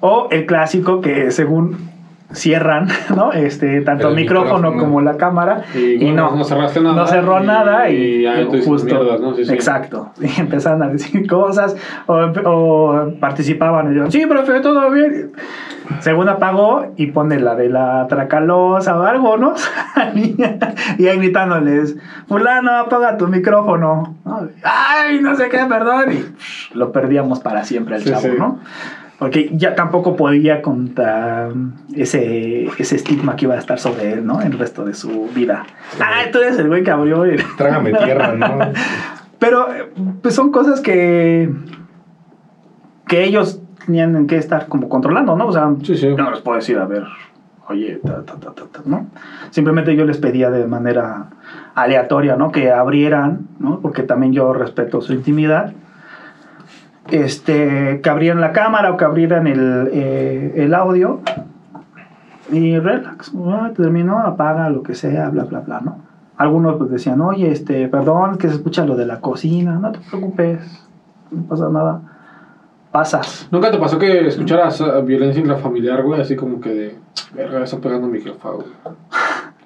O 0.00 0.28
el 0.30 0.46
clásico 0.46 1.00
que 1.00 1.30
según 1.30 1.87
cierran, 2.32 2.88
¿no? 3.16 3.32
Este, 3.32 3.80
tanto 3.80 4.08
el, 4.08 4.14
El 4.14 4.20
micrófono, 4.20 4.56
micrófono. 4.56 4.80
como 4.82 5.00
la 5.00 5.16
cámara. 5.16 5.62
Y, 5.74 5.78
Y, 5.78 6.04
bueno, 6.04 6.30
no, 6.30 6.36
no 6.36 6.44
cerraste 6.44 6.80
nada. 6.80 6.94
no 6.96 7.06
cerró 7.06 7.40
nada 7.40 7.88
y, 7.88 7.96
y 7.96 8.22
ya 8.22 8.44
tú 8.44 8.52
dices 8.56 8.84
mierdas, 8.84 9.20
¿no? 9.20 9.34
Sí, 9.34 9.44
sí. 9.44 9.52
Exacto. 9.54 10.10
Y 10.20 10.40
empezaron 10.40 10.82
a 10.82 10.88
decir 10.88 11.26
cosas 11.26 11.76
o, 12.06 12.14
o 12.44 13.12
participaban 13.20 13.92
y 13.92 13.96
yo, 13.96 14.10
sí, 14.10 14.26
profe, 14.26 14.60
todo 14.60 14.90
bien. 14.90 15.32
Según 16.00 16.28
apagó 16.28 16.92
y 16.96 17.06
pone 17.12 17.40
la 17.40 17.54
de 17.54 17.70
la 17.70 18.06
tracalosa 18.08 18.98
o 18.98 19.04
algo, 19.04 19.38
¿no? 19.38 19.54
y 20.98 21.06
ahí 21.06 21.16
gritándoles, 21.18 21.96
fulano, 22.28 22.76
apaga 22.76 23.16
tu 23.16 23.26
micrófono. 23.26 24.14
¿no? 24.24 24.48
Ay, 24.62 25.20
no 25.20 25.34
sé 25.34 25.48
qué, 25.48 25.60
perdón. 25.66 26.12
Y 26.12 26.76
lo 26.76 26.92
perdíamos 26.92 27.40
para 27.40 27.64
siempre 27.64 27.98
Sí, 28.00 28.10
chavo. 28.10 28.28
¿no? 28.38 28.58
Porque 29.18 29.50
ya 29.54 29.74
tampoco 29.74 30.14
podía 30.14 30.62
contra 30.62 31.48
ese, 31.94 32.66
ese 32.78 32.94
estigma 32.96 33.34
que 33.34 33.46
iba 33.46 33.54
a 33.54 33.58
estar 33.58 33.78
sobre 33.80 34.12
él, 34.12 34.24
¿no? 34.26 34.40
El 34.40 34.56
resto 34.56 34.84
de 34.84 34.94
su 34.94 35.28
vida. 35.34 35.64
Ay, 35.98 36.30
tú 36.30 36.38
eres 36.38 36.56
el 36.58 36.68
güey 36.68 36.84
que 36.84 36.90
abrió. 36.92 37.26
y- 37.26 37.36
Trágame 37.56 37.92
tierra, 37.94 38.34
¿no? 38.34 38.58
Pero 39.40 39.72
eh, 39.74 39.88
pues 40.22 40.34
son 40.36 40.52
cosas 40.52 40.80
que, 40.80 41.50
que 43.06 43.24
ellos 43.24 43.60
tenían 43.86 44.26
que 44.26 44.36
estar 44.36 44.66
como 44.68 44.88
controlando, 44.88 45.34
¿no? 45.36 45.46
O 45.46 45.52
sea, 45.52 45.68
Sí, 45.82 45.96
sí. 45.96 46.08
yo 46.08 46.16
no 46.16 46.30
les 46.30 46.40
puedo 46.40 46.56
decir, 46.56 46.78
a 46.78 46.84
ver, 46.86 47.04
oye, 47.68 48.00
ta, 48.04 48.22
ta, 48.24 48.34
ta, 48.34 48.52
ta, 48.52 48.64
ta, 48.70 48.80
¿no? 48.84 49.06
Simplemente 49.50 49.96
yo 49.96 50.04
les 50.04 50.18
pedía 50.18 50.50
de 50.50 50.66
manera 50.66 51.26
aleatoria, 51.74 52.36
¿no? 52.36 52.52
Que 52.52 52.70
abrieran, 52.70 53.48
¿no? 53.58 53.80
Porque 53.80 54.02
también 54.02 54.32
yo 54.32 54.52
respeto 54.52 55.00
su 55.00 55.12
intimidad. 55.12 55.72
Este, 57.10 58.00
que 58.02 58.10
abrieran 58.10 58.40
la 58.40 58.52
cámara 58.52 58.90
o 58.90 58.96
que 58.96 59.04
abrieran 59.04 59.46
el, 59.46 59.90
eh, 59.92 60.52
el 60.56 60.74
audio 60.74 61.20
y 62.50 62.78
relax, 62.78 63.32
ah, 63.46 63.70
terminó, 63.76 64.18
apaga 64.18 64.70
lo 64.70 64.82
que 64.82 64.94
sea, 64.94 65.28
bla, 65.30 65.44
bla, 65.44 65.60
bla, 65.60 65.80
¿no? 65.80 65.98
Algunos 66.36 66.76
pues 66.76 66.90
decían, 66.90 67.20
oye, 67.20 67.50
este, 67.50 67.88
perdón, 67.88 68.38
que 68.38 68.48
se 68.48 68.54
escucha 68.54 68.86
lo 68.86 68.96
de 68.96 69.06
la 69.06 69.20
cocina, 69.20 69.78
no 69.78 69.92
te 69.92 69.98
preocupes, 69.98 70.86
no 71.30 71.42
pasa 71.42 71.68
nada, 71.68 72.00
pasas. 72.92 73.48
¿Nunca 73.50 73.70
te 73.70 73.78
pasó 73.78 73.98
que 73.98 74.28
escucharas 74.28 74.80
uh, 74.80 75.02
violencia 75.02 75.40
intrafamiliar, 75.40 76.02
güey? 76.02 76.20
Así 76.20 76.36
como 76.36 76.60
que 76.60 76.70
de, 76.70 76.98
verga, 77.34 77.64
está 77.64 77.78
pegando 77.78 78.06
mi 78.06 78.20
jefa, 78.20 78.50
güey. 78.50 78.68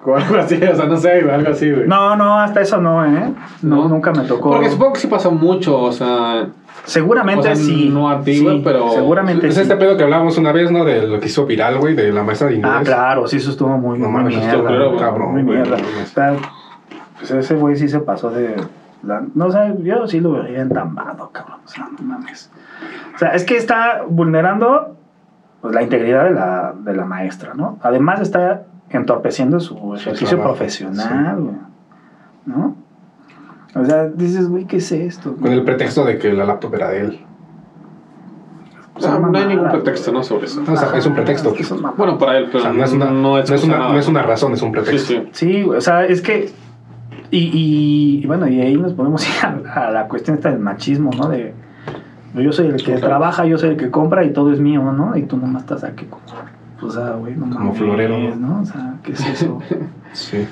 O 0.05 0.15
algo 0.15 0.37
así, 0.37 0.55
o 0.61 0.75
sea, 0.75 0.85
no 0.85 0.97
sé, 0.97 1.11
algo 1.31 1.51
así, 1.51 1.71
güey. 1.71 1.87
No, 1.87 2.15
no, 2.15 2.39
hasta 2.39 2.61
eso 2.61 2.77
no, 2.81 3.05
¿eh? 3.05 3.33
No, 3.61 3.75
¿No? 3.83 3.87
nunca 3.89 4.11
me 4.11 4.23
tocó. 4.23 4.51
Porque 4.51 4.69
supongo 4.69 4.93
que 4.93 4.99
sí 4.99 5.07
pasa 5.07 5.29
mucho, 5.29 5.79
o 5.79 5.91
sea, 5.91 6.47
Seguramente 6.83 7.39
o 7.49 7.55
sea, 7.55 7.55
sí. 7.55 7.89
no 7.93 8.09
a 8.09 8.21
ti, 8.21 8.41
güey, 8.43 8.57
sí, 8.57 8.61
pero- 8.65 8.91
Seguramente 8.91 9.47
Es 9.47 9.55
sí. 9.55 9.61
este 9.61 9.77
pedo 9.77 9.95
que 9.95 10.03
hablábamos 10.03 10.37
una 10.37 10.51
vez, 10.51 10.69
¿no? 10.71 10.83
De 10.83 11.07
lo 11.07 11.19
que 11.21 11.27
hizo 11.27 11.45
viral, 11.45 11.77
güey, 11.79 11.95
de 11.95 12.11
la 12.11 12.23
maestra 12.23 12.49
de 12.49 12.55
inglés. 12.55 12.73
Ah, 12.75 12.81
claro, 12.83 13.27
sí, 13.27 13.37
eso 13.37 13.51
estuvo 13.51 13.77
muy, 13.77 13.97
No 13.97 14.09
muy 14.09 14.23
mames, 14.23 14.37
mierda. 14.37 14.55
estuvo 14.71 14.97
cabrón, 14.99 15.31
muy 15.31 15.43
güey, 15.43 15.63
pues 17.17 17.31
ese 17.31 17.55
güey 17.55 17.75
sí 17.77 17.87
se 17.87 17.99
pasó 17.99 18.29
de... 18.29 18.55
la- 19.03 19.23
no 19.35 19.51
sé, 19.51 19.59
yo 19.83 20.05
sí 20.07 20.19
lo 20.19 20.33
vería 20.33 20.61
entambado, 20.61 21.29
cabrón. 21.31 21.59
O 21.65 21.67
sea, 21.67 21.87
no 21.97 22.05
mames. 22.05 22.51
O 23.15 23.17
sea, 23.19 23.29
es 23.29 23.45
que 23.45 23.55
está 23.55 24.03
vulnerando 24.07 24.97
pues, 25.61 25.73
la 25.73 25.81
integridad 25.83 26.25
de 26.25 26.31
la, 26.31 26.73
de 26.77 26.93
la 26.93 27.05
maestra, 27.05 27.53
¿no? 27.53 27.79
Además 27.81 28.19
está 28.19 28.63
entorpeciendo 28.97 29.59
su 29.59 29.75
ejercicio 29.95 30.37
trabajo, 30.37 30.55
profesional, 30.57 31.41
güey. 31.41 31.55
¿No? 32.45 32.75
O 33.75 33.85
sea, 33.85 34.07
dices, 34.07 34.47
güey, 34.49 34.65
¿qué 34.65 34.77
es 34.77 34.91
esto? 34.91 35.35
Con 35.35 35.51
el 35.51 35.63
pretexto 35.63 36.05
de 36.05 36.17
que 36.19 36.31
la 36.33 36.45
laptop 36.45 36.75
era 36.75 36.89
de 36.89 37.01
él. 37.01 37.19
o 38.95 38.99
sea, 38.99 39.17
no 39.17 39.35
hay 39.37 39.47
ningún 39.47 39.69
pretexto, 39.69 40.11
¿no, 40.11 40.21
sobre 40.23 40.45
eso. 40.45 40.61
O 40.67 40.75
sea, 40.77 40.95
es 40.95 41.05
un 41.07 41.13
pretexto. 41.15 41.49
Es 41.51 41.57
que 41.57 41.63
son 41.63 41.77
mamadas. 41.77 41.97
Bueno, 41.97 42.17
para 42.19 42.37
él, 42.37 42.43
O 42.45 42.47
pero 42.51 42.63
sea, 42.63 42.73
no 42.73 42.83
es 42.83 42.91
una, 42.93 43.09
no 43.11 43.39
es 43.39 43.49
excusa 43.49 43.67
una, 43.67 43.77
nada. 43.79 43.93
no 43.93 43.99
es 43.99 44.07
una 44.07 44.21
razón, 44.21 44.53
es 44.53 44.61
un 44.61 44.69
Sí, 44.69 44.73
pretexto. 44.73 45.13
sí. 45.13 45.29
Sí, 45.31 45.63
güey, 45.63 45.77
o 45.77 45.81
sea, 45.81 46.05
es 46.05 46.21
que. 46.21 46.51
Y, 47.31 47.37
y, 47.39 48.19
y 48.23 48.27
bueno, 48.27 48.47
y 48.47 48.61
ahí 48.61 48.77
nos 48.77 48.93
podemos 48.93 49.25
ir 49.27 49.45
a, 49.67 49.87
a 49.87 49.91
la 49.91 50.07
cuestión 50.07 50.37
esta 50.37 50.51
del 50.51 50.59
machismo, 50.59 51.09
¿no? 51.17 51.29
De 51.29 51.53
yo 52.35 52.51
soy 52.51 52.67
el 52.67 52.77
que 52.77 52.93
Claro. 52.93 52.99
trabaja, 53.07 53.45
yo 53.45 53.57
soy 53.57 53.71
el 53.71 53.77
que 53.77 53.89
compra 53.89 54.23
y 54.23 54.33
todo 54.33 54.51
es 54.53 54.59
mío, 54.59 54.83
¿no? 54.91 55.15
Y 55.17 55.23
tú 55.23 55.37
nomás 55.37 55.63
estás 55.63 55.83
aquí 55.83 56.05
como. 56.05 56.21
Sea, 56.91 57.11
güey, 57.11 57.35
no 57.35 57.55
Como 57.55 57.73
florero, 57.73 58.17
¿no? 58.17 58.35
¿no? 58.35 58.61
O 58.61 58.65
sea, 58.65 58.95
¿qué 59.03 59.11
es 59.13 59.25
eso? 59.27 59.59
Sí. 60.13 60.47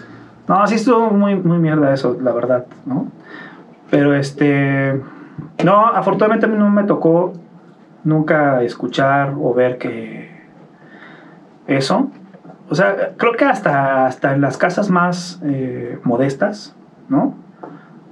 No, 0.47 0.65
sí 0.65 0.75
estuvo 0.75 1.11
muy, 1.11 1.35
muy 1.35 1.59
mierda 1.59 1.93
eso, 1.93 2.17
la 2.19 2.31
verdad, 2.31 2.65
¿no? 2.85 3.07
Pero 3.91 4.15
este. 4.15 4.99
No, 5.63 5.85
afortunadamente 5.85 6.47
a 6.47 6.49
mí 6.49 6.57
no 6.57 6.69
me 6.71 6.83
tocó 6.83 7.33
nunca 8.03 8.63
escuchar 8.63 9.35
o 9.39 9.53
ver 9.53 9.77
que. 9.77 10.31
Eso. 11.67 12.09
O 12.69 12.75
sea, 12.75 13.11
creo 13.17 13.33
que 13.33 13.45
hasta, 13.45 14.05
hasta 14.07 14.33
en 14.33 14.41
las 14.41 14.57
casas 14.57 14.89
más 14.89 15.39
eh, 15.43 15.99
modestas, 16.03 16.75
¿no? 17.09 17.35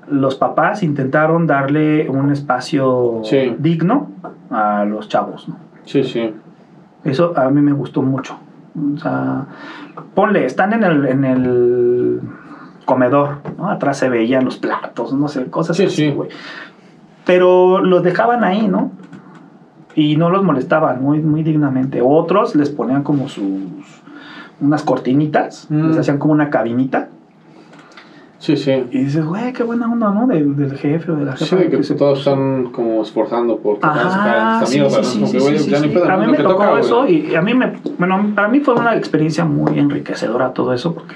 Los 0.07 0.35
papás 0.35 0.83
intentaron 0.83 1.47
darle 1.47 2.09
un 2.09 2.31
espacio 2.31 3.21
Sí. 3.23 3.55
digno 3.57 4.09
a 4.51 4.83
los 4.85 5.07
chavos, 5.09 5.47
¿no? 5.49 5.55
Sí, 5.85 6.03
sí. 6.03 6.33
Eso 7.03 7.33
a 7.37 7.49
mí 7.49 7.61
me 7.61 7.71
gustó 7.73 8.01
mucho. 8.01 8.37
O 8.95 8.97
sea, 8.97 9.45
ponle, 10.13 10.45
están 10.45 10.73
en 10.73 10.83
el, 10.83 11.05
en 11.07 11.25
el 11.25 12.19
comedor, 12.85 13.37
¿no? 13.57 13.69
Atrás 13.69 13.97
se 13.97 14.09
veían 14.09 14.45
los 14.45 14.57
platos, 14.57 15.13
no 15.13 15.27
sé, 15.27 15.45
cosas 15.49 15.77
Sí, 15.77 15.85
así, 15.85 15.95
sí. 15.95 16.11
güey. 16.11 16.29
Pero 17.25 17.79
los 17.79 18.03
dejaban 18.03 18.43
ahí, 18.43 18.67
¿no? 18.67 18.91
Y 19.95 20.15
no 20.17 20.29
los 20.29 20.43
molestaban 20.43 21.01
muy, 21.01 21.19
muy 21.19 21.43
dignamente. 21.43 22.01
Otros 22.03 22.55
les 22.55 22.69
ponían 22.69 23.03
como 23.03 23.27
sus 23.29 23.43
unas 24.61 24.83
cortinitas, 24.83 25.67
Mm. 25.69 25.87
les 25.89 25.97
hacían 25.97 26.17
como 26.17 26.33
una 26.33 26.49
cabinita. 26.49 27.09
Sí, 28.39 28.55
sí. 28.55 28.71
Y 28.91 29.03
dices, 29.03 29.25
güey, 29.25 29.51
qué 29.51 29.63
buena 29.63 29.91
onda, 29.91 30.11
¿no? 30.11 30.25
Del, 30.25 30.55
del 30.55 30.77
jefe 30.77 31.11
o 31.11 31.15
de 31.17 31.25
la 31.25 31.35
Sí, 31.35 31.43
jefa. 31.43 31.55
de 31.57 31.69
que 31.69 31.77
que 31.77 31.83
se- 31.83 31.95
todos 31.95 32.19
están 32.19 32.71
como 32.71 33.01
esforzando 33.01 33.57
por 33.59 33.79
Ajá, 33.81 34.65
sí, 34.65 34.79
sí, 34.79 35.03
sí, 35.03 35.25
sí, 35.27 35.39
sí, 35.39 35.75
sí, 35.75 35.99
A 36.07 36.17
mí 36.17 36.27
me 36.27 36.37
tocó 36.37 36.53
toca, 36.53 36.79
eso 36.79 37.05
y 37.05 37.35
a 37.35 37.41
mí 37.41 37.53
me, 37.53 37.73
bueno, 37.97 38.31
para 38.35 38.47
mí 38.47 38.61
fue 38.61 38.75
una 38.75 38.95
experiencia 38.95 39.43
muy 39.43 39.77
enriquecedora 39.77 40.53
todo 40.53 40.73
eso 40.73 40.93
porque 40.93 41.15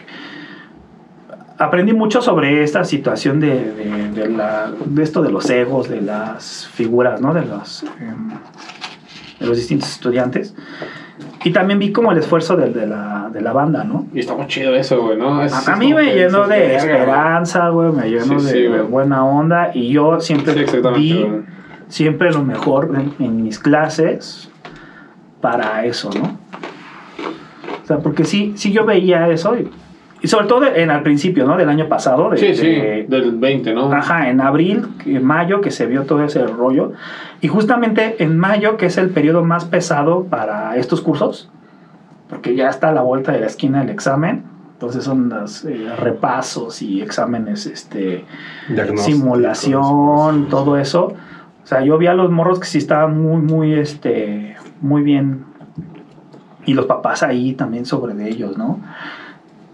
aprendí 1.57 1.93
mucho 1.93 2.21
sobre 2.21 2.61
esta 2.63 2.83
situación 2.83 3.39
de, 3.39 3.71
de, 3.71 4.11
de 4.11 4.29
la, 4.29 4.71
de 4.85 5.03
esto 5.03 5.21
de 5.21 5.31
los 5.31 5.49
egos, 5.49 5.87
de 5.89 6.01
las 6.01 6.67
figuras, 6.67 7.21
¿no? 7.21 7.33
De 7.33 7.45
los, 7.45 7.83
em, 8.01 8.29
de 9.39 9.45
los 9.45 9.55
distintos 9.57 9.89
estudiantes. 9.89 10.53
Y 11.43 11.51
también 11.51 11.77
vi 11.79 11.91
como 11.91 12.11
el 12.11 12.17
esfuerzo 12.17 12.55
de, 12.55 12.69
de 12.71 12.87
la, 12.87 13.29
de 13.31 13.41
la 13.41 13.53
banda, 13.53 13.83
¿no? 13.83 14.07
Y 14.13 14.19
está 14.19 14.33
muy 14.33 14.47
chido 14.47 14.73
eso, 14.75 15.01
güey, 15.03 15.17
¿no? 15.17 15.43
Es- 15.43 15.67
A, 15.67 15.75
mí 15.75 15.93
me 15.93 16.13
llenó 16.15 16.47
de 16.47 16.75
esperanza, 16.75 17.69
güey, 17.69 17.91
me 17.91 18.09
llenó 18.09 18.39
Sí, 18.39 18.45
de, 18.47 18.51
sí, 18.51 18.61
de 18.63 18.67
güey. 18.69 18.81
buena 18.81 19.23
onda 19.25 19.71
y 19.73 19.89
yo 19.89 20.19
siempre 20.19 20.65
Sí, 20.67 20.77
vi 20.95 21.25
siempre 21.87 22.31
lo 22.31 22.41
mejor 22.43 22.91
en, 22.95 23.13
en 23.23 23.43
mis 23.43 23.59
clases 23.59 24.49
para 25.41 25.85
eso, 25.85 26.09
¿no? 26.15 26.23
O 27.83 27.85
sea, 27.85 27.97
porque 27.99 28.23
sí, 28.23 28.53
sí 28.55 28.71
yo 28.71 28.85
veía 28.85 29.27
eso 29.29 29.55
y, 29.57 29.69
y 30.23 30.27
sobre 30.29 30.47
todo 30.47 30.65
en 30.65 30.89
al 30.89 31.03
principio, 31.03 31.45
¿no? 31.45 31.57
Del 31.57 31.67
año 31.69 31.87
pasado. 31.89 32.29
De, 32.29 32.37
Sí, 32.37 32.55
sí, 32.55 32.65
de- 32.65 33.05
del 33.09 33.33
20, 33.37 33.73
¿no? 33.73 33.91
Ajá, 33.91 34.29
en 34.29 34.39
abril, 34.41 34.87
en 35.05 35.23
mayo, 35.23 35.59
que 35.61 35.69
se 35.69 35.85
vio 35.85 36.03
todo 36.05 36.23
ese 36.23 36.47
rollo. 36.47 36.93
Y 37.41 37.49
justamente 37.49 38.23
en 38.23 38.39
mayo, 38.39 38.77
que 38.77 38.85
es 38.85 38.97
el 38.97 39.09
periodo 39.09 39.43
más 39.43 39.65
pesado 39.65 40.23
para 40.23 40.77
estos 40.77 41.01
cursos, 41.01 41.51
porque 42.29 42.55
ya 42.55 42.69
está 42.69 42.89
a 42.89 42.93
la 42.93 43.01
vuelta 43.01 43.33
de 43.33 43.41
la 43.41 43.47
esquina 43.47 43.81
el 43.83 43.89
examen. 43.89 44.45
Entonces 44.73 45.03
son 45.03 45.27
los 45.29 45.65
eh, 45.65 45.89
repasos 45.97 46.81
y 46.81 47.01
exámenes, 47.01 47.65
este, 47.67 48.25
simulación, 48.95 50.47
todo 50.49 50.77
eso. 50.77 51.13
O 51.63 51.67
sea, 51.67 51.81
yo 51.81 51.97
vi 51.97 52.07
a 52.07 52.13
los 52.13 52.31
morros 52.31 52.59
que 52.59 52.65
sí 52.67 52.77
estaban 52.77 53.21
muy, 53.21 53.41
muy, 53.41 53.73
este, 53.73 54.55
muy 54.81 55.01
bien. 55.01 55.45
Y 56.65 56.73
los 56.73 56.85
papás 56.85 57.23
ahí 57.23 57.53
también 57.53 57.85
sobre 57.85 58.13
de 58.13 58.29
ellos, 58.29 58.57
¿no? 58.57 58.79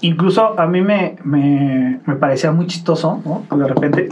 Incluso 0.02 0.60
a 0.60 0.66
mí 0.68 0.82
me, 0.82 1.18
me, 1.24 2.00
me 2.06 2.16
parecía 2.16 2.52
muy 2.52 2.68
chistoso, 2.68 3.22
¿no? 3.26 3.44
Que 3.50 3.56
de 3.58 3.68
repente 3.68 4.10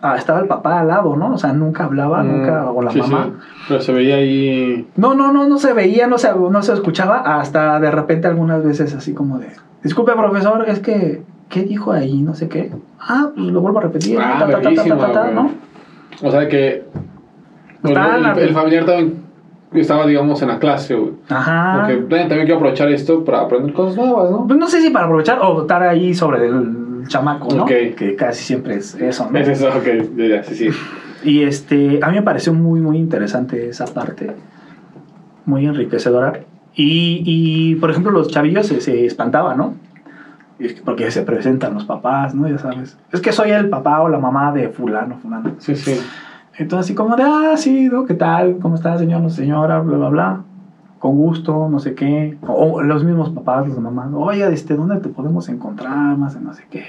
ah, 0.00 0.16
estaba 0.16 0.40
el 0.40 0.46
papá 0.46 0.80
al 0.80 0.88
lado, 0.88 1.16
¿no? 1.16 1.34
O 1.34 1.38
sea, 1.38 1.52
nunca 1.52 1.84
hablaba, 1.84 2.22
Mm, 2.22 2.28
nunca, 2.28 2.70
o 2.70 2.80
la 2.82 2.90
sí, 2.90 2.98
mamá. 3.00 3.24
sí. 3.26 3.46
Pero 3.68 3.80
se 3.80 3.92
veía 3.92 4.16
ahí. 4.16 4.86
No, 4.96 5.14
no, 5.14 5.32
no, 5.32 5.46
no 5.48 5.58
se 5.58 5.72
veía, 5.72 6.06
no 6.06 6.16
se, 6.18 6.30
no 6.34 6.62
se 6.62 6.72
escuchaba, 6.72 7.18
hasta 7.40 7.78
de 7.80 7.90
repente 7.90 8.26
algunas 8.26 8.64
veces 8.64 8.94
así 8.94 9.12
como 9.12 9.38
de, 9.38 9.48
disculpe 9.82 10.12
profesor, 10.12 10.64
es 10.68 10.80
que, 10.80 11.22
¿qué 11.50 11.62
dijo 11.62 11.92
ahí? 11.92 12.22
No 12.22 12.34
sé 12.34 12.48
qué. 12.48 12.70
Ah, 13.00 13.30
pues 13.34 13.46
lo 13.48 13.60
vuelvo 13.60 13.80
a 13.80 13.82
repetir. 13.82 14.18
Ah, 14.20 14.46
ta. 14.48 15.30
¿no? 15.30 15.50
O 16.22 16.30
sea 16.30 16.48
que. 16.48 16.84
El, 17.82 18.38
el 18.38 18.54
familiar 18.54 18.86
también 18.86 19.23
estaba, 19.80 20.06
digamos, 20.06 20.40
en 20.42 20.48
la 20.48 20.58
clase, 20.58 20.94
güey. 20.94 21.12
Ajá. 21.28 21.76
Porque 21.80 21.96
"Ven, 21.96 22.28
también 22.28 22.46
quiero 22.46 22.56
aprovechar 22.56 22.88
esto 22.90 23.24
para 23.24 23.40
aprender 23.40 23.72
cosas 23.72 23.96
nuevas, 23.96 24.30
¿no? 24.30 24.46
Pues 24.46 24.58
no 24.58 24.66
sé 24.68 24.80
si 24.80 24.90
para 24.90 25.06
aprovechar 25.06 25.38
o 25.42 25.62
estar 25.62 25.82
ahí 25.82 26.14
sobre 26.14 26.46
el 26.46 27.04
chamaco, 27.08 27.48
¿no? 27.54 27.64
Ok. 27.64 27.70
Que 27.96 28.16
casi 28.16 28.44
siempre 28.44 28.76
es 28.76 28.94
eso, 28.94 29.28
¿no? 29.30 29.38
Es 29.38 29.48
eso, 29.48 29.68
ok, 29.68 30.16
ya, 30.16 30.26
ya, 30.26 30.42
sí, 30.44 30.54
sí. 30.54 30.68
Y 31.24 31.42
este, 31.42 32.00
a 32.02 32.08
mí 32.08 32.16
me 32.16 32.22
pareció 32.22 32.52
muy, 32.52 32.80
muy 32.80 32.98
interesante 32.98 33.70
esa 33.70 33.86
parte, 33.86 34.30
muy 35.46 35.64
enriquecedora. 35.64 36.40
Y, 36.74 37.22
y 37.24 37.76
por 37.76 37.90
ejemplo, 37.90 38.12
los 38.12 38.28
chavillos 38.28 38.66
se, 38.66 38.80
se 38.82 39.06
espantaban, 39.06 39.56
¿no? 39.56 39.74
Porque 40.84 41.10
se 41.10 41.22
presentan 41.22 41.74
los 41.74 41.84
papás, 41.84 42.34
¿no? 42.34 42.46
Ya 42.48 42.58
sabes. 42.58 42.96
Es 43.10 43.20
que 43.20 43.32
soy 43.32 43.50
el 43.52 43.68
papá 43.70 44.02
o 44.02 44.08
la 44.08 44.18
mamá 44.18 44.52
de 44.52 44.68
fulano, 44.68 45.16
fulano. 45.18 45.52
Sí, 45.58 45.74
sí. 45.76 45.98
Entonces, 46.56 46.86
así 46.86 46.94
como 46.94 47.16
de, 47.16 47.24
ah, 47.24 47.56
sí, 47.56 47.88
¿no? 47.88 48.04
¿Qué 48.04 48.14
tal? 48.14 48.58
¿Cómo 48.60 48.76
está, 48.76 48.96
señor? 48.96 49.22
No, 49.22 49.30
señora, 49.30 49.80
bla, 49.80 49.96
bla, 49.96 50.08
bla. 50.08 50.40
Con 51.00 51.16
gusto, 51.16 51.68
no 51.68 51.80
sé 51.80 51.94
qué. 51.94 52.38
O, 52.46 52.80
los 52.80 53.02
mismos 53.02 53.30
papás, 53.30 53.68
las 53.68 53.78
mamás. 53.78 54.10
Oye, 54.14 54.46
este, 54.52 54.76
¿dónde 54.76 54.98
te 54.98 55.08
podemos 55.08 55.48
encontrar? 55.48 56.16
Más 56.16 56.34
de 56.34 56.40
no 56.40 56.54
sé 56.54 56.64
qué. 56.70 56.84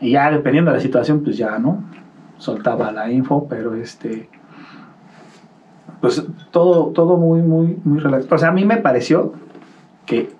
Y 0.00 0.10
ya, 0.10 0.30
dependiendo 0.30 0.70
de 0.70 0.76
la 0.76 0.82
situación, 0.82 1.22
pues 1.24 1.38
ya, 1.38 1.58
¿no? 1.58 1.82
Soltaba 2.36 2.92
la 2.92 3.10
info, 3.10 3.46
pero 3.48 3.74
este. 3.74 4.28
Pues 6.02 6.26
todo, 6.50 6.88
todo 6.88 7.16
muy, 7.16 7.40
muy, 7.40 7.78
muy 7.84 8.00
relajado. 8.00 8.34
O 8.34 8.38
sea, 8.38 8.50
a 8.50 8.52
mí 8.52 8.66
me 8.66 8.76
pareció 8.76 9.32
que 10.04 10.30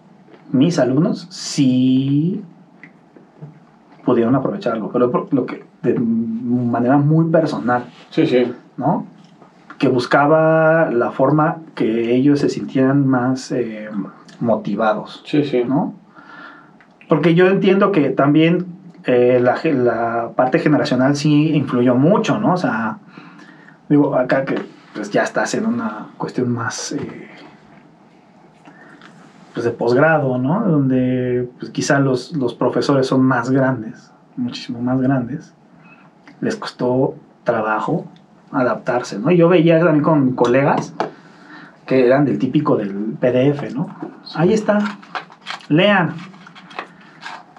mis 0.53 0.79
alumnos 0.79 1.27
sí 1.31 2.45
pudieron 4.05 4.35
aprovecharlo, 4.35 4.91
pero 4.93 5.29
lo 5.31 5.47
que 5.47 5.65
de 5.85 5.99
manera 5.99 6.97
muy 6.97 7.30
personal, 7.30 7.85
Sí, 8.11 8.26
sí. 8.26 8.53
¿no? 8.76 9.07
que 9.78 9.89
buscaba 9.89 10.91
la 10.91 11.11
forma 11.11 11.59
que 11.74 12.14
ellos 12.14 12.41
se 12.41 12.49
sintieran 12.49 13.07
más 13.07 13.51
eh, 13.53 13.91
motivados, 14.41 15.22
Sí, 15.26 15.45
sí. 15.45 15.62
¿no? 15.64 15.95
Porque 17.09 17.35
yo 17.35 17.49
entiendo 17.49 17.93
que 17.93 18.11
también 18.11 18.66
eh, 19.05 19.41
la, 19.43 19.59
la 19.74 20.30
parte 20.37 20.59
generacional 20.61 21.16
sí 21.16 21.51
influyó 21.55 21.95
mucho, 21.97 22.39
¿no? 22.39 22.55
O 22.55 22.57
sea, 22.57 22.99
digo, 23.89 24.16
acá 24.16 24.45
que 24.45 24.55
pues 24.95 25.11
ya 25.11 25.22
estás 25.24 25.55
en 25.55 25.66
una 25.66 26.07
cuestión 26.16 26.51
más 26.53 26.93
eh, 26.93 27.28
pues 29.53 29.64
de 29.64 29.70
posgrado, 29.72 30.39
¿no? 30.39 30.61
Donde 30.66 31.49
pues, 31.59 31.70
quizá 31.70 31.99
los, 31.99 32.32
los 32.37 32.55
profesores 32.55 33.07
son 33.07 33.22
más 33.22 33.51
grandes, 33.51 34.12
muchísimo 34.37 34.80
más 34.80 35.01
grandes. 35.01 35.53
Les 36.41 36.57
costó 36.57 37.14
trabajo 37.45 38.07
adaptarse, 38.53 39.18
¿no? 39.18 39.30
Yo 39.30 39.49
veía 39.49 39.78
también 39.78 40.03
con 40.03 40.32
colegas 40.32 40.95
que 41.87 42.07
eran 42.07 42.24
del 42.24 42.39
típico 42.39 42.76
del 42.76 43.16
PDF, 43.20 43.74
¿no? 43.74 43.89
Ahí 44.35 44.53
está, 44.53 44.78
lean. 45.68 46.14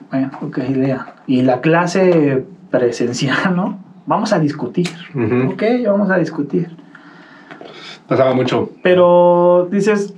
Bueno, 0.09 0.31
ok, 0.41 0.57
lean. 0.69 1.05
Y 1.27 1.41
la 1.41 1.61
clase 1.61 2.45
presencial, 2.71 3.55
¿no? 3.55 3.79
Vamos 4.05 4.33
a 4.33 4.39
discutir. 4.39 4.89
Ujú. 5.13 5.53
Ok, 5.53 5.63
vamos 5.85 6.09
a 6.09 6.17
discutir. 6.17 6.75
Pasaba 8.07 8.33
mucho. 8.33 8.71
Pero 8.83 9.67
dices, 9.71 10.13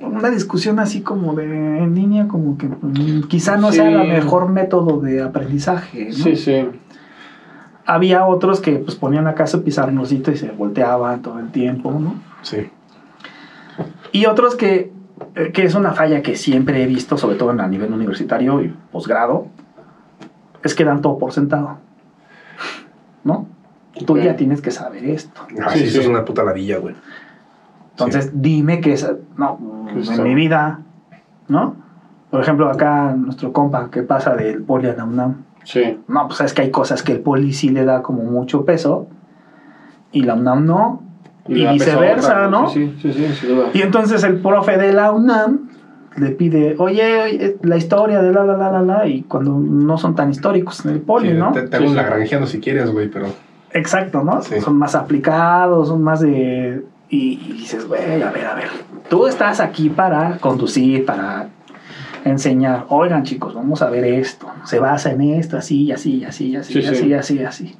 una 0.00 0.30
discusión 0.30 0.78
así 0.78 1.00
como 1.00 1.34
de 1.34 1.44
en 1.44 1.94
línea, 1.94 2.28
como 2.28 2.58
que 2.58 2.66
mm, 2.66 3.22
quizá 3.28 3.56
no 3.56 3.72
sea 3.72 3.88
el 3.88 4.08
mejor 4.08 4.48
método 4.48 5.00
de 5.00 5.22
aprendizaje. 5.22 6.06
¿no? 6.06 6.12
Sí, 6.12 6.36
sí. 6.36 6.66
Había 7.90 8.24
otros 8.24 8.60
que 8.60 8.76
pues 8.76 8.94
ponían 8.94 9.26
acá 9.26 9.48
su 9.48 9.64
pizarroncito 9.64 10.30
y 10.30 10.36
se 10.36 10.52
volteaban 10.52 11.22
todo 11.22 11.40
el 11.40 11.50
tiempo, 11.50 11.90
¿no? 11.90 12.14
Sí. 12.42 12.70
Y 14.12 14.26
otros 14.26 14.54
que, 14.54 14.92
eh, 15.34 15.50
que 15.52 15.64
es 15.64 15.74
una 15.74 15.90
falla 15.90 16.22
que 16.22 16.36
siempre 16.36 16.84
he 16.84 16.86
visto, 16.86 17.18
sobre 17.18 17.34
todo 17.34 17.50
a 17.50 17.66
nivel 17.66 17.92
universitario 17.92 18.62
y 18.62 18.72
posgrado, 18.92 19.48
es 20.62 20.76
que 20.76 20.84
dan 20.84 21.02
todo 21.02 21.18
por 21.18 21.32
sentado. 21.32 21.78
¿No? 23.24 23.48
Tú 24.06 24.18
ya 24.18 24.36
tienes 24.36 24.60
que 24.60 24.70
saber 24.70 25.04
esto. 25.04 25.40
Ah, 25.60 25.70
Sí, 25.72 25.80
sí, 25.80 25.86
eso 25.86 26.02
es 26.02 26.06
una 26.06 26.24
puta 26.24 26.44
ladilla, 26.44 26.78
güey. 26.78 26.94
Entonces, 27.90 28.30
dime 28.40 28.80
que 28.80 28.92
es. 28.92 29.10
No, 29.36 29.58
en 29.92 30.22
mi 30.22 30.36
vida, 30.36 30.78
¿no? 31.48 31.74
Por 32.30 32.40
ejemplo, 32.40 32.70
acá 32.70 33.16
nuestro 33.16 33.52
compa 33.52 33.90
que 33.90 34.04
pasa 34.04 34.36
del 34.36 34.62
poli 34.62 34.86
a 34.86 34.94
la 34.94 35.04
UNAM. 35.04 35.49
Sí. 35.72 35.98
No, 36.08 36.26
pues 36.26 36.40
es 36.40 36.52
que 36.52 36.62
hay 36.62 36.70
cosas 36.70 37.02
que 37.02 37.12
el 37.12 37.20
poli 37.20 37.52
sí 37.52 37.68
le 37.68 37.84
da 37.84 38.02
como 38.02 38.22
mucho 38.24 38.64
peso 38.64 39.06
y 40.12 40.22
la 40.22 40.34
UNAM 40.34 40.66
no. 40.66 41.02
Y 41.46 41.64
viceversa, 41.66 42.48
¿no? 42.48 42.68
Sí, 42.68 42.94
sí, 43.00 43.12
sí, 43.12 43.26
sí, 43.26 43.34
sin 43.34 43.56
duda. 43.56 43.68
Y 43.72 43.82
entonces 43.82 44.22
el 44.24 44.40
profe 44.40 44.76
de 44.76 44.92
la 44.92 45.12
UNAM 45.12 45.68
le 46.16 46.30
pide, 46.30 46.74
oye, 46.78 47.22
oye, 47.22 47.56
la 47.62 47.76
historia 47.76 48.20
de 48.20 48.32
la, 48.32 48.44
la, 48.44 48.56
la, 48.56 48.70
la, 48.72 48.82
la, 48.82 49.06
y 49.06 49.22
cuando 49.22 49.52
no 49.58 49.96
son 49.96 50.14
tan 50.16 50.30
históricos 50.30 50.84
en 50.84 50.92
el 50.92 51.00
poli, 51.00 51.28
Sí, 51.30 51.34
¿no? 51.34 51.52
Te, 51.52 51.62
te 51.62 51.76
hago 51.76 51.84
Sí, 51.86 51.90
un 51.92 51.96
sí. 51.96 52.02
lagrangiano 52.02 52.46
si 52.46 52.60
quieres, 52.60 52.90
güey, 52.90 53.08
pero. 53.08 53.26
Exacto, 53.72 54.24
¿no? 54.24 54.42
Sí. 54.42 54.60
Son 54.60 54.76
más 54.76 54.96
aplicados, 54.96 55.86
son 55.88 56.02
más 56.02 56.20
de... 56.20 56.84
Y, 57.08 57.40
y 57.48 57.52
dices, 57.58 57.86
güey, 57.86 58.22
a 58.22 58.30
ver, 58.32 58.46
a 58.46 58.54
ver, 58.54 58.68
tú 59.08 59.26
estás 59.28 59.60
aquí 59.60 59.88
para 59.88 60.38
conducir, 60.38 61.04
para 61.04 61.48
enseñar. 62.24 62.86
Oigan, 62.88 63.22
chicos, 63.24 63.54
vamos 63.54 63.82
a 63.82 63.90
ver 63.90 64.04
esto. 64.04 64.46
Se 64.64 64.78
basa 64.78 65.10
en 65.12 65.20
esto, 65.22 65.56
así, 65.56 65.90
así, 65.92 66.24
así, 66.24 66.56
así, 66.56 66.74
Sí, 66.74 66.82
sí. 66.82 66.88
así, 66.88 67.14
así, 67.14 67.44
así. 67.44 67.76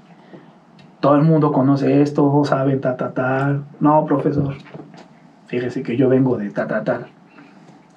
Todo 1.01 1.17
el 1.17 1.23
mundo 1.23 1.53
conoce 1.53 2.03
esto, 2.03 2.43
saben, 2.45 2.81
ta, 2.81 2.97
ta, 2.97 3.13
tal. 3.13 3.65
No, 3.81 4.05
profesor, 4.05 4.55
fíjese 5.47 5.83
que 5.83 5.97
yo 5.97 6.09
vengo 6.09 6.37
de 6.37 6.51
ta, 6.51 6.67
ta, 6.67 6.85
tal. 6.85 7.07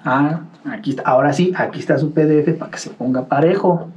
Ah, 0.04 0.40
aquí 0.70 0.90
está, 0.90 1.02
ahora 1.02 1.32
sí, 1.32 1.52
aquí 1.56 1.80
está 1.80 1.98
su 1.98 2.12
PDF 2.12 2.58
para 2.58 2.70
que 2.70 2.78
se 2.78 2.90
ponga 2.90 3.24
parejo. 3.24 3.88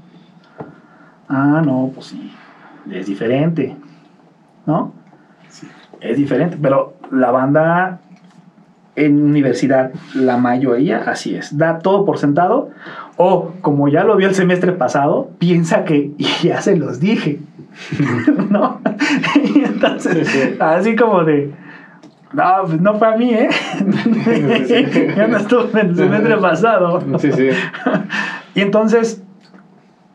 Ah, 1.29 1.61
no, 1.65 1.91
pues 1.93 2.07
sí, 2.07 2.31
es 2.91 3.05
diferente, 3.07 3.75
¿no? 4.65 4.93
Es 5.99 6.17
diferente, 6.17 6.57
pero 6.61 6.93
la 7.11 7.31
banda 7.31 7.99
en 8.97 9.21
universidad, 9.23 9.91
la 10.15 10.37
mayoría 10.37 11.03
así 11.05 11.35
es, 11.35 11.57
da 11.57 11.79
todo 11.79 12.03
por 12.03 12.17
sentado 12.17 12.71
o 13.15 13.53
como 13.61 13.87
ya 13.87 14.03
lo 14.03 14.17
vio 14.17 14.27
el 14.27 14.35
semestre 14.35 14.71
pasado, 14.73 15.29
piensa 15.39 15.85
que 15.85 16.11
ya 16.43 16.61
se 16.61 16.75
los 16.75 16.99
dije, 16.99 17.39
¿no? 18.49 18.81
y 19.55 19.59
entonces, 19.63 20.27
Sí, 20.27 20.39
sí. 20.39 20.55
así 20.59 20.95
como 20.95 21.23
de, 21.23 21.53
no, 22.33 22.43
pues 22.65 22.81
no 22.81 22.95
fue 22.95 23.07
a 23.07 23.15
mí, 23.17 23.33
¿eh? 23.33 23.49
ya 25.15 25.27
no 25.27 25.37
estuve 25.37 25.79
en 25.79 25.89
el 25.89 25.95
semestre 25.95 26.37
pasado. 26.37 27.01
Sí, 27.19 27.31
sí. 27.31 27.49
Y 28.55 28.61
entonces, 28.61 29.23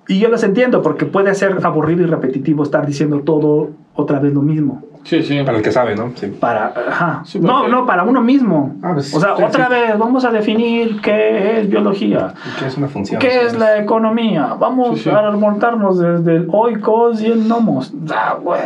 y 0.09 0.19
yo 0.19 0.29
los 0.29 0.43
entiendo, 0.43 0.83
porque 0.83 1.07
puede 1.07 1.35
ser 1.35 1.59
aburrido 1.63 2.03
y 2.03 2.07
repetitivo 2.07 2.65
estar 2.65 2.85
diciendo 2.87 3.21
todo 3.21 3.71
otra 3.95 4.19
vez 4.19 4.35
lo 4.35 4.43
mismo. 4.43 4.83
Sí, 5.05 5.23
sí. 5.23 5.43
Para 5.43 5.59
el 5.59 5.63
que 5.65 5.73
sabe, 5.73 5.97
¿no? 5.97 6.13
Sí. 6.15 6.29
Para, 6.29 6.73
ajá. 6.89 7.23
Sí, 7.25 7.41
no, 7.41 7.67
no, 7.69 7.85
para 7.87 8.03
uno 8.05 8.21
mismo. 8.23 8.77
Ah, 8.83 8.93
pues, 8.95 9.13
o 9.15 9.21
sea, 9.21 9.37
sí, 9.37 9.43
otra 9.43 9.67
sí. 9.67 9.73
vez, 9.73 9.99
vamos 9.99 10.25
a 10.25 10.31
definir 10.31 11.01
qué 11.01 11.59
es 11.61 11.69
biología, 11.69 12.35
¿Qué 12.59 12.67
es 12.67 12.77
una 12.77 12.89
función? 12.89 13.21
qué 13.21 13.43
es 13.43 13.59
la 13.59 13.79
economía. 13.79 14.55
Vamos 14.59 14.99
Sí, 14.99 15.05
sí. 15.05 15.11
a 15.11 15.31
remontarnos 15.31 15.99
desde 15.99 16.37
el 16.37 16.49
oikos 16.53 17.21
y 17.21 17.27
el 17.27 17.49
nomos. 17.49 17.93
Ah, 18.15 18.37
güey. 18.41 18.61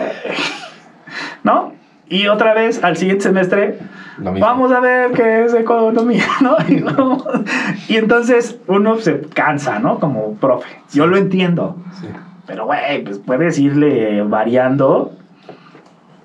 ¿No? 1.43 1.72
Y 2.09 2.28
otra 2.28 2.55
vez, 2.55 2.84
al 2.84 2.97
siguiente 2.97 3.24
semestre, 3.24 3.78
Lo 4.18 4.30
mismo. 4.32 4.47
Vamos 4.47 4.70
a 4.72 4.80
ver 4.80 5.11
qué 5.12 5.45
es 5.45 5.55
economía, 5.55 6.24
¿no? 6.41 6.57
Y, 6.68 6.80
vamos- 6.80 7.24
y 7.89 7.97
entonces 7.97 8.59
uno 8.68 8.97
se 8.99 9.22
cansa, 9.22 9.78
¿no? 9.78 9.99
Como 9.99 10.34
profe. 10.34 10.68
Yo 10.93 11.07
lo 11.07 11.16
entiendo. 11.16 11.76
Sí. 12.01 12.07
Pero, 12.47 12.66
güey, 12.66 13.03
pues 13.03 13.18
puedes 13.18 13.59
irle 13.59 14.22
variando. 14.22 15.12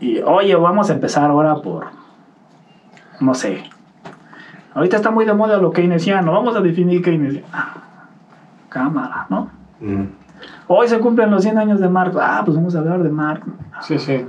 Y, 0.02 0.20
oye, 0.20 0.56
vamos 0.56 0.90
a 0.90 0.94
empezar 0.94 1.30
ahora 1.30 1.56
por, 1.58 1.86
no 3.20 3.34
sé. 3.34 3.64
Ahorita 4.74 4.98
está 4.98 5.12
muy 5.12 5.26
de 5.26 5.34
moda 5.34 5.58
lo 5.58 5.72
keynesiano. 5.72 6.32
Vamos 6.32 6.56
a 6.56 6.62
definir 6.62 7.02
keynesiano. 7.02 7.46
Ah, 7.54 7.76
cámara, 8.70 9.28
¿no? 9.30 9.50
Mm. 9.80 10.06
Hoy 10.68 10.88
se 10.88 11.00
cumplen 11.00 11.30
los 11.30 11.44
100 11.44 11.58
años 11.58 11.80
de 11.80 11.88
Marx. 11.90 12.16
Ah, 12.20 12.42
pues 12.44 12.56
vamos 12.58 12.76
a 12.76 12.80
hablar 12.80 13.04
de 13.04 13.10
Marx. 13.10 13.46
Sí, 13.82 14.00
sí. 14.00 14.26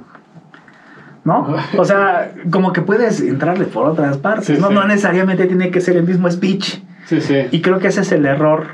¿no? 1.25 1.55
O 1.79 1.85
sea, 1.85 2.33
como 2.51 2.73
que 2.73 2.83
puedes 2.83 3.21
entrarle 3.21 3.65
por 3.65 3.87
otras 3.87 4.19
partes, 4.19 4.47
Sí, 4.47 4.57
¿no? 4.61 4.69
sí. 4.69 4.75
No 4.75 4.85
necesariamente 4.87 5.47
tiene 5.47 5.71
que 5.71 5.81
ser 5.81 5.97
el 5.97 6.05
mismo 6.05 6.31
speech. 6.31 6.83
Sí, 7.07 7.21
sí. 7.21 7.47
Y 7.51 7.63
creo 7.63 7.79
que 7.79 7.89
ese 7.89 8.01
es 8.03 8.13
el 8.13 8.27
error 8.27 8.67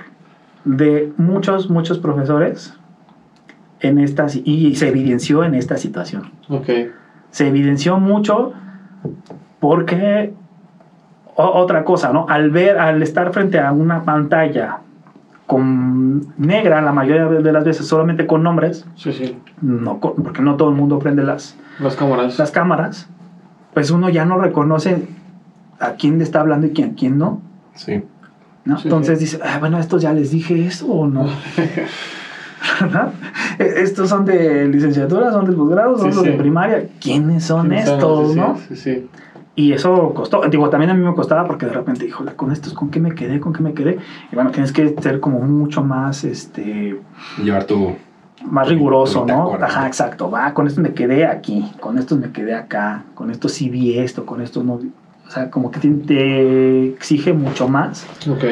de 0.64 1.12
muchos, 1.16 1.70
muchos 1.70 1.98
profesores 1.98 2.77
en 3.80 3.98
esta, 3.98 4.26
y 4.44 4.74
se 4.76 4.88
evidenció 4.88 5.44
en 5.44 5.54
esta 5.54 5.76
situación. 5.76 6.30
Ok. 6.48 6.68
Se 7.30 7.46
evidenció 7.48 7.98
mucho 7.98 8.52
porque 9.60 10.32
o- 11.36 11.50
otra 11.60 11.84
cosa, 11.84 12.12
¿no? 12.12 12.26
Al 12.28 12.50
ver, 12.50 12.78
al 12.78 13.02
estar 13.02 13.32
frente 13.32 13.58
a 13.60 13.72
una 13.72 14.02
pantalla 14.02 14.78
con 15.46 16.26
negra 16.36 16.82
la 16.82 16.92
mayoría 16.92 17.26
de 17.26 17.52
las 17.52 17.64
veces 17.64 17.86
solamente 17.86 18.26
con 18.26 18.42
nombres, 18.42 18.84
Sí, 18.96 19.12
sí. 19.12 19.38
no, 19.62 19.98
porque 19.98 20.42
no 20.42 20.56
todo 20.56 20.68
el 20.70 20.74
mundo 20.76 20.98
prende 20.98 21.22
las, 21.22 21.56
Las 21.80 21.96
cámaras. 21.96 22.38
las 22.38 22.50
cámaras, 22.50 23.08
pues 23.72 23.90
uno 23.90 24.10
ya 24.10 24.24
no 24.26 24.38
reconoce 24.38 25.06
a 25.80 25.92
quién 25.92 26.18
le 26.18 26.24
está 26.24 26.40
hablando 26.40 26.66
y 26.66 26.70
quién, 26.70 26.94
quién 26.94 27.16
no. 27.18 27.40
Sí. 27.74 28.02
¿no? 28.64 28.76
Sí, 28.76 28.88
Entonces 28.88 29.18
sí. 29.18 29.24
dice, 29.24 29.40
"Ah, 29.42 29.58
bueno, 29.58 29.78
estos 29.78 30.02
ya 30.02 30.12
les 30.12 30.30
dije 30.32 30.66
eso 30.66 30.86
o 30.88 31.06
no. 31.06 31.26
¿Verdad? 32.80 33.12
E- 33.58 33.82
Estos 33.82 34.08
son 34.08 34.24
de 34.24 34.66
licenciatura, 34.68 35.30
son 35.32 35.44
del 35.46 35.54
posgrado, 35.54 35.96
son 35.98 36.10
Sí, 36.10 36.16
los 36.16 36.24
de 36.24 36.32
primaria. 36.32 36.88
¿Quiénes 37.00 37.44
son 37.44 37.72
estos, 37.72 38.32
sí, 38.32 38.38
no? 38.40 38.56
Sí, 38.68 38.76
sí. 38.76 39.08
Y 39.54 39.72
eso 39.72 40.12
costó. 40.14 40.42
Digo, 40.48 40.68
también 40.70 40.90
a 40.90 40.94
mí 40.94 41.04
me 41.04 41.14
costaba 41.14 41.44
porque 41.46 41.66
de 41.66 41.72
repente, 41.72 42.06
híjole, 42.06 42.32
con 42.34 42.52
estos, 42.52 42.74
¿con 42.74 42.90
qué 42.90 43.00
me 43.00 43.12
quedé? 43.14 43.40
¿Con 43.40 43.52
qué 43.52 43.62
me 43.62 43.74
quedé? 43.74 43.98
Y 44.30 44.34
bueno, 44.34 44.50
tienes 44.52 44.70
que 44.72 44.94
ser 45.00 45.18
como 45.18 45.40
mucho 45.40 45.82
más, 45.82 46.22
este, 46.24 47.00
Llevar 47.42 47.64
tu. 47.64 47.96
más 48.48 48.68
riguroso, 48.68 49.22
Tu 49.22 49.26
¿no? 49.32 49.52
Ajá, 49.60 49.80
¿no? 49.80 49.86
exacto. 49.88 50.30
Va, 50.30 50.54
con 50.54 50.68
esto 50.68 50.80
me 50.80 50.92
quedé 50.94 51.26
aquí, 51.26 51.72
con 51.80 51.98
estos 51.98 52.18
me 52.18 52.30
quedé 52.30 52.54
acá, 52.54 53.02
con 53.14 53.32
esto 53.32 53.48
sí 53.48 53.68
vi 53.68 53.98
esto, 53.98 54.24
con 54.26 54.40
esto 54.40 54.62
no 54.62 54.78
vi. 54.78 54.92
O 55.26 55.30
sea, 55.30 55.50
como 55.50 55.70
que 55.72 55.80
te, 55.80 55.88
te 55.90 56.88
exige 56.90 57.32
mucho 57.32 57.68
más 57.68 58.06
Ok. 58.30 58.44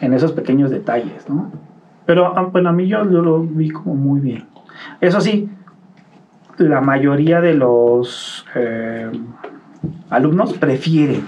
en 0.00 0.14
esos 0.14 0.32
pequeños 0.32 0.70
detalles, 0.70 1.28
¿no? 1.28 1.50
Pero 2.06 2.36
ah, 2.36 2.42
bueno, 2.42 2.70
a 2.70 2.72
mí 2.72 2.86
yo, 2.86 3.08
yo 3.10 3.22
lo 3.22 3.40
vi 3.40 3.70
como 3.70 3.94
muy 3.94 4.20
bien. 4.20 4.46
Eso 5.00 5.20
sí, 5.20 5.48
la 6.58 6.80
mayoría 6.80 7.40
de 7.40 7.54
los 7.54 8.46
eh, 8.54 9.10
alumnos 10.10 10.52
prefieren 10.54 11.24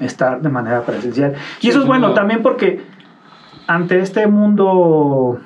estar 0.00 0.40
de 0.40 0.48
manera 0.48 0.82
presencial. 0.82 1.34
Y 1.60 1.68
eso 1.68 1.80
es 1.80 1.86
bueno 1.86 2.14
también 2.14 2.42
porque 2.42 2.82
ante 3.66 4.00
este 4.00 4.26
mundo 4.26 5.40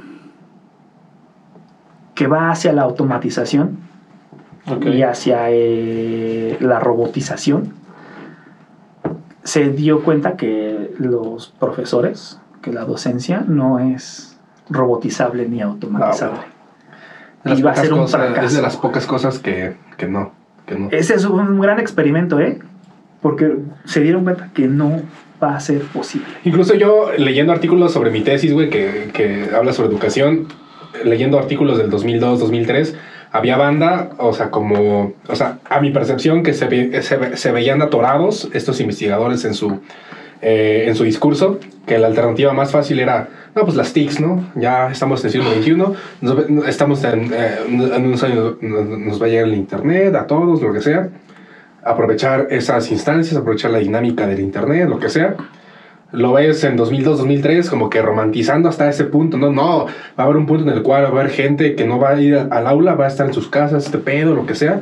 que 2.14 2.26
va 2.26 2.50
hacia 2.50 2.72
la 2.72 2.82
automatización, 2.82 3.88
y 4.82 5.02
hacia 5.02 5.50
eh, 5.50 6.58
la 6.60 6.78
robotización, 6.80 7.72
se 9.42 9.70
dio 9.70 10.02
cuenta 10.02 10.36
que 10.36 10.94
los 10.98 11.48
profesores, 11.58 12.40
que 12.68 12.74
la 12.74 12.84
docencia 12.84 13.42
no 13.46 13.78
es 13.78 14.36
robotizable 14.68 15.48
ni 15.48 15.60
automatizable. 15.62 16.40
Las 17.44 17.58
Y 17.58 17.62
va 17.62 17.70
a 17.72 17.76
ser 17.76 17.92
un 17.92 18.00
cosas- 18.00 18.20
fracaso. 18.20 18.46
Es 18.46 18.54
de 18.54 18.62
las 18.62 18.76
pocas 18.76 19.06
cosas 19.06 19.38
que, 19.38 19.76
que 19.96 20.06
no. 20.06 20.32
Que 20.66 20.74
no. 20.78 20.88
Ese 20.90 21.14
es 21.14 21.24
un 21.24 21.60
gran 21.60 21.78
experimento, 21.80 22.38
¿eh? 22.40 22.58
Porque 23.22 23.56
se 23.84 24.00
dieron 24.00 24.24
cuenta 24.24 24.50
que 24.52 24.68
no 24.68 25.00
va 25.42 25.56
a 25.56 25.60
ser 25.60 25.80
posible. 25.82 26.26
Incluso 26.44 26.74
yo 26.74 27.10
leyendo 27.16 27.52
artículos 27.52 27.92
sobre 27.92 28.10
mi 28.10 28.20
tesis, 28.20 28.52
güey, 28.52 28.68
que, 28.70 29.10
que 29.14 29.50
habla 29.56 29.72
sobre 29.72 29.88
educación, 29.88 30.48
leyendo 31.04 31.38
artículos 31.38 31.78
del 31.78 31.90
2002, 31.90 32.40
2003, 32.40 32.96
había 33.30 33.56
banda, 33.56 34.10
o 34.18 34.32
sea, 34.32 34.50
como, 34.50 35.12
o 35.28 35.36
sea, 35.36 35.58
a 35.70 35.80
mi 35.80 35.90
percepción 35.90 36.42
que 36.42 36.52
se, 36.54 36.66
ve- 36.66 37.02
se, 37.02 37.16
ve- 37.16 37.36
se 37.36 37.52
veían 37.52 37.80
atorados 37.82 38.48
estos 38.52 38.80
investigadores 38.80 39.44
en 39.44 39.54
su, 39.54 39.80
eh, 40.42 40.84
en 40.86 40.94
su 40.94 41.04
discurso, 41.04 41.58
que 41.86 41.98
la 41.98 42.06
alternativa 42.06 42.52
más 42.52 42.70
fácil 42.70 43.00
era, 43.00 43.28
no, 43.54 43.64
pues 43.64 43.76
las 43.76 43.92
TICs, 43.92 44.20
¿no? 44.20 44.44
Ya 44.54 44.90
estamos 44.90 45.20
en 45.20 45.26
el 45.26 45.32
siglo 45.32 45.50
XXI, 45.52 46.68
estamos 46.68 47.02
en, 47.04 47.32
eh, 47.32 47.58
en 47.68 48.06
unos 48.06 48.22
años 48.22 48.56
nos, 48.60 48.86
nos 48.86 49.22
va 49.22 49.26
a 49.26 49.28
llegar 49.28 49.46
el 49.46 49.54
Internet, 49.54 50.14
a 50.14 50.26
todos, 50.26 50.62
lo 50.62 50.72
que 50.72 50.80
sea 50.80 51.08
aprovechar 51.88 52.48
esas 52.50 52.90
instancias, 52.90 53.36
aprovechar 53.36 53.70
la 53.70 53.78
dinámica 53.78 54.26
del 54.26 54.40
internet, 54.40 54.88
lo 54.88 54.98
que 54.98 55.08
sea. 55.08 55.36
Lo 56.10 56.32
ves 56.32 56.64
en 56.64 56.76
2002, 56.76 57.18
2003, 57.18 57.68
como 57.68 57.90
que 57.90 58.00
romantizando 58.00 58.68
hasta 58.68 58.88
ese 58.88 59.04
punto. 59.04 59.36
No, 59.36 59.52
no, 59.52 59.86
va 59.86 59.92
a 60.16 60.22
haber 60.22 60.36
un 60.36 60.46
punto 60.46 60.64
en 60.64 60.76
el 60.76 60.82
cual 60.82 61.04
va 61.04 61.08
a 61.08 61.10
haber 61.10 61.30
gente 61.30 61.74
que 61.74 61.86
no 61.86 61.98
va 61.98 62.10
a 62.10 62.20
ir 62.20 62.36
al 62.50 62.66
aula, 62.66 62.94
va 62.94 63.04
a 63.04 63.08
estar 63.08 63.26
en 63.26 63.34
sus 63.34 63.48
casas, 63.48 63.84
este 63.84 63.98
pedo, 63.98 64.34
lo 64.34 64.46
que 64.46 64.54
sea. 64.54 64.80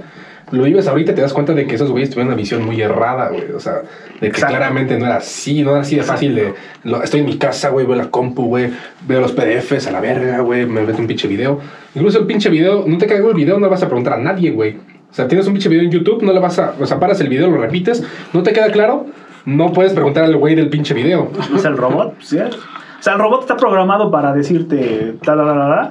Lo 0.53 0.63
vives 0.63 0.87
ahorita 0.87 1.13
te 1.15 1.21
das 1.23 1.33
cuenta 1.33 1.55
de 1.55 1.67
que 1.67 1.75
esos 1.75 1.91
güeyes 1.91 2.09
tuvieron 2.11 2.29
una 2.29 2.37
visión 2.37 2.65
muy 2.65 2.81
errada, 2.81 3.31
güey. 3.31 3.51
O 3.51 3.59
sea, 3.59 3.83
de 4.21 4.31
que 4.31 4.41
claramente 4.41 4.97
no 4.97 5.07
era 5.07 5.17
así, 5.17 5.63
no 5.65 5.73
era 5.73 5.81
así 5.81 5.97
de 5.97 6.03
fácil 6.05 6.35
de... 6.37 6.55
lo- 6.85 7.03
estoy 7.03 7.21
en 7.21 7.27
mi 7.27 7.37
casa, 7.37 7.71
güey, 7.71 7.85
veo 7.85 7.97
la 7.97 8.11
compu, 8.11 8.45
güey, 8.47 8.71
veo 9.09 9.21
los 9.21 9.33
PDFs 9.33 9.89
a 9.89 9.91
la 9.91 10.01
verga, 10.01 10.39
güey, 10.41 10.65
me 10.67 10.83
meto 10.83 10.99
un 11.01 11.09
pinche 11.09 11.27
video. 11.27 11.59
Incluso 11.97 12.21
el 12.21 12.27
pinche 12.27 12.49
video, 12.49 12.85
no 12.87 12.97
te 12.97 13.07
caigo 13.07 13.29
el 13.31 13.35
video, 13.35 13.55
no 13.59 13.67
le 13.67 13.71
vas 13.71 13.83
a 13.83 13.87
preguntar 13.87 14.13
a 14.13 14.19
nadie, 14.19 14.53
güey. 14.53 14.77
O 15.11 15.15
sea, 15.17 15.27
tienes 15.27 15.47
un 15.49 15.55
pinche 15.55 15.69
video 15.69 15.83
en 15.85 15.91
YouTube, 15.91 16.23
no 16.23 16.33
le 16.33 16.39
vas 16.39 16.59
a... 16.61 16.75
O 16.79 16.87
sea, 16.87 17.01
paras 17.01 17.21
el 17.21 17.29
video, 17.29 17.51
lo 17.51 17.59
repites, 17.59 18.05
no 18.33 18.43
te 18.45 18.53
queda 18.53 18.71
claro, 18.71 19.07
no 19.47 19.73
puedes 19.73 19.95
preguntar 19.95 20.25
al 20.25 20.37
güey 20.37 20.55
del 20.55 20.69
pinche 20.69 20.95
video. 20.95 21.31
¿Es 21.57 21.65
el 21.65 21.77
robot? 21.77 22.15
¿sí? 22.21 22.39
O 22.39 23.03
sea, 23.03 23.15
el 23.15 23.19
robot 23.19 23.41
está 23.43 23.57
programado 23.57 24.11
para 24.13 24.33
decirte 24.33 25.15
tal, 25.25 25.39
tal, 25.39 25.47
tal, 25.47 25.59
tal, 25.59 25.91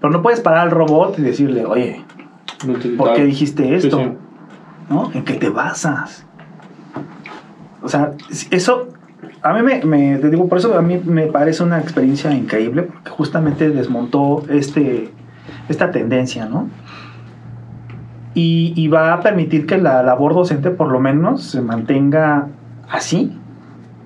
pero 0.00 0.12
no 0.12 0.22
puedes 0.22 0.40
parar 0.40 0.60
al 0.60 0.70
robot 0.70 1.18
y 1.18 1.22
decirle, 1.22 1.64
oye, 1.64 2.02
¿por 2.96 3.12
qué 3.14 3.24
dijiste 3.24 3.74
esto? 3.74 3.98
Sí, 3.98 4.04
sí. 4.04 4.10
¿No? 4.90 5.10
¿En 5.14 5.24
qué 5.24 5.34
te 5.34 5.48
basas? 5.48 6.26
O 7.82 7.88
sea, 7.88 8.12
eso, 8.50 8.88
a 9.42 9.52
mí 9.54 9.62
me, 9.62 9.82
me- 9.84 10.18
te 10.18 10.30
digo, 10.30 10.48
por 10.48 10.58
eso 10.58 10.76
a 10.78 10.82
mí 10.82 11.00
me 11.04 11.26
parece 11.26 11.62
una 11.62 11.78
experiencia 11.80 12.32
increíble, 12.32 12.82
porque 12.82 13.10
justamente 13.10 13.70
desmontó 13.70 14.44
este, 14.48 15.10
esta 15.68 15.90
tendencia, 15.90 16.46
¿no? 16.46 16.68
Y, 18.34 18.72
y 18.76 18.88
va 18.88 19.12
a 19.12 19.20
permitir 19.20 19.66
que 19.66 19.76
la 19.78 20.02
labor 20.02 20.34
docente 20.34 20.70
por 20.70 20.90
lo 20.90 21.00
menos 21.00 21.42
se 21.42 21.60
mantenga 21.60 22.48
así 22.88 23.36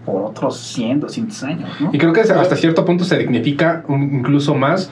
por 0.05 0.23
otros 0.23 0.59
100, 0.59 1.01
200 1.01 1.43
años, 1.45 1.69
¿no? 1.81 1.91
Y 1.93 1.99
creo 1.99 2.13
que 2.13 2.21
hasta 2.21 2.57
cierto 2.57 2.85
punto 2.85 3.05
se 3.05 3.19
dignifica 3.19 3.85
incluso 3.89 4.55
más 4.55 4.91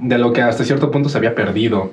de 0.00 0.18
lo 0.18 0.32
que 0.32 0.42
hasta 0.42 0.64
cierto 0.64 0.90
punto 0.90 1.08
se 1.08 1.16
había 1.18 1.34
perdido. 1.34 1.90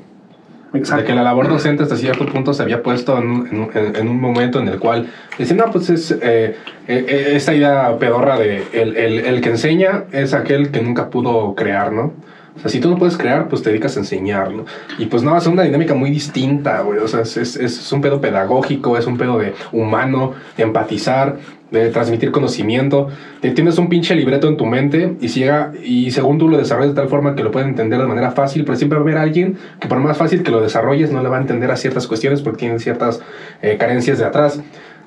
De 0.98 1.04
que 1.06 1.14
la 1.14 1.24
labor 1.24 1.48
docente 1.48 1.84
hasta 1.84 1.96
cierto 1.96 2.26
punto 2.26 2.54
se 2.54 2.64
había 2.64 2.84
puesto 2.84 3.18
en, 3.18 3.28
un- 3.30 3.70
en 3.74 3.96
en 3.96 4.08
un 4.08 4.20
momento 4.20 4.60
en 4.60 4.68
el 4.68 4.80
cual 4.80 5.08
dicen, 5.38 5.58
no, 5.58 5.66
pues 5.72 5.90
es 5.90 6.12
eh, 6.12 6.18
eh, 6.22 6.56
eh, 6.88 7.32
esta 7.36 7.54
idea 7.54 7.98
pedorra 7.98 8.38
de 8.38 8.64
el, 8.74 8.96
el- 8.98 9.20
el 9.20 9.42
que 9.42 9.50
enseña 9.50 10.06
es 10.12 10.34
aquel 10.34 10.70
que 10.72 10.82
nunca 10.82 11.10
pudo 11.10 11.56
crear, 11.56 11.92
¿no? 11.92 12.14
O 12.56 12.60
sea, 12.60 12.70
si 12.70 12.80
tú 12.80 12.90
no 12.90 12.98
puedes 12.98 13.18
crear, 13.18 13.50
pues 13.50 13.62
te 13.64 13.70
dedicas 13.70 13.98
a 13.98 14.00
enseñar, 14.00 14.52
¿no? 14.54 14.64
Y 14.98 15.08
pues 15.08 15.24
no, 15.24 15.38
es 15.38 15.46
una 15.46 15.64
dinámica 15.64 15.94
muy 15.94 16.10
distinta, 16.10 16.80
güey. 16.82 17.00
O 17.00 17.08
sea, 17.08 17.22
es, 17.22 17.36
es- 17.36 17.58
es 17.58 17.92
un 17.92 18.00
pedo 18.02 18.22
pedagógico, 18.22 18.98
es 18.98 19.06
un 19.08 19.18
pedo 19.18 19.38
de 19.40 19.54
humano, 19.74 20.34
de 20.56 20.64
empatizar, 20.64 21.36
de 21.80 21.90
transmitir 21.90 22.32
conocimiento. 22.32 23.10
Tienes 23.42 23.78
un 23.78 23.90
pinche 23.90 24.16
libreto 24.16 24.48
en 24.48 24.58
tu 24.58 24.66
mente 24.66 25.16
y 25.22 25.28
llega, 25.28 25.72
y 25.84 26.12
según 26.12 26.38
tú 26.38 26.50
lo 26.50 26.58
desarrollas 26.58 26.96
de 26.96 27.02
tal 27.02 27.10
forma 27.10 27.36
que 27.36 27.44
lo 27.44 27.52
pueden 27.52 27.70
entender 27.70 28.00
de 28.00 28.08
manera 28.08 28.32
fácil, 28.32 28.64
pero 28.66 28.78
siempre 28.78 28.98
va 28.98 29.02
a 29.02 29.04
haber 29.04 29.18
alguien 29.18 29.58
que 29.80 29.88
por 29.88 30.00
más 30.00 30.18
fácil 30.18 30.44
que 30.44 30.52
lo 30.52 30.62
desarrolles 30.62 31.12
no 31.12 31.22
le 31.22 31.30
va 31.30 31.38
a 31.38 31.42
entender 31.42 31.72
a 31.72 31.76
ciertas 31.76 32.08
cuestiones 32.08 32.42
porque 32.42 32.60
tienen 32.60 32.80
ciertas 32.80 33.22
eh, 33.62 33.78
carencias 33.78 34.18
de 34.18 34.26
atrás. 34.26 34.62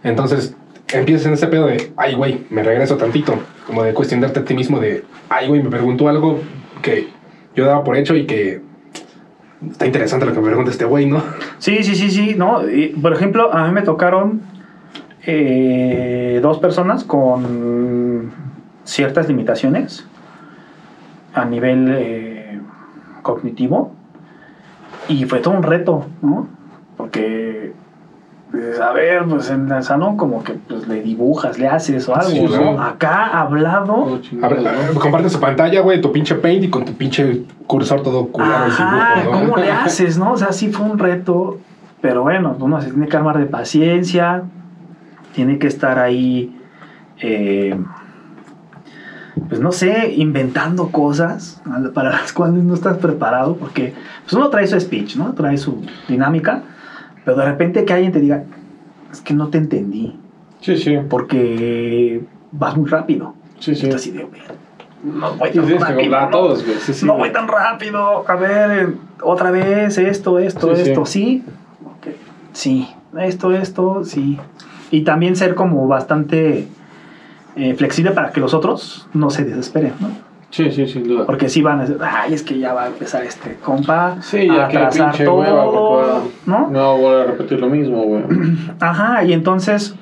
Entonces 0.04 0.54
empiezas 0.92 1.26
en 1.26 1.34
ese 1.34 1.46
pedo 1.48 1.66
de, 1.66 1.90
ay, 1.96 2.14
güey, 2.14 2.46
me 2.50 2.62
regreso 2.62 2.96
tantito, 2.96 3.34
como 3.66 3.82
de 3.82 3.92
cuestionarte 3.92 4.40
a 4.40 4.44
ti 4.44 4.54
mismo 4.54 4.80
de, 4.80 5.04
ay, 5.28 5.48
güey, 5.48 5.62
me 5.62 5.70
preguntó 5.70 6.08
algo 6.08 6.40
que 6.82 7.08
yo 7.54 7.66
daba 7.66 7.84
por 7.84 7.96
hecho 7.96 8.16
y 8.16 8.26
que 8.26 8.60
está 9.70 9.86
interesante 9.86 10.24
lo 10.26 10.32
que 10.32 10.40
me 10.40 10.46
pregunta 10.46 10.70
este 10.70 10.84
güey, 10.84 11.06
¿no? 11.06 11.22
Sí, 11.58 11.82
sí, 11.82 11.94
sí, 11.94 12.10
sí, 12.10 12.34
¿no? 12.36 12.62
Por 13.02 13.12
ejemplo, 13.12 13.52
a 13.52 13.66
mí 13.66 13.72
me 13.72 13.82
tocaron 13.82 14.57
eh, 15.31 16.39
dos 16.41 16.59
personas 16.59 17.05
con 17.05 18.31
ciertas 18.85 19.29
limitaciones 19.29 20.07
a 21.35 21.45
nivel 21.45 21.87
eh, 21.91 22.61
cognitivo 23.20 23.93
y 25.07 25.26
fue 25.26 25.41
todo 25.41 25.53
un 25.53 25.62
reto, 25.62 26.07
¿no? 26.22 26.49
Porque, 26.97 27.74
pues, 28.51 28.81
a 28.81 28.93
ver, 28.93 29.26
pues 29.26 29.51
en 29.51 29.70
el 29.70 29.83
salón 29.83 30.16
como 30.16 30.43
que 30.43 30.55
pues, 30.55 30.89
le 30.89 31.03
dibujas, 31.03 31.59
le 31.59 31.68
haces 31.68 32.09
o 32.09 32.16
algo, 32.16 32.31
Sí, 32.31 32.47
¿no? 32.49 32.83
Acá 32.83 33.26
hablado... 33.39 33.95
Oh, 33.97 34.20
A 34.43 34.49
ver, 34.49 34.64
compartes 34.99 35.33
su 35.33 35.41
pantalla, 35.41 35.83
güey, 35.83 36.01
tu 36.01 36.11
pinche 36.11 36.37
paint 36.37 36.64
y 36.64 36.70
con 36.70 36.87
tu 36.87 36.95
pinche 36.95 37.43
cursor 37.66 38.03
todo 38.03 38.31
Ajá, 38.39 39.20
dibujo, 39.20 39.31
¿no? 39.31 39.41
¿cómo 39.41 39.57
le 39.59 39.70
haces, 39.70 40.16
no? 40.16 40.33
O 40.33 40.37
sea, 40.39 40.53
sí 40.53 40.72
fue 40.72 40.87
un 40.87 40.99
reto, 40.99 41.59
pero 42.01 42.22
bueno, 42.22 42.57
uno 42.59 42.81
se 42.81 42.89
tiene 42.91 43.09
que 43.09 43.16
armar 43.18 43.37
de 43.37 43.45
paciencia, 43.45 44.45
tiene 45.35 45.59
que 45.59 45.66
estar 45.66 45.99
ahí, 45.99 46.55
eh, 47.20 47.76
pues 49.49 49.61
no 49.61 49.72
sé, 49.72 50.14
inventando 50.16 50.89
cosas 50.91 51.62
para 51.95 52.11
las 52.11 52.33
cuales 52.35 52.62
no 52.64 52.74
estás 52.74 52.99
preparado, 52.99 53.57
porque 53.57 53.95
pues 54.22 54.33
uno 54.35 54.49
trae 54.51 54.66
su 54.66 54.79
speech, 54.81 55.16
¿no? 55.16 55.33
Trae 55.35 55.57
su 55.59 55.83
dinámica, 56.09 56.62
pero 57.24 57.37
de 57.37 57.45
repente 57.45 57.85
que 57.85 57.93
alguien 57.93 58.12
te 58.12 58.20
diga, 58.20 58.45
es 59.12 59.20
que 59.20 59.35
no 59.35 59.49
te 59.49 59.59
entendí, 59.59 60.18
Sí, 60.61 60.76
sí. 60.76 60.99
porque 61.09 62.22
vas 62.53 62.76
muy 62.76 62.89
rápido. 62.89 63.35
Sí, 63.61 63.74
sí. 63.74 63.87
Estás 63.87 64.01
así 64.03 64.11
de, 64.12 64.26
no 65.05 65.35
voy 65.37 65.51
tan 65.53 65.81
rápido, 65.81 66.16
a 66.16 66.24
¿no? 66.24 66.31
todos, 66.31 66.64
güey. 66.64 66.79
Sí, 66.79 66.93
sí. 66.93 67.07
no 67.07 67.12
güey. 67.14 67.26
voy 67.31 67.33
tan 67.33 67.47
rápido. 67.49 68.24
A 68.29 68.35
ver, 68.35 68.70
eh, 68.89 68.95
otra 69.22 69.51
vez, 69.53 69.97
esto, 69.99 70.39
esto, 70.41 70.72
esto, 70.72 71.07
sí. 71.07 71.45
Sí, 72.53 72.89
esto, 73.16 73.53
esto, 73.53 74.05
sí. 74.05 74.38
Y 74.90 75.02
también 75.02 75.36
ser 75.36 75.54
como 75.54 75.86
bastante 75.86 76.66
eh, 77.56 77.74
flexible 77.74 78.12
para 78.12 78.30
que 78.30 78.40
los 78.40 78.54
otros 78.54 79.06
no 79.14 79.30
se 79.30 79.44
desesperen, 79.44 79.92
¿no? 80.00 80.08
Sí, 80.50 80.70
sí, 80.72 80.86
sin 80.86 81.06
duda. 81.06 81.26
Porque 81.26 81.50
si 81.50 81.60
van 81.60 81.80
a 81.80 81.82
decir, 81.82 81.98
ay, 82.00 82.32
es 82.32 82.42
que 82.42 82.58
ya 82.58 82.72
va 82.72 82.84
a 82.84 82.86
empezar 82.86 83.22
este 83.22 83.56
compa 83.56 84.16
Sí, 84.22 84.48
a 84.48 84.54
ya 84.56 84.68
que 84.68 84.78
atrasar 84.78 85.08
pinche 85.10 85.24
todo, 85.26 85.40
hueva, 85.40 85.64
va- 85.66 86.22
¿no? 86.46 86.70
No 86.70 86.96
voy 86.96 87.20
a 87.20 87.24
repetir 87.24 87.60
lo 87.60 87.68
mismo, 87.68 88.02
güey. 88.04 88.22
Ajá, 88.80 89.24
y 89.24 89.34
entonces 89.34 89.94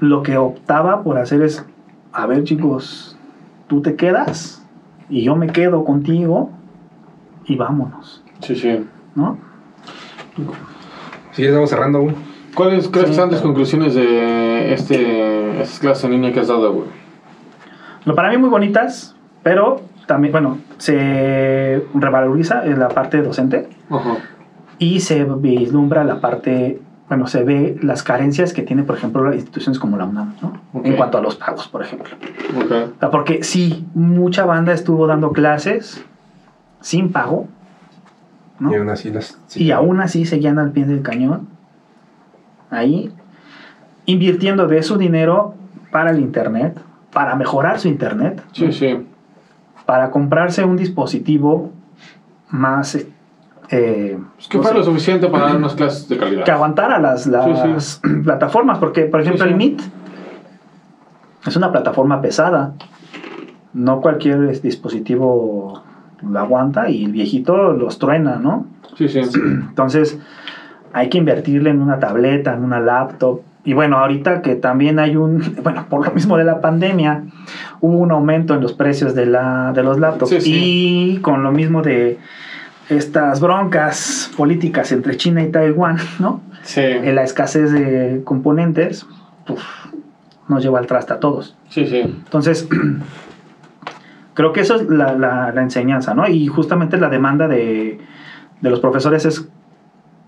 lo 0.00 0.22
que 0.22 0.38
optaba 0.38 1.02
por 1.02 1.18
hacer 1.18 1.42
es, 1.42 1.62
a 2.12 2.26
ver 2.26 2.44
chicos, 2.44 3.18
tú 3.66 3.82
te 3.82 3.96
quedas 3.96 4.64
y 5.10 5.22
yo 5.24 5.36
me 5.36 5.48
quedo 5.48 5.84
contigo 5.84 6.50
y 7.44 7.56
vámonos, 7.56 8.22
Sí, 8.40 8.56
sí. 8.56 8.82
¿no? 9.14 9.36
Sí, 11.32 11.44
estamos 11.44 11.68
cerrando, 11.68 12.00
güey. 12.00 12.14
¿Cuáles 12.56 12.88
crees 12.88 13.08
que 13.08 13.12
Sí, 13.12 13.20
son 13.20 13.30
las 13.30 13.42
conclusiones 13.42 13.94
de 13.94 14.72
este, 14.72 15.60
estas 15.60 15.78
clases 15.78 16.04
en 16.04 16.12
línea 16.12 16.32
que 16.32 16.40
has 16.40 16.48
dado, 16.48 16.72
güey? 16.72 16.86
Lo 18.06 18.14
para 18.14 18.30
mí 18.30 18.38
muy 18.38 18.48
bonitas, 18.48 19.14
pero 19.42 19.82
también, 20.06 20.32
bueno, 20.32 20.58
se 20.78 21.84
revaloriza 21.94 22.64
en 22.64 22.78
la 22.78 22.88
parte 22.88 23.20
docente 23.20 23.68
Ajá. 23.90 24.16
y 24.78 25.00
se 25.00 25.24
vislumbra 25.24 26.02
la 26.04 26.20
parte, 26.22 26.80
bueno, 27.08 27.26
se 27.26 27.44
ve 27.44 27.76
las 27.82 28.02
carencias 28.02 28.54
que 28.54 28.62
tiene, 28.62 28.84
por 28.84 28.96
ejemplo, 28.96 29.22
las 29.22 29.34
instituciones 29.34 29.78
como 29.78 29.98
la 29.98 30.06
UNAM, 30.06 30.34
¿no? 30.40 30.52
Ok. 30.72 30.86
En 30.86 30.96
cuanto 30.96 31.18
a 31.18 31.20
los 31.20 31.36
pagos, 31.36 31.68
por 31.68 31.82
ejemplo. 31.82 32.16
Ok. 32.56 32.70
O 32.70 32.98
sea, 33.00 33.10
porque 33.10 33.42
sí, 33.42 33.86
mucha 33.94 34.46
banda 34.46 34.72
estuvo 34.72 35.06
dando 35.06 35.32
clases 35.32 36.02
sin 36.80 37.12
pago, 37.12 37.48
¿no? 38.60 38.72
Y 38.72 38.76
aún 38.76 38.88
así 38.88 39.10
las... 39.10 39.38
sí. 39.46 39.64
Y 39.64 39.72
aún 39.72 40.00
así 40.00 40.24
seguían 40.24 40.58
al 40.58 40.70
pie 40.70 40.86
del 40.86 41.02
cañón, 41.02 41.48
ahí, 42.70 43.10
invirtiendo 44.06 44.66
de 44.66 44.82
su 44.82 44.96
dinero 44.98 45.54
para 45.90 46.10
el 46.10 46.20
Internet, 46.20 46.78
para 47.12 47.34
mejorar 47.36 47.78
su 47.80 47.88
Internet, 47.88 48.42
Sí, 48.52 48.72
sí. 48.72 49.06
para 49.86 50.10
comprarse 50.10 50.64
un 50.64 50.76
dispositivo 50.76 51.70
más 52.50 52.94
eh, 53.70 54.18
Es 54.38 54.48
que 54.48 54.58
no 54.58 54.62
fue 54.62 54.72
sé, 54.72 54.78
lo 54.78 54.84
suficiente 54.84 55.26
para 55.28 55.46
dar 55.46 55.56
unas 55.56 55.74
clases 55.74 56.08
de 56.08 56.16
calidad. 56.18 56.44
que 56.44 56.50
aguantara 56.52 56.98
las, 57.00 57.26
las 57.26 58.00
Sí, 58.02 58.08
plataformas, 58.24 58.78
porque 58.78 59.02
por 59.06 59.20
ejemplo 59.20 59.44
Sí, 59.44 59.50
el 59.50 59.56
Meet 59.56 59.80
es 61.46 61.56
una 61.56 61.72
plataforma 61.72 62.20
pesada, 62.20 62.74
no 63.72 64.00
cualquier 64.00 64.60
dispositivo 64.62 65.82
lo 66.22 66.38
aguanta 66.38 66.88
y 66.90 67.04
el 67.04 67.12
viejito 67.12 67.72
los 67.72 67.98
truena, 67.98 68.36
¿no? 68.36 68.66
Sí, 68.96 69.08
sí. 69.08 69.20
Entonces 69.34 70.18
hay 70.96 71.10
que 71.10 71.18
invertirle 71.18 71.68
en 71.70 71.82
una 71.82 71.98
tableta, 71.98 72.54
en 72.54 72.64
una 72.64 72.80
laptop. 72.80 73.42
Y 73.64 73.74
bueno, 73.74 73.98
ahorita 73.98 74.40
que 74.40 74.54
también 74.54 74.98
hay 74.98 75.14
un, 75.16 75.42
bueno, 75.62 75.84
por 75.90 76.06
lo 76.06 76.12
mismo 76.12 76.38
de 76.38 76.44
la 76.44 76.60
pandemia, 76.62 77.22
hubo 77.80 77.98
un 77.98 78.10
aumento 78.12 78.54
en 78.54 78.60
los 78.62 78.72
precios 78.72 79.14
de, 79.14 79.26
la, 79.26 79.72
de 79.74 79.82
los 79.82 79.98
laptops. 79.98 80.30
Sí, 80.30 80.40
sí. 80.40 80.52
Y 80.54 81.16
con 81.18 81.42
lo 81.42 81.52
mismo 81.52 81.82
de 81.82 82.18
estas 82.88 83.40
broncas 83.40 84.30
políticas 84.36 84.90
entre 84.92 85.16
China 85.18 85.42
y 85.42 85.50
Taiwán, 85.50 85.98
¿no? 86.18 86.40
Sí, 86.62 86.80
En 86.80 87.14
la 87.14 87.22
escasez 87.24 87.72
de 87.72 88.22
componentes, 88.24 89.06
pues, 89.46 89.60
nos 90.48 90.62
lleva 90.62 90.78
al 90.78 90.86
traste 90.86 91.12
a 91.12 91.20
todos. 91.20 91.56
sí, 91.68 91.86
sí. 91.86 92.00
Entonces, 92.00 92.68
creo 94.34 94.52
que 94.52 94.60
eso 94.60 94.76
es 94.76 94.88
la, 94.88 95.12
la- 95.14 95.52
la 95.52 95.62
enseñanza, 95.62 96.14
¿no? 96.14 96.26
Y 96.28 96.46
justamente 96.46 96.96
la 96.98 97.08
demanda 97.08 97.48
de, 97.48 97.98
de 98.60 98.70
los 98.70 98.80
profesores 98.80 99.24
es 99.26 99.48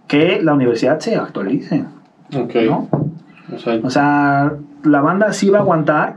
que 0.09 0.41
la 0.43 0.55
universidad 0.55 0.99
se 1.01 1.15
actualice, 1.17 1.85
Ok. 2.37 2.55
¿no? 2.67 2.89
O 3.55 3.59
sea, 3.59 3.81
O 3.83 3.91
sea, 3.91 4.53
la 4.85 5.01
banda 5.01 5.33
sí 5.33 5.49
va 5.51 5.59
a 5.59 5.61
aguantar, 5.63 6.17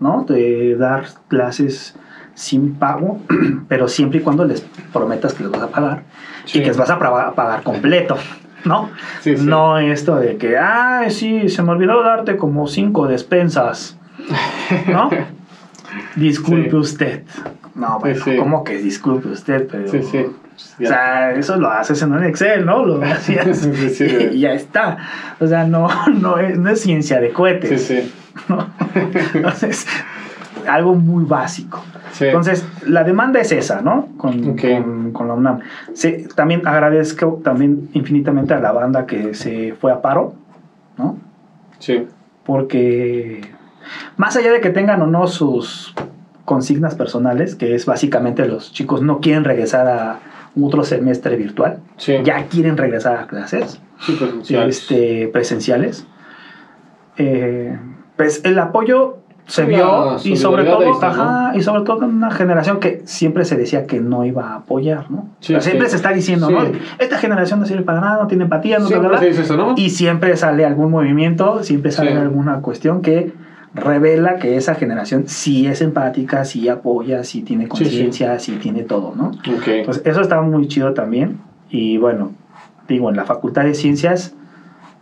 ¿no? 0.00 0.24
De 0.28 0.74
dar 0.76 1.04
clases 1.28 1.94
sin 2.34 2.74
pago, 2.74 3.20
pero 3.68 3.88
siempre 3.88 4.20
y 4.20 4.22
cuando 4.22 4.44
les 4.44 4.60
prometas 4.92 5.34
que 5.34 5.42
les 5.44 5.52
vas 5.52 5.62
a 5.62 5.68
pagar 5.68 6.02
Sí. 6.44 6.58
y 6.58 6.62
que 6.62 6.68
les 6.68 6.76
vas 6.76 6.90
a 6.90 6.98
pagar 6.98 7.62
completo, 7.62 8.16
¿no? 8.64 8.90
Sí, 9.20 9.36
sí. 9.36 9.46
No 9.46 9.78
esto 9.78 10.16
de 10.16 10.36
que, 10.36 10.58
ay, 10.58 11.10
sí, 11.10 11.48
se 11.48 11.62
me 11.62 11.70
olvidó 11.72 12.02
darte 12.02 12.36
como 12.36 12.66
cinco 12.66 13.06
despensas, 13.08 13.96
¿no? 14.88 15.10
Disculpe 16.16 16.76
usted. 16.76 17.22
No, 17.76 17.98
bueno, 18.00 18.24
sí. 18.24 18.36
¿cómo 18.36 18.64
que 18.64 18.78
disculpe 18.78 19.28
usted? 19.28 19.68
Pero, 19.70 19.88
Sí, 19.88 20.02
sí. 20.02 20.24
O 20.82 20.86
sea, 20.86 21.32
eso 21.32 21.56
lo 21.56 21.70
haces 21.70 22.00
en 22.00 22.12
un 22.12 22.24
Excel, 22.24 22.64
¿no? 22.64 22.84
Lo 22.84 23.02
hacías 23.04 23.58
Sí, 23.58 23.90
sí. 23.90 24.04
y 24.32 24.40
ya 24.40 24.52
está. 24.54 24.96
O 25.38 25.46
sea, 25.46 25.64
no, 25.64 25.88
no, 26.20 26.38
es, 26.38 26.58
no 26.58 26.70
es 26.70 26.80
ciencia 26.80 27.20
de 27.20 27.28
Sí, 27.28 27.34
cohetes. 27.34 27.82
sí. 27.86 28.12
¿no? 28.48 28.66
Entonces, 29.34 29.86
algo 30.68 30.94
muy 30.94 31.24
básico. 31.24 31.82
Sí. 32.12 32.24
Entonces, 32.26 32.66
la 32.86 33.04
demanda 33.04 33.40
es 33.40 33.52
esa, 33.52 33.82
¿no? 33.82 34.08
Con, 34.16 34.56
con, 34.56 35.12
con 35.12 35.28
la 35.28 35.34
UNAM. 35.34 35.60
Sí, 35.92 36.26
también 36.34 36.66
agradezco 36.66 37.40
también 37.44 37.90
infinitamente 37.92 38.54
a 38.54 38.60
la 38.60 38.72
banda 38.72 39.04
que 39.06 39.34
se 39.34 39.74
fue 39.78 39.92
a 39.92 40.00
paro, 40.00 40.34
¿no? 40.96 41.18
Sí. 41.78 42.06
Porque 42.44 43.42
más 44.16 44.34
allá 44.36 44.52
de 44.52 44.60
que 44.62 44.70
tengan 44.70 45.02
o 45.02 45.06
no 45.06 45.26
sus 45.26 45.94
consignas 46.46 46.94
personales, 46.94 47.54
que 47.54 47.74
es 47.74 47.84
básicamente 47.84 48.46
los 48.46 48.72
chicos 48.72 49.02
no 49.02 49.20
quieren 49.20 49.44
regresar 49.44 49.86
a 49.86 50.20
otro 50.60 50.82
semestre 50.84 51.36
virtual, 51.36 51.80
Sí. 51.98 52.14
ya 52.24 52.46
quieren 52.46 52.78
regresar 52.78 53.16
a 53.18 53.26
clases 53.26 53.78
Sí, 54.00 54.12
presencial. 54.18 54.68
este, 54.70 55.28
presenciales. 55.30 56.06
Eh, 57.18 57.78
pues 58.16 58.42
el 58.44 58.58
apoyo 58.58 59.18
se 59.46 59.62
La 59.62 59.68
vio 59.68 60.16
y 60.24 60.36
sobre 60.36 60.64
todo, 60.64 60.90
está, 60.92 61.08
ajá, 61.10 61.52
y 61.56 61.62
sobre 61.62 61.82
todo 61.82 62.04
en 62.04 62.10
una 62.16 62.30
generación 62.32 62.80
que 62.80 63.02
siempre 63.04 63.44
se 63.44 63.56
decía 63.56 63.86
que 63.86 64.00
no 64.00 64.24
iba 64.24 64.50
a 64.50 64.54
apoyar, 64.56 65.08
¿no? 65.10 65.28
Sí, 65.40 65.54
O 65.54 65.60
sea, 65.60 65.70
siempre 65.70 65.86
sí. 65.86 65.90
se 65.92 65.96
está 65.98 66.10
diciendo, 66.12 66.48
Sí. 66.48 66.52
¿no? 66.54 66.62
Esta 66.98 67.18
generación 67.18 67.60
no 67.60 67.66
sirve 67.66 67.82
para 67.82 68.00
nada, 68.00 68.22
no 68.22 68.26
tiene 68.28 68.44
empatía, 68.44 68.78
no 68.80 68.88
Siempre 68.88 69.08
bla, 69.08 69.24
eso, 69.24 69.56
¿no? 69.56 69.74
Y 69.76 69.90
siempre 69.90 70.36
sale 70.36 70.64
algún 70.64 70.90
movimiento, 70.90 71.62
siempre 71.62 71.92
sale 71.92 72.12
alguna 72.14 72.60
cuestión 72.60 73.02
que 73.02 73.32
revela 73.76 74.36
que 74.36 74.56
esa 74.56 74.74
generación 74.74 75.24
sí 75.28 75.66
es 75.66 75.80
empática, 75.82 76.44
sí 76.44 76.68
apoya, 76.68 77.22
sí 77.24 77.42
tiene 77.42 77.64
Sí, 77.64 77.70
sí. 77.76 77.82
conciencia, 77.84 78.38
sí 78.38 78.56
tiene 78.60 78.82
todo, 78.82 79.14
¿no? 79.14 79.28
Ok. 79.28 79.84
Pues 79.84 80.02
eso 80.04 80.20
está 80.20 80.40
muy 80.40 80.66
chido 80.68 80.94
también. 80.94 81.38
Y 81.70 81.98
bueno, 81.98 82.32
digo, 82.88 83.10
en 83.10 83.16
la 83.16 83.24
Facultad 83.24 83.64
de 83.64 83.74
Ciencias, 83.74 84.34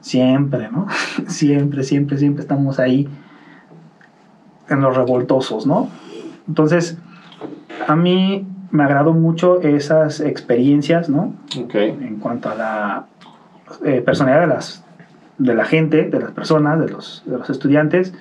siempre, 0.01 0.69
¿no? 0.71 0.87
siempre, 1.29 1.85
siempre, 1.85 2.19
siempre 2.19 2.43
estamos 2.43 2.79
ahí 2.79 3.09
en 4.69 4.81
los 4.81 4.97
revoltosos, 4.97 5.67
¿no? 5.67 5.89
Entonces, 6.49 6.99
a 7.87 7.97
mí 7.97 8.47
me 8.71 8.83
agradó 8.83 9.13
mucho 9.13 9.61
esas 9.61 10.21
experiencias, 10.21 11.09
¿no? 11.09 11.35
Ok. 11.59 11.75
En 11.75 12.17
cuanto 12.17 12.51
a 12.51 12.55
la 12.55 13.07
eh, 13.85 14.03
personalidad 14.05 14.41
de 14.43 14.47
las 14.49 14.85
de 15.39 15.55
la 15.55 15.65
gente, 15.65 16.09
de 16.09 16.21
las 16.21 16.31
personas, 16.31 16.79
de 16.81 16.89
los, 16.89 17.23
de 17.27 17.39
los 17.39 17.51
estudiantes. 17.51 18.15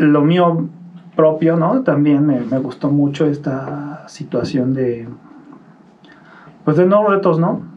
Lo 0.00 0.22
mío 0.22 0.68
propio, 1.14 1.56
¿no? 1.56 1.82
También 1.82 2.26
me, 2.26 2.40
me 2.40 2.58
gustó 2.58 2.88
mucho 2.88 3.26
esta 3.26 4.04
situación 4.08 4.72
de, 4.74 5.06
pues 6.64 6.76
de 6.76 6.86
nuevos 6.86 7.10
retos, 7.10 7.38
¿no? 7.38 7.68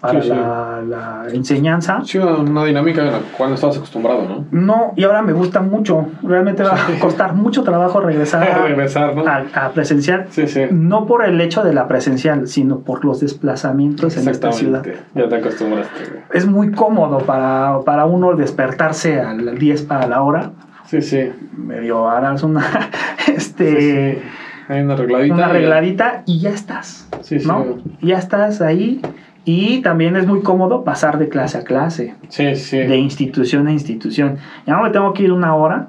Para 0.00 0.22
Sí, 0.22 0.28
sí. 0.28 0.34
La, 0.36 0.80
la 0.88 1.24
enseñanza. 1.32 2.00
Sí, 2.04 2.18
una 2.18 2.64
dinámica 2.64 3.02
en 3.04 3.12
la 3.12 3.18
cual 3.36 3.48
no 3.50 3.56
estabas 3.56 3.76
acostumbrado, 3.78 4.22
¿no? 4.28 4.44
No, 4.52 4.92
y 4.94 5.02
ahora 5.02 5.22
me 5.22 5.32
gusta 5.32 5.60
mucho. 5.60 6.06
Realmente 6.22 6.62
va 6.62 6.74
a 6.74 7.00
costar 7.00 7.34
mucho 7.34 7.64
trabajo 7.64 8.00
regresar 8.00 8.44
a, 8.48 8.58
Regresar, 8.68 9.16
¿no? 9.16 9.26
a- 9.26 9.44
a 9.54 9.70
presencial. 9.70 10.26
Sí, 10.30 10.46
sí. 10.46 10.62
No 10.70 11.04
por 11.06 11.24
el 11.24 11.40
hecho 11.40 11.64
de 11.64 11.74
la 11.74 11.88
presencial, 11.88 12.46
sino 12.46 12.78
por 12.78 13.04
los 13.04 13.18
desplazamientos 13.20 14.16
en 14.16 14.28
esta 14.28 14.52
ciudad. 14.52 14.84
Ya 15.16 15.28
te 15.28 15.34
acostumbraste. 15.34 16.22
Es 16.32 16.46
muy 16.46 16.70
cómodo 16.70 17.18
para, 17.18 17.80
para 17.84 18.06
uno 18.06 18.34
despertarse 18.36 19.20
al 19.20 19.58
10 19.58 19.82
para 19.82 20.06
la 20.06 20.22
hora. 20.22 20.52
Sí, 20.88 21.02
sí. 21.02 21.30
Medio 21.56 22.08
harás 22.08 22.42
una, 22.42 22.64
este, 23.34 23.80
Sí, 23.80 24.20
sí. 24.20 24.28
Hay 24.68 24.82
una 24.82 24.94
arregladita. 24.94 25.34
una 25.34 25.42
y 25.42 25.46
ya. 25.46 25.50
arregladita 25.50 26.22
y 26.26 26.40
ya 26.40 26.50
estás. 26.50 27.08
Sí, 27.22 27.40
sí. 27.40 27.46
¿no? 27.48 27.78
Ya 28.02 28.18
estás 28.18 28.60
ahí. 28.60 29.00
Y 29.44 29.80
también 29.80 30.14
es 30.16 30.26
muy 30.26 30.42
cómodo 30.42 30.84
pasar 30.84 31.18
de 31.18 31.30
clase 31.30 31.56
a 31.58 31.64
clase, 31.64 32.14
Sí, 32.28 32.54
sí. 32.54 32.76
de 32.78 32.96
institución 32.98 33.66
a 33.66 33.72
institución. 33.72 34.36
Ya 34.66 34.74
no 34.76 34.82
me 34.82 34.90
tengo 34.90 35.14
que 35.14 35.22
ir 35.22 35.32
una 35.32 35.54
hora. 35.54 35.86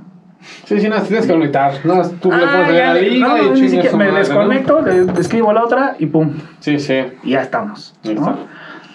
Sí, 0.64 0.80
sí, 0.80 0.88
nada, 0.88 1.02
tienes 1.04 1.26
que 1.26 1.34
conectar. 1.34 1.74
Nada, 1.84 2.10
tú 2.22 2.30
le 2.32 2.38
Ah, 2.38 2.50
pones 2.54 2.68
ya 2.78 2.86
la 2.88 2.94
le- 2.94 3.10
liga 3.10 3.28
no, 3.28 3.38
y 3.38 3.62
me 3.62 3.76
madre, 3.98 4.12
¿no? 4.12 4.16
desconecto, 4.18 4.82
le, 4.82 5.04
le 5.04 5.20
escribo 5.20 5.52
la 5.52 5.64
otra 5.66 5.96
y 6.00 6.06
pum, 6.06 6.32
Sí, 6.62 6.80
sí. 6.80 7.02
y 7.24 7.32
ya 7.32 7.42
estamos. 7.42 7.96
¿no? 8.06 8.12
está. 8.12 8.36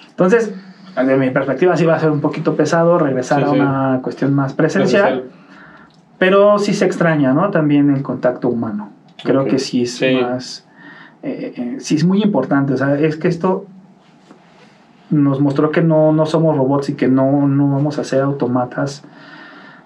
Entonces, 0.09 0.55
desde 0.97 1.17
mi 1.19 1.29
perspectiva 1.29 1.77
sí 1.77 1.85
va 1.85 1.97
a 1.97 1.99
ser 1.99 2.11
un 2.11 2.23
poquito 2.23 2.57
pesado 2.57 2.99
regresar 2.99 3.41
Sí, 3.41 3.45
a 3.47 3.51
una 3.51 3.99
cuestión 4.03 4.33
más 4.33 4.55
presencial, 4.55 5.25
pero 6.19 6.59
sí 6.59 6.73
se 6.75 6.85
extraña, 6.85 7.33
¿no? 7.33 7.51
También 7.51 7.91
el 7.91 8.03
contacto 8.03 8.49
humano. 8.49 8.91
Creo 9.23 9.45
que 9.45 9.59
sí 9.59 9.83
es 9.83 9.97
Sí. 9.97 10.17
más, 10.21 10.67
eh, 11.23 11.55
eh, 11.57 11.77
sí 11.81 11.95
es 11.97 12.05
muy 12.05 12.23
importante, 12.23 12.75
o 12.75 12.77
sea, 12.77 12.99
es 12.99 13.17
que 13.17 13.29
esto 13.29 13.67
nos 15.11 15.41
mostró 15.41 15.71
que 15.71 15.81
no, 15.83 16.13
no 16.13 16.27
somos 16.27 16.57
robots 16.57 16.89
y 16.91 16.95
que 16.95 17.09
no, 17.09 17.47
no 17.47 17.71
vamos 17.71 17.99
a 17.99 18.05
ser 18.05 18.23
automatas 18.23 19.03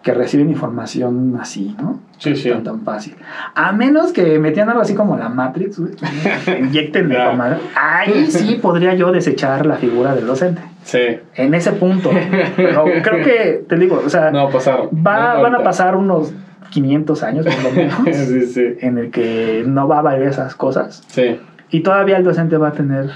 que 0.03 0.15
reciben 0.15 0.49
información 0.49 1.37
así, 1.41 1.75
¿no? 1.81 2.01
Sí, 2.19 2.35
sí. 2.37 2.51
Tan, 2.51 2.62
tan 2.65 2.81
fácil. 2.83 3.15
A 3.55 3.73
menos 3.73 4.12
que 4.12 4.39
metían 4.39 4.69
algo 4.69 4.81
así 4.81 4.95
como 4.95 5.16
la 5.16 5.29
Matrix, 5.29 5.79
güey. 5.79 5.93
Inyecten 6.61 7.09
la 7.09 7.15
Ya. 7.15 7.25
información. 7.33 7.61
Ahí 7.77 8.27
sí 8.31 8.59
podría 8.62 8.95
yo 8.95 9.11
desechar 9.12 9.66
la 9.66 9.77
figura 9.77 10.15
del 10.15 10.27
docente. 10.27 10.62
Sí. 10.85 11.01
En 11.35 11.53
ese 11.55 11.73
punto. 11.73 12.11
Pero 12.57 12.85
creo 13.03 13.25
que, 13.25 13.65
te 13.69 13.77
digo, 13.77 14.03
o 14.05 14.09
sea, 14.09 14.31
No 14.31 14.45
va 14.45 14.49
a 14.49 14.53
pasar. 14.53 14.81
va- 14.95 15.35
No, 15.35 15.43
van 15.43 15.55
a 15.57 15.62
pasar 15.62 15.97
unos 15.97 16.33
500 16.70 17.23
años 17.23 17.47
por 17.47 17.62
lo 17.65 17.70
menos 17.73 17.95
sí, 18.29 18.47
sí. 18.47 18.65
en 18.81 18.99
el 18.99 19.11
que 19.11 19.65
no 19.66 19.89
va 19.89 19.97
a 19.97 20.01
haber 20.01 20.23
esas 20.23 20.55
cosas. 20.55 21.03
Sí. 21.09 21.39
Y 21.70 21.81
todavía 21.81 22.16
el 22.16 22.25
docente 22.25 22.57
va 22.57 22.69
a 22.69 22.73
tener 22.73 23.11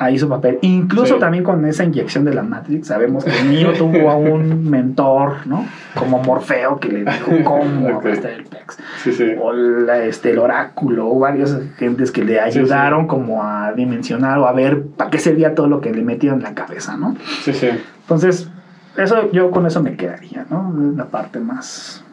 ahí 0.00 0.16
su 0.18 0.28
papel. 0.28 0.58
Incluso 0.62 1.14
Sí. 1.14 1.20
también 1.20 1.42
con 1.42 1.64
esa 1.66 1.82
inyección 1.84 2.24
de 2.24 2.32
la 2.32 2.42
Matrix, 2.44 2.86
sabemos 2.86 3.24
que 3.24 3.36
el 3.36 3.50
niño 3.50 3.72
tuvo 3.72 4.10
a 4.10 4.16
un 4.16 4.70
mentor, 4.70 5.46
¿no? 5.46 5.66
Como 5.98 6.22
Morfeo, 6.22 6.78
que 6.78 6.88
le 6.88 7.04
dijo 7.04 7.32
cómo 7.44 7.88
Ok. 7.88 7.94
aplastar 7.96 8.30
el 8.30 8.44
pex. 8.44 8.78
Sí, 9.02 9.12
sí. 9.12 9.32
O 9.40 9.52
la- 9.52 10.04
este, 10.04 10.30
el 10.30 10.38
oráculo, 10.38 11.08
o 11.10 11.18
varias 11.18 11.58
gentes 11.78 12.12
que 12.12 12.24
le 12.24 12.34
Sí, 12.34 12.52
sí. 12.52 12.58
ayudaron 12.60 13.06
como 13.08 13.42
a 13.42 13.72
dimensionar 13.72 14.38
o 14.38 14.46
a 14.46 14.52
ver 14.52 14.82
para 14.86 15.10
qué 15.10 15.18
servía 15.18 15.54
todo 15.54 15.66
lo 15.66 15.80
que 15.80 15.92
le 15.92 16.02
metieron 16.02 16.38
en 16.38 16.44
la 16.44 16.54
cabeza, 16.54 16.96
¿no? 16.96 17.16
Sí, 17.42 17.52
sí. 17.52 17.68
Entonces, 18.02 18.48
eso 18.96 19.30
yo 19.32 19.50
con 19.50 19.66
eso 19.66 19.82
me 19.82 19.96
quedaría, 19.96 20.46
¿no? 20.48 20.72
Es 20.90 20.96
la 20.96 21.06
parte 21.06 21.40
más 21.40 22.04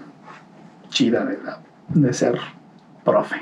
chida 0.90 1.24
de, 1.26 1.38
la- 1.46 1.60
de 1.90 2.14
ser 2.14 2.40
profe. 3.04 3.36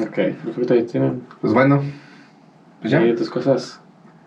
Ok. 0.00 0.14
Perfecto. 0.44 0.74
Ahí 0.74 0.82
tienen. 0.84 1.22
Pues 1.40 1.52
bueno. 1.54 1.80
Pues 2.82 2.92
ya. 2.92 2.98
ahí 2.98 3.14
tus 3.14 3.30
cosas. 3.30 3.80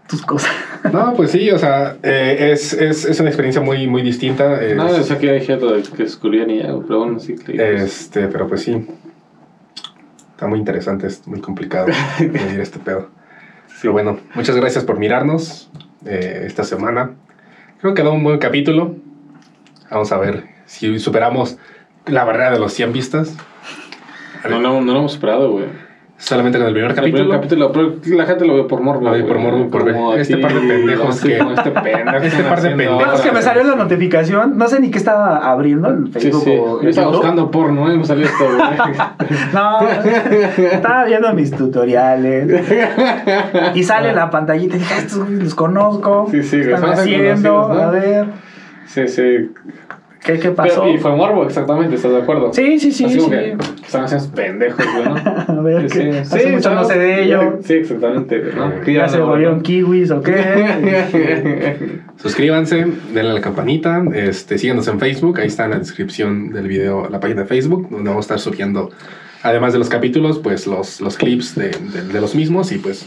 Tus 0.07 0.21
cosas. 0.23 0.51
No, 0.93 1.13
pues 1.15 1.31
sí, 1.31 1.49
o 1.49 1.57
sea, 1.57 1.97
eh, 2.03 2.51
es, 2.53 2.71
es, 2.73 3.05
es 3.05 3.19
una 3.19 3.29
experiencia 3.29 3.59
muy, 3.59 3.87
muy 3.87 4.03
distinta. 4.03 4.61
es- 4.63 4.75
Nada, 4.75 4.99
decía 4.99 5.17
que 5.17 5.31
hay 5.31 5.43
gente 5.43 5.65
de 5.65 5.81
que 5.81 6.03
escurrían 6.03 6.47
y 6.51 6.59
ya, 6.59 6.67
pero 6.87 6.99
bueno, 6.99 7.19
sí. 7.19 7.35
que- 7.35 7.75
este, 7.83 8.27
pero 8.27 8.47
pues 8.47 8.61
sí. 8.61 8.87
Está 10.31 10.47
muy 10.47 10.59
interesante, 10.59 11.07
es 11.07 11.27
muy 11.27 11.41
complicado 11.41 11.87
medir 12.19 12.59
este 12.59 12.77
pedo. 12.79 13.09
Sí, 13.67 13.75
Pero 13.81 13.93
bueno, 13.93 14.19
muchas 14.35 14.55
gracias 14.55 14.83
por 14.83 14.99
mirarnos 14.99 15.71
eh, 16.05 16.43
esta 16.45 16.63
semana. 16.63 17.11
Creo 17.81 17.93
que 17.95 18.03
quedó 18.03 18.13
un 18.13 18.23
buen 18.23 18.37
capítulo. 18.37 18.95
Vamos 19.89 20.11
a 20.11 20.17
ver 20.17 20.43
si 20.65 20.99
superamos 20.99 21.57
la 22.05 22.23
barrera 22.25 22.51
de 22.51 22.59
los 22.59 22.73
100 22.73 22.93
vistas. 22.93 23.35
No, 24.47 24.59
no, 24.59 24.81
no 24.81 24.93
lo 24.93 24.99
hemos 24.99 25.13
superado, 25.13 25.51
güey. 25.51 25.65
Solamente 26.17 26.57
con 26.57 26.67
el 26.67 26.73
primer 26.73 26.91
El 26.91 26.95
capítulo. 26.95 27.23
primer 27.23 27.39
capítulo, 27.41 27.71
pero 27.73 28.15
la 28.17 28.25
gente 28.25 28.45
lo 28.45 28.55
ve 28.55 28.63
por 28.63 28.79
morbo. 28.81 29.01
Lo 29.03 29.11
ve 29.11 29.23
por 29.25 29.37
morbo, 29.37 29.69
por 29.69 29.83
ver 29.83 29.95
este 30.21 30.37
par 30.37 30.53
de 30.53 30.61
pendejos 30.61 31.19
que- 31.21 31.37
Este 31.37 31.71
pendejo. 31.71 32.17
este 32.23 32.43
par 32.43 32.61
de 32.61 32.69
pendejos 32.69 33.21
que 33.21 33.31
me 33.33 33.41
salió 33.41 33.63
la 33.65 33.75
notificación. 33.75 34.57
No 34.57 34.67
sé 34.69 34.79
ni 34.79 34.91
qué 34.91 34.97
estaba 34.97 35.37
abriendo 35.51 35.89
en 35.89 36.07
Sí, 36.07 36.13
Facebook 36.13 36.43
sí. 36.45 36.51
o 36.57 36.81
Yo 36.81 36.89
estaba 36.89 37.07
YouTube. 37.07 37.17
buscando 37.21 37.51
porno, 37.51 37.91
¿eh? 37.91 37.97
Me 37.97 38.05
salió 38.05 38.25
esto. 38.25 38.45
No, 39.53 39.79
estaba 40.71 41.03
viendo 41.05 41.33
mis 41.33 41.51
tutoriales. 41.51 42.63
Y 43.73 43.83
sale 43.83 44.13
la 44.13 44.29
pantallita 44.29 44.77
y 44.77 44.79
dije, 44.79 44.93
"Ah, 44.95 44.99
estos 44.99 45.19
güeyes 45.19 45.43
los 45.43 45.55
conozco. 45.55 46.27
Sí, 46.31 46.41
sí, 46.43 46.61
¿Qué 46.61 46.73
están 46.73 46.91
haciendo? 46.91 47.61
A 47.73 47.91
ver, 47.91 48.25
Sí, 48.87 49.07
sí. 49.07 49.51
¿Qué, 50.25 50.39
qué 50.39 50.51
pasó? 50.51 50.81
Pero, 50.81 50.93
y 50.93 50.97
fue 50.97 51.15
morbo, 51.15 51.45
exactamente, 51.45 51.95
¿estás 51.95 52.11
de 52.11 52.17
acuerdo? 52.17 52.51
Sí, 52.53 52.79
sí, 52.79 52.91
sí, 52.91 53.05
Así 53.05 53.17
como 53.17 53.29
sí. 53.29 53.35
que 53.35 53.57
están 53.85 54.03
haciendo 54.05 54.29
pendejos, 54.35 54.85
güey, 54.85 55.05
¿no? 55.05 55.15
A 55.47 55.61
ver, 55.61 55.89
Sí, 55.89 55.99
que 55.99 56.11
sí. 56.13 56.35
hace 56.35 56.51
mucho 56.51 56.69
no 56.73 56.83
¿sabes? 56.83 56.87
sé 56.87 56.99
de 56.99 57.23
ello. 57.23 57.59
Sí, 57.63 57.73
exactamente, 57.73 58.41
¿no? 58.55 58.81
Que 58.81 58.93
Ya 58.93 59.07
se 59.07 59.17
no- 59.19 59.27
volvieron 59.27 59.61
kiwis 59.61 60.11
o 60.11 60.21
qué. 60.21 60.35
Suscríbanse, 62.21 62.85
denle 63.13 63.31
a 63.31 63.33
la 63.35 63.41
campanita, 63.41 64.03
este, 64.13 64.57
síganos 64.57 64.87
en 64.87 64.99
Facebook, 64.99 65.39
ahí 65.39 65.47
está 65.47 65.65
en 65.65 65.71
la 65.71 65.79
descripción 65.79 66.51
del 66.51 66.67
video 66.67 67.07
la 67.09 67.19
página 67.19 67.41
de 67.41 67.47
Facebook, 67.47 67.89
donde 67.89 68.09
vamos 68.09 68.25
a 68.25 68.35
estar 68.35 68.39
subiendo, 68.39 68.89
además 69.43 69.73
de 69.73 69.79
los 69.79 69.89
capítulos, 69.89 70.39
pues 70.39 70.65
los, 70.65 71.01
los 71.01 71.17
clips 71.17 71.55
de, 71.55 71.69
de- 71.69 72.03
de 72.11 72.21
los 72.21 72.33
mismos 72.35 72.71
y 72.71 72.77
pues, 72.77 73.05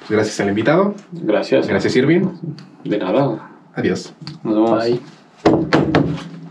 pues 0.00 0.10
gracias 0.10 0.38
al 0.40 0.48
invitado, 0.48 0.94
Gracias. 1.12 1.66
gracias 1.68 1.94
Irving, 1.96 2.26
De 2.84 2.98
nada. 2.98 3.48
adiós. 3.74 4.12
Nos 4.42 4.54
vemos. 4.54 4.84
Bye. 4.84 6.41